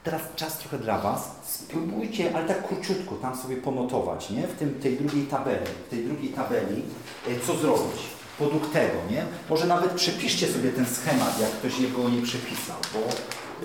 teraz 0.03 0.21
czas 0.35 0.57
trochę 0.57 0.77
dla 0.77 0.97
Was. 0.97 1.31
Spróbujcie, 1.43 2.35
ale 2.35 2.47
tak 2.47 2.67
króciutko, 2.67 3.15
tam 3.15 3.37
sobie 3.37 3.57
ponotować, 3.57 4.29
nie? 4.29 4.47
W 4.47 4.57
tym, 4.57 4.79
tej 4.79 4.97
drugiej 4.97 5.23
tabeli, 5.23 5.65
w 5.87 5.89
tej 5.89 6.05
drugiej 6.05 6.29
tabeli, 6.29 6.83
yy, 7.27 7.39
co 7.47 7.55
zrobić 7.55 8.01
podług 8.39 8.71
tego, 8.71 8.93
nie? 9.11 9.23
Może 9.49 9.65
nawet 9.65 9.91
przepiszcie 9.91 10.47
sobie 10.47 10.69
ten 10.69 10.85
schemat, 10.85 11.39
jak 11.41 11.51
ktoś 11.51 11.79
jego 11.79 12.09
nie 12.09 12.21
przepisał, 12.21 12.77
bo 12.93 12.99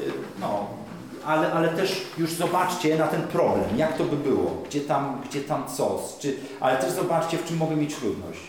yy, 0.00 0.12
no, 0.40 0.66
ale, 1.24 1.52
ale 1.52 1.68
też 1.68 2.06
już 2.18 2.32
zobaczcie 2.32 2.96
na 2.96 3.06
ten 3.06 3.22
problem, 3.22 3.78
jak 3.78 3.96
to 3.96 4.04
by 4.04 4.16
było, 4.16 4.62
gdzie 4.66 4.80
tam, 4.80 5.20
gdzie 5.28 5.40
tam 5.40 5.64
co, 5.76 6.02
czy, 6.18 6.36
ale 6.60 6.76
też 6.76 6.92
zobaczcie, 6.92 7.38
w 7.38 7.44
czym 7.44 7.56
mogę 7.56 7.76
mieć 7.76 7.94
trudność. 7.94 8.40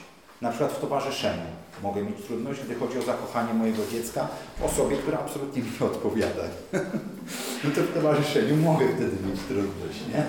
Na 0.42 0.50
przykład 0.50 0.72
w 0.72 0.82
towarzyszeniu 0.82 1.44
mogę 1.84 2.04
mieć 2.04 2.18
trudność, 2.28 2.62
gdy 2.62 2.76
chodzi 2.76 3.00
o 3.00 3.02
zakochanie 3.02 3.54
mojego 3.54 3.82
dziecka 3.92 4.28
w 4.60 4.64
osobie, 4.64 4.98
która 4.98 5.20
absolutnie 5.20 5.62
mi 5.62 5.72
nie 5.82 5.88
odpowiada. 5.88 6.44
no 7.64 7.70
to 7.76 7.82
w 7.82 7.94
towarzyszeniu 7.94 8.56
mogę 8.56 8.86
wtedy 8.88 9.28
mieć 9.28 9.40
trudność, 9.48 10.00
nie? 10.14 10.24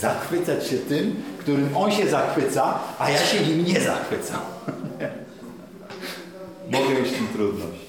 Zachwycać 0.00 0.66
się 0.66 0.78
tym, 0.78 1.22
którym 1.38 1.76
on 1.76 1.92
się 1.92 2.08
zachwyca, 2.08 2.78
a 2.98 3.10
ja 3.10 3.18
się 3.18 3.40
nim 3.40 3.64
nie 3.64 3.80
zachwycam. 3.80 4.40
mogę 6.72 7.06
z 7.08 7.12
tym 7.12 7.28
trudność. 7.28 7.80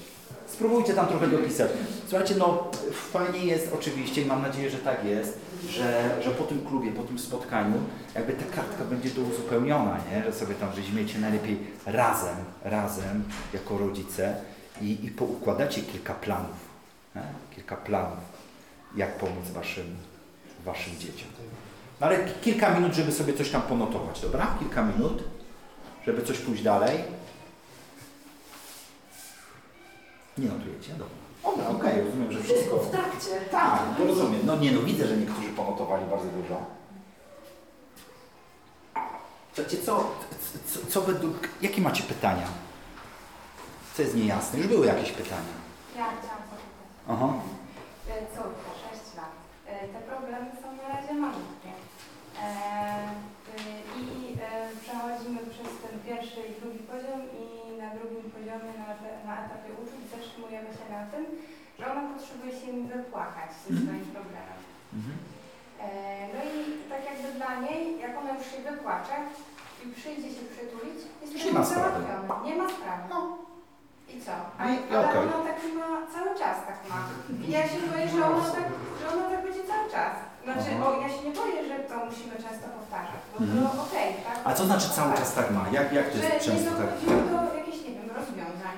Spróbujcie 0.46 0.94
tam 0.94 1.06
trochę 1.06 1.26
dopisać. 1.26 1.70
Słuchajcie, 2.08 2.34
no 2.38 2.70
fajnie 3.12 3.44
jest 3.44 3.70
oczywiście, 3.74 4.22
i 4.22 4.26
mam 4.26 4.42
nadzieję, 4.42 4.70
że 4.70 4.78
tak 4.78 5.04
jest, 5.04 5.38
że, 5.70 6.18
że 6.24 6.30
po 6.30 6.44
tym 6.44 6.66
klubie, 6.66 6.92
po 6.92 7.02
tym 7.02 7.18
spotkaniu, 7.18 7.74
jakby 8.14 8.32
ta 8.32 8.44
kartka 8.56 8.84
będzie 8.84 9.10
douzupełniona, 9.10 9.98
nie? 10.10 10.24
że 10.24 10.32
sobie 10.32 10.54
tam 10.54 10.70
weźmiecie 10.70 11.18
najlepiej 11.18 11.58
razem, 11.86 12.36
razem 12.64 13.24
jako 13.54 13.78
rodzice 13.78 14.36
i, 14.80 15.04
i 15.04 15.10
poukładacie 15.10 15.82
kilka 15.82 16.14
planów, 16.14 16.56
nie? 17.16 17.22
kilka 17.54 17.76
planów, 17.76 18.18
jak 18.96 19.18
pomóc 19.18 19.50
waszym, 19.54 19.96
waszym 20.64 20.92
dzieciom. 20.98 21.28
No 22.00 22.06
ale 22.06 22.18
kilka 22.42 22.74
minut, 22.74 22.94
żeby 22.94 23.12
sobie 23.12 23.32
coś 23.32 23.50
tam 23.50 23.62
ponotować, 23.62 24.20
dobra? 24.20 24.56
Kilka 24.58 24.82
minut, 24.82 25.22
żeby 26.06 26.22
coś 26.22 26.38
pójść 26.38 26.62
dalej. 26.62 26.98
Nie 30.38 30.48
notujecie? 30.48 30.92
Dobra. 30.92 31.24
Dobra, 31.44 31.68
okej, 31.68 32.04
rozumiem, 32.04 32.32
że 32.32 32.42
wszystko... 32.42 32.76
W 32.76 32.90
trakcie. 32.90 33.30
Tak, 33.50 33.80
to 33.98 34.04
rozumiem. 34.04 34.40
No 34.44 34.56
nie 34.56 34.72
no, 34.72 34.80
widzę, 34.80 35.06
że 35.06 35.16
niektórzy 35.16 35.48
ponotowali 35.48 36.04
bardzo 36.06 36.26
dużo. 36.26 36.56
Słuchajcie, 39.54 39.78
co, 39.86 40.10
co, 40.72 40.86
co 40.90 41.00
według... 41.00 41.48
Jakie 41.62 41.80
macie 41.82 42.02
pytania? 42.02 42.46
Co 43.94 44.02
jest 44.02 44.14
niejasne? 44.16 44.58
Już 44.58 44.68
były 44.68 44.86
jakieś 44.86 45.12
pytania. 45.12 45.54
Ja 45.96 46.04
chciałam 46.06 46.42
zapytać. 46.50 46.84
Aha. 47.08 47.28
E, 48.10 48.12
Córka, 48.36 48.70
6 48.90 49.16
lat. 49.16 49.32
E, 49.66 49.88
Te 49.88 50.00
problemy 50.00 50.46
są 50.62 50.68
na 50.82 50.88
razie 50.94 51.14
malutkie. 51.14 51.72
E, 52.38 52.44
e, 52.44 53.62
I 54.00 54.36
e, 54.40 54.68
przechodzimy 54.82 55.38
przez 55.50 55.70
ten 55.82 55.94
pierwszy 56.06 56.40
i 56.40 56.60
drugi 56.60 56.78
poziom 56.78 57.20
i 57.42 57.63
na 57.84 57.90
drugim 57.96 58.26
poziomie, 58.36 58.70
na, 58.82 58.88
na 59.28 59.34
etapie 59.44 59.70
uczuć 59.82 60.02
zatrzymujemy 60.14 60.70
się 60.78 60.86
na 60.96 61.02
tym, 61.12 61.22
że 61.78 61.84
ona 61.92 62.02
potrzebuje 62.12 62.52
się 62.60 62.66
mi 62.76 62.82
wypłakać 62.94 63.50
ze 63.62 63.70
swoim 63.82 64.06
problemem. 64.16 64.58
Mhm. 64.98 65.16
E, 65.84 65.88
No 66.34 66.40
i 66.52 66.56
tak 66.90 67.02
jakby 67.10 67.28
dla 67.38 67.52
niej, 67.64 67.82
jak 68.04 68.12
ona 68.20 68.30
już 68.36 68.46
się 68.52 68.58
wypłacze 68.70 69.16
i 69.82 69.84
przyjdzie 69.98 70.28
się 70.36 70.42
przytulić, 70.54 70.98
jest 71.22 71.32
sprawy. 71.40 71.74
załatwiony. 71.74 72.44
Nie 72.46 72.54
ma 72.60 72.66
sprawy. 72.76 73.04
I 74.12 74.20
co? 74.24 74.32
A, 74.58 74.64
No 74.64 74.70
i 74.74 74.78
ale 74.96 75.08
okej. 75.08 75.18
ona 75.22 75.38
tak 75.48 75.58
ma 75.78 75.88
cały 76.14 76.30
czas 76.40 76.56
tak 76.68 76.78
ma. 76.90 76.98
I 77.46 77.50
ja 77.50 77.62
się 77.68 77.78
boję, 77.90 78.08
że 78.08 78.26
ona 78.26 78.50
tak, 78.56 78.66
że 79.00 79.06
ona 79.14 79.24
tak 79.30 79.42
będzie 79.46 79.64
cały 79.72 79.86
czas. 79.90 80.14
Znaczy, 80.44 80.70
Aha. 80.80 80.86
o, 80.90 81.00
ja 81.02 81.08
się 81.08 81.22
nie 81.28 81.34
boję, 81.40 81.58
że 81.68 81.76
to 81.88 81.94
musimy 82.06 82.34
często 82.44 82.66
powtarzać, 82.78 83.20
bo 83.32 83.44
Mhm. 83.44 83.66
to 83.66 83.82
okej, 83.82 84.08
tak? 84.26 84.38
A 84.44 84.54
co 84.54 84.64
znaczy 84.64 84.88
cały 84.90 85.12
czas 85.14 85.34
tak 85.34 85.50
ma? 85.50 85.64
Jak, 85.72 85.92
jak 85.92 86.10
to 86.10 86.18
Że 86.18 86.24
jest 86.24 86.34
nie 86.48 86.52
często 86.52 86.70
tak? 86.70 86.80
dochodzimy 86.86 87.30
do 87.30 87.54
jakichś, 87.58 87.78
nie 87.86 87.90
wiem, 87.94 88.08
rozwiązań. 88.16 88.76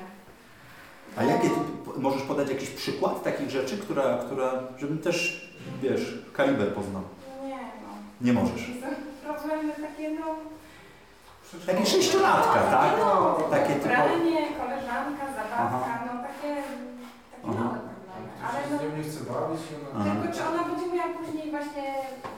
A 1.19 1.23
jakie 1.25 1.49
ty, 1.51 1.57
możesz 1.97 2.23
podać 2.23 2.49
jakiś 2.49 2.71
przykład 2.71 3.23
takich 3.23 3.51
rzeczy, 3.51 3.79
która, 3.79 4.19
która, 4.19 4.51
żebym 4.79 4.99
też, 4.99 5.51
wiesz, 5.83 6.19
kaliber 6.33 6.75
poznał? 6.75 7.03
Nie 7.45 7.57
no. 7.83 7.89
Nie 8.21 8.33
możesz. 8.33 8.71
Problemy 9.25 9.73
takie, 9.73 10.11
no... 10.11 10.27
Takie 11.67 11.87
sześciolatka, 11.87 12.61
tak? 12.71 12.91
No, 12.99 13.39
Takie 13.51 13.75
typu... 13.75 13.89
Pranie, 13.89 14.39
koleżanka, 14.61 15.27
zabawka, 15.37 15.57
Aha. 15.87 15.99
no 16.07 16.23
takie, 16.23 16.55
takie 17.33 17.43
Aha. 17.45 17.53
problemy. 17.53 17.76
Ale 18.49 18.59
się 18.65 18.71
no, 18.73 18.79
z 18.79 18.83
nią 18.83 18.91
nie 18.97 19.03
chce 19.09 19.21
bawić 19.33 19.61
i 19.71 19.73
ona... 19.79 19.89
Aha. 20.01 20.11
tylko 20.15 20.29
czy 20.37 20.43
ona 20.51 20.63
będzie 20.69 20.87
miała 20.95 21.11
później 21.19 21.47
właśnie 21.57 21.85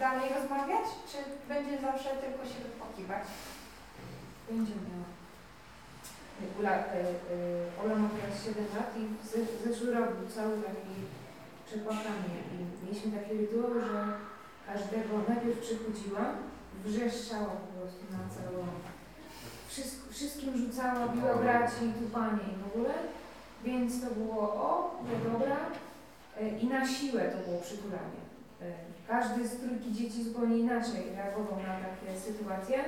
dalej 0.05 0.26
rozmawiać, 0.36 0.86
czy 1.10 1.18
będzie 1.52 1.74
zawsze 1.86 2.09
tylko 2.24 2.43
się 2.51 2.59
wypłakiwać? 2.66 3.24
Będzie 4.51 4.74
miała. 4.86 5.09
Ula, 6.59 6.70
e, 6.70 7.01
e, 7.01 7.06
Ola 7.82 7.94
ma 8.02 8.09
teraz 8.16 8.44
7 8.44 8.64
lat 8.76 8.90
i 9.01 9.02
w 9.20 9.22
ze- 9.32 9.59
zeszły 9.64 9.89
rok 9.94 10.09
był 10.16 10.28
cały 10.36 10.55
taki 10.68 10.94
przepłakany. 11.66 12.28
I 12.55 12.85
mieliśmy 12.86 13.09
takie 13.18 13.32
rytuały, 13.40 13.80
że 13.80 14.01
każdego 14.68 15.12
najpierw 15.28 15.59
przychodziła, 15.66 16.24
wrzeszczała 16.85 17.52
po 17.64 17.68
prostu 17.74 18.02
na 18.14 18.22
całą. 18.36 18.60
Wszystko, 19.68 20.12
wszystkim 20.12 20.51
rzucała, 20.62 21.09
biła 21.09 21.35
braci, 21.35 21.85
tupanie 22.01 22.44
i 22.52 22.56
w 22.62 22.66
ogóle. 22.70 22.94
Więc 23.64 24.01
to 24.02 24.06
było 24.14 24.43
o, 24.43 25.01
no 25.05 25.30
dobra. 25.32 25.56
E, 26.40 26.48
I 26.59 26.66
na 26.66 26.86
siłę 26.86 27.20
to 27.31 27.48
było 27.51 27.60
przytulanie. 27.62 28.20
E, 28.62 28.65
Każdy 29.09 29.48
z 29.48 29.56
trójki 29.60 29.93
dzieci 29.93 30.24
zupełnie 30.24 30.59
inaczej 30.59 31.02
reagował 31.16 31.59
na 31.59 31.74
takie 31.86 32.19
sytuacje. 32.20 32.78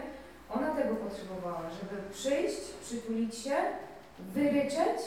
Ona 0.51 0.71
tego 0.71 0.95
potrzebowała, 0.97 1.63
żeby 1.71 2.03
przyjść, 2.13 2.61
przytulić 2.83 3.35
się, 3.35 3.57
wyryczeć 4.19 5.01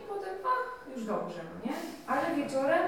i 0.00 0.08
potem, 0.08 0.34
ach, 0.44 0.96
już 0.96 1.06
dobrze, 1.06 1.40
no 1.44 1.70
nie? 1.70 1.76
Ale 2.06 2.34
wieczorem, 2.36 2.82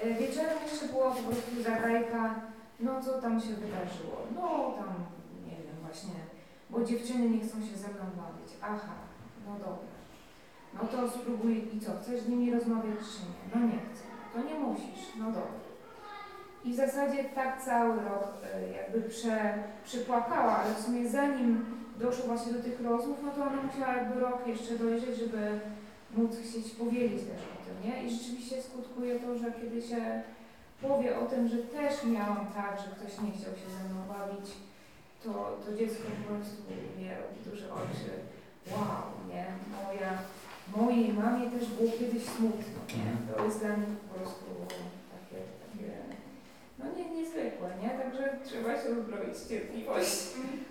e, 0.00 0.14
wieczorem 0.14 0.58
jeszcze 0.70 0.86
była 0.88 1.10
po 1.10 1.22
prostu 1.22 1.62
zagrajka, 1.62 2.34
no 2.80 3.02
co 3.02 3.20
tam 3.22 3.40
się 3.40 3.48
wydarzyło? 3.54 4.16
No 4.34 4.74
tam, 4.78 4.94
nie 5.46 5.56
wiem, 5.56 5.76
właśnie, 5.86 6.14
bo 6.70 6.84
dziewczyny 6.84 7.28
nie 7.30 7.40
chcą 7.40 7.60
się 7.60 7.76
ze 7.76 7.88
mną 7.88 8.04
bawić. 8.16 8.52
Aha, 8.62 8.94
no 9.46 9.52
dobra. 9.58 9.90
No 10.74 10.80
to 10.88 11.10
spróbuj 11.18 11.68
i 11.76 11.80
co, 11.80 11.90
chcesz 12.02 12.20
z 12.20 12.28
nimi 12.28 12.52
rozmawiać 12.54 12.98
czy 12.98 13.20
nie? 13.22 13.60
No 13.60 13.66
nie 13.72 13.78
chcę. 13.78 14.09
To 14.34 14.42
nie 14.42 14.54
musisz, 14.54 15.14
no 15.18 15.24
dobra. 15.24 15.60
I 16.64 16.72
w 16.72 16.76
zasadzie 16.76 17.24
tak 17.24 17.62
cały 17.62 17.94
rok 17.94 18.32
e, 18.54 18.72
jakby 18.72 19.02
prze, 19.08 19.54
przypłakała, 19.84 20.56
ale 20.56 20.74
w 20.74 20.80
sumie 20.80 21.08
zanim 21.08 21.64
doszło 21.96 22.26
właśnie 22.26 22.52
do 22.52 22.62
tych 22.62 22.80
rozmów, 22.80 23.18
no 23.22 23.30
to 23.30 23.42
ona 23.42 23.62
musiała 23.62 23.94
jakby 23.94 24.20
rok 24.20 24.46
jeszcze 24.46 24.78
dojrzeć, 24.78 25.18
żeby 25.18 25.60
móc 26.16 26.30
chcieć 26.36 26.70
powiedzieć 26.70 27.22
też 27.22 27.40
o 27.40 27.58
tym, 27.66 27.90
nie? 27.90 28.04
I 28.04 28.10
rzeczywiście 28.16 28.62
skutkuje 28.62 29.20
to, 29.20 29.38
że 29.38 29.52
kiedy 29.52 29.82
się 29.82 30.22
powie 30.82 31.18
o 31.18 31.26
tym, 31.26 31.48
że 31.48 31.58
też 31.58 32.04
miałam 32.04 32.46
tak, 32.54 32.78
że 32.80 32.96
ktoś 32.96 33.20
nie 33.20 33.30
chciał 33.30 33.52
się 33.60 33.68
ze 33.78 33.88
mną 33.88 34.00
bawić, 34.08 34.50
to, 35.24 35.58
to 35.66 35.76
dziecko 35.76 36.02
po 36.02 36.34
prostu 36.34 36.62
robi 37.22 37.50
duże 37.50 37.72
oczy. 37.72 38.10
Wow, 38.72 39.02
nie? 39.28 39.46
Moja, 39.72 40.12
mojej 40.76 41.12
mamie 41.12 41.50
też 41.50 41.68
było 41.68 41.90
kiedyś 41.98 42.22
smutno, 42.24 42.80
nie? 42.88 43.34
To 43.34 43.44
jest 43.44 43.58
dla 43.58 43.76
nich 43.76 43.96
po 44.08 44.14
prostu 44.14 44.44
takie, 45.14 45.40
takie 45.62 45.90
no 46.78 46.84
nie, 46.96 47.16
niezwykłe, 47.16 47.68
nie? 47.82 47.90
Także 47.90 48.36
trzeba 48.44 48.82
się 48.82 48.88
uzbroić 48.90 49.36
w 49.38 49.48
cierpliwość, 49.48 50.16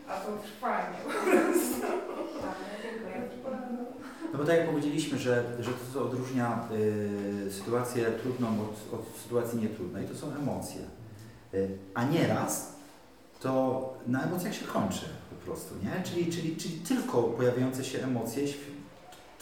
a 0.08 0.14
to 0.20 0.28
trwanie 0.60 0.98
po 1.06 1.10
prostu. 1.10 1.88
No 4.34 4.40
bo 4.40 4.46
tak 4.46 4.58
jak 4.58 4.70
powiedzieliśmy, 4.70 5.18
że, 5.18 5.44
że 5.60 5.72
to, 5.72 5.94
co 5.94 6.04
odróżnia 6.06 6.68
y, 7.48 7.52
sytuację 7.52 8.06
trudną 8.06 8.48
od, 8.48 9.00
od 9.00 9.18
sytuacji 9.24 9.60
nietrudnej, 9.60 10.08
to 10.08 10.16
są 10.16 10.36
emocje. 10.36 10.82
Y, 11.54 11.78
a 11.94 12.04
nieraz 12.04 12.76
to 13.40 13.94
na 14.08 14.24
emocjach 14.24 14.56
się 14.56 14.66
kończy 14.66 15.06
po 15.30 15.46
prostu, 15.46 15.76
nie? 15.84 16.04
Czyli, 16.04 16.32
czyli, 16.32 16.56
czyli 16.56 16.76
tylko 16.76 17.24
pojawiające 17.24 17.84
się 17.84 18.04
emocje, 18.04 18.48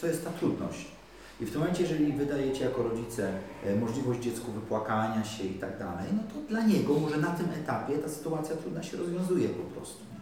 to 0.01 0.07
jest 0.07 0.25
ta 0.25 0.31
trudność. 0.31 0.85
I 1.41 1.45
w 1.45 1.51
tym 1.51 1.59
momencie, 1.59 1.81
jeżeli 1.83 2.13
wydajecie 2.13 2.63
jako 2.63 2.83
rodzice 2.83 3.33
e, 3.65 3.75
możliwość 3.75 4.19
dziecku 4.19 4.51
wypłakania 4.51 5.23
się 5.23 5.43
i 5.43 5.53
tak 5.53 5.79
dalej, 5.79 6.07
no 6.15 6.23
to 6.33 6.49
dla 6.49 6.61
niego 6.61 6.93
może 6.93 7.17
na 7.17 7.31
tym 7.31 7.49
etapie 7.63 7.97
ta 7.97 8.09
sytuacja 8.09 8.55
trudna 8.55 8.83
się 8.83 8.97
rozwiązuje 8.97 9.49
po 9.49 9.63
prostu. 9.63 9.99
Nie? 10.13 10.19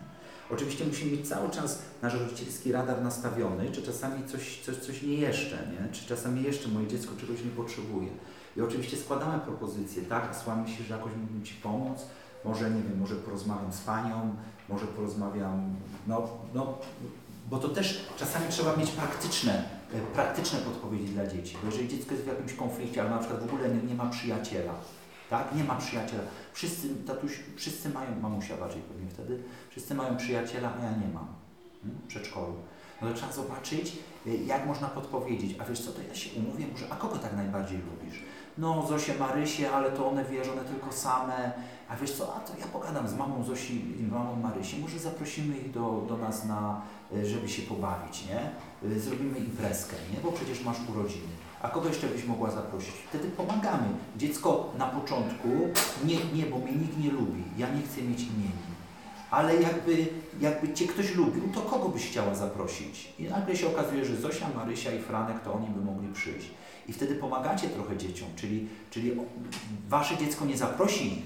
Oczywiście 0.56 0.86
musimy 0.86 1.12
mieć 1.12 1.30
cały 1.30 1.50
czas 1.50 1.82
nasz 2.02 2.14
rodzicielski 2.14 2.72
radar 2.72 3.02
nastawiony, 3.02 3.72
czy 3.72 3.82
czasami 3.82 4.28
coś, 4.28 4.62
coś, 4.62 4.78
coś 4.78 5.02
nie 5.02 5.18
jeszcze, 5.18 5.56
nie? 5.56 5.94
czy 5.94 6.06
czasami 6.06 6.44
jeszcze 6.44 6.70
moje 6.70 6.88
dziecko 6.88 7.12
czegoś 7.20 7.44
nie 7.44 7.52
potrzebuje. 7.52 8.10
I 8.58 8.62
oczywiście 8.62 8.98
składamy 8.98 9.40
propozycje, 9.40 10.04
tak, 10.04 10.36
słuchamy 10.36 10.68
się, 10.70 10.84
że 10.84 10.94
jakoś 10.94 11.12
mógłbym 11.16 11.44
Ci 11.44 11.54
pomóc, 11.54 12.00
może, 12.46 12.72
nie 12.72 12.82
wiem, 12.82 13.00
może 13.00 13.16
porozmawiam 13.16 13.74
z 13.74 13.82
Panią, 13.82 14.36
może 14.70 14.86
porozmawiam, 14.86 15.76
no, 16.08 16.28
no, 16.54 16.78
bo 17.50 17.58
to 17.60 17.70
też 17.70 18.06
czasami 18.18 18.46
trzeba 18.50 18.76
mieć 18.76 18.92
praktyczne, 18.92 19.64
e, 19.94 20.00
praktyczne 20.14 20.60
podpowiedzi 20.60 21.14
dla 21.14 21.28
dzieci, 21.28 21.58
bo 21.62 21.68
jeżeli 21.68 21.88
dziecko 21.88 22.12
jest 22.12 22.24
w 22.24 22.28
jakimś 22.28 22.54
konflikcie, 22.54 23.02
albo 23.02 23.16
na 23.16 23.20
przykład 23.22 23.42
w 23.42 23.54
ogóle 23.54 23.70
nie, 23.70 23.84
nie 23.84 23.96
ma 23.96 24.10
przyjaciela, 24.10 24.74
tak, 25.30 25.56
nie 25.56 25.64
ma 25.64 25.76
przyjaciela, 25.76 26.24
wszyscy, 26.54 26.96
tatuś, 27.08 27.40
wszyscy 27.56 27.90
mają, 27.90 28.20
mamusia 28.22 28.58
bardziej 28.58 28.82
pewnie 28.82 29.10
wtedy, 29.10 29.44
wszyscy 29.70 29.96
mają 29.96 30.18
przyjaciela, 30.18 30.74
a 30.80 30.86
ja 30.86 30.92
nie 30.92 31.14
mam 31.14 31.28
hmm, 31.82 32.02
w 32.04 32.08
przedszkolu. 32.08 32.54
No 33.02 33.08
to 33.08 33.14
trzeba 33.14 33.32
zobaczyć, 33.32 33.98
y, 34.28 34.38
jak 34.38 34.66
można 34.68 34.88
podpowiedzieć, 34.88 35.56
a 35.60 35.66
wiesz 35.66 35.80
co, 35.86 35.92
to 35.92 36.02
ja 36.10 36.16
się 36.16 36.30
umówię, 36.40 36.66
może, 36.72 36.86
a 36.90 36.96
kogo 36.96 37.18
tak 37.18 37.36
najbardziej 37.36 37.78
lubisz? 37.78 38.20
No 38.58 38.88
Zosię, 38.88 39.14
Marysię, 39.20 39.72
ale 39.72 39.92
to 39.92 40.08
one 40.10 40.26
wiesz, 40.26 40.48
one 40.50 40.62
tylko 40.64 40.92
same, 40.92 41.52
a 41.90 41.96
wiesz 41.96 42.12
co, 42.12 42.36
a 42.36 42.40
to 42.40 42.54
ja 42.60 42.66
pogadam 42.68 43.08
z 43.08 43.14
mamą 43.16 43.44
Zosi 43.44 44.00
i 44.00 44.04
mamą 44.04 44.36
Marysi, 44.36 44.80
może 44.80 45.00
zaprosimy 45.00 45.58
ich 45.58 45.72
do, 45.72 46.06
do 46.10 46.18
nas 46.18 46.46
na, 46.46 46.82
y, 47.16 47.26
żeby 47.26 47.50
się 47.50 47.62
pobawić, 47.62 48.26
nie? 48.28 48.52
Y, 48.92 49.00
Zrobimy 49.00 49.38
imprezkę, 49.40 49.96
nie? 50.14 50.20
Bo 50.24 50.32
przecież 50.32 50.64
masz 50.64 50.78
urodziny. 50.90 51.28
A 51.62 51.70
kogo 51.70 51.88
jeszcze 51.88 52.08
byś 52.08 52.26
mogła 52.26 52.52
zaprosić? 52.52 52.94
Wtedy 53.10 53.28
pomagamy. 53.28 53.88
Dziecko 54.18 54.72
na 54.78 54.86
początku, 54.86 55.48
nie, 56.06 56.16
nie, 56.34 56.46
bo 56.46 56.58
mnie 56.58 56.72
nikt 56.72 56.98
nie 56.98 57.12
lubi, 57.12 57.44
ja 57.58 57.70
nie 57.70 57.82
chcę 57.82 58.02
mieć 58.02 58.22
imieni. 58.22 58.75
Ale 59.36 59.56
jakby, 59.56 60.08
jakby 60.42 60.74
Cię 60.74 60.88
ktoś 60.88 61.16
lubił, 61.16 61.44
to 61.54 61.62
kogo 61.62 61.90
byś 61.90 62.10
chciała 62.10 62.36
zaprosić? 62.36 63.14
I 63.20 63.24
nagle 63.24 63.56
się 63.56 63.68
okazuje, 63.68 64.06
że 64.06 64.16
Zosia, 64.16 64.48
Marysia 64.56 64.92
i 64.92 65.02
Franek, 65.02 65.40
to 65.44 65.54
oni 65.54 65.68
by 65.68 65.86
mogli 65.86 66.14
przyjść. 66.14 66.48
I 66.88 66.94
wtedy 66.94 67.16
pomagacie 67.16 67.70
trochę 67.70 67.98
dzieciom, 67.98 68.28
czyli, 68.36 68.68
czyli 68.92 69.12
Wasze 69.90 70.18
dziecko 70.18 70.46
nie 70.46 70.58
zaprosi 70.58 71.08
ich, 71.08 71.24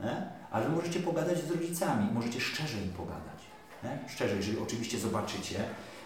nie? 0.00 0.22
ale 0.50 0.68
możecie 0.68 1.00
pogadać 1.00 1.38
z 1.38 1.50
rodzicami, 1.50 2.08
możecie 2.14 2.40
szczerze 2.40 2.78
im 2.82 2.90
pogadać. 2.90 3.40
Nie? 3.84 3.98
Szczerze, 4.08 4.36
jeżeli 4.36 4.58
oczywiście 4.58 4.98
zobaczycie, 4.98 5.64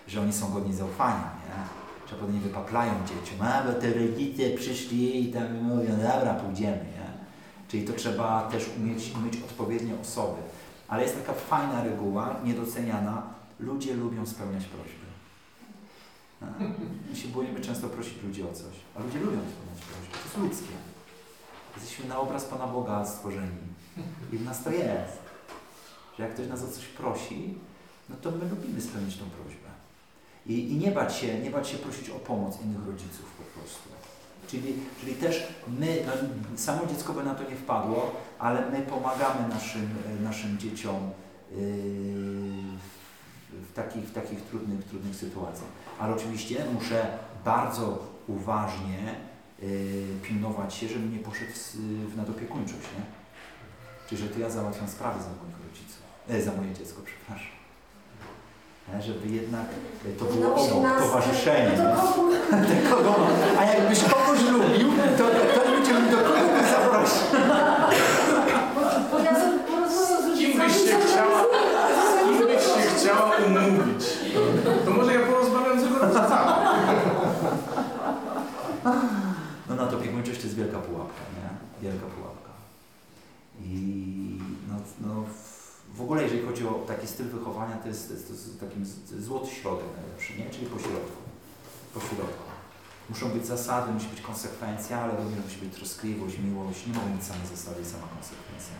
że 0.08 0.20
oni 0.20 0.32
są 0.32 0.52
godni 0.52 0.74
zaufania, 0.74 1.30
nie? 1.48 1.62
że 2.10 2.16
potem 2.16 2.34
nie 2.34 2.40
wypaplają 2.40 2.92
dzieciom, 3.06 3.46
a 3.46 3.62
bo 3.62 3.72
te 3.72 3.92
rodzice 3.92 4.50
przyszli 4.56 5.28
i 5.28 5.32
tam 5.32 5.62
mówią, 5.62 5.90
dobra, 5.90 6.34
pójdziemy. 6.34 6.76
Nie? 6.76 7.06
Czyli 7.68 7.84
to 7.84 7.92
trzeba 7.92 8.48
też 8.52 8.64
umieć, 8.78 9.12
umieć 9.16 9.36
odpowiednie 9.36 9.92
osoby. 10.02 10.42
Ale 10.88 11.02
jest 11.02 11.16
taka 11.16 11.32
fajna 11.32 11.84
reguła, 11.84 12.36
niedoceniana, 12.44 13.22
ludzie 13.60 13.94
lubią 13.94 14.26
spełniać 14.26 14.64
prośby. 14.64 15.06
My 17.10 17.16
się 17.16 17.28
boimy 17.28 17.60
często 17.60 17.88
prosić 17.88 18.22
ludzi 18.22 18.42
o 18.42 18.52
coś, 18.52 18.74
a 18.96 19.02
ludzie 19.02 19.18
lubią 19.18 19.38
spełniać 19.38 19.84
prośby. 19.84 20.12
To 20.12 20.24
jest 20.24 20.36
ludzkie. 20.38 20.74
Jesteśmy 21.76 22.08
na 22.08 22.18
obraz 22.18 22.44
Pana 22.44 22.66
Boga 22.66 23.06
stworzeni. 23.06 23.66
I 24.32 24.38
w 24.38 24.44
nas 24.44 24.64
to 24.64 24.70
jest. 24.70 25.18
Że 26.18 26.22
jak 26.22 26.34
ktoś 26.34 26.48
nas 26.48 26.62
o 26.62 26.68
coś 26.68 26.84
prosi, 26.84 27.58
no 28.08 28.16
to 28.16 28.30
my 28.30 28.48
lubimy 28.48 28.80
spełnić 28.80 29.16
tą 29.16 29.24
prośbę. 29.30 29.68
I, 30.46 30.72
I 30.72 30.76
nie 30.76 30.90
bać 30.90 31.16
się, 31.16 31.38
nie 31.38 31.50
bać 31.50 31.68
się 31.68 31.78
prosić 31.78 32.10
o 32.10 32.18
pomoc 32.18 32.60
innych 32.60 32.86
rodziców. 32.86 33.35
Czyli, 34.56 34.74
czyli 35.00 35.14
też 35.14 35.46
my, 35.68 36.04
samo 36.56 36.86
dziecko 36.86 37.12
by 37.12 37.24
na 37.24 37.34
to 37.34 37.50
nie 37.50 37.56
wpadło, 37.56 38.12
ale 38.38 38.70
my 38.70 38.82
pomagamy 38.82 39.48
naszym, 39.48 39.88
naszym 40.22 40.58
dzieciom 40.58 41.10
yy, 41.50 41.58
w, 43.70 43.72
takich, 43.74 44.04
w 44.04 44.12
takich 44.12 44.42
trudnych, 44.42 44.84
trudnych 44.84 45.16
sytuacjach. 45.16 45.68
Ale 45.98 46.14
oczywiście 46.14 46.64
muszę 46.74 47.18
bardzo 47.44 47.98
uważnie 48.28 49.14
yy, 49.62 49.68
pilnować 50.22 50.74
się, 50.74 50.88
żebym 50.88 51.12
nie 51.12 51.18
poszedł 51.18 51.52
w 52.08 52.16
nadopiekuńczość, 52.16 52.88
nie? 52.98 53.04
Czyli, 54.08 54.22
że 54.22 54.28
to 54.28 54.38
ja 54.38 54.50
załatwiam 54.50 54.88
sprawy 54.88 55.22
za 55.22 55.28
moich 55.28 55.56
rodziców, 55.68 56.02
e, 56.28 56.42
za 56.42 56.52
moje 56.52 56.74
dziecko, 56.74 57.02
przepraszam. 57.04 57.55
Żeby 59.00 59.28
jednak 59.34 59.66
e, 60.06 60.12
to 60.12 60.24
było 60.24 60.54
obok, 60.54 60.98
towarzyszenie. 60.98 61.72
No 61.78 62.56
to 62.56 62.96
kogo? 62.96 63.14
A 63.58 63.64
jakbyś 63.64 64.02
kogoś 64.02 64.42
lubił, 64.42 64.88
to 65.18 65.24
ktoś 65.24 65.80
by 65.80 65.86
cię 65.86 65.94
do 66.10 66.16
kogo 66.16 66.40
by 66.54 66.68
zaprosił. 66.70 67.26
Bo 69.12 69.18
ja 69.18 69.34
z 69.40 70.38
Kim 70.38 70.58
byś 70.58 70.72
się 70.72 70.96
chciała, 71.06 71.42
to 71.42 72.28
kim 72.28 72.46
byś 72.46 72.62
się 72.62 72.90
chciała 72.96 73.30
umówić? 73.46 74.04
To 74.84 74.90
może 74.90 75.14
ja 75.14 75.26
porozmawiam 75.26 75.80
z 75.80 75.82
jego. 75.82 75.96
No 79.68 79.74
na 79.74 79.86
to 79.86 79.96
piekuńczość 79.96 80.38
to 80.38 80.44
jest 80.44 80.56
wielka 80.56 80.78
pułapka, 80.78 81.20
nie? 81.36 81.88
Wielka 81.88 82.06
pułapka. 82.06 82.50
I 83.64 84.38
no, 84.68 84.74
no 85.00 85.24
w 85.96 86.00
ogóle 86.00 86.22
jeżeli 86.22 86.42
chodzi 86.42 86.66
o 86.66 86.72
taki 86.72 87.06
styl 87.06 87.26
wychowania, 87.26 87.76
to 87.76 87.88
jest, 87.88 88.08
to 88.08 88.14
jest, 88.14 88.26
to 88.26 88.32
jest 88.32 88.60
takim 88.60 88.86
złoty 89.18 89.50
środek 89.50 89.86
najlepszy, 89.96 90.38
nie? 90.38 90.50
Czyli 90.50 90.66
pośrodku. 90.66 91.20
Pośrodku. 91.94 92.46
Muszą 93.10 93.28
być 93.28 93.46
zasady, 93.46 93.92
musi 93.92 94.06
być 94.06 94.20
konsekwencja, 94.20 95.00
ale 95.00 95.16
również 95.16 95.44
musi 95.44 95.58
być 95.58 95.74
troskliwość, 95.74 96.38
miłość. 96.38 96.86
Nie 96.86 96.92
mogą 96.92 97.08
być 97.16 97.24
same 97.24 97.46
zasady 97.46 97.82
i 97.82 97.84
sama 97.84 98.06
konsekwencja. 98.16 98.76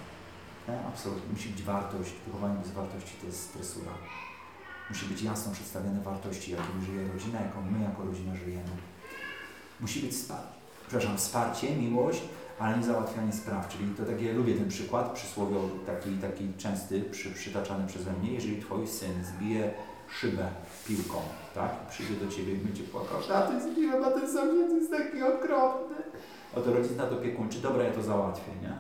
Nie? 0.69 0.79
Absolutnie. 0.89 1.33
Musi 1.33 1.49
być 1.49 1.63
wartość. 1.63 2.13
Wychowanie 2.27 2.59
bez 2.63 2.71
wartości 2.71 3.15
to 3.21 3.27
jest 3.27 3.43
stresura. 3.43 3.93
Musi 4.91 5.07
być 5.07 5.23
jasno 5.23 5.53
przedstawione 5.53 6.01
wartości, 6.01 6.53
jakimi 6.53 6.87
żyje 6.87 7.09
rodzina, 7.13 7.41
jaką 7.41 7.63
my 7.63 7.85
jako 7.85 8.05
rodzina 8.05 8.37
żyjemy. 8.37 8.77
Musi 9.81 10.01
być 10.01 10.13
wsparcie, 10.13 10.55
przepraszam, 10.89 11.17
wsparcie, 11.17 11.77
miłość, 11.77 12.23
ale 12.59 12.79
nie 12.79 12.85
załatwianie 12.85 13.33
spraw. 13.33 13.69
Czyli 13.69 13.95
to 13.95 14.05
takie, 14.05 14.33
lubię 14.33 14.55
ten 14.55 14.69
przykład 14.69 15.13
przysłowiowy, 15.13 15.69
taki, 15.87 16.11
taki 16.11 16.49
częsty, 16.59 17.01
przy, 17.01 17.31
przytaczany 17.31 17.87
przeze 17.87 18.13
mnie. 18.13 18.33
Jeżeli 18.33 18.63
twój 18.63 18.87
syn 18.87 19.25
zbije 19.25 19.75
szybę 20.21 20.49
piłką, 20.89 21.19
tak? 21.55 21.87
Przyjdzie 21.91 22.15
do 22.15 22.33
ciebie 22.33 22.53
i 22.53 22.57
będzie 22.57 22.83
płakał, 22.83 23.23
taty 23.29 23.73
zbiłem, 23.73 24.05
a 24.05 24.11
ten 24.11 24.33
sąsiad 24.33 24.71
jest 24.71 24.91
taki 24.91 25.23
okropny. 25.23 25.97
Oto 26.57 26.73
rodzic 26.75 26.97
na 26.97 27.07
to 27.07 27.17
piekuńczy, 27.17 27.59
dobra, 27.59 27.85
ja 27.85 27.91
to 27.91 28.03
załatwię, 28.03 28.53
nie? 28.63 28.73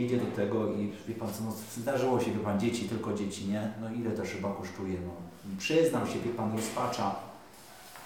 I 0.00 0.04
Idzie 0.04 0.16
do 0.16 0.26
tego 0.36 0.72
i 0.72 0.92
wie 1.08 1.14
pan 1.14 1.28
co, 1.28 1.44
no, 1.44 1.52
zdarzyło 1.76 2.20
się, 2.20 2.32
wie 2.32 2.38
pan, 2.38 2.60
dzieci, 2.60 2.88
tylko 2.88 3.12
dzieci, 3.12 3.46
nie? 3.46 3.72
No 3.80 3.92
ile 3.92 4.10
ta 4.10 4.24
szyba 4.24 4.52
kosztuje, 4.52 4.98
no. 5.06 5.12
Przyznał 5.58 6.06
się, 6.06 6.18
wie 6.18 6.30
pan, 6.30 6.56
rozpacza. 6.56 7.14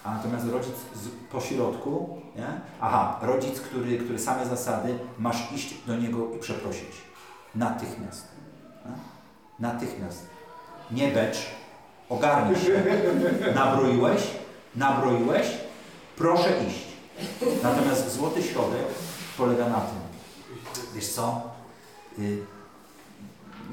A 0.03 0.13
natomiast 0.13 0.47
rodzic 0.47 0.75
z, 0.95 1.07
po 1.31 1.41
środku, 1.41 2.21
nie? 2.35 2.47
Aha, 2.81 3.19
rodzic, 3.21 3.61
który, 3.61 3.97
który 3.97 4.19
same 4.19 4.45
zasady, 4.45 4.99
masz 5.17 5.51
iść 5.51 5.73
do 5.87 5.95
niego 5.95 6.33
i 6.35 6.39
przeprosić. 6.39 7.01
Natychmiast. 7.55 8.27
Nie? 8.85 8.91
Natychmiast. 9.67 10.29
Nie 10.91 11.07
becz, 11.11 11.37
ogarnij 12.09 12.55
się. 12.55 12.83
Nabroiłeś, 13.55 14.21
nabroiłeś, 14.75 15.47
proszę 16.17 16.49
iść. 16.67 16.85
Natomiast 17.63 18.13
złoty 18.13 18.43
środek 18.43 18.85
polega 19.37 19.69
na 19.69 19.81
tym, 19.81 19.99
wiesz 20.95 21.07
co, 21.07 21.41
y, 22.19 22.37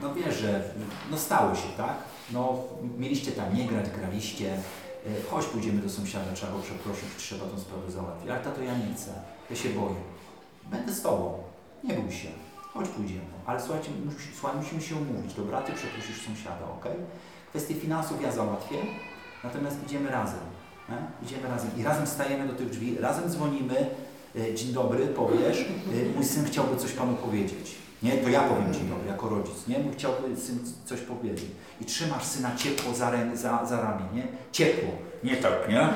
no 0.03 0.15
wiesz, 0.15 0.37
że 0.39 0.63
no 1.11 1.19
stało 1.19 1.55
się, 1.55 1.69
tak? 1.77 1.95
No 2.33 2.59
mieliście 2.99 3.33
tam 3.33 3.57
nie 3.57 3.65
grać, 3.65 3.91
graliście, 3.91 4.59
chodź 5.31 5.45
pójdziemy 5.47 5.83
do 5.83 5.91
sąsiada, 5.91 6.33
trzeba 6.35 6.53
go 6.53 6.59
przeprosić, 6.59 7.09
trzeba 7.19 7.45
tą 7.47 7.61
sprawę 7.61 7.91
załatwić. 7.91 8.31
Ale 8.31 8.41
tato 8.41 8.63
ja 8.63 8.79
nie 8.79 8.95
chcę, 8.95 9.11
ja 9.51 9.57
się 9.57 9.69
boję. 9.69 10.01
Będę 10.71 10.93
z 10.93 11.03
tobą, 11.03 11.39
nie 11.85 11.95
bój 11.95 12.13
się, 12.13 12.29
chodź 12.75 12.89
pójdziemy. 12.89 13.37
Ale 13.47 13.61
słuchajcie, 13.61 13.91
słuchaj, 14.41 14.57
musimy 14.57 14.83
się 14.83 14.97
umówić, 14.97 15.35
dobra? 15.35 15.63
Ty 15.63 15.73
przeprosisz 15.73 16.27
sąsiada, 16.27 16.65
ok? 16.77 16.87
Kwestie 17.51 17.75
finansów 17.75 18.23
ja 18.23 18.33
załatwię, 18.33 18.77
natomiast 19.45 19.77
idziemy 19.87 20.11
razem. 20.11 20.41
Nie? 20.89 21.27
Idziemy 21.27 21.49
razem 21.49 21.71
i 21.77 21.83
razem 21.83 22.07
stajemy 22.07 22.47
do 22.49 22.55
tych 22.55 22.71
drzwi, 22.71 22.99
razem 22.99 23.31
dzwonimy, 23.31 23.91
e, 24.37 24.55
dzień 24.55 24.73
dobry, 24.73 25.07
powiesz, 25.07 25.61
e, 25.61 26.15
mój 26.15 26.25
syn 26.25 26.45
chciałby 26.45 26.77
coś 26.77 26.93
Panu 26.93 27.17
powiedzieć. 27.17 27.86
Nie, 28.03 28.13
to 28.13 28.29
ja 28.29 28.41
powiem 28.41 28.75
dzień 28.75 28.89
dobry, 28.89 29.09
jako 29.09 29.29
rodzic, 29.29 29.67
nie? 29.69 29.79
Mój 29.79 29.93
chciałby 29.95 30.37
syn 30.37 30.59
coś 30.85 31.01
powiedzieć. 31.01 31.51
I 31.81 31.85
trzymasz 31.85 32.25
syna 32.25 32.57
ciepło 32.57 32.95
za, 32.95 33.11
rę, 33.11 33.37
za, 33.37 33.67
za 33.67 33.81
ramię, 33.81 34.05
nie? 34.15 34.27
Ciepło, 34.53 34.91
nie 35.25 35.37
tak, 35.37 35.69
nie? 35.69 35.89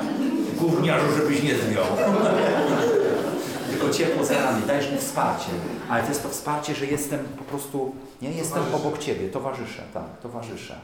Gówniarzu, 0.56 1.06
żebyś 1.16 1.42
nie 1.42 1.54
zwiał. 1.54 1.84
Tylko 3.70 3.90
ciepło 3.90 4.24
za 4.24 4.34
ramię, 4.44 4.66
dajesz 4.66 4.90
mu 4.92 4.98
wsparcie. 4.98 5.48
Ale 5.88 6.02
to 6.02 6.08
jest 6.08 6.22
to 6.22 6.28
wsparcie, 6.28 6.74
że 6.74 6.86
jestem 6.86 7.18
po 7.38 7.44
prostu, 7.44 7.94
nie? 8.22 8.30
Jestem 8.32 8.54
Towarzyszę. 8.64 8.76
obok 8.76 8.98
Ciebie, 8.98 9.28
towarzyszę, 9.28 9.82
tak, 9.94 10.18
towarzyszę. 10.22 10.78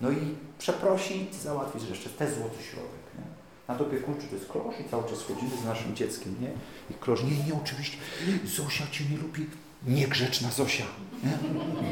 No 0.00 0.10
i 0.10 0.16
przeprosi, 0.58 1.26
załatwić 1.42 1.82
resztę. 1.90 2.10
To 2.18 2.24
jest 2.24 2.36
złoty 2.36 2.62
środek. 2.70 3.02
Nie? 3.18 3.24
Na 3.68 3.74
to 3.74 3.84
piekuńczy 3.84 4.26
to 4.26 4.34
jest 4.34 4.48
klosz 4.48 4.74
i 4.86 4.90
cały 4.90 5.02
czas 5.04 5.22
chodzimy 5.22 5.50
z 5.62 5.64
naszym 5.64 5.96
dzieckiem, 5.96 6.36
nie? 6.40 6.50
I 6.90 6.94
klosz, 7.00 7.22
nie, 7.22 7.30
nie, 7.30 7.54
oczywiście, 7.62 7.96
Zosia 8.44 8.84
Cię 8.90 9.04
nie 9.10 9.16
lubi. 9.18 9.46
Niegrzeczna 9.86 10.50
Zosia. 10.50 10.84
Nie? 11.24 11.30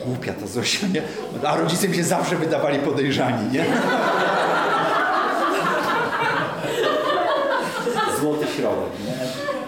Głupia 0.05 0.33
ta 0.33 0.47
Zosia, 0.47 0.87
nie? 0.87 1.03
A 1.49 1.57
rodzice 1.57 1.89
mi 1.89 1.97
się 1.97 2.05
zawsze 2.05 2.37
wydawali 2.37 2.79
podejrzani, 2.79 3.51
nie? 3.53 3.65
Złoty 8.21 8.47
środek, 8.47 8.93
nie? 9.07 9.15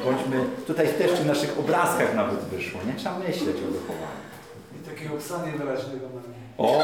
Bądźmy, 0.05 0.45
tutaj 0.67 0.89
też 0.89 1.11
w 1.21 1.27
naszych 1.27 1.59
obrazkach 1.59 2.15
nawet 2.15 2.41
wyszło, 2.41 2.81
nie? 2.87 2.95
Trzeba 2.95 3.19
myśleć 3.19 3.57
o 3.57 3.73
wychowaniu. 3.73 4.23
I 4.83 4.89
takiego 4.89 5.17
psa 5.17 5.47
niewyraźnego 5.47 6.07
na 6.07 6.21
mnie. 6.21 6.39
O! 6.59 6.83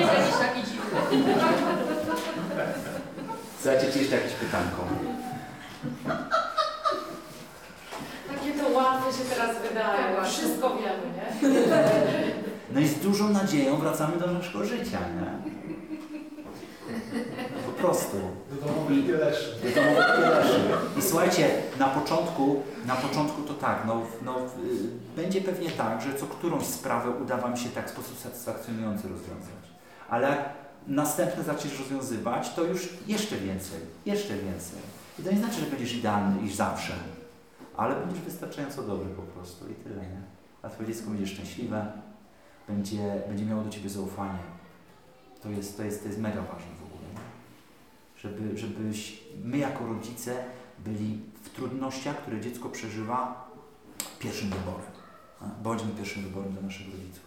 Jest 0.00 0.12
jakiś 0.12 0.34
taki 0.38 0.60
dziwny. 0.62 1.34
Słuchajcie, 3.62 3.92
czy 3.92 3.98
jeszcze 3.98 4.16
jakieś 4.16 4.32
pytanko? 4.32 4.84
Łatwe 8.82 9.12
się 9.12 9.24
teraz 9.34 9.56
wydaje. 9.68 10.24
Wszystko 10.24 10.70
wiemy, 10.70 11.06
nie? 11.16 11.50
No 12.74 12.80
i 12.80 12.88
z 12.88 12.94
dużą 12.94 13.28
nadzieją 13.28 13.76
wracamy 13.76 14.16
do 14.16 14.26
naszego 14.26 14.64
życia, 14.64 14.98
nie? 14.98 15.52
Po 17.66 17.72
prostu. 17.72 18.16
Do 18.50 18.66
domowych 18.66 19.06
kieleszy. 19.06 19.56
Do 19.62 19.80
domowych. 19.80 20.98
I 20.98 21.02
słuchajcie, 21.02 21.62
na 21.78 21.88
początku, 21.88 22.62
na 22.86 22.96
początku 22.96 23.42
to 23.42 23.54
tak, 23.54 23.82
no, 23.86 24.02
no, 24.22 24.38
y, 24.38 24.42
będzie 25.16 25.40
pewnie 25.40 25.70
tak, 25.70 26.02
że 26.02 26.14
co 26.14 26.26
którąś 26.26 26.66
sprawę 26.66 27.10
uda 27.10 27.36
Wam 27.36 27.56
się 27.56 27.68
tak 27.68 27.88
w 27.88 27.90
sposób 27.90 28.18
satysfakcjonujący 28.18 29.08
rozwiązać. 29.08 29.62
Ale 30.08 30.28
jak 30.28 30.48
następne 30.86 31.42
zaczniesz 31.44 31.78
rozwiązywać, 31.78 32.54
to 32.54 32.64
już 32.64 32.88
jeszcze 33.06 33.36
więcej, 33.36 33.80
jeszcze 34.06 34.34
więcej. 34.34 34.78
I 35.18 35.22
to 35.22 35.32
nie 35.32 35.38
znaczy, 35.38 35.60
że 35.60 35.66
będziesz 35.66 35.94
idealny 35.94 36.42
i 36.42 36.52
zawsze, 36.52 36.92
ale 37.76 38.06
będziesz 38.06 38.24
wystarczająco 38.24 38.82
dobry 38.82 39.08
po 39.14 39.22
prostu 39.22 39.70
i 39.70 39.74
tyle, 39.74 39.96
nie? 40.02 40.20
A 40.62 40.68
Twoje 40.68 40.88
dziecko 40.88 41.10
będzie 41.10 41.26
szczęśliwe, 41.26 41.92
będzie, 42.68 43.22
będzie 43.28 43.44
miało 43.44 43.62
do 43.62 43.70
Ciebie 43.70 43.90
zaufanie. 43.90 44.38
To 45.42 45.50
jest, 45.50 45.76
to 45.76 45.82
jest, 45.82 46.02
to 46.02 46.08
jest 46.08 46.20
mega 46.20 46.42
ważne 46.42 46.70
w 46.80 46.84
ogóle. 46.86 47.08
Nie? 47.14 47.20
Żeby, 48.20 48.58
żebyś 48.58 49.22
my 49.44 49.58
jako 49.58 49.86
rodzice 49.86 50.44
byli 50.84 51.20
w 51.42 51.50
trudnościach, 51.50 52.16
które 52.22 52.40
dziecko 52.40 52.68
przeżywa, 52.68 53.50
pierwszym 54.18 54.50
wyborem. 54.50 54.86
Bądźmy 55.62 55.90
pierwszym 55.90 56.22
wyborem 56.22 56.52
dla 56.52 56.62
naszych 56.62 56.86
rodziców. 56.86 57.22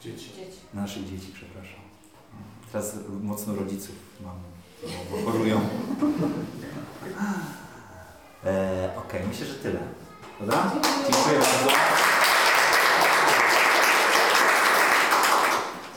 Dzieci. 0.00 0.30
Dzieci. 0.36 0.58
Naszych 0.74 1.10
dzieci, 1.10 1.32
przepraszam. 1.34 1.80
Teraz 2.72 2.96
mocno 3.22 3.54
rodziców 3.54 3.94
mam, 4.24 4.36
bo- 5.10 5.16
bo 5.26 5.32
chorują. 5.32 5.60
E, 8.46 8.90
Okej, 8.96 9.20
myślę, 9.28 9.46
że 9.46 9.54
tyle. 9.54 9.80
Dobra? 10.40 10.70
Dziękuję 11.10 11.38
bardzo. 11.38 11.70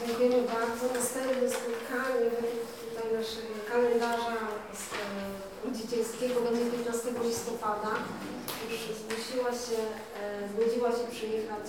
Dziękujemy 0.08 0.48
bardzo. 0.48 0.84
Następne 1.00 1.50
spotkanie 1.50 2.24
według 2.24 2.66
tutaj 2.86 3.14
naszego 3.20 3.54
kalendarza 3.72 4.36
e, 4.36 5.66
rodzicielskiego 5.66 6.42
będzie 6.42 6.66
15 6.72 7.10
listopada. 7.24 7.92
Już 8.72 8.80
zgłosiła 8.98 9.52
się, 9.52 9.80
e, 10.22 10.50
zgodziła 10.50 10.92
się 10.92 11.08
przyjechać 11.12 11.66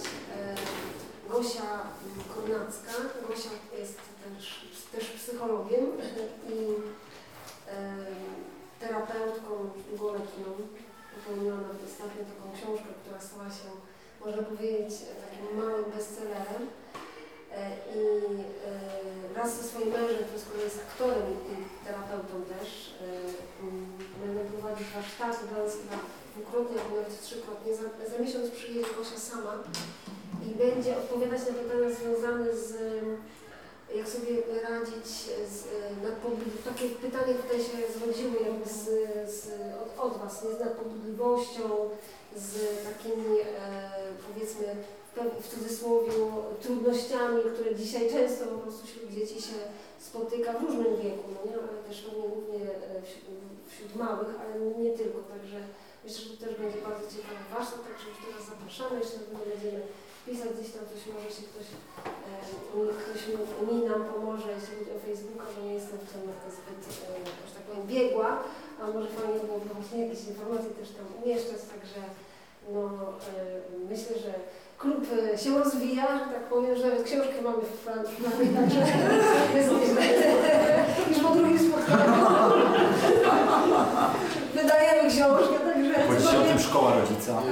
Gosia 1.29 1.71
Kornacka. 2.35 2.93
Gosia 3.29 3.51
jest 3.79 3.99
też, 4.37 4.65
też 4.93 5.05
psychologiem 5.11 5.87
i 6.49 6.57
terapeutką. 8.81 9.53
Popełniła 11.15 11.57
nawet 11.57 11.81
ostatnio 11.89 12.23
taką 12.33 12.45
książkę, 12.57 12.91
która 13.01 13.21
stała 13.29 13.49
się, 13.59 13.69
można 14.25 14.43
powiedzieć, 14.51 14.93
takim 15.25 15.45
małym 15.59 15.87
bestsellerem. 15.95 16.63
E, 17.57 17.61
I 17.97 18.01
e, 18.67 19.33
wraz 19.33 19.49
ze 19.57 19.63
swoim 19.69 19.89
mężem, 19.89 20.25
który 20.25 20.41
z 20.41 20.49
kolei 20.49 20.65
jest 20.65 20.83
aktorem 20.87 21.29
i 21.51 21.55
terapeutą 21.85 22.35
też, 22.53 22.69
e, 23.03 24.27
będę 24.27 24.41
prowadzić 24.51 24.87
warsztaty 24.97 25.41
dla 25.51 25.61
dwukrotnie, 26.33 26.77
albo 26.83 26.97
nawet 26.97 27.21
trzykrotnie. 27.23 27.71
Za, 27.75 27.87
za 28.13 28.17
miesiąc 28.23 28.51
przyjedzie 28.51 28.89
sama 29.31 29.55
i 30.47 30.49
będzie 30.65 30.99
odpowiadać 30.99 31.41
na 31.47 31.53
pytania 31.61 31.91
związane 31.99 32.57
z 32.57 32.71
jak 33.95 34.09
sobie 34.09 34.33
radzić 34.71 35.07
z 35.55 35.65
nadpobudliwością. 36.03 36.71
Takie 36.75 36.89
pytania 36.89 37.35
tutaj 37.35 37.59
się 37.59 37.99
zrodziły 37.99 38.39
z, 38.67 38.85
z, 39.31 39.47
od, 39.83 40.05
od 40.05 40.19
Was, 40.19 40.45
nie? 40.45 40.51
z 40.57 40.61
nadpobudliwością, 40.61 41.91
z 42.37 42.55
takimi 42.85 43.41
e, 43.41 43.45
powiedzmy 44.29 44.67
w 45.41 45.49
cudzysłowie 45.55 46.13
trudnościami, 46.63 47.43
które 47.55 47.75
dzisiaj 47.75 48.11
często 48.11 48.47
po 48.47 48.59
prostu 48.59 48.87
wśród 48.87 49.11
dzieci 49.11 49.43
się 49.43 49.59
spotyka 49.99 50.53
w 50.53 50.63
różnym 50.63 50.97
wieku, 51.03 51.25
no 51.35 51.41
nie? 51.51 51.57
ale 51.59 51.83
też 51.89 52.03
pewnie 52.03 52.29
głównie 52.29 52.63
e, 52.71 53.03
wśród, 53.07 53.25
wśród 53.71 53.97
małych, 53.97 54.31
ale 54.41 54.53
nie 54.85 54.93
tylko. 54.99 55.19
Także 55.35 55.59
myślę, 56.05 56.21
że 56.25 56.31
to 56.31 56.47
też 56.47 56.55
będzie 56.61 56.81
bardzo 56.89 57.05
ciekawy 57.15 57.43
warsztat, 57.55 57.81
także 57.87 58.07
już 58.11 58.19
teraz 58.27 58.43
zapraszamy, 58.53 58.95
jeszcze 59.01 59.19
na 59.19 59.39
będziemy 59.51 59.81
pisać 60.27 60.51
gdzieś 60.55 60.71
tam 60.75 60.85
coś, 60.91 61.01
może 61.15 61.31
się 61.37 61.45
ktoś, 61.51 61.69
e, 62.31 62.35
mi, 62.75 62.83
ktoś 63.03 63.21
mi, 63.29 63.35
mi 63.69 63.77
nam 63.91 64.01
pomoże, 64.13 64.49
jeśli 64.57 64.73
chodzi 64.77 64.93
o 64.97 65.01
Facebooka, 65.07 65.47
bo 65.53 65.59
nie 65.67 65.75
jestem 65.79 65.99
w 66.03 66.09
tym 66.13 66.23
zbyt, 66.57 66.83
e, 66.87 67.49
że 67.49 67.53
tak 67.57 67.65
powiem, 67.67 67.85
biegła, 67.93 68.31
a 68.81 68.83
może 68.95 69.09
fajnie 69.17 69.41
byłoby 69.47 69.67
właśnie 69.75 69.99
jakieś 70.05 70.23
informacje 70.33 70.71
też 70.79 70.89
tam 70.99 71.07
umieszczać, 71.19 71.61
także 71.73 72.01
no, 72.75 72.83
e, 72.83 73.43
myślę, 73.91 74.19
że 74.25 74.33
klub 74.79 75.05
e, 75.35 75.39
się 75.39 75.59
rozwija, 75.59 76.07
że 76.19 76.25
tak 76.35 76.45
powiem, 76.53 76.77
że 76.77 76.83
nawet 76.89 77.03
książkę 77.03 77.43
mamy 77.45 77.63
w 77.63 77.79
planie 77.85 78.53
także 78.57 78.81
jest 79.57 79.71
nieźle. 79.73 80.03
Już 81.09 81.19
po 81.19 81.31
drugim 81.35 81.59
spotkaniu. 81.59 82.13
Wydajemy 84.55 85.11
książkę, 85.11 85.59
także... 85.65 85.95
Chodzi 86.09 86.37
o 86.37 86.43
tym 86.43 86.59
szkoła 86.59 86.93
rodzica. 86.95 87.43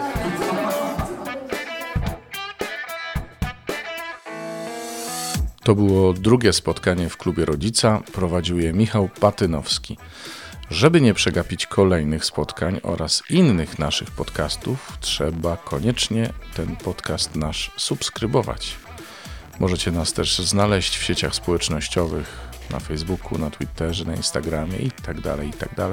To 5.68 5.74
było 5.74 6.12
drugie 6.12 6.52
spotkanie 6.52 7.08
w 7.08 7.16
klubie 7.16 7.44
rodzica. 7.44 8.02
Prowadził 8.12 8.58
je 8.58 8.72
Michał 8.72 9.08
Patynowski. 9.20 9.96
Żeby 10.70 11.00
nie 11.00 11.14
przegapić 11.14 11.66
kolejnych 11.66 12.24
spotkań 12.24 12.80
oraz 12.82 13.22
innych 13.30 13.78
naszych 13.78 14.10
podcastów, 14.10 14.98
trzeba 15.00 15.56
koniecznie 15.56 16.32
ten 16.54 16.76
podcast 16.76 17.36
nasz 17.36 17.70
subskrybować. 17.76 18.76
Możecie 19.60 19.90
nas 19.90 20.12
też 20.12 20.38
znaleźć 20.38 20.96
w 20.96 21.02
sieciach 21.02 21.34
społecznościowych, 21.34 22.48
na 22.70 22.80
Facebooku, 22.80 23.38
na 23.38 23.50
Twitterze, 23.50 24.04
na 24.04 24.14
Instagramie 24.14 24.78
itd. 24.78 25.36
itd. 25.46 25.90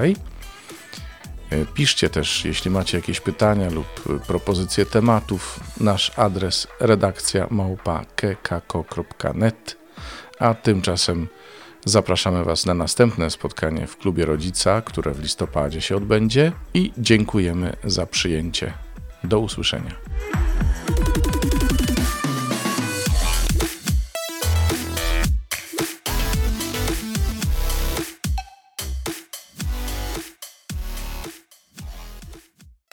E, 1.50 1.66
Piszcie 1.66 2.10
też, 2.10 2.44
jeśli 2.44 2.70
macie 2.70 2.98
jakieś 2.98 3.20
pytania 3.20 3.70
lub 3.70 3.86
e, 4.10 4.26
propozycje 4.26 4.86
tematów. 4.86 5.60
Nasz 5.80 6.12
adres 6.18 6.68
redakcja 6.80 7.46
małpa. 7.50 8.04
A 10.38 10.54
tymczasem 10.54 11.28
zapraszamy 11.84 12.44
Was 12.44 12.66
na 12.66 12.74
następne 12.74 13.30
spotkanie 13.30 13.86
w 13.86 13.96
klubie 13.96 14.26
rodzica, 14.26 14.82
które 14.82 15.14
w 15.14 15.22
listopadzie 15.22 15.80
się 15.80 15.96
odbędzie 15.96 16.52
i 16.74 16.92
dziękujemy 16.98 17.76
za 17.84 18.06
przyjęcie. 18.06 18.72
Do 19.24 19.38
usłyszenia. 19.38 19.90